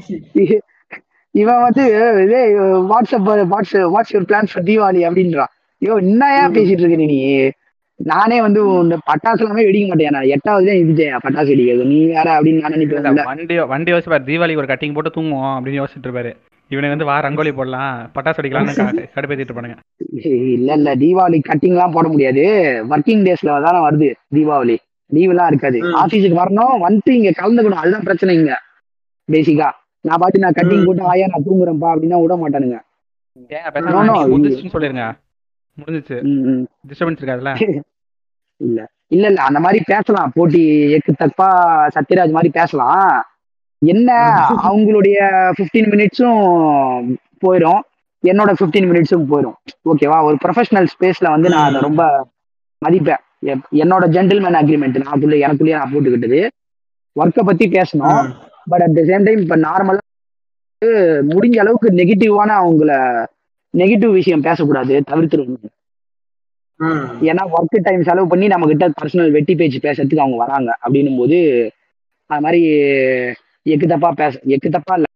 இவன் 1.35 1.63
வந்து 1.63 1.83
இதே 2.25 2.43
WhatsApp 2.91 3.27
what's 3.53 3.75
what's 3.95 4.13
your 4.15 4.29
plan 4.31 4.51
for 4.53 4.65
Deepavali 4.65 5.01
அப்படின்றான். 5.09 5.53
ஐயோ 5.83 5.97
என்ன 6.05 6.23
ஏன் 6.37 6.55
பேசிட்டு 6.55 6.85
இருக்க 6.85 6.97
நீ? 7.05 7.19
நானே 8.05 8.41
வந்து 8.41 8.61
இந்த 8.61 8.97
பட்டாசு 8.97 9.39
எல்லாமே 9.39 9.65
வெடிக்க 9.65 9.87
மாட்டேன். 9.87 10.09
நான் 10.09 10.23
எட்டாவது 10.23 10.95
தான் 10.95 11.21
பட்டாசு 11.27 11.49
வெடிக்கிறது. 11.49 11.85
நீ 11.85 12.05
வேற 12.05 12.41
அப்படின்னு 12.41 12.61
நான் 12.61 12.73
நினைப்பேன். 12.73 13.25
வண்டி 13.25 13.59
வண்டி 13.59 13.93
யோசிப்பாரு 13.93 14.27
தீபாவளி 14.27 14.57
ஒரு 14.57 14.67
கட்டிங் 14.67 14.95
போட்டு 14.95 15.21
தூங்குவோம் 15.21 15.59
அப்படின்னு 15.59 15.85
யோசிச்சுட்டு 15.85 16.07
இருப்பாரு. 16.07 16.33
இவனுக்கு 16.69 16.89
வந்து 16.89 17.05
வா 17.05 17.21
ரங்கோலி 17.21 17.53
போடலாம். 17.53 18.11
பட்டாசு 18.15 18.39
அடிக்கலாம்னு 18.43 19.07
கடுப்பேத்திட்டு 19.15 19.49
இருப்பானுங்க. 19.49 19.77
இல்ல 20.53 20.73
இல்ல. 20.73 20.97
தீபாவளி 20.97 21.41
கட்டிங் 21.49 21.75
எல்லாம் 21.75 21.93
போட 21.93 22.09
முடியாது. 22.09 22.43
ஒர்க்கிங் 22.91 23.25
டேஸ்ல 23.27 23.63
தானே 23.63 23.79
வருது 23.87 24.15
தீபாவளி. 24.35 24.77
லீவ் 25.07 25.29
எல்லாம் 25.29 25.49
இருக்காது. 25.49 25.79
ஆபீஸுக்கு 25.79 26.39
வரணும். 26.39 26.79
வந்து 26.79 27.17
இங்க 27.17 27.31
கலந்துக்கணும். 27.31 27.81
அதுதான் 27.83 28.03
பிரச்சனை 28.03 28.35
இங்க. 28.35 28.61
பேசிக்கா 29.33 29.71
நான் 30.01 30.17
பாட்டு 30.19 30.39
நான் 30.39 30.53
கட்டிங். 30.53 30.85
போட்டு 30.85 31.03
ஆயா 31.03 31.27
நான் 31.27 31.45
தூங்குறேன்ப்பா 31.47 31.99
அப்படின்னா 31.99 32.23
விட 32.23 32.35
மாட்டானுங்க. 32.37 32.79
சொல்லிருங்க. 34.73 35.13
முடிஞ்சிச்சு. 35.79 36.17
டிஸ்டர்பன்ஸ் 36.89 37.21
இருக்காதுல்ல? 37.21 37.53
இல்ல. 38.61 38.79
இல்ல 39.09 39.27
இல்ல. 39.29 39.41
அந்த 39.43 39.61
மாதிரி 39.61 39.81
பேசலாம். 39.87 40.33
போட்டி 40.35 40.63
எக்கு 40.97 41.13
தப்பா 41.17 41.49
சத்யராஜ் 41.95 42.37
மாதிரி 42.37 42.51
பேசலாம். 42.51 43.11
என்ன 43.83 44.09
அவங்களுடைய 44.69 45.19
15 45.59 45.91
மினிட்ஸும் 45.93 46.41
போயிடும் 47.43 47.83
என்னோட 48.25 48.51
15 48.61 48.89
மினிட்ஸும் 48.91 49.29
போயிடும் 49.31 49.57
ஓகேவா 49.91 50.19
ஒரு 50.25 50.37
ப்ரொஃபஷனல் 50.45 50.89
ஸ்பேஸ்ல 50.95 51.29
வந்து 51.31 51.49
நான் 51.49 51.69
அதை 51.69 51.81
ரொம்ப 51.81 52.03
மதிப்பேன். 52.83 53.23
என்னோட 53.83 54.05
ஜென்டில்மேன் 54.15 54.59
அக்ரிமெண்ட் 54.61 54.99
நான் 54.99 55.15
அதுல 55.17 55.37
எனக்குள்ளேயே 55.45 55.79
நான் 55.79 55.93
போட்டுக்கிட்டது. 55.93 56.41
ஒர்க்கை 57.17 57.43
பத்தி 57.43 57.67
பேசணும். 57.69 58.27
But 58.67 58.83
at 58.83 58.95
the 58.95 59.03
same 59.03 59.25
time 59.25 59.41
இப்ப 59.41 59.57
நார்மலா 59.59 60.03
முடிஞ்ச 61.31 61.57
அளவுக்கு 61.59 61.89
நெகட்டிவான 61.93 62.51
அவங்கள 62.61 62.91
நெகட்டிவ் 63.75 64.13
விஷயம் 64.13 64.43
பேசக்கூடாது 64.43 64.95
தவிர்த்துருவாங்க 65.11 65.69
ம். 66.81 67.05
ஏன்னா 67.29 67.43
ஒர்க் 67.55 67.77
டைம் 67.83 68.03
செலவு 68.03 68.27
பண்ணி 68.29 68.47
நம்ம 68.47 68.67
கிட்ட 68.67 68.87
பர்சனல் 68.99 69.35
வெட்டி 69.37 69.55
பேச்சு 69.55 69.79
பேசுறதுக்கு 69.83 70.25
அவங்க 70.25 70.37
வராங்க. 70.37 70.71
அப்படின்னும் 70.85 71.19
போது 71.19 71.39
அது 72.31 72.43
மாதிரி 72.45 72.61
எக்கு 73.67 73.87
தப்பா 73.87 74.11
பேச 74.13 74.35
எக்கு 74.55 74.69
தப்பா 74.71 74.95
இல்ல. 74.95 75.07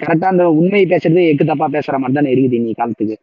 கரெக்டா 0.00 0.26
அந்த 0.26 0.44
உண்மையை 0.58 0.86
பேசுறது 0.86 1.22
எக்கு 1.30 1.44
தப்பா 1.44 1.66
பேசுற 1.72 1.98
மாதிரி 1.98 2.18
தானே 2.18 2.32
இருக்குது 2.32 2.58
இன்னைக்கு 2.58 2.80
காலத்துக்கு. 2.80 3.16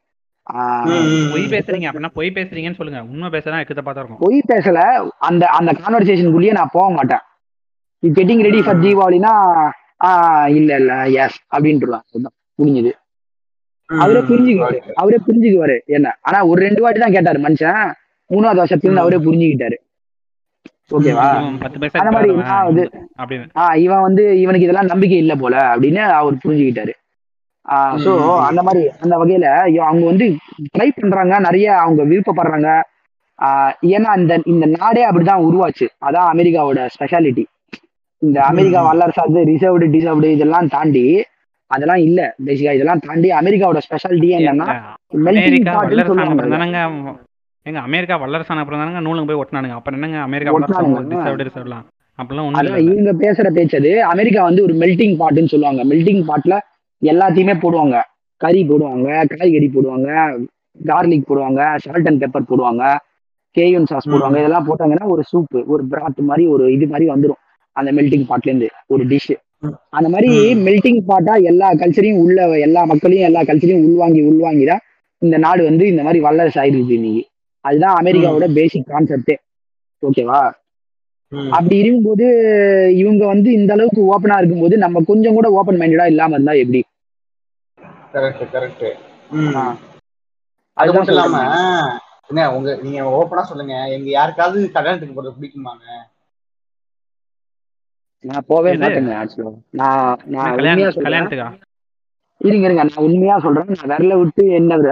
பொய். 1.31 1.47
பேசுறீங்க 1.53 1.87
அப்படின்னா 1.87 2.11
பொய் 2.13 2.35
பேசுறீங்கன்னு 2.35 2.79
சொல்லுங்க. 2.79 3.01
உண்மை 3.09 3.29
பேசுறா 3.31 3.61
எக்கு 3.63 3.77
தப்பா 3.79 3.91
தான் 3.91 4.03
இருக்கும். 4.03 4.21
பொய் 4.23 4.47
பேசல 4.49 4.81
அந்த 5.27 5.43
அந்த 5.57 5.71
கான்வர்சேஷனுக்குள்ளேயே 5.79 6.53
நான் 6.53 6.73
போக 6.73 6.87
மாட்டேன். 6.89 7.23
கெட்டிங் 8.03 8.43
ரெடி 8.43 8.61
ஃபார் 8.61 8.81
தீபாவளினா 8.81 9.33
ஆஹ் 10.07 10.49
இல்ல 10.55 10.71
இல்ல 10.77 10.93
எஸ் 11.17 11.39
அப்படின்ட்டுருவான் 11.51 12.05
அதுதான் 12.07 12.35
முடிஞ்சது 12.59 12.91
அவரே 13.87 14.19
புரிஞ்சுக்குவாரு. 14.19 14.77
அவரே 14.93 15.17
புரிஞ்சுக்குவாரு. 15.27 15.79
என்ன? 15.85 16.17
ஆனா 16.21 16.45
ஒரு 16.45 16.61
ரெண்டு 16.61 16.81
வாட்டி 16.81 16.99
தான் 16.99 17.11
கேட்டாரு 17.11 17.39
மனுஷன். 17.39 17.91
மூணாவது 18.29 18.63
வருஷத்துல 18.63 18.79
இருந்து 18.81 19.01
அவரே 19.01 19.17
புரிஞ்சுக்கிட்டாரு. 19.17 19.73
ஓகேவா? 20.91 21.57
அந்த 21.91 22.11
மாதிரி 22.11 22.33
வந்து- 22.33 22.89
ஆஹ் 23.55 23.75
இவன் 23.75 24.01
வந்து 24.01 24.39
இவனுக்கு 24.39 24.61
இதெல்லாம் 24.61 24.85
நம்பிக்கை 24.85 25.17
இல்லை 25.17 25.35
போல 25.35 25.75
அப்படின்னு 25.75 25.97
அவர் 25.97 26.33
புரிஞ்சுக்கிட்டாரு. 26.33 26.91
ஸோ 27.69 28.37
ம். 28.37 28.39
அந்த 28.39 28.63
மாதிரி 28.63 28.89
அந்த 28.99 29.17
வகையில 29.17 29.77
அவங்க 29.77 30.05
வந்து 30.05 30.35
ட்ரை 30.77 30.89
பண்றாங்க 30.95 31.39
நிறைய 31.39 31.77
அவங்க 31.77 32.03
விருப்பப்படுறாங்க. 32.03 32.81
ஆஹ் 33.41 33.73
ஏன்னா 33.81 34.17
இந்த 34.17 34.41
இந்த 34.45 34.65
நாடே 34.65 35.09
அப்படிதான் 35.09 35.49
உருவாச்சு. 35.49 35.87
அதான் 36.05 36.27
அமெரிக்காவோட 36.33 36.89
ஸ்பெஷாலிட்டி 36.99 37.43
இந்த 38.17 38.43
அமெரிக்கா 38.43 38.93
ம். 38.93 38.97
வல்லரசாது 38.97 39.37
ரிசர்வ்டு 39.37 39.85
டிசர்வ்டு 39.85 40.23
இதெல்லாம் 40.23 40.67
தாண்டி 40.67 41.23
அதெல்லாம் 41.71 42.01
இல்ல. 42.07 42.19
பேசிக்கா 42.45 42.73
இதெல்லாம் 42.73 43.03
தாண்டி 43.05 43.29
அமெரிக்காவோட 43.39 43.79
ஸ்பெஷாலிட்டி 43.85 44.29
என்னன்னா 44.39 44.67
எங்க 47.65 47.79
அமெரிக்கா 47.81 48.15
வல்லரசான 48.17 48.61
அப்புறம் 48.61 48.81
தானங்க 48.81 48.99
நூலுங்க 49.05 49.27
போய் 49.29 49.41
ஒட்டினானுங்க. 49.41 49.77
அப்புறம் 49.77 49.97
என்னங்க 49.97 50.19
அமெரிக்கா 50.27 50.51
அப்படிலாம் 52.19 52.45
இவங்க 52.85 53.11
பேசுற 53.23 53.47
பேச்சது 53.57 53.89
அமெரிக்கா 54.11 54.43
வந்து 54.43 54.61
ஒரு 54.63 54.73
மெல்டிங் 54.73 55.15
பாட்னு 55.19 55.51
சொல்லுவாங்க. 55.53 55.81
மெல்டிங் 55.83 56.23
பாட்ல 56.29 56.53
எல்லாத்தையுமே 57.01 57.55
போடுவாங்க. 57.63 57.95
கறி 58.41 58.61
போடுவாங்க 58.65 59.07
காய்கறி 59.31 59.67
போடுவாங்க 59.69 60.07
கார்லிக் 60.79 61.27
போடுவாங்க 61.29 61.61
சால்ட் 61.83 62.09
அண்ட் 62.09 62.21
பெப்பர் 62.23 62.49
போடுவாங்க 62.49 62.83
கேயூன் 63.55 63.85
சாஸ் 63.85 64.09
போடுவாங்க. 64.09 64.37
இதெல்லாம் 64.37 64.67
போட்டாங்கன்னா 64.67 65.05
ஒரு 65.07 65.23
சூப் 65.31 65.55
ஒரு 65.67 65.83
பிராத் 65.91 66.21
மாதிரி 66.29 66.43
ஒரு 66.47 66.65
இது 66.73 66.87
மாதிரி 66.87 67.07
வந்துடும் 67.09 67.41
அந்த 67.75 67.89
மெல்டிங் 67.91 68.27
பாட்ல 68.29 68.51
இருந்து 68.51 68.69
ஒரு 68.87 69.03
டிஷ் 69.05 69.31
ம். 69.31 69.41
அந்த 69.91 70.07
மாதிரி. 70.09 70.29
மெல்டிங் 70.65 71.01
பாட்டா 71.05 71.33
எல்லா 71.51 71.67
கல்ச்சரையும் 71.73 72.21
உள்ள 72.23 72.37
எல்லா 72.65 72.81
மக்களையும் 72.91 73.27
எல்லா 73.29 73.41
கல்ச்சரையும் 73.43 73.85
உள்வாங்கி 73.87 74.21
உள்வாங்கி 74.29 74.65
தான் 74.65 74.83
இந்த 75.21 75.35
நாடு 75.45 75.61
வந்து 75.69 75.83
இந்த 75.87 76.01
மாதிரி 76.03 76.19
வல்லரசு 76.19 76.59
ஆயிருக்கு 76.61 76.97
இன்னைக்கு. 76.97 77.23
அதுதான் 77.65 77.97
அமெரிக்காவோட 77.99 78.45
பேசிக் 78.57 78.87
கான்செப்டே 78.87 79.35
ஓகேவா. 80.03 80.41
அப்படி 81.57 81.75
இருக்கும்போது 81.77 82.25
இவங்க 83.01 83.23
வந்து 83.25 83.49
இந்த 83.51 83.71
அளவுக்கு 83.73 84.01
ஓப்பனா 84.11 84.37
இருக்கும்போது 84.37 84.77
நம்ம 84.77 85.03
கொஞ்சம் 85.09 85.37
கூட 85.37 85.49
ஓப்பன் 85.59 85.79
மைண்டடா 85.81 86.05
இல்லாம 86.05 86.35
இருந்தா 86.35 86.55
எப்படி? 86.63 86.81
Correct 88.13 88.43
correct. 88.53 88.85
அது 90.77 90.91
மட்டும் 90.93 91.15
இல்லாம. 91.15 91.37
என்ன 92.29 92.41
உங்க 92.53 92.69
நீங்க 92.81 93.01
ஓப்பனா 93.17 93.43
சொல்லுங்க. 93.43 93.75
எங்க 93.95 94.09
யாருக்காவது 94.11 94.59
கல்யாணத்துக்கு 94.71 95.17
போறது 95.17 95.37
பிடிக்குமாங்க? 95.37 95.85
நான் 98.23 98.47
போவே? 98.51 98.71
மாட்டேங்க 98.81 99.13
ஆக்சுவலா 99.21 99.51
நான் 99.79 100.21
நான் 100.33 100.53
உண்மையா 100.57 100.89
சொல்றேன். 100.95 101.27
இருங்க 102.41 102.65
இருங்க 102.67 102.83
நான் 102.89 103.05
உண்மையா 103.07 103.35
சொல்றேன். 103.45 103.69
நான் 103.75 103.89
விரல 103.91 104.15
விட்டு 104.21 104.43
என்னது 104.59 104.91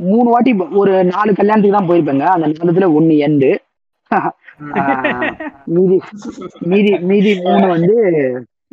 மூணு 0.00 0.28
வாட்டி 0.32 0.52
ஒரு 0.80 0.92
நாலு 1.12 1.30
கல்யாணத்துக்கு 1.38 1.76
தான் 1.78 1.90
போயிருப்பேங்க. 1.90 2.24
அந்த 2.34 2.46
நாலுத்துல 2.58 2.88
ஒண்ணு 2.98 3.14
எண்டு 3.26 3.50
மீதி 5.74 5.96
மீதி 6.70 6.92
மீதி 7.10 7.30
மூணு 7.46 7.64
வந்து 7.74 7.94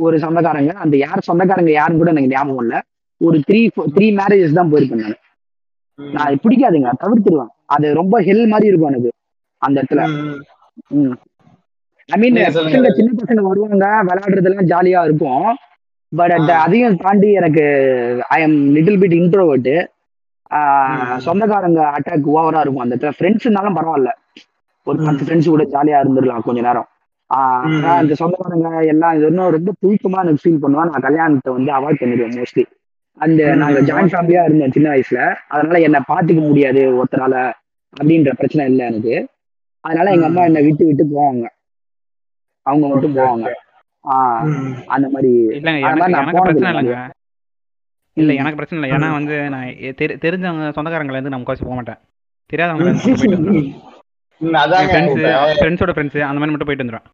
ஒரு 0.06 0.16
சொந்தக்காரங்க. 0.24 0.72
அந்த 0.84 0.96
யார் 1.06 1.28
சொந்தக்காரங்க 1.30 1.72
யாருன்னு 1.78 2.02
கூட 2.02 2.12
எனக்கு 2.14 2.34
ஞாபகம் 2.34 2.62
இல்ல. 2.64 2.76
ஒரு 3.22 3.38
த்ரீ 3.48 3.62
த்ரீ 3.96 4.08
மேரேஜஸ் 4.20 4.58
தான் 4.60 4.72
போயிருப்பேன் 4.72 5.04
நான். 5.06 5.20
நான் 6.00 6.42
பிடிக்காதுங்க 6.44 6.92
தவிர்த்துருவேன். 7.04 7.52
அது 7.76 7.88
ரொம்ப 8.00 8.16
ஹெல் 8.28 8.46
மாதிரி 8.54 8.70
இருக்கும் 8.72 8.92
எனக்கு 8.92 9.12
அந்த 9.62 9.76
இடத்துல. 9.82 10.04
ஐ 12.12 12.20
மீன். 12.20 12.36
பசங்க 12.36 12.94
சின்ன 12.94 13.12
பசங்க 13.22 13.42
வருவாங்க 13.42 13.86
விளையாடுறதெல்லாம் 14.08 14.70
ஜாலியா 14.72 15.04
இருக்கும். 15.04 15.46
But 16.12 16.32
ah. 16.32 16.62
அதையும் 16.64 16.98
தாண்டி 16.98 17.32
எனக்கு 17.32 17.64
I 18.28 18.42
am 18.42 18.76
little 18.76 19.00
bit 19.00 19.18
introvert 19.22 19.72
ம். 20.52 21.18
சொந்தக்காரங்க 21.18 21.82
அட்டாக் 21.98 22.32
ஓவரா 22.36 22.60
இருக்கும். 22.60 22.84
அந்த 22.86 22.96
இடத்துல 22.96 23.12
ஃப்ரெண்ட்ஸ்னாலும் 23.20 23.78
பரவாயில்ல. 23.78 24.12
ஒரு. 24.88 24.98
பத்து 25.06 25.26
ஃப்ரெண்ட்ஸ் 25.26 25.52
கூட 25.54 25.64
ஜாலியா 25.64 25.98
இருந்துடலாம் 26.04 26.42
கொஞ்ச 26.42 26.62
நேரம். 26.62 26.88
இந்த 28.02 28.14
சொந்தக்காரங்க 28.14 28.86
எல்லாம் 28.86 29.16
இது 29.18 29.28
இன்னும் 29.28 29.50
ரொம்ப 29.50 29.72
தூக்கமா 29.82 30.20
எனக்கு 30.24 30.42
ஃபீல் 30.44 30.62
பண்ணுவேன் 30.64 30.90
நான் 30.92 31.06
கல்யாணத்தை 31.08 31.54
வந்து 31.54 31.72
அவாய்ட் 31.72 32.02
பண்ணிடுவேன் 32.02 32.36
மோஸ்ட்லி 32.38 32.64
அந்த. 33.18 33.56
நாங்க 33.56 33.82
ஜாயிண்ட் 33.82 34.14
ஃபேமிலியா 34.14 34.44
இருந்தோம் 34.44 34.72
சின்ன 34.72 34.90
வயசுல. 34.90 35.20
அதனால 35.48 35.80
என்னை 35.80 36.00
பாத்துக்க 36.08 36.48
முடியாது 36.48 36.82
ஒருத்தரால 37.00 37.36
அப்படின்ற 37.94 38.34
பிரச்சனை 38.34 38.66
இல்லை 38.70 38.86
எனக்கு. 38.86 39.16
அதனால 39.84 40.12
எங்க 40.12 40.26
அம்மா 40.26 40.44
என்னை 40.44 40.62
விட்டு 40.64 40.86
விட்டு 40.86 41.06
போவாங்க. 41.14 41.46
அவங்க 42.66 42.88
மட்டும் 42.88 43.16
போவாங்க. 43.16 43.48
அந்த 44.88 45.08
மாதிரி 45.10 45.32
இல்லை 45.56 45.74
இல்லைங்க. 45.74 47.10
இல்லை 48.18 48.36
ம். 48.36 48.40
எனக்கு 48.40 48.60
பிரச்சனை 48.60 48.78
இல்லை. 48.80 48.90
ஏன்னா. 48.92 49.12
வந்து 49.12 49.36
நான் 49.50 49.68
தெரிஞ்சவங்க 50.24 50.66
சொந்தக்காரங்கள 50.78 51.18
இருந்து 51.18 51.30
நான் 51.30 51.42
முக்காசி 51.42 51.64
போக 51.64 51.76
மாட்டேன். 51.80 52.00
தெரியாதவங்க 52.50 52.94
ஃப்ரெண்ட்ஸோட 55.62 55.92
ஃப்ரெண்ட்ஸு 55.96 56.20
அந்த 56.22 56.40
மாதிரி 56.40 56.54
மட்டும் 56.54 56.70
போயிட்டு 56.70 56.86
வந்துடுவேன் 56.86 57.10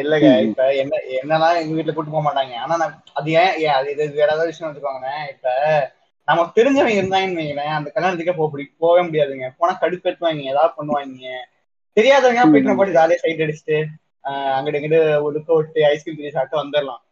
இல்லங்க. 0.00 0.28
இப்ப 0.40 0.74
என்ன 0.74 0.94
என்னதான் 1.20 1.56
எங்க 1.56 1.72
வீட்டுல 1.76 1.94
கூட்டு 1.94 2.10
போக 2.10 2.22
மாட்டாங்க. 2.26 2.54
ஆனா 2.54 2.74
நான் 2.76 3.02
அது 3.14 3.30
ஏன் 3.32 3.54
ஏன் 3.58 3.74
அது 3.78 3.88
இது 3.92 4.04
வேற 4.10 4.28
ஏதாவது 4.28 4.46
விஷயம் 4.46 4.70
வச்சுக்கோங்களேன். 4.70 5.24
இப்ப 5.32 5.46
நமக்கு 6.28 6.52
தெரிஞ்சவங்க 6.56 6.94
இருந்தாங்கன்னு 6.98 7.40
வைங்களேன் 7.40 7.74
அந்த 7.78 7.88
கல்யாணத்துக்கே 7.94 8.34
போக 8.36 8.48
பிடி 8.52 8.64
போகவே 8.78 9.02
முடியாதுங்க. 9.06 9.48
போனா 9.58 9.78
கடுப்பேற்றுவாங்க 9.80 10.42
ஏதாவது 10.52 10.76
பண்ணுவாங்க. 10.78 11.26
தெரியாதவங்க 11.96 12.42
போயிட்டு 12.42 12.68
நம்ம 12.68 12.80
பாட்டு 12.80 12.98
ஜாலியா 12.98 13.18
சைட் 13.24 13.44
அடிச்சுட்டு 13.44 13.78
அங்கிட்டு 14.52 14.78
இங்கிட்டு 14.78 15.00
ஒடுக்க 15.22 15.54
விட்டு 15.54 15.86
ஐஸ்கிரீம் 15.86 16.16
தண்ணி 16.16 16.30
சாப்பிட்டு 16.30 16.62
வந்துடலாம் 16.62 17.02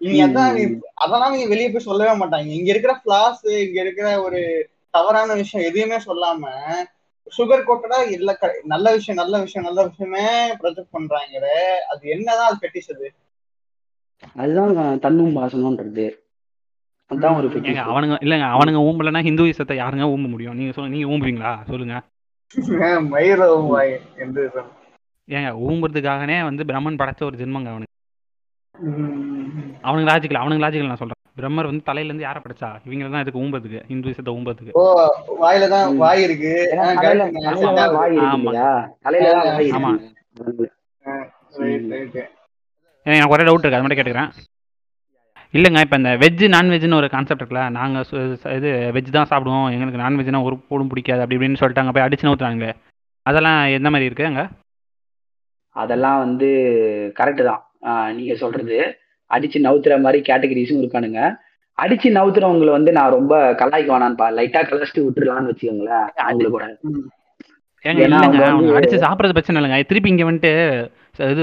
இங்க 0.00 0.22
அதான் 0.24 0.54
நீ- 0.54 0.64
அதெல்லாம் 0.94 1.32
நீங்க 1.32 1.46
வெளியே 1.46 1.70
போய் 1.70 1.80
சொல்லவே 1.80 2.14
மாட்டாங்க. 2.16 2.48
இங்க 2.50 2.70
இருக்கிற 2.70 3.00
ஃபிளாஸ் 3.00 3.44
இங்க 3.60 3.80
இருக்கிற 3.80 4.22
ஒரு 4.22 4.40
தவறான 4.90 5.34
விஷயம் 5.34 5.66
எதையுமே 5.68 5.98
சொல்லாம 6.00 6.42
சுகர் 7.32 7.66
கோட்டடா 7.66 8.10
இல்ல 8.10 8.30
நல்ல 8.64 8.92
விஷயம் 8.92 9.20
நல்ல 9.22 9.40
விஷயம் 9.40 9.66
நல்ல 9.66 9.84
விஷயமே 9.84 10.24
ப்ரொஜெக்ட் 10.60 10.94
பண்றாங்களே. 10.94 11.56
அது 11.88 12.08
என்னதான் 12.08 12.46
அது 12.46 12.58
பெட்டிஷ் 12.60 12.90
அது? 12.90 13.08
அதுதான் 14.34 14.74
தன்னும் 14.98 15.36
பாசனம்ன்றது 15.36 16.06
அதான் 17.10 17.36
ஒரு. 17.36 17.48
அவனுங்க 17.86 18.16
இல்லைங்க 18.20 18.46
அவனுங்க 18.52 18.80
ஊம்பலன்னா 18.86 19.22
ஹிந்துவிசத்தை 19.22 19.74
யாருங்க 19.76 20.06
ஊம்ப 20.06 20.28
முடியும்? 20.28 20.56
நீங்க 20.56 20.72
சொல்லுங்க 20.72 20.96
நீங்க 20.96 21.10
ஊம்புவீங்களா? 21.12 21.52
சொல்லுங்க. 21.68 21.96
மயிரம் 23.10 23.70
என்று 24.16 24.42
ஏங்க 25.28 25.50
ஊம்புறதுக்காகனே 25.66 26.38
வந்து 26.48 26.62
பிரம்மன் 26.68 26.98
படைச்ச 27.00 27.22
ஒரு 27.28 27.36
ஜென்மங்க 27.40 27.70
அவனுக்கு. 27.72 27.92
அவனுக்கு 29.86 30.08
லாஜிக்கல் 30.10 30.40
அவனுக்கு 30.40 30.64
லாஜிக்கல் 30.64 30.90
நான் 30.90 31.02
சொல்றேன். 31.02 31.20
பிரம்மர் 31.38 31.68
வந்து 31.70 31.86
தலையில 31.88 32.10
இருந்து 32.10 32.26
யாரை 32.26 32.40
படைச்சா? 32.42 32.68
இவங்க 32.86 33.08
தான் 33.14 33.24
இதுக்கு 33.24 33.40
ஊம்புறதுக்கு 33.42 33.80
ஹிந்துவிசத்தை 33.90 34.32
ஊம்புறதுக்கு. 34.36 34.74
ஓ 34.80 34.82
வாயில 35.42 35.68
தான். 35.74 35.88
வாய் 36.02 36.22
இருக்கு. 36.26 36.52
ஆமா. 39.76 39.92
எனக்கு 43.06 43.34
ஒரே 43.34 43.44
டவுட் 43.48 43.64
இருக்கு 43.64 43.78
அது 43.78 43.84
மட்டும் 43.84 43.98
கேட்டுக்கிறேன். 43.98 44.30
இல்லைங்க 45.54 45.82
இப்போ 45.84 45.96
இந்த 46.00 46.12
வெஜ் 46.22 46.44
நான்வெஜ்னு 46.54 46.98
ஒரு 47.00 47.08
கான்செப்ட் 47.12 47.42
இருக்குல்ல 47.42 47.64
நாங்கள் 47.76 48.06
இது 48.58 48.68
வெஜ் 48.96 49.16
தான் 49.16 49.30
சாப்பிடுவோம். 49.32 49.66
எங்களுக்கு 49.74 50.02
நான்வெஜ்னா 50.04 50.40
ஒரு 50.48 50.56
போடும் 50.70 50.90
பிடிக்காது 50.92 51.22
அப்படி 51.22 51.36
இப்படின்னு 51.38 51.60
சொல்லிட்டாங்க 51.62 51.92
போய் 51.96 52.06
அடிச்சு 52.06 52.28
நவுத்துறாங்களே. 52.28 52.72
அதெல்லாம் 53.26 53.60
எந்த 53.76 53.88
மாதிரி 53.92 54.08
இருக்கு 54.08 54.30
அங்க? 54.30 54.42
அதெல்லாம் 55.82 56.18
வந்து 56.24 56.48
கரெக்டு 57.18 57.42
தான். 57.50 57.62
நீங்க 58.18 58.34
சொல்றது. 58.42 58.78
அடிச்சு 59.34 59.58
நவுத்துற 59.66 59.94
மாதிரி 60.04 60.18
கேட்டகரிஸும் 60.28 60.80
இருக்கானுங்க. 60.82 61.20
அடிச்சு 61.78 62.08
நவுத்துறவங்களை 62.18 62.72
வந்து 62.78 62.92
நான் 62.98 63.14
ரொம்ப 63.18 63.34
கலாய்க்க 63.60 63.94
வேணான்ப்பா 63.94 64.26
லைட்டா 64.36 64.60
கலாச்சிட்டு 64.68 65.06
விட்டுறலாம்னு 65.06 65.50
வச்சுக்கோங்களேன். 65.52 66.06
அவங்களுக்கு 66.26 66.56
கூட. 66.56 66.66
அடிச்சு 68.78 69.02
சாப்பிட்றது 69.06 69.36
பிரச்சனை 69.36 69.58
இல்லைங்க. 69.58 69.80
திருப்பி 69.90 70.12
இங்கே 70.12 70.28
வந்துட்டு 70.28 70.52
இது 71.32 71.42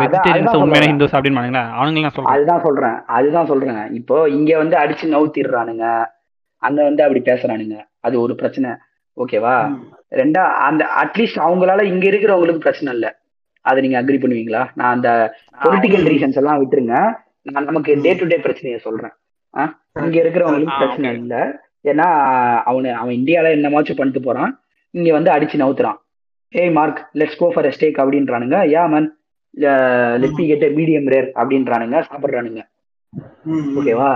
வெஜிடேரியன்ஸ் 0.00 0.56
உண்மையான 0.60 0.72
சொல்றேன். 0.72 0.90
ஹிந்துஸ் 0.90 1.14
அப்படின்னு 1.16 1.62
அவனுங்க 1.76 2.04
நான் 2.04 2.14
சொல்றேன். 2.16 2.32
அதுதான் 2.34 2.64
சொல்றேன். 2.66 2.96
அதுதான் 3.16 3.50
சொல்றேன் 3.50 3.82
இப்போ 3.98 4.16
இங்க 4.36 4.50
வந்து 4.62 4.76
அடிச்சு 4.82 5.14
நவுத்திடுறானுங்க. 5.16 5.84
அங்க 6.66 6.80
வந்து 6.88 7.04
அப்படி 7.04 7.22
பேசுறானுங்க. 7.30 7.76
அது 8.06 8.16
ஒரு 8.24 8.34
பிரச்சனை. 8.40 8.70
ஓகேவா? 9.22 9.54
ரெண்டா 10.20 10.42
அந்த 10.68 10.82
அட்லீஸ்ட் 11.02 11.44
அவங்களால 11.46 11.84
இங்க 11.92 12.04
இருக்கிறவங்களுக்கு 12.10 12.64
பிரச்சனை 12.66 12.90
இல்ல. 12.96 13.06
அதை 13.68 13.78
நீங்க 13.84 13.98
அக்ரி 14.00 14.18
பண்ணுவீங்களா? 14.22 14.62
நான் 14.80 14.94
அந்த 14.96 15.10
பொலிட்டிக்கல் 15.64 16.06
ரீசன்ஸ் 16.12 16.38
எல்லாம் 16.40 16.60
விட்டுருங்க. 16.62 16.96
நான் 17.54 17.68
நமக்கு 17.68 17.92
டே 18.04 18.12
டு 18.18 18.26
டே 18.32 18.36
பிரச்சனையை 18.46 18.78
சொல்றேன்? 18.86 19.14
இங்க 20.04 20.16
இருக்கிறவங்களுக்கு 20.22 20.78
பிரச்சனை. 20.80 21.10
இல்ல. 21.22 21.34
ஏன்னா 21.90 22.06
அவனு 22.70 22.90
அவன் 23.00 23.16
இந்தியால 23.20 23.50
என்னமாச்சும் 23.56 23.98
பண்ணிட்டு 24.00 24.22
போறான். 24.26 24.52
இங்க 24.94 25.10
வந்து 25.16 25.30
அடிச்சு 25.34 25.60
நவுத்துறான். 25.62 25.98
Hey 26.60 26.72
Mark 26.78 27.00
let's 27.20 27.40
go 27.42 27.46
for 27.54 27.68
steak 27.76 28.00
அப்படின்றானுங்க. 28.02 28.58
Yeah 28.74 28.82
man 28.94 29.08
let 30.22 30.36
me 30.38 30.44
get 30.50 30.66
medium 30.78 31.08
rare 31.14 31.28
அப்படின்றானுங்க. 31.42 31.96
சாப்பிடுறானுங்க. 32.08 32.62
ஓகேவா? 33.78 34.10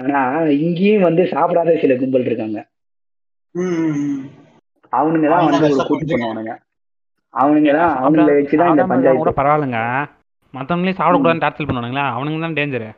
ஆனா 0.00 0.20
இங்கேயும் 0.64 1.06
வந்து 1.08 1.22
சாப்பிடாத 1.34 1.76
சில 1.84 1.94
கும்பல் 2.02 2.28
இருக்காங்க. 2.28 2.58
அவனுங்க 4.92 5.28
தான் 5.32 5.46
வந்து 5.46 5.86
கூட்டு 5.90 6.06
பண்ணுவானுங்க 6.10 6.54
அவனுங்க 7.40 7.72
தான் 7.78 7.92
அவனுங்களை 8.04 8.32
வச்சுதான் 8.38 8.70
இந்த 8.70 9.12
கூட 9.14 9.32
பரவாயில்லைங்க. 9.36 9.80
மற்றவங்களையும் 10.54 11.00
சாப்பிடக்கூடாதுன்னு 11.00 11.44
டார்ச்சல் 11.44 11.68
பண்ணுவானுங்களா? 11.68 12.04
அவனுங்க 12.16 12.40
தான் 12.40 12.56
டேஞ்சரு 12.58 12.88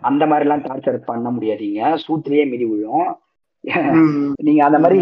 அந்த 0.00 0.24
மாதிரி 0.26 0.44
எல்லாம் 0.48 0.64
டார்ச்சர் 0.66 0.96
பண்ண 1.08 1.30
முடியாதீங்க. 1.30 1.80
சூத்துலயே 2.04 2.44
மிதி 2.50 2.64
விழும். 2.64 3.10
நீங்க 4.46 4.60
அந்த 4.64 4.78
மாதிரி 4.78 4.98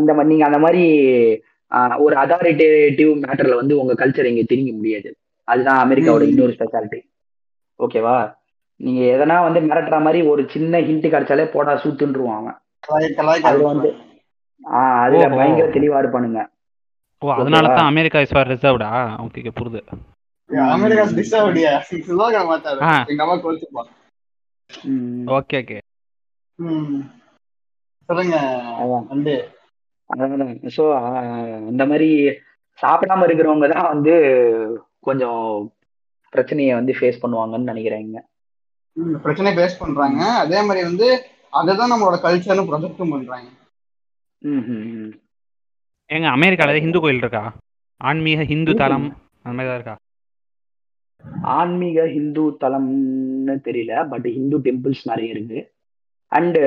இந்த 0.00 0.12
மாதிரி 0.14 0.30
நீங்க 0.32 0.44
அந்த 0.44 0.58
மாதிரி 0.58 0.82
ஒரு 2.04 2.14
அதாரிட்டேட்டிவ் 2.16 3.12
மேட்டர்ல 3.24 3.54
வந்து 3.54 3.74
உங்க 3.80 3.94
கல்ச்சர் 4.00 4.30
இங்க 4.32 4.42
திணிக்க 4.46 4.72
முடியாது. 4.78 5.10
அதுதான் 5.48 5.80
அமெரிக்காவோட. 5.84 6.24
இன்னொரு 6.32 6.54
ஸ்பெஷாலிட்டி 6.58 7.00
ஓகேவா 7.80 8.16
நீங்க 8.80 9.00
எதனா 9.14 9.36
வந்து 9.46 9.60
மிரட்டுற 9.60 9.96
மாதிரி 10.06 10.20
ஒரு 10.32 10.42
சின்ன 10.54 10.80
ஹிண்ட் 10.88 11.06
கிடைச்சாலே 11.14 11.44
போடா 11.52 11.72
வந்து 13.72 13.90
ஆஹ் 14.64 14.98
அதுல. 15.04 15.28
பயங்கர 15.38 15.66
தெளிவா 15.76 15.98
இருப்பானுங்க. 16.02 16.42
ஓ 17.24 17.30
அதனால 17.34 17.66
தான் 17.70 17.90
அமெரிக்கா 17.90 18.22
இஸ் 18.22 18.34
ஃபார் 18.34 18.50
ரிசர்வ்டா 18.50 18.88
ஓகே 19.24 19.40
ஓகே 19.42 19.52
புரியுது 19.58 19.80
அமெரிக்கா 20.72 21.04
டிஸ்டர்படியா 21.18 21.70
சுதாகர் 22.06 22.48
மாத்தாரு. 22.48 22.80
எங்க 23.10 23.22
அம்மா 23.24 23.36
கோச்சுப்பா 23.44 23.82
ஓகே 25.36 25.58
ஓகே 25.62 25.78
ம். 26.58 26.98
சொல்லுங்க 28.08 28.36
அதான். 28.80 29.06
வந்து 29.12 29.34
அதான். 30.10 30.42
ஸோ 30.74 30.82
அந்த 31.70 31.82
மாதிரி 31.90 32.08
சாப்பிடாம 32.78 33.24
இருக்கிறவங்க 33.26 33.66
தான் 33.72 33.90
வந்து 33.92 34.14
கொஞ்சம் 35.02 35.42
பிரச்சனையை 36.32 36.72
வந்து 36.74 36.92
ஃபேஸ் 36.98 37.22
பண்ணுவாங்கன்னு 37.22 37.70
நினைக்கிறேங்க 37.72 38.18
ம், 38.96 39.14
பிரச்சனை 39.24 39.50
பேஸ் 39.56 39.80
பண்றாங்க. 39.80 40.20
அதே 40.42 40.58
மாதிரி 40.62 40.82
வந்து 40.84 41.06
அததான் 41.52 41.92
நம்மளோட 41.92 42.16
கல்ச்சர்னு 42.22 42.68
ப்ரொஜெக்டும் 42.68 43.12
பண்றாங்க. 43.14 43.48
ஏங்க 46.10 46.28
அமெரிக்கால 46.36 46.72
ஹிந்து 46.84 47.00
கோயில் 47.00 47.22
இருக்கா? 47.22 47.44
ஆன்மீக 48.00 48.42
ஹிந்து 48.50 48.72
தலம் 48.74 49.06
அந்த 49.44 49.54
மாதிரி 49.56 49.68
தான் 49.68 49.78
இருக்கா? 49.78 49.94
ஆன்மீக 51.58 52.06
ஹிந்து 52.14 52.42
தலம்னு 52.62 53.54
தெரியல 53.66 53.92
பட் 54.08 54.26
ஹிந்து 54.36 54.56
டெம்பிள்ஸ் 54.58 55.04
நிறைய 55.10 55.34
இருக்கு. 55.34 55.60
அண்டு 56.32 56.62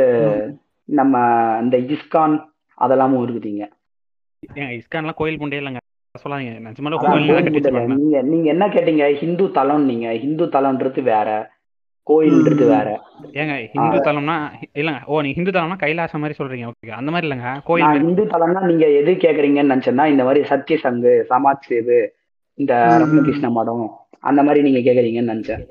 நம்ம 0.89 1.15
இந்த 1.63 1.77
இஸ்கான் 1.95 2.35
அதெல்லாமும் 2.77 3.23
இருக்குதுங்க 3.25 3.65
ஏங்க 4.57 4.71
இஸ்கான்லாம் 4.79 5.19
கோயில் 5.19 5.39
கொண்டே 5.41 5.59
இல்லைங்க. 5.59 5.81
சொல்லாதீங்க. 6.15 6.59
நிஜமால 6.67 6.97
கோயில் 6.97 7.95
நீங்க 8.01 8.21
நீங்க 8.31 8.47
என்ன 8.53 8.65
கேட்டீங்க? 8.67 9.05
ஹிந்து 9.21 9.45
தலம் 9.51 9.85
நீங்க. 9.85 10.07
ஹிந்து 10.23 10.45
தலம்ன்றது 10.45 11.01
வேற. 11.13 11.29
கோயில்ன்றது. 12.07 12.65
வேற. 12.67 12.87
ஏங்க 13.33 13.53
ஹிந்து 13.73 13.97
தலம்னா 14.03 14.35
இல்லைங்க 14.75 15.01
ஓ 15.05 15.21
நீங்க 15.21 15.35
ஹிந்து 15.35 15.51
தலம்னா 15.51 15.77
கைலாசம் 15.77 16.19
மாதிரி 16.19 16.37
சொல்றீங்க. 16.37 16.67
ஓகே 16.67 16.91
அந்த 16.91 17.11
மாதிரி 17.11 17.27
இல்லைங்க. 17.27 17.51
கோயில். 17.63 18.01
இந்து 18.01 18.25
தலம்னா 18.25 18.61
நீங்க 18.65 18.87
எது 18.91 19.11
கேக்குறீங்கன்னு 19.17 19.73
நினைச்சேன்னா 19.73 20.05
இந்த 20.07 20.23
மாதிரி 20.23 20.45
சத்திய 20.45 20.77
சங்கு 20.77 21.25
சமாஜ் 21.29 21.67
சேவு 21.67 21.99
இந்த 22.57 22.73
ம். 22.85 23.01
ரமணகிருஷ்ண 23.01 23.49
மடம் 23.51 23.87
அந்த 24.19 24.43
மாதிரி 24.43 24.71
நீங்க 24.71 24.79
கேக்குறீங்கன்னு 24.87 25.33
நினைச்சேன். 25.33 25.65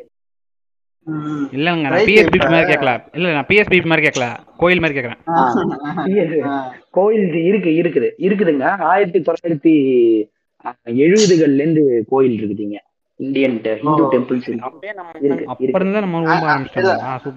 இல்லைங்க 1.53 1.83
நான் 1.83 2.07
பிஎஸ்பி 2.07 2.39
மாதிரி 2.45 2.73
கேட்கல 2.73 2.93
இல்லை 3.15 3.33
நான் 3.33 3.47
பிஎஸ்பி 3.49 3.85
மாதிரி 3.85 4.07
கேட்கல 4.07 4.27
கோயில் 4.57 4.81
மாதிரி 4.81 5.03
ஆ. 6.47 6.57
கோயில் 6.91 7.35
இருக்கு 7.45 7.71
இருக்குது. 7.83 8.09
இருக்குதுங்க. 8.19 8.65
ஆயிரத்தி 8.85 9.19
தொள்ளாயிரத்தி 9.21 9.75
எழுபதுகள்ல 11.01 11.55
இருந்து 11.55 12.05
கோயில் 12.09 12.37
இருக்குதுங்க. 12.39 12.79
இந்தியன் 13.21 13.55
ஹிந்து. 13.77 14.05
டெம்பிள்ஸ் 14.13 14.49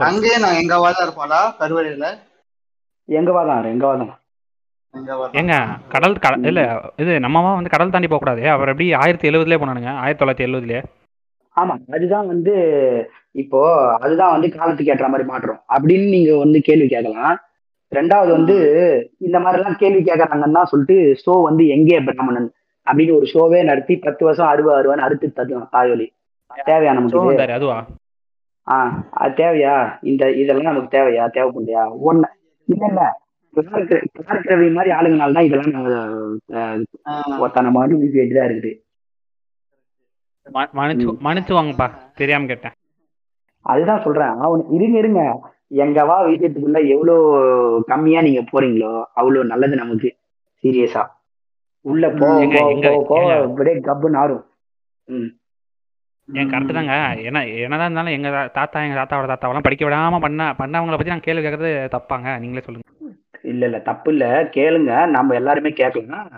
அங்கேயே 0.08 0.38
நான் 0.38 0.60
எங்க 0.62 0.76
வாதம் 0.80 1.06
இருப்பாளா 1.06 1.40
கருவறையில. 1.60 2.08
எங்க 3.10 3.30
வாதான் 3.32 3.70
எங்க 3.70 3.86
வாதான் 3.88 4.12
எங்க 4.94 5.12
வாதம் 5.16 5.38
ஏங்க 5.40 5.56
கடல் 5.88 6.16
கட 6.18 6.36
இல்ல 6.44 6.62
இது 6.98 7.12
நம்மவா 7.20 7.52
வந்து 7.56 7.70
கடல் 7.70 7.92
தாண்டி 7.92 8.08
போக 8.08 8.20
கூடாது 8.20 8.44
அவர் 8.50 8.72
எப்படி 8.72 8.88
ஆயிரத்தி 9.00 9.30
எழுபதுலேயே 9.30 9.60
போனானுங்க 9.62 9.92
ஆயிரத்தி 10.02 10.22
தொள்ளாயிரத்தி 10.22 10.48
எழுபதுலேயே 10.48 10.82
ஆமா 11.58 11.74
அதுதான் 11.90 12.28
வந்து 12.28 12.54
இப்போ 13.36 13.60
அதுதான் 13.98 14.32
வந்து 14.32 14.48
காலத்துக்கு 14.50 14.92
ஏற்ற 14.92 15.08
மாதிரி 15.08 15.28
மாற்றம். 15.28 15.60
அப்படின்னு 15.76 16.08
நீங்க 16.10 16.32
வந்து 16.38 16.60
கேள்வி 16.62 16.88
கேட்கலாம். 16.88 17.36
ரெண்டாவது 17.92 18.32
வந்து 18.32 18.56
இந்த 19.20 19.38
மாதிரி 19.40 19.60
எல்லாம் 19.60 19.78
கேள்வி 19.78 20.02
கேட்கறாங்கன்னு 20.02 20.58
தான் 20.58 20.72
சொல்லிட்டு 20.72 20.96
ஷோ 21.24 21.34
வந்து 21.44 21.64
எங்கே 21.68 21.98
பிராமணன் 22.08 22.48
அப்படின்னு 22.92 23.16
ஒரு 23.16 23.26
ஷோவே 23.34 23.64
நடத்தி 23.64 23.98
பத்து 23.98 24.26
வருஷம் 24.26 24.48
அறுபது 24.48 24.76
அறுபது 24.76 25.02
அறுத்து 25.02 25.34
தருவோம் 25.36 25.70
தாயொலி. 25.70 26.14
தேவையா 26.66 26.94
நமக்கு 26.94 27.52
அதுவா? 27.52 27.86
ஆஹ் 28.72 28.92
அது 29.12 29.44
தேவையா? 29.44 29.98
இந்த 30.02 30.32
இதெல்லாம் 30.32 30.74
நமக்கு 30.74 30.98
தேவையா? 30.98 31.28
தேவைப்படையா 31.28 31.92
ஒண்ணு 32.06 32.28
இல்ல 32.66 32.86
இல்ல. 32.88 33.22
கிளார்க் 33.54 34.46
ரவி 34.46 34.74
மாதிரி 34.74 34.96
ஆளுங்கனால 34.96 35.34
தான் 35.34 35.44
இதெல்லாம். 35.44 36.06
ஒருத்தன 37.14 37.72
மாதிரி 37.72 37.96
இருக்குது. 37.98 38.80
தெரியாம 42.16 42.46
கேட்டேன். 42.46 42.72
அதுதான் 43.62 44.02
சொல்றேன். 44.02 44.28
அவன் 44.28 44.66
இருங்க 44.70 44.98
இருங்க. 44.98 45.52
எங்கவா 45.72 46.16
விஷயத்துக்குள்ள 46.30 46.88
எவ்வளோ 46.88 47.84
கம்மியா 47.88 48.22
நீங்க 48.22 48.40
போறீங்களோ 48.40 49.04
அவ்வளோ 49.16 49.46
நல்லது 49.46 49.76
நமக்கு. 49.76 50.16
சீரியஸா. 50.64 51.06
உள்ள. 51.82 52.08
அப்படியே 52.08 53.76
கப்பு 53.76 54.10
நாரும். 54.10 54.46
ம். 55.06 55.26
ஏன் 56.34 56.50
கரெக்டு 56.50 56.74
தாங்க. 56.74 57.22
என்ன 57.22 57.48
என்னதான் 57.48 57.92
இருந்தாலும் 57.92 58.12
எங்க 58.12 58.30
தா- 58.30 58.52
தாத்தா 58.52 58.84
எங்க 58.84 59.02
தாத்தாவோட 59.02 59.36
தாத்தாவெல்லாம் 59.36 59.64
படிக்க 59.64 59.90
விடாம 59.90 60.20
பண்ண 60.20 60.52
பண்ணவங்கள 60.52 60.90
பத்தி 60.90 61.08
நான் 61.08 61.20
கேள்வி 61.20 61.48
கேட்கறது 61.48 61.98
தப்பாங்க. 61.98 62.40
நீங்களே 62.40 62.66
சொல்லுங்க. 62.66 63.18
இல்ல 63.44 63.66
இல்ல 63.66 63.80
தப்பு 63.80 64.12
இல்ல. 64.12 64.44
கேளுங்க. 64.44 65.10
நம்ம 65.10 65.34
எல்லாருமே 65.34 65.70
கேட்கலாம். 65.70 66.30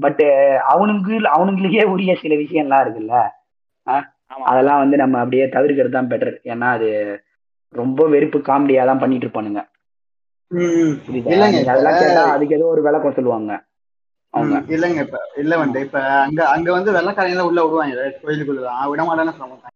பட் 0.00 0.20
அவனுக்கு 0.66 1.20
அவனுங்களுக்கே 1.20 1.84
உரிய 1.84 2.14
சில 2.14 2.34
விஷயம்லாம் 2.34 2.86
இருக்குல்ல. 2.86 3.28
அதெல்லாம் 4.44 4.78
வந்து 4.78 4.96
நம்ம 4.96 5.18
அப்படியே 5.18 5.46
தவிர்க்கிறது 5.46 5.90
தான் 5.90 6.08
பெட்டர் 6.08 6.36
ஏன்னா 6.44 6.60
அது 6.60 7.20
ரொம்ப 7.68 8.08
வெறுப்பு 8.08 8.38
காமெடியா 8.38 8.84
தான் 8.84 8.98
பண்ணிட்டு 8.98 9.26
இருப்பானுங்க. 9.26 9.72
அதுக்கு 12.24 12.54
ஏதோ 12.54 12.64
ஒரு 12.64 12.82
விளக்கம் 12.82 13.12
சொல்லுவாங்க. 13.12 13.64
இல்லைங்க 14.74 15.02
இப்ப 15.04 15.18
இல்ல 15.42 15.54
வந்து 15.58 15.78
இப்ப 15.80 15.98
அங்க 16.20 16.40
அங்க 16.48 16.68
வந்து 16.72 16.96
வெள்ளக்காரங்க 16.96 17.48
உள்ள 17.48 17.60
விடுவாங்க. 17.64 17.94
கோயிலுக்குள்ளதான். 18.22 18.82
விட 18.92 19.02
மாட்டேன்னு 19.04 19.36
சொல்ல 19.36 19.52
மாட்டாங்க 19.52 19.72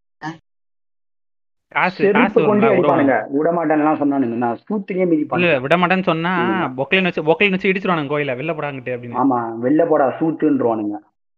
காசு 1.73 2.03
காசு 2.13 2.37
செருப்பு 2.37 2.41
கொண்டு 2.43 2.67
வரும்ல, 2.83 2.91
அடிப்பானுங்க. 2.91 3.17
விட 3.35 3.49
மாட்டேன்லாம் 3.57 4.01
சொன்னானுங்க. 4.01 4.37
நான் 4.43 4.61
சூத்திரியே 4.65 5.07
இல்ல 5.35 5.47
மிதிப்பானுங்க 5.47 5.59
விட 5.65 5.77
மாட்டேன்னு 5.79 6.09
சொன்னா. 6.09 6.33
பொக்கலின் 6.79 7.09
வச்சு 7.09 7.27
பொக்கலின் 7.29 7.57
வச்சு 7.57 7.71
இடிச்சிருவானுங்க 7.71 8.13
கோயில 8.13 8.37
வெளில 8.39 8.55
போடாங்கிட்டு 8.55 8.95
அப்படின்னு. 8.95 9.21
ஆமா 9.21 9.37
வெளில 9.65 9.83
போடா 9.87 10.07
சூத்துன்றவானுங்க 10.19 10.97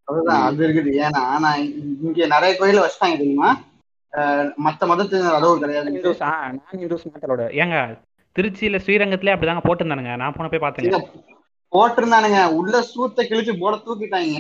அதுதான் 0.09 0.45
அது 0.47 0.61
இருக்குது. 0.67 0.93
ஏன்னா 1.05 1.23
நான் 1.45 1.61
இங்க 2.05 2.27
நிறைய 2.27 2.53
கோயில 2.57 2.85
வச்சுட்டாங்க 2.85 3.19
தெரியுமா? 3.19 3.51
அஹ் 4.13 4.49
மத்த 4.65 4.87
மதத்தினர் 4.91 5.39
அளவு 5.39 5.61
கிடையாது. 5.61 5.91
நான் 6.23 6.57
ஏங்க 7.61 7.77
திருச்சியில 8.37 8.79
ஸ்ரீரங்கத்திலே 8.85 9.35
அப்படிதாங்க 9.35 9.63
போட்டிருந்தானுங்க. 9.65 10.15
நான் 10.17 10.35
போன 10.35 10.49
போய் 10.49 10.65
இங்க 10.79 10.97
போட்டிருந்தானுங்க. 11.73 12.55
உள்ள 12.55 12.81
சூத்த 12.81 13.21
கிழிச்சு 13.21 13.61
போட 13.61 13.77
தூக்கிட்டாங்க. 13.77 14.37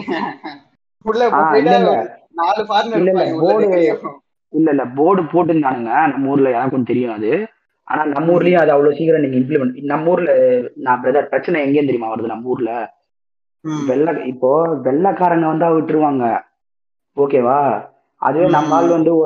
நாலு 2.35 2.66
இல்ல, 2.97 3.23
இல்ல, 3.23 3.24
போர்டு- 3.40 3.69
தெரியும். 3.69 4.23
இல்ல 4.48 4.70
இல்ல. 4.70 4.85
போர்டு 4.86 5.23
போட்டிருந்தானுங்க. 5.23 6.09
நம்ம 6.09 6.28
ஊர்ல 6.28 6.51
எனக்கும் 6.51 6.85
தெரியும் 6.85 7.12
அது. 7.12 7.47
ஆனா 7.85 8.05
நம்ம 8.05 8.32
ஊர்லயும் 8.32 8.59
அது 8.59 8.70
அவ்வளவு 8.70 8.94
சீக்கிரம் 8.94 9.20
நீங்க 9.20 9.36
இம்ப்ளிமெண்ட் 9.36 9.85
நம்ம 9.85 10.11
ஊர்ல 10.11 10.61
நான் 10.74 11.02
பிரதர் 11.02 11.23
பிரச்சனை 11.23 11.61
எங்கேயும் 11.61 11.86
தெரியுமா 11.86 12.15
வருது 12.15 12.24
நம்ம 12.24 12.48
ஊர்ல. 12.48 12.98
வெள்ளை 13.86 14.27
இப்போ 14.27 14.77
வெள்ளைக்காரங்க 14.77 15.47
வந்தா 15.47 15.70
விட்டுருவாங்க. 15.70 16.40
ஓகேவா? 17.16 17.89
அதுவே 18.16 18.48
நம்ம 18.48 18.74
ஆள் 18.74 18.89
வந்து 18.89 19.16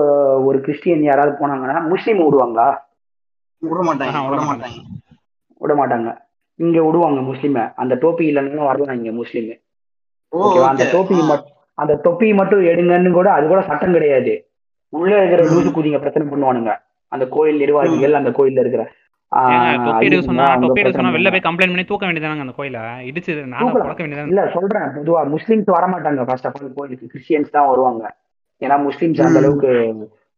ஒரு 0.44 0.60
கிறிஸ்டியன் 0.60 1.02
யாராவது 1.02 1.46
போனாங்கன்னா 1.46 1.88
முஸ்லீம் 1.88 2.18
விடுவாங்களா? 2.18 2.76
விட 3.58 3.94
மாட்டாங்க. 3.94 4.28
விட 4.28 4.42
மாட்டாங்க. 4.42 4.82
விட 5.58 5.74
மாட்டாங்க. 5.74 6.18
இங்க 6.58 6.82
விடுவாங்க 6.84 7.20
முஸ்லீமை. 7.22 7.72
அந்த 7.74 7.94
டோப்பி 7.94 8.24
இல்லைன்னு 8.30 8.64
வரலாம் 8.64 8.96
இங்க 8.96 9.12
முஸ்லீம். 9.12 9.48
அந்த 10.68 10.82
okay. 10.84 10.92
டோப்பி. 10.92 11.16
மட்டும் 11.22 11.50
அந்த 11.78 11.96
தொப்பி 11.96 12.32
மட்டும் 12.32 12.60
எடுங்கன்னு 12.62 13.12
கூட 13.12 13.32
அது 13.32 13.46
கூட 13.46 13.62
சட்டம் 13.62 13.92
கிடையாது. 13.92 14.34
உள்ள 14.92 15.16
இருக்கிற. 15.18 15.42
லூசு 15.44 15.70
குதிங்க 15.70 15.98
பிரச்சனை 15.98 16.26
பண்ணுவானுங்க. 16.28 16.72
அந்த 17.12 17.28
கோயில் 17.28 17.58
நிர்வாகிகள் 17.58 18.12
அந்த 18.12 18.30
கோயில்ல 18.30 18.60
இருக்கிற 18.60 18.84
வெளில. 21.12 21.30
போய் 21.30 21.40
கம்ப்ளைண்ட் 21.40 21.72
பண்ணி 21.72 21.84
தூக்க 21.84 22.06
வேண்டியதானங்க 22.06 22.40
அந்த 22.40 22.54
கோயில? 22.58 22.78
இடிச்சு 23.04 23.30
இல்ல 24.26 24.42
சொல்றேன். 24.52 24.88
பொதுவா 24.96 25.20
முஸ்லிம்ஸ் 25.32 25.70
வர 25.70 25.86
மாட்டாங்க 25.86 26.24
ஃபர்ஸ்ட் 26.24 26.46
ஆஃப் 26.46 26.56
ஆல் 26.60 26.72
கோயிலுக்கு. 26.74 27.06
கிறிஸ்டியன்ஸ் 27.14 27.50
தான் 27.50 27.68
வருவாங்க. 27.68 28.02
ஏன்னா 28.62 28.76
முஸ்லிம்ஸ் 28.84 29.20
அந்த. 29.20 29.38
அளவுக்கு 29.38 29.70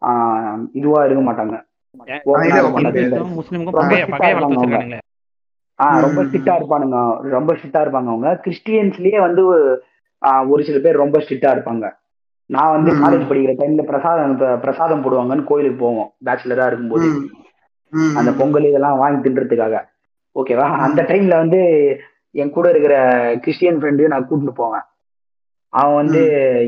ஆஹ், 0.03 0.59
இதுவா 0.73 1.05
இருக்க 1.05 1.23
மாட்டாங்க. 1.23 1.57
ஆஹ் 5.83 6.01
ரொம்ப. 6.01 6.23
ஸ்ட்ரிக்டா 6.23 6.55
இருப்பானுங்க. 6.55 7.21
ரொம்ப 7.21 7.55
ஸ்ட்ரிக்டா 7.55 7.87
இருப்பாங்க 7.87 8.11
அவங்க. 8.13 8.41
கிறிஸ்டியன்ஸ்லயே 8.45 9.21
வந்து 9.21 9.47
ஒரு 10.49 10.65
சில 10.65 10.79
பேர் 10.79 10.97
ரொம்ப 10.97 11.19
ஸ்ட்ரிக்டா 11.19 11.55
இருப்பாங்க. 11.57 11.93
நான் 12.47 12.71
வந்து. 12.71 12.93
காலேஜ் 12.95 13.29
படிக்கிற 13.29 13.53
டைம்ல 13.53 13.83
பிரசாதம் 13.83 14.61
பிரசாதம் 14.61 15.03
போடுவாங்கன்னு 15.03 15.45
கோயிலுக்கு 15.45 15.85
போவோம். 15.85 16.13
பேச்சுலரா 16.25 16.67
இருக்கும்போது. 16.67 17.07
அந்த 18.17 18.33
பொங்கல் 18.33 18.65
இதெல்லாம் 18.65 18.99
வாங்கி 18.99 19.31
தின்றதுக்காக. 19.31 19.85
ஓகேவா 20.35 20.69
அந்த 20.79 21.03
டைம்ல 21.03 21.37
வந்து 21.37 21.61
என் 22.31 22.51
கூட 22.51 22.71
இருக்கிற 22.71 22.97
கிறிஸ்டியன் 23.41 23.79
ஃப்ரெண்டையும் 23.79 24.07
நான் 24.07 24.29
கூட்டிட்டு 24.29 24.51
போவேன். 24.55 24.81
அவன் 25.69 25.95
வந்து 25.95 26.21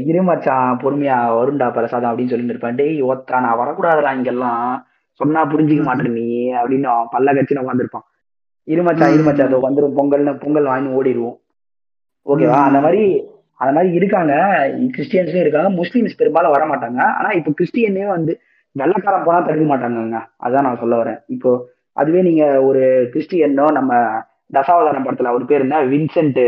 இரு 0.06 0.22
மச்சான் 0.22 0.76
பொறுமையா 0.76 1.18
வருண்டா 1.38 1.72
பிரசாதம் 1.72 2.10
அப்படின்னு 2.10 2.28
சொல்லிட்டு 2.28 2.46
இருப்பான். 2.46 2.74
டேய் 2.74 3.02
ஒத்தா 3.02 3.40
நான் 3.40 3.58
வரக்கூடாதுடா 3.58 4.14
இங்கெல்லாம். 4.14 4.86
சொன்னா 5.12 5.46
புரிஞ்சுக்க 5.46 5.82
மாட்டேன் 5.82 6.12
நீ 6.12 6.52
அப்படின்னு 6.52 6.82
அவன் 6.82 7.06
பல்ல 7.12 7.34
கட்சி 7.34 7.54
உட்காந்துருப்பான் 7.54 8.06
இருமச்சான் 8.68 9.12
இருமச்சான் 9.12 9.46
அதோ 9.46 9.58
வந்துரும். 9.68 9.96
பொங்கல்னு 9.98 10.38
பொங்கல் 10.38 10.64
வாங்கி 10.64 10.88
ஓடிடுவோம் 10.88 11.36
ஓகேவா? 12.26 12.58
அந்த 12.64 12.80
மாதிரி 12.80 13.30
அந்த 13.54 13.72
மாதிரி 13.74 13.94
இருக்காங்க. 13.94 14.32
கிறிஸ்டியன்ஸும் 14.96 15.40
இருக்காங்க. 15.40 15.82
முஸ்லீம்ஸ் 15.82 16.16
பெரும்பாலும் 16.16 16.50
வர 16.50 16.64
மாட்டாங்க. 16.66 17.00
ஆனா 17.00 17.30
இப்போ 17.30 17.50
கிறிஸ்டியனே 17.50 18.06
வந்து 18.06 18.40
வெள்ளக்காரன் 18.76 19.24
போனா 19.24 19.40
தடுக்க 19.40 19.76
மாட்டாங்கங்க. 19.76 20.28
அதான் 20.42 20.60
நான் 20.60 20.78
சொல்ல 20.78 21.04
வரேன். 21.04 21.22
இப்போ 21.26 21.68
அதுவே 21.92 22.22
நீங்க 22.22 22.62
ஒரு 22.62 23.10
கிறிஸ்டியனோ 23.12 23.72
நம்ம 23.72 23.92
தசாவதாரம் 24.54 25.06
படத்துல 25.06 25.22
அவர் 25.22 25.44
பேர் 25.44 25.60
என்ன? 25.60 25.84
வின்சென்ட் 25.84 26.42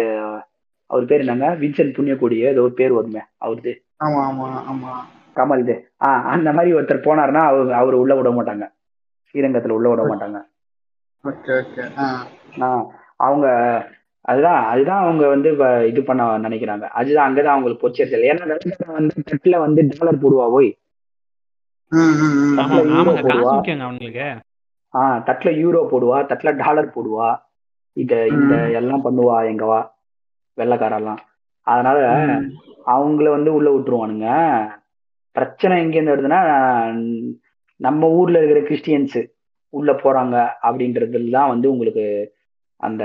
அவர் 0.86 1.04
பேர் 1.04 1.18
என்னங்க? 1.18 1.56
வின்சென்ட் 1.60 1.96
புண்ணியக்கோடியோ 1.96 2.44
ஏதோ 2.44 2.62
ஒரு 2.62 2.72
பேர் 2.72 2.92
வருமே 2.92 3.20
அவருது. 3.38 3.82
ஆமா 4.04 4.20
ஆமா 4.30 4.46
ஆமா. 4.72 4.92
கமல் 5.36 5.58
இது. 5.58 5.90
ஆஹ் 6.04 6.22
அந்த 6.22 6.52
மாதிரி 6.52 6.74
ஒருத்தர் 6.74 7.06
போனாருன்னா 7.06 7.42
அவர் 7.42 7.72
அவர் 7.72 7.94
உள்ள 7.94 8.14
விட 8.14 8.30
மாட்டாங்க. 8.30 8.72
ஸ்ரீரங்கத்துல 9.34 9.68
உள்ள 9.68 9.88
விட 9.88 10.02
மாட்டாங்க. 10.02 10.38
அவங்க 13.16 13.48
அதுதான் 14.20 14.64
அதுதான் 14.64 15.02
அவங்க 15.02 15.28
வந்து 15.28 15.50
இது 15.88 16.02
பண்ண 16.02 16.38
நினைக்கிறாங்க. 16.38 16.80
அதுதான் 16.80 17.34
அங்கதான் 17.34 17.44
அவங்களுக்கு 17.44 17.88
பொச்சரிச்சல் 17.88 18.26
ஏன்னா 18.26 18.86
வந்து 18.86 19.22
தட்டுல 19.30 19.58
வந்து 19.58 19.88
டாலர் 19.98 20.18
போடுவா 20.18 20.50
போய். 20.50 20.78
ஆஹ் 24.92 25.22
தட்டுல 25.22 25.50
யூரோ 25.50 25.86
போடுவா. 25.90 26.24
தட்டுல 26.24 26.56
டாலர் 26.56 26.92
போடுவா 26.94 27.42
இத 27.92 28.26
இந்த 28.26 28.70
எல்லாம் 28.70 29.04
பண்ணுவா 29.04 29.32
எங்கவா 29.32 29.90
வெள்ளக்காரெல்லாம். 30.56 31.16
அதனால. 31.62 32.22
அவங்கள 32.86 33.30
வந்து 33.30 33.54
உள்ள 33.54 33.70
விட்டுருவானுங்க. 33.70 34.66
பிரச்சனை 35.32 35.82
எங்க 35.82 36.00
இருந்து 36.00 36.16
வருதுன்னா 36.16 37.14
நம்ம 37.76 38.08
ஊர்ல 38.08 38.44
இருக்கிற 38.44 38.60
கிறிஸ்டியன்ஸ். 38.68 39.38
உள்ள 39.72 39.90
போறாங்க 39.92 40.36
அப்படின்றதுல 40.62 41.30
தான் 41.30 41.48
வந்து 41.48 41.70
உங்களுக்கு 41.70 42.04
அந்த 42.80 43.04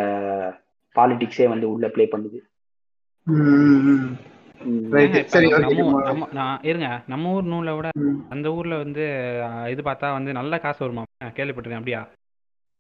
பாலிடிக்ஸே 0.96 1.48
வந்து 1.48 1.70
உள்ள 1.70 1.88
ப்ளே 1.90 2.06
பண்ணுது. 2.12 2.40
இருங்க 6.62 6.88
நம்ம 7.08 7.34
ஊர் 7.34 7.44
நூலை 7.44 7.74
விட. 7.74 7.90
அந்த 8.30 8.48
ஊர்ல 8.54 8.76
வந்து 8.78 9.04
இது 9.70 9.82
பார்த்தா 9.82 10.12
வந்து 10.12 10.32
நல்ல 10.34 10.60
காசு 10.60 10.80
வருமா? 10.84 11.04
கேள்விப்பட்டிருக்கேன் 11.38 11.82
அப்படியா? 11.82 12.02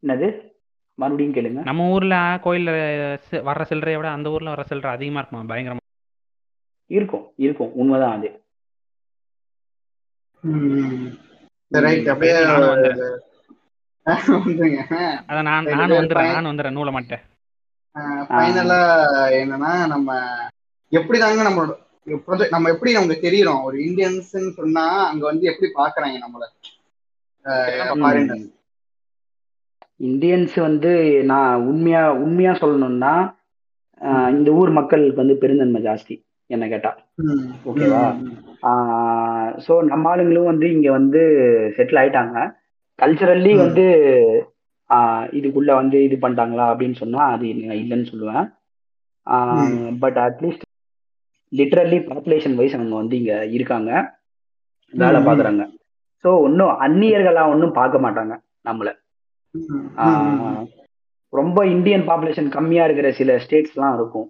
என்னது? 0.03 0.28
மறுபடியும் 0.99 1.36
கேளுங்க. 1.36 1.62
நம்ம 1.64 1.90
ஊர்ல 1.90 2.16
கோயில்ல 2.44 2.72
வர்ற 3.49 3.64
சில்லறையை 3.72 3.95
விட 3.95 4.10
அந்த 4.10 4.30
ஊர்ல 4.30 4.53
வர்ற 4.53 4.64
சில்லறை 4.64 4.91
அதிகமா 4.91 5.20
இருக்குமா? 5.20 5.44
பயங்கரமா. 5.52 5.84
இருக்கும் 6.91 7.26
இருக்கும். 7.38 7.72
உண்மைதான் 7.74 8.18
அது. 8.18 8.30
ரைட் 11.72 12.10
அப்படியே 12.10 12.36
அதான் 15.26 15.48
நான் 15.48 15.65
ரெண்டு 15.65 15.76
நானும் 15.76 15.90
பேர் 15.90 15.99
வந்துடுறேன் 15.99 16.19
பையன். 16.19 16.36
நானும் 16.36 16.52
வந்துடுறேன் 16.52 16.77
நூலை 16.77 16.91
மாட்டேன் 16.91 17.23
ஃபைனலா 18.30 18.80
என்னன்னா 19.40 19.72
நம்ம 19.88 20.10
எப்படி 20.91 21.18
தாங்க 21.19 21.44
நம்மளோட 21.44 21.73
ப்ரொஜெக்ட் 22.26 22.49
நம்ம 22.49 22.69
எப்படி 22.69 22.91
நமக்கு 22.94 23.26
தெரியுறோம்? 23.27 23.61
ஒரு 23.64 23.77
இந்தியன்ஸ்னு 23.86 24.52
சொன்னா 24.57 24.84
அங்க 25.07 25.23
வந்து 25.26 25.45
எப்படி 25.45 25.69
பாக்குறாங்க 25.76 26.18
நம்மள? 26.19 26.44
இந்தியன்ஸ் 29.99 30.56
வந்து 30.60 30.91
நான் 31.26 31.64
உண்மையா 31.68 32.03
உண்மையா 32.19 32.53
சொல்லணும்னா 32.56 33.14
ஆஹ் 34.02 34.30
இந்த 34.30 34.49
ஊர் 34.52 34.72
மக்களுக்கு 34.72 35.22
வந்து 35.22 35.36
பெருந்தன்மை 35.38 35.82
ஜாஸ்தி 35.82 36.15
என்ன 36.49 36.68
கேட்டா. 36.68 36.91
ஓகேவா? 37.65 38.02
ஸோ 39.65 39.73
நம்ம 39.84 40.10
ஆளுங்களும் 40.11 40.49
வந்து 40.52 40.68
இங்க 40.72 40.91
வந்து 40.91 41.22
செட்டில் 41.77 42.02
ஆயிட்டாங்க. 42.02 42.38
கல்ச்சரல்லி. 43.00 43.54
வந்து 43.64 43.86
இதுக்குள்ள 45.38 45.72
வந்து 45.80 45.98
இது 46.08 46.16
பண்ணிட்டாங்களா 46.24 46.66
அப்படின்னு 46.72 46.98
சொன்னா 47.02 47.22
அது 47.34 47.46
நான் 47.62 47.80
இல்லைன்னு 47.82 48.10
சொல்லுவேன். 48.12 48.46
But 50.04 50.20
at least 50.26 50.66
literally 51.52 52.00
population 52.10 52.58
wise 52.60 52.76
அவங்க 52.78 52.96
வந்து 52.96 53.16
இங்க 53.22 53.34
இருக்காங்க. 53.58 53.92
வேலை. 54.94 55.20
பார்க்குறாங்க 55.28 55.64
ஸோ 56.24 56.30
ஒன்றும் 56.46 56.74
அந்நியர்களா 56.86 57.44
ஒன்றும் 57.54 57.78
பார்க்க 57.80 58.06
மாட்டாங்க 58.06 58.34
நம்மள. 58.68 58.90
ரொம்ப 61.34 61.60
இந்தியன் 61.74 62.08
பாப்புலேஷன் 62.10 62.48
கம்மியா 62.56 62.84
இருக்கிற 62.88 63.08
சில 63.20 63.32
ஸ்டேட்ஸ்லாம் 63.44 63.96
இருக்கும். 63.98 64.28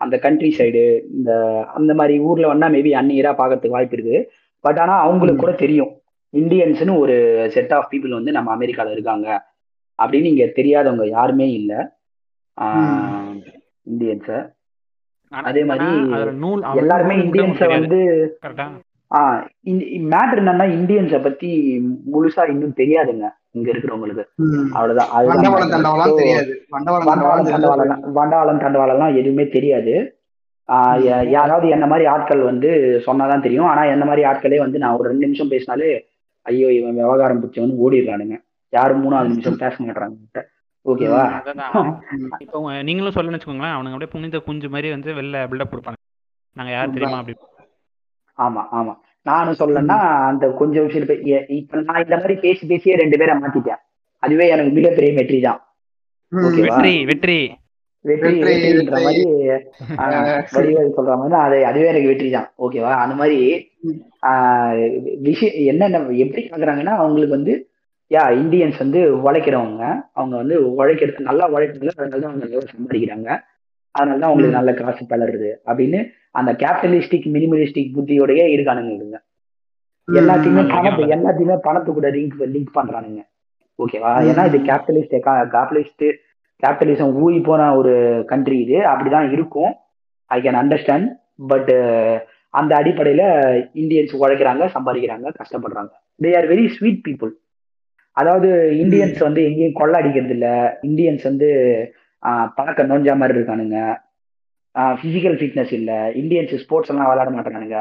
அந்த 0.00 0.16
கண்ட்ரி 0.24 0.50
சைடு 0.58 0.82
இந்த 1.16 1.32
அந்த 1.78 1.92
மாதிரி 1.98 2.14
ஊர்ல 2.28 2.48
வேணா 2.50 2.68
மேபி 2.74 2.90
அந்நியரா 3.00 3.32
பார்க்கறதுக்கு 3.40 3.76
வாய்ப்பு 3.76 3.96
இருக்கு. 3.96 4.18
பட் 4.64 4.80
ஆனா 4.84 4.94
அவங்களுக்கு 5.06 5.42
கூட 5.44 5.52
தெரியும். 5.64 5.92
இந்தியன்ஸ்னு 6.34 6.98
ஒரு 6.98 7.46
செட் 7.50 7.72
ஆஃப் 7.72 7.88
பீப்புள் 7.90 8.08
வந்து 8.08 8.32
நம்ம 8.32 8.56
அமெரிக்கால 8.56 8.90
இருக்காங்க. 8.90 9.44
அப்படின்னு 10.02 10.24
இங்க 10.24 10.44
தெரியாதவங்க 10.44 11.08
யாருமே 11.08 11.52
இல்லை. 11.52 11.76
இந்தியன்ஸை. 13.90 14.52
அதே 15.28 15.64
மாதிரி 15.64 16.10
எல்லாருமே 16.76 17.14
இந்தியன்ஸை. 17.16 17.68
வந்து 17.68 17.96
கரெக்டா 18.46 18.66
மேட்ரு 19.16 20.38
என்னன்னா 20.40 20.66
இந்தியன்ஸை 20.76 21.22
பத்தி 21.22 21.80
முழுசா 22.12 22.48
இன்னும் 22.48 22.74
தெரியாதுங்க 22.76 23.28
இங்க 23.50 23.72
இருக்கிறவங்களுக்கு. 23.72 24.24
அவ்வளவுதான். 24.72 25.26
வண்டவாளம். 25.26 25.94
தண்டவாளம் 28.14 28.60
தண்டவாளம்லாம் 28.60 29.16
எதுவுமே 29.16 29.48
தெரியாது. 29.48 30.18
யாராவது 31.28 31.68
என்ன 31.68 31.86
மாதிரி 31.86 32.06
ஆட்கள் 32.06 32.40
வந்து 32.40 33.02
சொன்னாதான் 33.06 33.42
தெரியும். 33.42 33.64
ஆனா 33.64 33.84
என்ன 33.84 34.04
மாதிரி 34.04 34.26
ஆட்களே 34.26 34.58
வந்து 34.58 34.78
நான் 34.78 34.94
ஒரு 34.94 35.08
ரெண்டு 35.08 35.24
நிமிஷம் 35.24 35.48
பேசினாலே 35.48 36.12
ஐயோ 36.44 36.72
இவன் 36.72 36.94
விவகாரம் 36.94 37.40
பிடிச்சவனு 37.42 37.74
ஓடிடுறானுங்க. 37.84 38.36
யாரும் 38.72 39.02
மூணாவது 39.02 39.28
நிமிஷம் 39.28 39.56
பேச 39.56 39.76
மாட்டாங்க 39.84 40.42
ஓகேவா? 40.86 41.20
இப்போ 42.38 42.58
நீங்களும் 42.82 43.12
சொல்லணும்னு 43.12 43.38
வச்சுக்கோங்களேன் 43.38 43.74
அவனுங்க 43.76 43.92
அப்படியே 43.92 44.10
புனித 44.10 44.38
குஞ்சு 44.38 44.68
மாதிரி 44.68 44.88
வந்து 44.90 45.10
வெளில 45.14 45.36
பில்டப் 45.50 45.72
கொடுப்பாங்க. 45.72 45.98
நாங்க 46.56 46.72
யார் 46.72 46.90
தெரியுமா 46.90 47.18
அப்படி? 47.18 47.36
ஆமா 48.38 48.62
ஆமா. 48.78 48.94
நானும் 49.22 49.58
சொல்லணும்னா 49.58 49.98
அந்த 50.26 50.50
கொஞ்சம் 50.50 50.88
எ- 51.26 51.46
இப்ப 51.48 51.80
நான் 51.80 52.02
இந்த 52.02 52.16
மாதிரி 52.16 52.34
பேசி 52.34 52.66
பேசியே 52.66 52.94
ரெண்டு 52.96 53.18
பேரை 53.18 53.34
மாத்திட்டேன். 53.38 53.80
அதுவே 54.22 54.48
எனக்கு 54.48 54.72
மிகப்பெரிய 54.72 55.12
வெற்றி 55.12 55.40
தான். 55.40 55.60
வெற்றி 56.32 57.04
வெற்றி, 57.06 57.36
வெற்றின்ற 58.04 58.48
வெற்றி. 58.48 59.04
மாதிரி 59.06 59.22
வடிவேல் 60.56 60.96
சொல்ற 60.96 61.12
மாதிரி 61.20 61.36
அது 61.44 61.58
அதுவே 61.68 61.90
எனக்கு 61.92 62.10
வெற்றி 62.10 62.28
தான். 62.34 62.48
ஓகேவா 62.64 62.92
அந்த 63.04 63.14
மாதிரி 63.20 63.38
விஷயம் 65.28 65.56
என்னென்ன 65.72 65.96
எப்படி 66.24 66.42
பாக்குறாங்கன்னா 66.50 66.94
அவங்களுக்கு 67.02 67.38
வந்து 67.38 67.54
யா 68.10 68.22
இந்தியன்ஸ் 68.40 68.78
வந்து 68.82 69.00
உழைக்கிறவங்க. 69.26 69.82
அவங்க 70.18 70.34
வந்து 70.42 70.56
உழைக்கிறது 70.80 71.28
நல்லா 71.28 71.44
உழைக்கிறது 71.54 71.92
அதனால 71.94 72.20
தான் 72.22 72.30
அவங்க 72.30 72.44
நல்லா 72.46 72.72
சம்பாதிக்கிறாங்க. 72.74 73.28
அதனால 73.94 74.18
தான் 74.20 74.30
அவங்களுக்கு 74.30 74.58
நல்ல 74.58 74.70
காசு 74.80 75.02
பலருது 75.12 75.50
அப்படின்னு 75.68 75.98
அந்த 76.38 76.50
கேபிட்டலிஸ்டிக் 76.62 77.26
மினிமலிஸ்டிக் 77.34 77.94
புத்தியோடயே 77.96 78.44
இருக்கானுங்க 78.54 78.92
இவங்க. 78.98 79.16
எல்லாத்தையுமே. 80.08 80.62
பணத்தை 80.74 81.04
எல்லாத்தையுமே 81.16 81.56
பணத்து 81.66 81.90
கூட 81.98 82.08
லிங்க் 82.16 82.34
லிங்க் 82.54 82.76
பண்றானுங்க 82.78 83.20
ஓகேவா. 83.78 84.12
ஏன்னா 84.30 84.42
இது 84.50 84.58
கேபிட்டலிஸ்ட் 84.68 85.14
கேபிட்டலிஸ்ட் 85.54 86.04
கேபிட்டலிசம் 86.62 87.14
ஊறி 87.22 87.38
போன 87.48 87.62
ஒரு 87.76 87.94
கண்ட்ரி 88.32 88.58
இது. 88.64 88.78
அப்படிதான் 88.90 89.26
இருக்கும். 89.36 89.72
ஐ 90.30 90.38
கேன் 90.44 90.60
அண்டர்ஸ்டாண்ட் 90.62 91.08
பட் 91.52 91.72
அந்த 92.60 92.72
அடிப்படையில 92.80 93.22
இந்தியன்ஸ் 93.82 94.12
உழைக்கிறாங்க 94.22 94.64
சம்பாதிக்கிறாங்க 94.76 95.26
கஷ்டப்படுறாங்க. 95.40 95.92
They 96.22 96.30
are 96.38 96.46
very 96.52 96.66
sweet 96.76 97.02
people 97.08 97.32
அதாவது 98.16 98.48
இந்தியன்ஸ் 98.82 99.20
வந்து 99.26 99.40
எங்கேயும் 99.48 99.78
கொள்ள 99.80 99.94
அடிக்கிறது 100.00 100.34
இல்ல 100.36 100.48
இந்தியன்ஸ் 100.82 101.24
வந்து 101.30 101.48
பழக்க 102.56 102.82
நோஞ்சா 102.90 103.14
மாதிரி 103.20 103.38
இருக்கானுங்க. 103.38 103.78
பிசிக்கல் 105.00 105.36
ஃபிட்னஸ் 105.40 105.72
இல்ல. 105.78 105.92
இந்தியன்ஸ் 106.20 106.54
ஸ்போர்ட்ஸ் 106.62 106.90
எல்லாம் 106.92 107.08
விளையாட 107.10 107.30
மாட்டானுங்க 107.36 107.78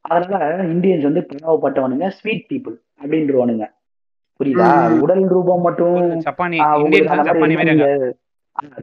அதனால 0.00 0.64
இந்தியன்ஸ் 0.76 1.06
வந்து 1.08 1.22
பிளவப்பட்டவனுங்க 1.30 2.08
ஸ்வீட் 2.18 2.48
பீப்புள் 2.50 2.76
அப்படின்றவனுங்க. 3.02 3.64
புரியுதா. 4.40 4.68
உடல் 5.04 5.24
ரூபம் 5.34 5.64
மட்டும் 5.66 5.94
வந்து 5.98 6.16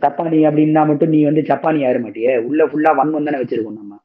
சப்பானி 0.03 0.39
அப்படின்னா 0.49 0.81
மட்டும் 0.89 1.11
நீ 1.13 1.19
வந்து 1.29 1.41
சப்பானி 1.49 1.79
ஆயிட 1.87 1.99
மாட்டியே. 2.05 2.33
உள்ள 2.49 2.63
ஃபுல்லா 2.71 2.91
வன்மம் 2.99 3.27
தானே 3.27 3.39
வச்சிருக்கோம் 3.41 3.79
நம்ம. 3.79 3.99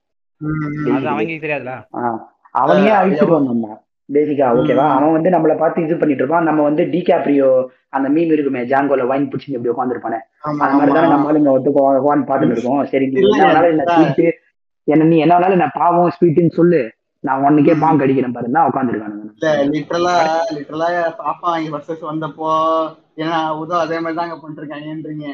அவனையே 2.54 2.92
அழிச்சிருவோம் 3.00 3.48
நம்ம. 3.50 3.66
பேசிக்கா 4.08 4.46
ஓகேவா. 4.58 4.84
அவன் 4.96 5.14
வந்து 5.16 5.30
நம்மள 5.30 5.54
பார்த்து 5.56 5.82
இது 5.86 5.96
பண்ணிட்டு 5.96 6.22
இருப்பான். 6.22 6.46
நம்ம 6.48 6.60
வந்து 6.62 6.82
டிகாப்ரியோ 6.92 7.48
அந்த 7.96 8.06
மீன் 8.14 8.32
இருக்குமே 8.34 8.60
ஜாங்கோல 8.70 9.06
வைன் 9.06 9.28
பிடிச்சி 9.30 9.48
இப்படி 9.48 9.72
உட்காந்துருப்பானே 9.74 10.18
அந்த 10.48 10.78
மாதிரி 10.78 10.92
தானே 10.92 11.06
ஆமா. 11.06 11.12
நம்ம 11.14 11.28
ஆளுங்க 11.30 11.52
ஒருத்தர் 11.54 11.76
உட்காந்து 12.02 12.28
பார்த்துட்டு 12.30 12.56
இருக்கோம். 12.56 12.80
சரி 12.92 13.06
என்ன 13.06 13.82
என்ன 14.88 15.04
நீ 15.04 15.16
என்ன 15.18 15.34
வேணாலும் 15.34 15.56
என்ன 15.58 15.70
பாவம் 15.74 16.12
ஸ்வீட்டுன்னு 16.16 16.58
சொல்லு. 16.58 16.80
நான் 17.24 17.42
ம். 17.74 17.80
பாங்கு 17.82 18.04
அடிக்கிறேன் 18.04 18.34
பாரு. 18.34 18.48
தான் 18.56 18.68
உட்காந்துருக்கானுங்க 18.68 19.24
இல்ல 19.32 19.48
லிட்டரலா 19.72 20.14
லிட்டரலா 20.56 20.88
பாப்பா 21.20 21.50
இங்க 21.58 21.70
வர்சஸ் 21.74 22.10
வந்தப்போ 22.10 22.50
ஏன்னா 23.18 23.38
உதோ 23.60 23.76
அதே 23.84 23.98
மாதிரி 24.00 24.18
தாங்க 24.18 24.36
பண்ணிருக்காங்கன்றீங்க. 24.42 25.26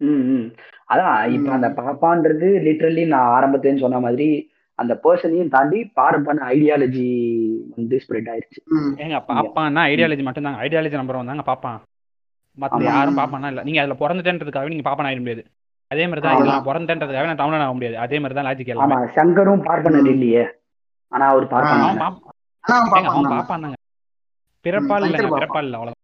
ம் 0.00 0.24
ம். 0.30 0.46
அதான் 0.92 1.14
இப்ப. 1.34 1.48
அந்த 1.56 1.68
பாப்பான்றது 1.76 2.48
லிட்ரலி 2.66 3.04
நான் 3.12 3.32
ஆரம்பத்துல 3.36 3.82
சொன்ன 3.84 4.00
மாதிரி 4.00 4.28
அந்த 4.78 4.92
பர்சனையும் 5.04 5.52
தாண்டி 5.52 5.78
பாரம்பரிய 5.98 6.46
ஐடியாலஜி 6.54 7.04
வந்து 7.76 7.96
ஸ்ப்ரெட் 8.04 8.30
ஆயிருச்சு. 8.32 8.60
ஏங்க 9.02 9.18
பாப்பான்னா 9.30 9.82
ஐடியாலஜி 9.92 10.24
மட்டும் 10.26 10.46
தாங்க 10.46 10.62
ஐடியாலஜி 10.64 11.00
நம்பர் 11.00 11.18
ஒன் 11.18 11.30
தாங்க 11.32 11.46
பாப்பான் 11.50 11.78
மத்த. 12.58 12.80
யாரும் 12.88 13.20
பாப்பானா 13.20 13.50
இல்ல. 13.52 13.62
நீங்க 13.62 13.80
அதுல 13.82 13.96
பிறந்துட்டேன்றதுக்காக 14.00 14.72
நீங்க 14.72 14.86
பாப்பான் 14.88 15.08
ஆயிட 15.08 15.22
முடியாது. 15.22 15.44
அதே 15.90 16.04
மாதிரி 16.06 16.22
தான் 16.22 16.50
நான் 16.50 16.68
பிறந்துட்டேன்றதுக்காக 16.68 17.30
நான் 17.30 17.40
தமிழன் 17.40 17.64
ஆக 17.64 17.74
முடியாது. 17.74 17.96
அதே 18.04 18.18
மாதிரி 18.18 18.36
தான் 18.38 18.48
லாஜிக் 18.48 18.70
ஆமா 18.74 18.84
எல்லாமே 18.86 19.14
சங்கரும் 19.16 19.64
பார்ப்பனர் 19.66 20.10
இல்லையே. 20.14 20.44
ஆனா 21.12 21.24
அவர் 21.28 21.46
தாங்க 21.48 21.70
பிறப்பால் 24.64 25.04
சங்கர் 25.06 25.34
பிறப்பால் 25.34 25.66
இல்ல 25.66 25.76
அவ்வளவு 25.76 26.00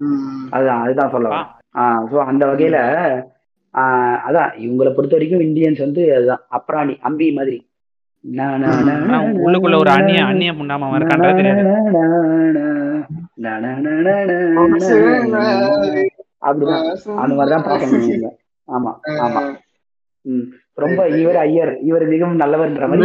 ம். 0.00 0.48
அதுதான் 0.50 0.82
அதுதான் 0.82 1.10
சொல்ல 1.10 1.28
பா- 1.28 1.36
வரேன். 1.36 1.52
ஆஹ் 1.74 2.02
ஸோ 2.06 2.16
அந்த 2.26 2.42
வகையில 2.46 2.78
ஆஹ் 3.74 4.18
அதான் 4.26 4.50
இவங்களை 4.58 4.90
பொறுத்த 4.90 5.16
வரைக்கும் 5.16 5.46
இந்தியன்ஸ் 5.46 5.80
வந்து 5.80 6.02
அதுதான் 6.16 6.44
அப்ராணி 6.50 6.94
அம்பி 7.00 7.32
மாதிரி 7.32 7.56
உள்ளுக்குள்ள 9.40 9.76
ஒரு 9.76 9.90
அந்நிய 9.90 10.20
அந்நிய 10.24 10.52
நா. 15.32 15.42
அப்படிதான் 16.42 16.86
அந்த 17.18 17.34
மாதிரிதான் 17.34 17.66
பார்க்கணும் 17.66 18.06
இவங்க. 18.08 18.28
ஆமா 18.68 18.92
ஆமா 19.20 19.42
ம். 20.24 20.46
ரொம்ப 20.78 21.00
இவர் 21.20 21.38
ஐயர். 21.42 21.72
இவர் 21.82 22.04
மிகவும் 22.06 22.40
நல்லவர்ன்ற 22.40 22.86
மாதிரி 22.86 23.04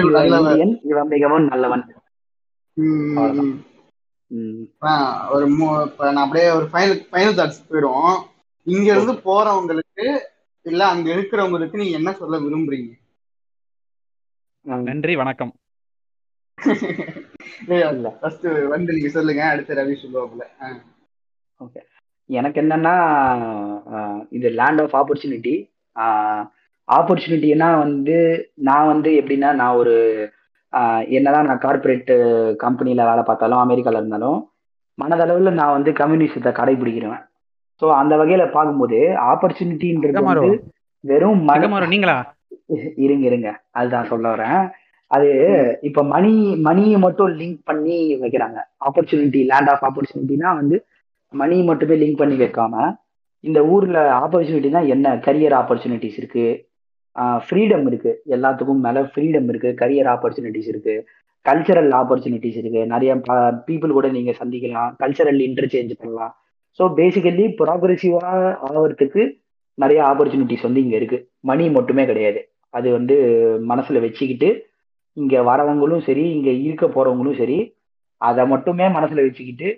இவன் 0.83 1.07
மிகவும் 1.07 1.45
நல்லவன். 1.45 1.83
ஒரு 5.31 5.45
இப்ப 5.85 6.11
நான் 6.11 6.23
அப்படியே 6.23 6.49
ஒரு 6.49 6.65
ஃபைனல் 6.65 6.99
ஃபைனல் 7.09 7.37
தாட்ஸ் 7.37 7.65
போயிடும் 7.69 8.11
இங்க 8.67 8.87
இருந்து 8.91 9.13
போறவங்களுக்கு 9.25 10.05
இல்ல 10.65 10.81
அங்க 10.87 11.07
இருக்கிறவங்களுக்கு 11.15 11.77
நீங்க 11.77 11.97
என்ன 11.97 12.11
சொல்ல 12.13 12.37
விரும்புறீங்க. 12.39 12.91
நன்றி. 14.85 15.15
வணக்கம். 15.15 15.53
இல்ல. 17.89 18.07
ஃபர்ஸ்ட் 18.19 18.45
வந்து 18.67 18.93
நீங்க 18.93 19.09
சொல்லுங்க 19.09 19.43
அடுத்து 19.45 19.75
ரவி 19.75 19.95
சொல்லுவாப்புல 20.01 20.43
ஆ. 20.61 20.67
எனக்கு 22.29 22.61
என்னன்னா 22.61 22.93
இது 24.29 24.49
லேண்ட் 24.51 24.81
ஆஃப் 24.81 24.95
ஆப்பர்ச்சுனிட்டி 24.99 25.55
ஆப்பர்ச்சுனிட்டினா 26.87 27.77
வந்து 27.77 28.17
நான் 28.55 28.87
வந்து 28.87 29.09
எப்படின்னா 29.21 29.53
நான் 29.53 29.75
ஒரு 29.75 29.95
என்னதான் 31.07 31.45
நான் 31.45 31.57
கார்ப்பரேட் 31.57 32.11
கம்பெனியில் 32.57 33.09
வேலை 33.09 33.23
பார்த்தாலும் 33.23 33.57
அமெரிக்காவில் 33.57 33.99
இருந்தாலும் 33.99 34.39
மனதளவில் 34.97 35.51
நான் 35.51 35.71
வந்து 35.71 35.91
கம்யூனிசத்தை 35.91 36.51
கடைபிடிக்கிறேன் 36.51 37.19
ஸோ 37.81 37.87
அந்த 37.91 38.17
வகையில் 38.17 38.51
பார்க்கும்போது 38.51 38.97
ஆப்பர்ச்சுனிட்டின்றது. 39.31 40.23
வந்து 40.23 40.51
வெறும் 41.03 41.43
நீங்களா? 41.87 42.17
இருங்க 42.95 43.25
இருங்க. 43.25 43.49
அதுதான் 43.71 44.05
சொல்ல 44.05 44.35
வரேன். 44.35 44.61
அது 45.07 45.29
இப்ப 45.81 46.03
மணி 46.03 46.55
மணியை 46.55 46.97
மட்டும் 46.97 47.27
லிங்க் 47.27 47.61
பண்ணி 47.63 48.19
வைக்கிறாங்க. 48.21 48.59
ஆப்பர்ச்சுனிட்டி 48.85 49.39
லேண்ட் 49.45 49.69
ஆஃப் 49.69 49.83
ஆப்பர்ச்சுனிட்டினா 49.87 50.49
வந்து 50.55 50.85
மணி 51.33 51.63
மட்டுமே 51.63 51.95
லிங்க் 51.95 52.17
பண்ணி 52.17 52.35
வைக்காம 52.35 52.75
இந்த 53.39 53.59
ஊர்ல 53.65 53.99
ஆப்பர்ச்சுனிட்டினா 54.19 54.87
என்ன? 54.87 55.15
கரியர் 55.15 55.55
ஆப்பர்ச்சுனிட்டிஸ் 55.61 56.17
இருக்கு. 56.17 56.45
ஃப்ரீடம் 57.45 57.85
இருக்கு. 57.89 58.11
எல்லாத்துக்கும் 58.35 58.83
மேல 58.85 58.99
ஃப்ரீடம் 59.11 59.47
இருக்கு. 59.51 59.69
கரியர் 59.81 60.09
ஆப்பர்ச்சுனிட்டிஸ் 60.15 60.69
இருக்கு. 60.73 60.95
கல்ச்சரல் 61.45 61.91
ஆப்பர்ச்சுனிட்டிஸ் 61.99 62.59
இருக்கு. 62.61 62.81
நிறைய 62.93 63.11
பீப்புள் 63.67 63.97
கூட 63.97 64.07
நீங்க 64.17 64.31
சந்திக்கலாம். 64.41 64.91
கல்ச்சரல் 65.03 65.41
இன்டர்சேஞ்ச் 65.47 65.93
பண்ணலாம். 66.01 66.33
ஸோ 66.79 66.83
பேசிக்கலி 66.99 67.45
ப்ராக்ரெசிவா 67.61 68.25
ஆகிறதுக்கு 68.67 69.23
நிறைய 69.77 69.99
ஆப்பர்ச்சுனிட்டிஸ் 70.03 70.67
வந்து 70.67 70.83
இங்க 70.85 70.95
இருக்கு. 70.95 71.17
மணி 71.41 71.63
மட்டுமே 71.69 72.03
கிடையாது. 72.05 72.41
அது 72.73 72.87
வந்து 72.91 73.15
மனசுல 73.71 74.01
வச்சுக்கிட்டு 74.01 74.49
இங்க 75.17 75.35
வரவங்களும் 75.43 76.03
சரி 76.07 76.25
இங்க 76.35 76.49
இருக்க 76.65 76.85
போறவங்களும் 76.87 77.39
சரி 77.41 77.57
அதை 78.21 78.43
மட்டுமே 78.47 78.85
மனசுல 78.97 79.23
வச்சுக்கிட்டு 79.27 79.69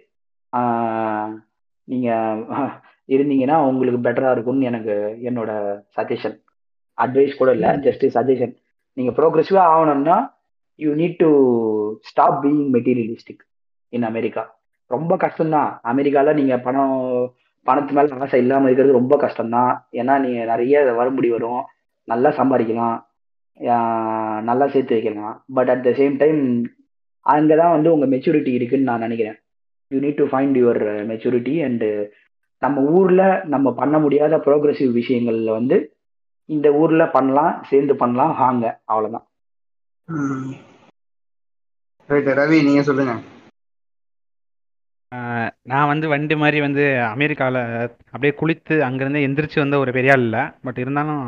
நீங்க 1.88 2.10
இருந்தீங்கன்னா 3.10 3.57
உங்களுக்கு 3.69 3.99
பெட்டரா 4.01 4.31
இருக்கும்னு 4.31 4.69
எனக்கு 4.72 4.93
என்னோட 5.30 5.51
சஜஷன் 5.97 6.38
அட்வைஸ் 7.06 7.38
கூட 7.38 7.52
இல்லை 7.52 7.70
ஜஸ்ட் 7.70 8.10
சஜஷன் 8.14 8.56
நீங்க 8.94 9.12
ப்ரோக்ரெசிவா 9.22 9.64
ஆகணும்னா 9.76 10.34
you 10.76 10.92
need 10.92 11.16
to 11.18 11.30
stop 12.02 12.46
being 12.46 12.70
materialistic 12.74 13.44
in 13.90 14.04
America 14.04 14.62
ரொம்ப 14.88 15.18
கஷ்டம்தான். 15.18 15.80
அமெரிக்கால 15.84 16.34
நீங்க 16.34 16.58
பணம் 16.58 17.34
பணத்து 17.66 17.92
மேல 17.92 18.16
ஆசை 18.20 18.40
இல்லாம 18.40 18.66
இருக்கிறது 18.66 18.98
ரொம்ப 18.98 19.18
கஷ்டம்தான். 19.18 19.78
ஏன்னா 19.92 20.20
நீங்க 20.20 20.46
நிறைய 20.46 20.84
வரும்படி 20.94 21.30
வரும். 21.30 21.64
நல்லா 22.04 22.30
சம்பாதிக்கலாம். 22.30 23.04
நல்லா 24.42 24.68
சேர்த்து 24.68 24.94
வைக்கலாம். 24.94 25.46
But 25.54 25.70
at 25.70 25.84
the 25.84 25.90
same 25.90 26.18
time 26.18 26.66
அங்கதான் 27.26 27.72
வந்து 27.72 27.94
உங்க 27.94 28.06
மெச்சூரிட்டி 28.06 28.48
இருக்குன்னு 28.48 28.86
நான் 28.86 29.00
நினைக்கிறேன். 29.00 29.40
You 29.88 30.00
need 30.00 30.16
to 30.16 30.26
find 30.26 30.58
your 30.64 30.82
maturity 31.12 31.64
and 31.64 31.86
நம்ம 32.60 32.82
ஊர்ல 32.82 33.42
நம்ம 33.46 33.74
பண்ண 33.74 34.00
முடியாத 34.00 34.38
ப்ரோக்ரஸிவ் 34.38 35.02
விஷயங்கள்ல 35.02 35.52
வந்து 35.52 35.93
இந்த 36.49 36.68
ஊர்ல 36.82 37.03
பண்ணலாம் 37.15 37.53
சேர்ந்து 37.70 37.94
பண்ணலாம் 38.02 38.34
வாங்க. 38.41 38.65
அவ்வளவுதான். 38.91 39.26
ரைட் 42.10 42.30
ரவி 42.40 42.57
நீங்க 42.68 42.82
சொல்லுங்க. 42.90 43.14
நான் 45.72 45.90
வந்து 45.91 46.06
வண்டி 46.11 46.36
மாதிரி 46.41 46.60
வந்து 46.65 46.84
அமெரிக்காவில் 47.14 47.60
அப்படியே 48.14 48.34
குளித்து 48.40 48.76
அங்கேருந்து 48.88 49.26
எந்திரிச்சு 49.28 49.57
வந்த 49.64 49.76
ஒரு 49.84 49.91
பெரிய 49.98 50.14
ஆள் 50.15 50.26
இல்லை. 50.28 50.44
பட் 50.65 50.80
இருந்தாலும் 50.84 51.24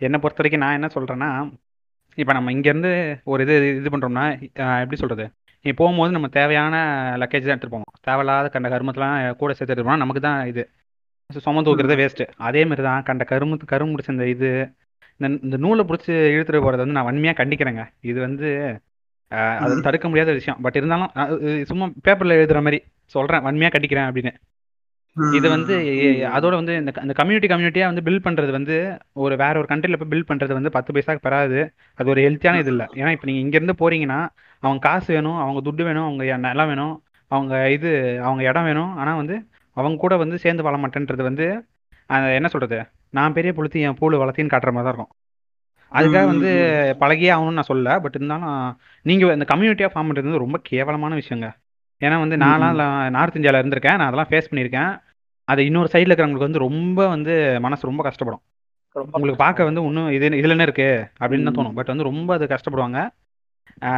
என்னை 0.00 0.18
பொறுத்த 0.22 0.40
வரைக்கும் 0.42 0.64
நான் 0.64 0.78
என்ன 0.78 0.88
சொல்கிறேன்னா 0.96 1.30
இப்போ 2.18 2.32
நம்ம 2.36 2.52
இங்கேருந்து 2.56 2.90
ஒரு 3.32 3.42
இது 3.46 3.54
இது 3.80 3.88
பண்ணுறோம்னா 3.94 4.24
எப்படி 4.84 4.98
சொல்கிறது 5.02 5.26
நீ 5.64 5.70
போகும்போது 5.80 6.16
நம்ம 6.16 6.28
தேவையான 6.38 6.74
லக்கேஜ் 7.22 7.46
தான் 7.46 7.54
எடுத்துகிட்டு 7.54 7.76
போவோம். 7.76 7.94
தேவையில்லாத 8.08 8.48
கண்ட 8.54 8.68
கருமத்தெலாம் 8.72 9.16
கூட 9.40 9.50
சேர்த்து 9.52 9.64
எடுத்துட்டு 9.64 9.88
போனால் 9.88 10.02
நமக்கு 10.04 10.22
தான் 10.26 10.40
இது. 10.52 10.62
சுமந்து 11.36 11.68
தூக்குறதே 11.68 11.96
வேஸ்ட்டு 12.00 12.24
அதே 12.48 12.60
மாதிரி 12.68 12.82
தான் 12.86 13.02
கண்ட 13.06 13.22
கருமத்து 13.30 13.64
கரும்பு 13.72 13.94
பிடிச்ச 13.94 14.12
இந்த 14.14 14.26
இது 14.34 14.50
இந்த 15.44 15.56
நூலை 15.64 15.82
பிடிச்சி 15.88 16.12
இழுத்துட்டு 16.34 16.60
போகிறத 16.64 16.80
வந்து 16.82 16.96
நான் 16.98 17.06
வன்மையாக 17.08 17.36
கண்டிக்கிறேங்க. 17.40 17.82
இது 18.10 18.18
வந்து 18.26 18.46
அது 19.62 19.74
தடுக்க 19.86 20.06
முடியாத 20.10 20.30
விஷயம். 20.38 20.58
பட் 20.64 20.76
இருந்தாலும் 20.80 21.10
சும்மா 21.70 21.86
பேப்பரில் 22.06 22.36
எழுதுற 22.38 22.60
மாதிரி 22.66 22.78
சொல்கிறேன் 23.14 23.44
வன்மையாக 23.46 23.72
கண்டிக்கிறேன் 23.74 24.08
அப்படின்னு. 24.10 24.32
இது 25.38 25.46
வந்து 25.54 25.74
அதோட 26.36 26.54
வந்து 26.60 26.74
இந்த 26.80 27.14
கம்யூனிட்டி 27.20 27.50
கம்யூனிட்டியாக 27.52 27.90
வந்து 27.92 28.04
பில்ட் 28.08 28.26
பண்ணுறது 28.26 28.54
வந்து 28.58 28.76
ஒரு 29.24 29.36
வேற 29.42 29.54
ஒரு 29.62 29.70
கண்ட்ரியில் 29.72 30.00
போய் 30.02 30.12
பில்ட் 30.14 30.30
பண்ணுறது 30.30 30.58
வந்து 30.58 30.72
பத்து 30.78 30.96
பைசாக்கு 30.96 31.24
பெறாது. 31.26 31.60
அது 31.98 32.12
ஒரு 32.14 32.22
ஹெல்த்தியான 32.26 32.60
இது 32.64 32.72
இல்லை. 32.74 32.86
ஏன்னா 33.00 33.12
இப்போ 33.16 33.28
நீங்கள் 33.30 33.44
இங்கேருந்து 33.46 33.76
போறீங்கன்னா 33.82 34.20
அவங்க 34.62 34.80
காசு 34.88 35.10
வேணும் 35.16 35.38
அவங்க 35.44 35.62
துட்டு 35.68 35.88
வேணும் 35.90 36.06
அவங்க 36.08 36.38
நிலம் 36.48 36.72
வேணும் 36.72 36.96
அவங்க 37.30 37.54
இது 37.76 37.90
அவங்க 38.26 38.42
இடம் 38.50 38.68
வேணும். 38.70 38.92
ஆனால் 39.00 39.20
வந்து 39.22 39.38
அவங்க 39.78 39.98
கூட 39.98 40.16
வந்து 40.16 40.38
சேர்ந்து 40.38 40.62
வாழ 40.62 40.76
மாட்டேன்றது 40.76 41.22
வந்து 41.22 41.46
என்ன 42.06 42.48
சொல்கிறது 42.48 42.88
நான் 43.10 43.32
பெரிய 43.32 43.52
புளுத்தி 43.56 43.80
என் 43.80 43.96
பூளு 44.00 44.14
வளர்த்தின்னு 44.14 44.52
காட்டுற 44.52 44.72
மாதிரி 44.72 44.72
தான் 44.72 44.86
இருக்கும். 44.86 45.08
அதுக்காக 45.92 46.26
வந்து 46.26 46.50
பழகியே 47.00 47.30
ஆகணும்னு 47.36 47.52
நான் 47.52 47.68
சொல்லல. 47.68 48.02
பட் 48.02 48.14
இருந்தாலும் 48.14 48.80
நீங்கள் 49.02 49.32
இந்த 49.32 49.44
கம்யூனிட்டியாக 49.54 49.90
ஃபார்ம் 49.94 50.02
பண்ணுறது 50.02 50.28
வந்து 50.30 50.38
ரொம்ப 50.38 50.60
கேவலமான 50.62 51.14
விஷயங்க. 51.14 51.52
ஏன்னா 52.00 52.18
வந்து 52.18 52.36
நான்லாம் 52.36 53.10
நார்த் 53.10 53.36
இந்தியாவில் 53.36 53.60
இருந்திருக்கேன். 53.62 53.96
நான் 53.96 54.00
அதெல்லாம் 54.00 54.26
ஃபேஸ் 54.30 54.50
பண்ணியிருக்கேன். 54.50 55.00
அது 55.44 55.64
இன்னொரு 55.64 55.88
சைடில் 55.92 56.12
இருக்கிறவங்களுக்கு 56.12 56.46
வந்து 56.48 56.58
ரொம்ப 56.58 57.08
வந்து 57.08 57.58
மனசு 57.60 57.86
ரொம்ப 57.86 58.02
கஷ்டப்படும். 58.02 58.42
உங்களுக்கு 59.10 59.36
பார்க்க 59.36 59.64
வந்து 59.64 59.82
இன்னும் 59.84 60.10
இது 60.10 60.28
இதுல 60.28 60.48
என்ன 60.48 60.62
இருக்கு? 60.62 61.10
அப்படின்னு 61.20 61.52
தான் 61.52 61.54
தோணும். 61.54 61.72
பட் 61.72 61.86
வந்து 61.86 62.02
ரொம்ப 62.02 62.34
அது 62.34 62.46
கஷ்டப்படுவாங்க. 62.46 63.08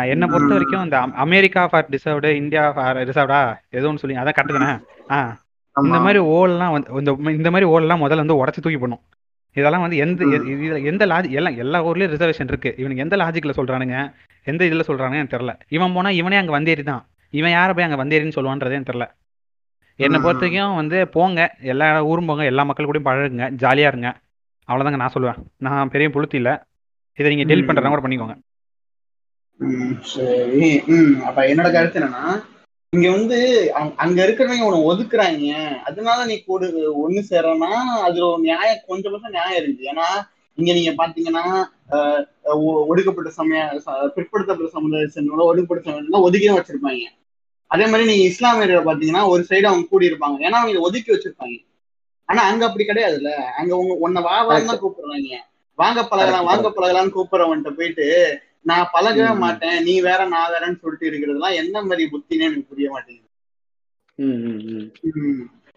என்னை 0.08 0.28
பொறுத்த 0.28 0.54
வரைக்கும் 0.54 0.84
இந்த 0.84 0.98
அம்- 0.98 1.12
America 1.12 1.66
for 1.66 1.88
deserved 1.90 2.34
India 2.34 2.72
for 2.72 2.96
ரிசர்வ்டா 2.96 3.58
ஏதோ 3.70 3.86
ஒன்று 3.86 3.98
சொல்லி 3.98 4.16
அதான் 4.16 4.34
கரெக்டு 4.40 4.58
தானே? 4.58 4.78
ஆ. 5.10 5.36
இந்த 5.76 5.98
மாதிரி 6.00 6.18
ஓல்லாம் 6.18 6.72
வந்து 6.88 7.16
இந்த 7.36 7.50
மாதிரி 7.50 7.70
ஓல்லாம் 7.70 8.02
முதல்ல 8.04 8.22
வந்து 8.22 8.38
உடச்சி 8.40 8.60
தூக்கி 8.64 8.78
போடணும். 8.78 9.02
இதெல்லாம் 9.56 9.80
வந்து 9.80 9.96
எந்த 9.96 10.24
எந்த 10.90 11.06
லாஜி 11.06 11.30
எல்லாம் 11.32 11.56
எல்லா 11.56 11.84
ஊர்லயும் 11.86 12.12
ரிசர்வேஷன் 12.14 12.50
இருக்கு. 12.52 12.74
இவனுக்கு 12.78 13.02
எந்த 13.02 13.16
லாஜிக்ல 13.16 13.52
சொல்றானுங்க? 13.56 13.96
எந்த 14.44 14.64
இதுல 14.64 14.82
சொல்றானுங்க 14.86 15.12
எனக்கு 15.12 15.36
தெரியல. 15.36 15.54
இவன் 15.68 15.92
போனா 15.92 16.10
இவனே 16.10 16.36
அங்க 16.36 16.60
வந்தேரி 16.60 16.82
தான். 16.82 17.02
இவன் 17.30 17.50
யாரை 17.50 17.74
போய் 17.74 17.84
அங்க 17.84 18.04
வந்தேரின்னு 18.04 18.36
சொல்லுவான்றதே 18.36 18.72
எனக்கு 18.72 18.92
தெரியல. 18.92 19.06
என்னை 19.96 20.20
பொறுத்த 20.20 20.46
வரைக்கும் 20.46 20.74
வந்து 20.74 21.08
போங்க. 21.08 21.40
எல்லா 21.60 22.04
ஊரும் 22.04 22.26
போங்க. 22.26 22.44
எல்லா 22.44 22.62
மக்கள் 22.62 22.86
கூடயும் 22.86 23.08
பழகுங்க. 23.08 23.46
ஜாலியா 23.62 23.88
இருங்க. 23.92 24.16
அவ்வளவுதாங்க 24.68 24.96
நான் 24.96 25.12
சொல்லுவேன். 25.14 25.40
நான் 25.56 25.88
பெரிய 25.88 26.08
புளுத்தி 26.08 26.34
இல்ல. 26.34 26.66
இதை 27.14 27.34
நீங்க 27.34 27.54
டெலிட் 27.54 27.68
பண்றதா 27.68 27.88
கூட 27.88 28.02
பண்ணிக்கோங்க. 28.08 28.36
சரி. 30.00 30.80
அப்ப 31.24 31.42
என்னோட 31.42 31.72
கருத்து 31.72 32.00
என்னன்னா 32.00 32.42
இங்க 32.92 33.10
வந்து 33.10 33.36
அங்க- 33.96 34.22
இருக்கிறவங்க 34.24 34.64
உன்னை 34.64 34.80
ஒதுக்குறாங்க. 34.82 35.50
அதனால 35.84 36.24
நீ 36.24 36.36
கூட 36.40 36.62
ஒண்ணு 37.02 37.20
சேரனா 37.28 37.68
அதுல 38.06 38.24
ஒரு 38.26 38.42
நியாயம் 38.42 38.80
கொஞ்சம் 38.86 39.12
நியாயம் 39.30 39.62
இருக்கு. 39.62 39.84
ஏன்னா 39.92 40.06
இங்க 40.58 40.72
நீங்க 40.72 40.92
பாத்தீங்கன்னா 40.92 41.44
ஒடுக்கப்பட்ட 42.88 43.30
சமய 43.30 43.60
பிற்படுத்தப்பட்ட 44.16 44.70
சமுதாய 44.70 45.06
சேர்ந்தவங்கள 45.14 45.46
ஒடுக்கப்பட்ட 45.50 45.84
சமுதாயம் 45.86 46.26
ஒதுக்கியும் 46.26 46.58
வச்சிருப்பாங்க. 46.58 47.04
அதே 47.70 47.86
மாதிரி 47.86 48.08
நீங்க 48.10 48.24
இஸ்லாமியர்களை 48.26 48.82
பாத்தீங்கன்னா 48.84 49.28
ஒரு 49.28 49.42
சைடு 49.48 49.62
அவங்க 49.62 49.86
கூடி 49.90 50.10
இருப்பாங்க 50.10 50.38
ஏன்னா 50.46 50.58
அவங்க 50.60 50.80
ஒதுக்கி 50.80 51.10
வச்சிருப்பாங்க. 51.12 51.56
ஆனா 52.28 52.42
அங்க 52.42 52.66
அப்படி 52.66 52.84
கிடையாதுல்ல. 52.84 53.30
அங்க 53.58 53.72
உங்க 53.76 53.94
உன்னை 53.98 54.22
வா 54.22 54.34
தான் 54.48 54.82
கூப்பிடுறாங்க. 54.84 55.30
வாங்க 55.78 56.00
பழகலாம் 56.04 56.44
வாங்க 56.44 56.68
பழகலாம்னு 56.70 57.16
கூப்பிடுறவன்ட்ட 57.16 57.70
போயிட்டு 57.70 58.06
நான் 58.64 58.90
பழகவே. 58.94 59.36
மாட்டேன். 59.36 59.82
நீ 59.82 60.00
வேற 60.00 60.20
நான் 60.26 60.50
வேறன்னு 60.52 60.80
சொல்லிட்டு 60.80 61.10
இருக்கிறதுலாம் 61.10 61.54
என்ன 61.54 61.82
மாதிரி 61.82 62.04
புத்தினே 62.12 62.46
எனக்கு 62.48 62.68
புரிய 62.68 62.88
மாட்டேங்குது. 62.90 63.28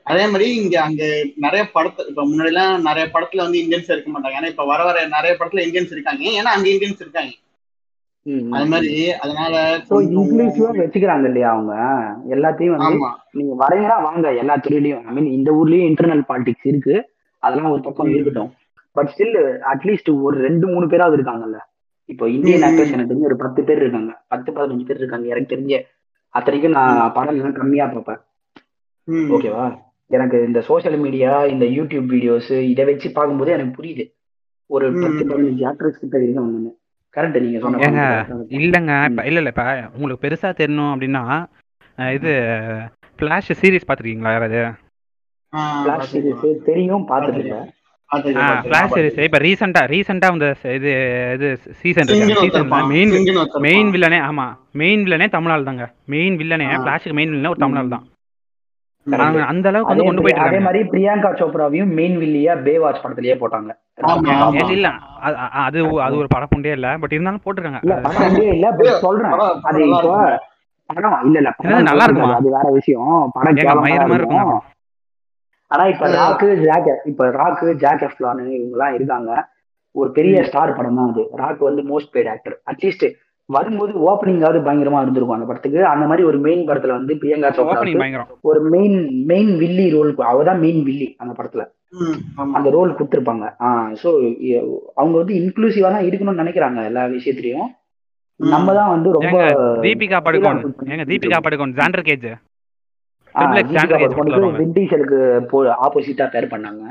அதே 0.06 0.24
மாதிரி 0.28 0.56
இங்க 0.56 0.76
அங்க 0.82 1.04
நிறைய 1.36 1.64
படத்துல 1.76 2.08
இப்ப 2.08 2.26
முன்னாடி 2.26 2.46
எல்லாம் 2.46 2.82
நிறைய 2.82 3.06
படத்துல 3.14 3.44
வந்து 3.46 3.60
இந்தியன்ஸ் 3.60 3.92
இருக்க 3.94 4.10
மாட்டாங்க. 4.12 4.38
ஏன்னா 4.40 4.48
இப்ப 4.48 4.66
வர 4.66 4.84
வர 4.84 5.08
நிறைய 5.08 5.38
படத்துல 5.40 5.64
இந்தியன்ஸ் 5.68 5.94
இருக்காங்க. 5.96 6.24
ஏன்னா 6.30 6.52
அங்க 6.56 6.70
இந்தியன்ஸ் 6.70 7.04
இருக்காங்க. 7.06 7.34
அது 8.52 8.66
மாதிரி 8.66 9.12
அதனால 9.14 9.54
இன்க்ளூசிவா 9.90 10.68
வச்சுக்கிறாங்க 10.82 11.26
இல்லையா 11.26 11.50
அவங்க? 11.52 11.74
எல்லாத்தையும் 12.36 12.76
வந்து 12.76 13.00
நீங்க 13.32 13.54
வரீங்கன்னா 13.64 13.98
வாங்க 14.04 14.34
எல்லா 14.34 14.56
துறையிலையும். 14.58 15.04
ஐ 15.04 15.14
மீன் 15.14 15.32
இந்த 15.32 15.50
ஊர்லயும் 15.52 15.88
இன்டர்னல் 15.90 16.24
பாலிடிக்ஸ் 16.30 16.70
இருக்கு. 16.72 16.96
அதெல்லாம் 17.44 17.72
ஒரு 17.72 17.82
பக்கம். 17.82 18.10
இருக்கட்டும். 18.10 18.52
பட் 18.92 19.12
ஸ்டில் 19.14 19.38
அட்லீஸ்ட் 19.74 20.22
ஒரு 20.22 20.38
ரெண்டு 20.38 20.68
மூணு 20.68 20.88
பேராவது 20.88 21.18
இருக்காங்கல்ல? 21.18 21.60
இப்போ 22.10 22.26
இந்தியன். 22.36 22.66
ஆக்டர்ஸ் 22.68 22.94
எனக்கு 22.94 23.12
தெரிஞ்சு 23.12 23.30
ஒரு 23.32 23.38
பத்து 23.44 23.62
பேர் 23.68 23.82
இருக்காங்க. 23.84 24.14
பத்து 24.34 24.50
பதினஞ்சு 24.56 24.86
பேர் 24.90 25.02
இருக்காங்க. 25.02 25.28
எனக்கு 25.34 25.54
தெரிஞ்ச 25.56 25.74
அத்தனைக்கும் 26.34 26.76
நான் 26.78 27.12
படம் 27.18 27.36
எல்லாம் 27.36 27.58
கம்மியா 27.60 27.86
பார்ப்பேன். 27.88 28.22
ஓகேவா? 29.36 29.66
எனக்கு 30.12 30.38
இந்த 30.48 30.60
சோஷியல் 30.70 30.98
மீடியா 31.04 31.32
இந்த 31.54 31.66
யூடியூப் 31.78 32.08
வீடியோஸ் 32.14 32.52
இதை 32.72 32.86
வச்சு 32.86 33.08
பார்க்கும்போது 33.18 33.52
எனக்கு 33.52 33.78
புரியுது. 33.80 34.06
ஒரு. 34.70 34.86
பத்து 35.04 35.24
பதினஞ்சு 35.30 35.64
ஆக்டர்ஸ் 35.72 36.02
கிட்ட 36.02 36.16
வரைக்கும் 36.18 36.46
வந்தாங்க 36.46 36.72
கரெக்ட் 37.16 37.44
நீங்க 37.46 37.60
சொன்ன 37.64 37.82
ஏங்க 37.88 38.04
point. 38.30 38.54
இல்லைங்க 38.60 38.94
இல்லை 39.30 39.42
இல்லை 39.42 39.52
இப்போ 39.54 39.66
உங்களுக்கு 39.96 40.24
பெருசா 40.26 40.50
தெரியணும் 40.62 40.92
அப்படின்னா 40.94 41.24
இது 42.18 42.32
ஃப்ளாஷ் 43.20 43.52
சீரிஸ் 43.62 43.88
பார்த்துருக்கீங்களா 43.90 44.32
யாராவது? 44.36 44.62
தெரியும் 46.70 47.04
பாத்துக்கலாம், 47.10 47.68
ஃப்ளாஷ். 48.64 48.94
சீரிஸ் 48.94 49.20
இப்போ 49.20 49.40
ச- 50.62 50.74
இது 50.74 50.92
இது 51.34 51.48
சீசன். 51.80 52.10
Main 52.92 53.12
main. 53.66 53.92
வில்லனே 53.94 54.20
ஆமா. 54.24 54.46
மெயின் 54.74 55.04
வில்லனே 55.06 55.28
தமிழால் 55.30 55.64
தாங்க 55.64 55.86
மெயின் 56.08 56.38
வில்லனே. 56.38 56.68
ஃப்ளாஷுக்கு 56.78 57.14
மெயின் 57.14 57.32
வில்லனே 57.32 57.50
ஒரு 57.50 57.60
தமிழால் 57.60 57.94
தான். 57.94 58.06
அந்த 59.48 59.68
அளவுக்கு 59.70 59.92
வந்து 59.92 60.06
கொண்டு 60.06 60.22
போயிட்டு 60.22 60.44
அதே 60.44 60.60
மாதிரி 60.60 60.82
பிரியங்கா 60.90 61.30
சோப்ராவையும் 61.40 61.92
மெயின் 61.94 62.18
வில்லியா 62.18 62.54
பேவாச் 62.64 63.02
படத்திலேயே 63.04 63.36
போட்டாங்க. 63.36 63.72
இல்ல 64.72 64.88
அது 65.64 65.80
அது 66.02 66.16
ஒரு 66.18 66.28
படப்புண்டே 66.36 66.72
இல்ல. 66.72 66.88
பட் 66.98 67.14
இருந்தாலும் 67.14 67.38
இல்ல 67.38 67.46
போட்டிருக்காங்க 67.46 67.80
படம் 68.06 68.38
இல்ல 68.54 68.70
சொல்றேன். 69.00 69.34
படம் 69.34 69.60
அது 69.64 69.80
நல்லா 69.86 69.98
இப்போ 70.00 70.14
படம் 70.90 71.18
இல்ல 71.26 71.38
இல்ல 71.38 71.50
என்னது, 71.50 71.58
படம் 71.60 71.88
நல்லா 71.90 72.06
இருக்குமா? 72.06 72.32
அது 72.36 72.50
வேற 72.52 72.70
விஷயம். 72.72 73.12
படம் 73.34 73.58
மயிர 73.82 74.00
மாதிரி 74.04 74.18
இருக்கும். 74.18 74.40
இருக்குங்க 74.40 74.72
ஆனா 75.74 75.84
இப்ப 75.94 76.08
ராக்கு 76.20 76.48
ஜாக் 76.68 76.90
இப்ப 77.12 77.28
ராக்கு 77.40 77.68
ஜாக் 77.84 78.06
எஃப்லான் 78.08 78.42
இவங்க 78.56 78.76
எல்லாம் 78.78 78.96
இருக்காங்க. 78.98 79.32
ஒரு 79.96 80.10
பெரிய 80.18 80.38
ஸ்டார் 80.48 80.78
படம் 80.78 80.98
தான் 81.00 81.12
அது. 81.12 81.24
ராக் 81.42 81.62
வந்து 81.68 81.82
மோஸ்ட் 81.92 82.12
பெய்ட் 82.14 82.32
ஆக்டர் 82.34 82.56
அட்லீஸ்ட் 82.72 83.06
வரும்போது 83.50 83.94
ஓப்பனிங்காவது 84.10 84.60
பயங்கரமா 84.66 85.00
இருந்திருக்கும் 85.04 85.38
அந்த 85.38 85.48
படத்துக்கு. 85.50 85.80
அந்த 85.94 86.06
மாதிரி 86.10 86.24
ஒரு 86.30 86.38
மெயின் 86.46 86.64
படத்துல 86.68 86.96
வந்து 86.98 87.14
பிரியங்கா 87.22 87.50
சோப்ரா 87.58 88.24
ஒரு 88.50 88.60
மெயின் 88.76 88.98
மெயின் 89.32 89.52
வில்லி 89.64 89.86
ரோல் 89.96 90.12
அவதான் 90.32 90.62
மெயின் 90.66 90.82
வில்லி 90.90 91.08
அந்த 91.24 91.34
படத்துல. 91.40 91.66
அந்த 92.58 92.68
ரோல் 92.76 92.96
கொடுத்துருப்பாங்க. 92.98 93.46
ஸோ 94.02 94.10
அவங்க 95.00 95.16
வந்து 95.22 95.36
இன்க்ளூசிவா 95.42 95.92
தான் 95.96 96.08
இருக்கணும்னு 96.10 96.44
நினைக்கிறாங்க 96.44 96.88
எல்லா 96.92 97.04
விஷயத்துலயும். 97.18 97.70
நம்ம 98.40 98.74
தான் 98.80 98.92
வந்து 98.96 99.10
ரொம்ப 99.18 99.38
தீபிகா 99.86 100.20
படுகோன். 100.28 100.62
தீபிகா 101.12 101.40
படுகோன் 101.48 101.76
ஜாண்டர் 101.80 102.08
கேஜ் 102.10 102.30
ஆப்போசிட்டா 105.86 106.26
பேர் 106.34 106.54
பண்ணாங்க 106.54 106.84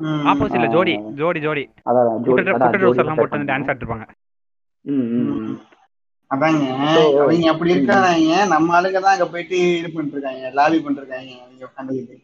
ம், 0.00 0.22
ஆப்போசிட்ல. 0.30 0.68
ஜோடி 0.72 0.94
ஜோடி 1.18 1.40
ஜோடி 1.40 1.62
அதான் 1.88 2.08
ஜோடி 2.24 2.42
எல்லாம் 2.42 3.18
போட்டு 3.18 3.36
வந்து 3.36 3.50
டான்ஸ் 3.50 3.70
ஆடிருப்பாங்க 3.70 4.06
ம், 4.84 5.04
ம், 5.12 5.28
ம். 5.42 5.54
அதாங்க 6.30 6.64
அவங்க 7.20 7.48
அப்படி 7.52 7.74
இருக்காங்க 7.74 8.08
நம்ம 8.52 8.74
ஆளுங்க 8.76 9.00
தான் 9.00 9.14
அங்க 9.14 9.26
போயிட்டு 9.32 9.56
இது 9.74 9.88
பண்ணிட்டு 9.90 10.16
இருக்காங்க 10.16 10.50
லாபி 10.54 10.78
பண்ணிருக்காங்க 10.84 11.30
அவங்க 11.40 11.68
உட்காந்துக்கிட்டு 11.68 12.16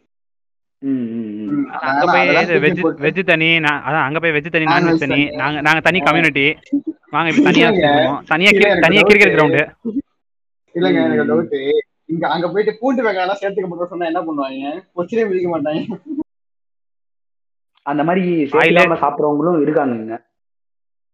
ம். 0.81 1.65
அங்க 1.83 2.03
போய் 2.07 2.29
வெஜ் 2.63 2.81
வெஜ் 3.05 3.21
தனி 3.25 3.49
அதான் 3.81 4.05
அங்க 4.05 4.19
போய் 4.19 4.35
வெஜ் 4.37 4.53
தனி 4.53 4.65
நான்வெஜ் 4.71 5.03
தனி. 5.05 5.19
நாங்க 5.37 5.57
நாங்க 5.61 5.81
தனி 5.81 5.99
கம்யூனிட்டி 6.01 6.45
வாங்க 7.13 7.29
இப்ப 7.31 7.43
தனியா. 7.47 7.69
தனியா 8.29 8.51
தனியா. 8.83 9.01
கிரிக்கெட் 9.03 9.33
கிரவுண்டு 9.35 9.63
இல்லங்க 10.75 10.99
எனக்கு. 11.05 11.25
டவுட் 11.29 11.55
இங்க 12.11 12.27
அங்க 12.27 12.47
போயிட்டு 12.47 12.77
பூண்டு 12.79 13.03
வெங்காயம் 13.03 13.25
எல்லாம் 13.27 13.41
சேர்த்துக்க 13.41 13.67
போட்டு 13.69 13.87
சொன்னா 13.87 14.05
என்ன 14.05 14.21
பண்ணுவாங்க? 14.21 14.65
கொச்சிலே 14.95 15.27
பிடிக்க 15.27 15.47
மாட்டாங்க. 15.51 15.81
அந்த 17.85 18.03
மாதிரி 18.03 18.23
சேர்த்துக்காம 18.43 18.97
சாப்பிடுறவங்களும் 19.03 19.61
இருக்காங்க 19.61 20.17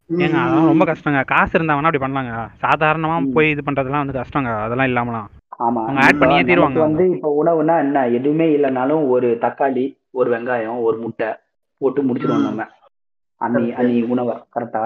ஏங்க 0.09 0.37
அதெல்லாம் 0.41 0.65
ரொம்ப 0.65 0.85
கஷ்டங்க. 0.85 1.25
காசு 1.25 1.59
இருந்தாங்கன்னா 1.59 1.89
அப்படி 1.89 2.03
பண்ணலாங்க. 2.03 2.33
சாதாரணமா. 2.61 3.31
போய் 3.33 3.49
இது 3.49 3.61
பண்றதெல்லாம் 3.65 4.03
வந்து 4.03 4.19
கஷ்டங்க. 4.19 4.51
அதெல்லாம் 4.61 4.87
இல்லாமலாம். 4.87 5.27
ஆமா. 5.59 5.81
அவங்க 5.81 6.05
இப்ப 6.05 6.19
பண்ணியே 6.19 6.43
தீருவாங்க. 6.43 6.79
வந்து 6.79 7.09
இப்ப 7.09 7.43
உணவுனா 7.43 7.77
என்ன? 7.77 8.07
எதுவுமே 8.09 8.57
இல்லைனாலும் 8.57 9.09
ஒரு 9.09 9.37
தக்காளி 9.41 9.85
ஒரு 10.11 10.37
வெங்காயம் 10.37 10.81
ஒரு 10.81 10.97
முட்டை 10.97 11.27
போட்டு 11.81 12.01
முடிச்சிருவோம். 12.03 12.47
நம்ம. 12.49 12.67
அன்னி. 13.41 13.73
அன்னி 13.73 14.01
உணவை 14.03 14.35
கரெக்டா. 14.55 14.83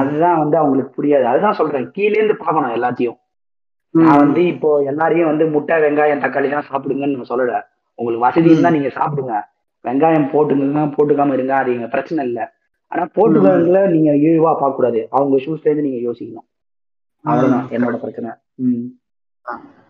அதுதான் 0.00 0.38
வந்து 0.38 0.56
அவங்களுக்கு 0.56 1.02
புரியாது. 1.02 1.22
அதுதான் 1.22 1.52
சொல்றேன். 1.52 1.90
கீழே 1.90 2.16
இருந்து 2.16 2.36
பார்க்கணும் 2.36 2.76
எல்லாத்தையும். 2.76 3.18
நான் 3.92 4.16
வந்து 4.16 4.46
இப்போ 4.46 4.82
எல்லாரையும் 4.86 5.28
வந்து 5.28 5.46
முட்டை 5.46 5.76
வெங்காயம் 5.76 6.22
தக்காளி 6.24 6.50
தான் 6.50 6.66
சாப்பிடுங்கன்னு 6.70 7.16
நான் 7.16 7.28
சொல்லல. 7.28 7.62
உங்களுக்கு 7.94 8.26
வசதி 8.26 8.50
இருந்தா 8.50 8.70
நீங்க 8.70 8.88
சாப்பிடுங்க. 8.88 9.34
வெங்காயம் 9.84 10.30
போட்டுங்க 10.32 10.94
போட்டுக்காம 10.96 11.32
இருங்க 11.32 11.56
அது 11.56 11.74
எங்க 11.74 11.86
பிரச்சனை 11.86 12.24
இல்லை. 12.24 12.44
ஆனா 12.88 13.02
போட்டுக்கல 13.14 13.88
நீங்க 13.88 14.10
இழிவா 14.12 14.42
பார்க்க 14.42 14.72
கூடாது 14.72 15.08
அவங்க 15.10 15.36
ஷூஸ்ல 15.36 15.68
இருந்து 15.68 15.82
நீங்க 15.82 16.10
யோசிக்கணும். 16.10 16.48
அவ்வளவுதான். 17.24 17.68
என்னோட 17.68 17.98
பிரச்சனை. 17.98 18.30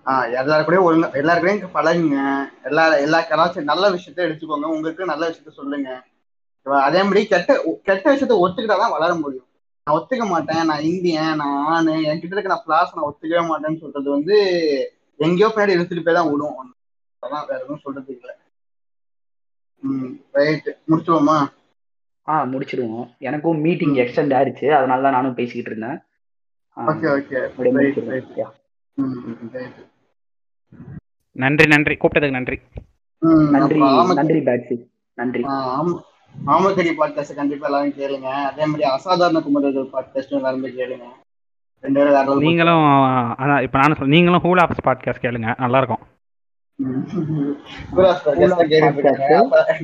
ஆஹ் 0.07 0.31
எல்லாரு 0.41 0.65
கூடயும் 0.65 0.87
ஒழுங்கா 0.89 1.09
எல்லாரு 1.17 1.41
கூடயும் 1.41 1.69
பழகுங்க. 1.75 2.35
எல்லா 2.65 2.97
எல்லா 2.97 3.21
கலாச்சாரம் 3.21 3.65
நல்ல 3.65 3.91
விஷயத்த 3.91 4.17
எடுத்துக்கோங்க. 4.17 4.65
உங்களுக்கு 4.65 5.05
நல்ல 5.05 5.29
விஷயத்த 5.29 5.49
சொல்லுங்க. 5.51 6.03
அதே 6.63 7.03
மாதிரி 7.03 7.27
கெட்ட 7.27 7.79
கெட்ட 7.83 8.17
விஷயத்த 8.17 8.39
ஒத்துக்கிட்டாதான் 8.47 8.91
வளர 8.91 9.15
முடியும். 9.15 9.47
நான் 9.87 9.97
ஒத்துக்க 9.97 10.25
மாட்டேன். 10.27 10.65
நான் 10.67 10.85
இந்தியன் 10.91 11.41
நான் 11.41 11.57
ஆணு 11.69 11.95
என்கிட்ட 12.11 12.35
இருக்க 12.35 12.53
நான் 12.53 12.67
கிளாஸ் 12.67 12.95
நான் 12.97 13.09
ஒத்துக்கவே 13.09 13.43
மாட்டேன்னு 13.49 13.83
சொல்றது 13.85 14.09
வந்து 14.11 14.37
எங்கேயோ 15.21 15.49
பின்னாடி 15.49 15.75
எடுத்துட்டு 15.77 16.05
போய் 16.07 16.19
தான் 16.19 16.31
விடும். 16.31 16.61
அதான் 17.23 17.47
வேற 17.49 17.59
எதுவும் 17.59 17.83
சொல்றதுக்கு 17.83 18.15
இல்லை. 18.17 18.35
ம் 19.83 20.11
ரைட் 20.39 20.69
முடிச்சுவோமா 20.91 21.37
ஆ 22.29 22.35
முடிச்சிடுவோம் 22.51 23.07
எனக்கும் 23.21 23.63
மீட்டிங் 23.65 23.97
எக்ஸ்டெண்ட் 24.03 24.35
ஆயிருச்சு. 24.37 24.67
அதனால 24.79 25.03
தான் 25.03 25.17
நானும் 25.17 25.39
பேசிக்கிட்டு 25.39 25.71
இருந்தேன். 25.73 25.99
Ah, 26.77 26.83
okay 26.93 27.09
okay. 27.15 27.39
அப்படியே 27.47 27.73
ரைட் 27.73 27.79
முடிச்சிடுவோம். 27.79 28.13
Right 28.15 28.31
Yeah. 28.39 28.53
ம் 28.99 29.51
ரைட் 29.57 29.81
நன்றி 31.37 31.67
நன்றி. 31.67 31.95
கூப்பிட்டதுக்கு 31.95 32.39
நன்றி. 32.39 32.57
ம் 33.23 33.49
நன்றி 33.55 33.81
நன்றி 34.21 34.41
பேட்சி 34.49 34.77
நன்றி. 35.19 35.45
ஆம் 36.45 36.65
ஆமக்கடி 36.65 36.93
பாட்காஸ்ட் 36.99 37.35
கண்டிப்பா 37.35 37.67
எல்லாரும் 37.67 37.93
கேளுங்க. 37.93 38.31
அதே 38.31 38.65
மாதிரி 38.65 38.83
அசாதாரண 38.83 39.41
குமரர்கள் 39.41 39.89
பாட்காஸ்ட் 39.93 40.29
எல்லாரும் 40.29 40.67
கேளுங்க. 40.67 41.03
ரெண்டு 41.81 42.05
பேரும் 42.05 42.39
நீங்களும் 42.39 42.85
அதான் 43.39 43.63
இப்ப 43.63 43.79
நானும் 43.79 43.97
சொல்ல 43.97 44.15
நீங்களும் 44.15 44.41
ஹூல் 44.43 44.61
ஆஃப் 44.61 44.89
பாட்காஸ்ட் 44.89 45.25
கேளுங்க. 45.25 45.59
நல்லா 45.59 45.79
இருக்கும் 45.79 46.11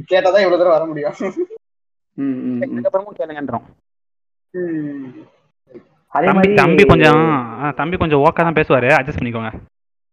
கேட்டாதான் 0.08 0.40
இவ்வளவு 0.40 0.58
தூரம் 0.58 0.72
வர 0.72 0.84
முடியும். 0.86 1.12
ம், 2.14 2.22
ம், 2.22 2.56
ம். 2.56 2.62
இதுக்கப்புறமும் 2.62 3.18
கேளுங்கன்றோம். 3.18 3.62
தம்பி 6.10 6.32
மாதிரி 6.32 6.54
தம்பி 6.54 6.84
கொஞ்சம் 6.84 7.72
தம்பி 7.76 7.96
கொஞ்சம் 7.96 8.24
ஓக்கா 8.24 8.32
தான் 8.32 8.52
பேசுவாரு. 8.52 8.86
அட்ஜஸ்ட் 8.86 9.20
பண்ணிக்கோங்க. 9.20 9.52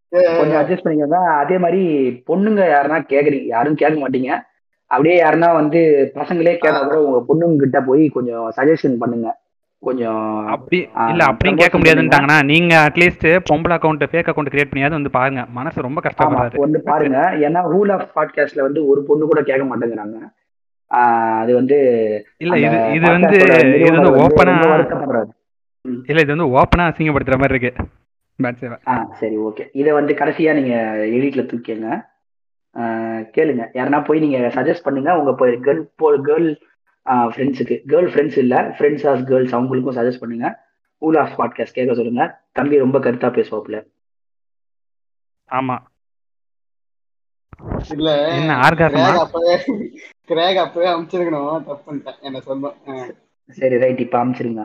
கொஞ்சம் 0.10 0.62
அட்ஜஸ்ட் 0.62 0.86
பண்ணிக்கோங்க. 0.86 1.38
அதே 1.38 1.58
மாதிரி 1.58 2.10
பொண்ணுங்க 2.28 2.62
யாருன்னா 2.62 3.02
கேக்குறீங்க. 3.10 3.46
யாரும் 3.46 3.76
கேட்க 3.76 4.10
மாட்டீங்க. 4.10 4.42
அப்படியே 4.94 5.16
யாருன்னா 5.24 5.50
வந்து 5.62 5.80
பசங்களே 6.20 6.54
கேட்டா 6.64 6.80
கூட 6.84 6.98
உங்க 7.06 7.20
பொண்ணுங்க 7.30 7.64
கிட்ட 7.64 7.80
போய் 7.90 8.04
கொஞ்சம் 8.18 8.46
சஜஷன் 8.58 9.02
பண்ணுங்க. 9.02 9.30
கொஞ்சம் 9.88 10.48
அப்படி 10.54 10.78
இல்ல 11.10 11.24
அப்படியும் 11.32 11.60
கேட்க 11.62 11.78
முடியாதுன்ட்டாங்கன்னா 11.80 12.38
நீங்க 12.52 12.74
அட்லீஸ்ட் 12.86 13.28
பொம்பளை 13.50 13.76
அக்கௌண்ட் 13.78 14.06
ஃபேக் 14.12 14.30
அக்கௌண்ட் 14.32 14.52
கிரியேட் 14.54 14.72
பண்ணியாவது 14.72 14.98
வந்து 15.00 15.12
பாருங்க. 15.18 15.42
மனசு 15.58 15.86
ரொம்ப 15.88 16.02
கஷ்டப்படுறாரு. 16.06 16.62
ஒண்ணு 16.66 16.82
பாருங்க. 16.92 17.20
ஏன்னா 17.48 17.62
ரூல் 17.74 17.92
ஆஃப் 17.96 18.08
பாட்காஸ்ட்ல 18.18 18.66
வந்து 18.68 18.82
ஒரு 18.92 19.04
பொண்ணு 19.10 19.30
கூட 19.32 19.44
கேட்க 19.50 19.66
மாட்டேங்கிறாங்க. 19.72 20.18
அது 21.42 21.52
வந்து 21.60 21.78
இல்ல 22.44 22.58
இது 22.66 22.80
இது 22.98 23.06
வந்து 23.16 23.38
இது 23.78 23.92
வந்து 23.98 24.12
ஓப்பனா 24.24 24.56
இல்ல 26.10 26.20
இது 26.26 26.36
வந்து 26.36 26.50
ஓப்பனா 26.60 26.90
அசிங்கப்படுத்துற 26.90 27.38
மாதிரி 27.42 27.56
இருக்கு. 27.56 27.74
சரி 29.20 29.36
ஓகே 29.48 29.64
இதை 29.82 29.92
வந்து 29.98 30.14
கடைசியா 30.20 30.54
நீங்க 30.60 30.76
எடிட்ல 31.18 31.44
தூக்கிங்க 31.52 31.90
கேளுங்க. 33.36 33.64
யாருன்னா 33.78 34.00
போய் 34.08 34.24
நீங்க 34.26 34.38
சஜஸ்ட் 34.58 34.86
பண்ணுங்க. 34.88 35.12
உங்க 35.20 35.32
கேர்ள் 35.68 35.82
போ 36.02 36.08
கேர்ள் 36.30 36.48
ஃப்ரெண்ட்ஸுக்கு 37.34 37.76
கேர்ள் 37.92 38.08
ஃப்ரெண்ட்ஸ் 38.14 38.40
இல்ல. 38.44 38.56
ஃப்ரெண்ட்ஸ் 38.78 39.06
ஆஸ் 39.12 39.26
கேர்ள்ஸ் 39.32 39.56
அவங்களுக்கும் 39.58 39.98
சஜஸ்ட் 40.00 40.24
பண்ணுங்க. 40.24 40.48
ஊல் 41.02 41.20
ஆஃப் 41.24 41.36
பாட்காஸ்ட் 41.40 41.78
கேட்க 41.78 41.92
சொல்லுங்க. 42.00 42.24
தம்பி 42.58 42.84
ரொம்ப 42.86 42.98
கருத்தா 43.06 43.30
பேசுவாப்புல. 43.38 43.80
ஆமா. 45.50 45.76
இல்ல 47.96 48.10
கிரேக் 48.80 49.20
அப்பவே 49.24 49.54
கிரேக் 50.30 50.60
அப்பவே 50.64 50.88
அமைச்சிருக்கணும். 50.94 51.64
தப்பு 51.68 51.84
பண்ணிட்டேன் 51.86 52.20
என்ன 52.28 52.40
சொந்தம் 52.48 52.78
சரி 53.58 53.78
ரைட் 53.84 54.04
இப்ப 54.06 54.18
அமிச்சிருங்க. 54.24 54.64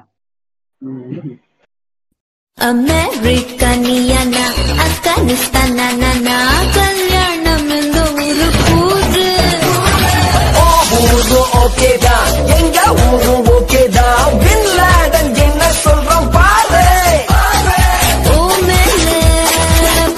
அமெரிக்கனியனா 2.58 4.46
அப்கானிஸ்தானா 4.84 5.88
கல்யாணம் 6.76 7.49
ஊரு 8.30 8.48
கூறு 8.58 9.24
ஊரு 11.04 11.38
ஓகேதா 11.60 12.16
எங்க 12.56 12.78
ஊரு 13.06 13.32
ஓகேதா 13.54 14.04
பின்லாடன் 14.42 15.32
என்ன 15.36 15.62
சொல்றோம் 15.82 16.28
பாரு. 16.30 16.84
ஓ 18.30 18.36
மேல. 18.68 19.08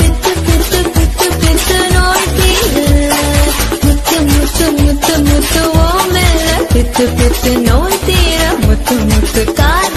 பித்து 0.00 0.32
பித்து 0.46 0.80
பித்து 0.94 1.28
பித்து 1.42 1.78
நோய் 1.94 2.28
தீரு 2.36 2.86
முத்து 3.84 4.18
முத்து 4.30 4.68
முத்து 4.80 5.16
முத்து 5.28 5.62
ஓ 5.78 5.86
மேல. 6.12 6.46
பித்து 6.74 7.06
பித்து 7.18 7.52
நோய் 7.68 8.00
தீர. 8.06 8.40
முத்து 8.66 8.96
முத்து 9.06 9.44
கால் 9.52 9.90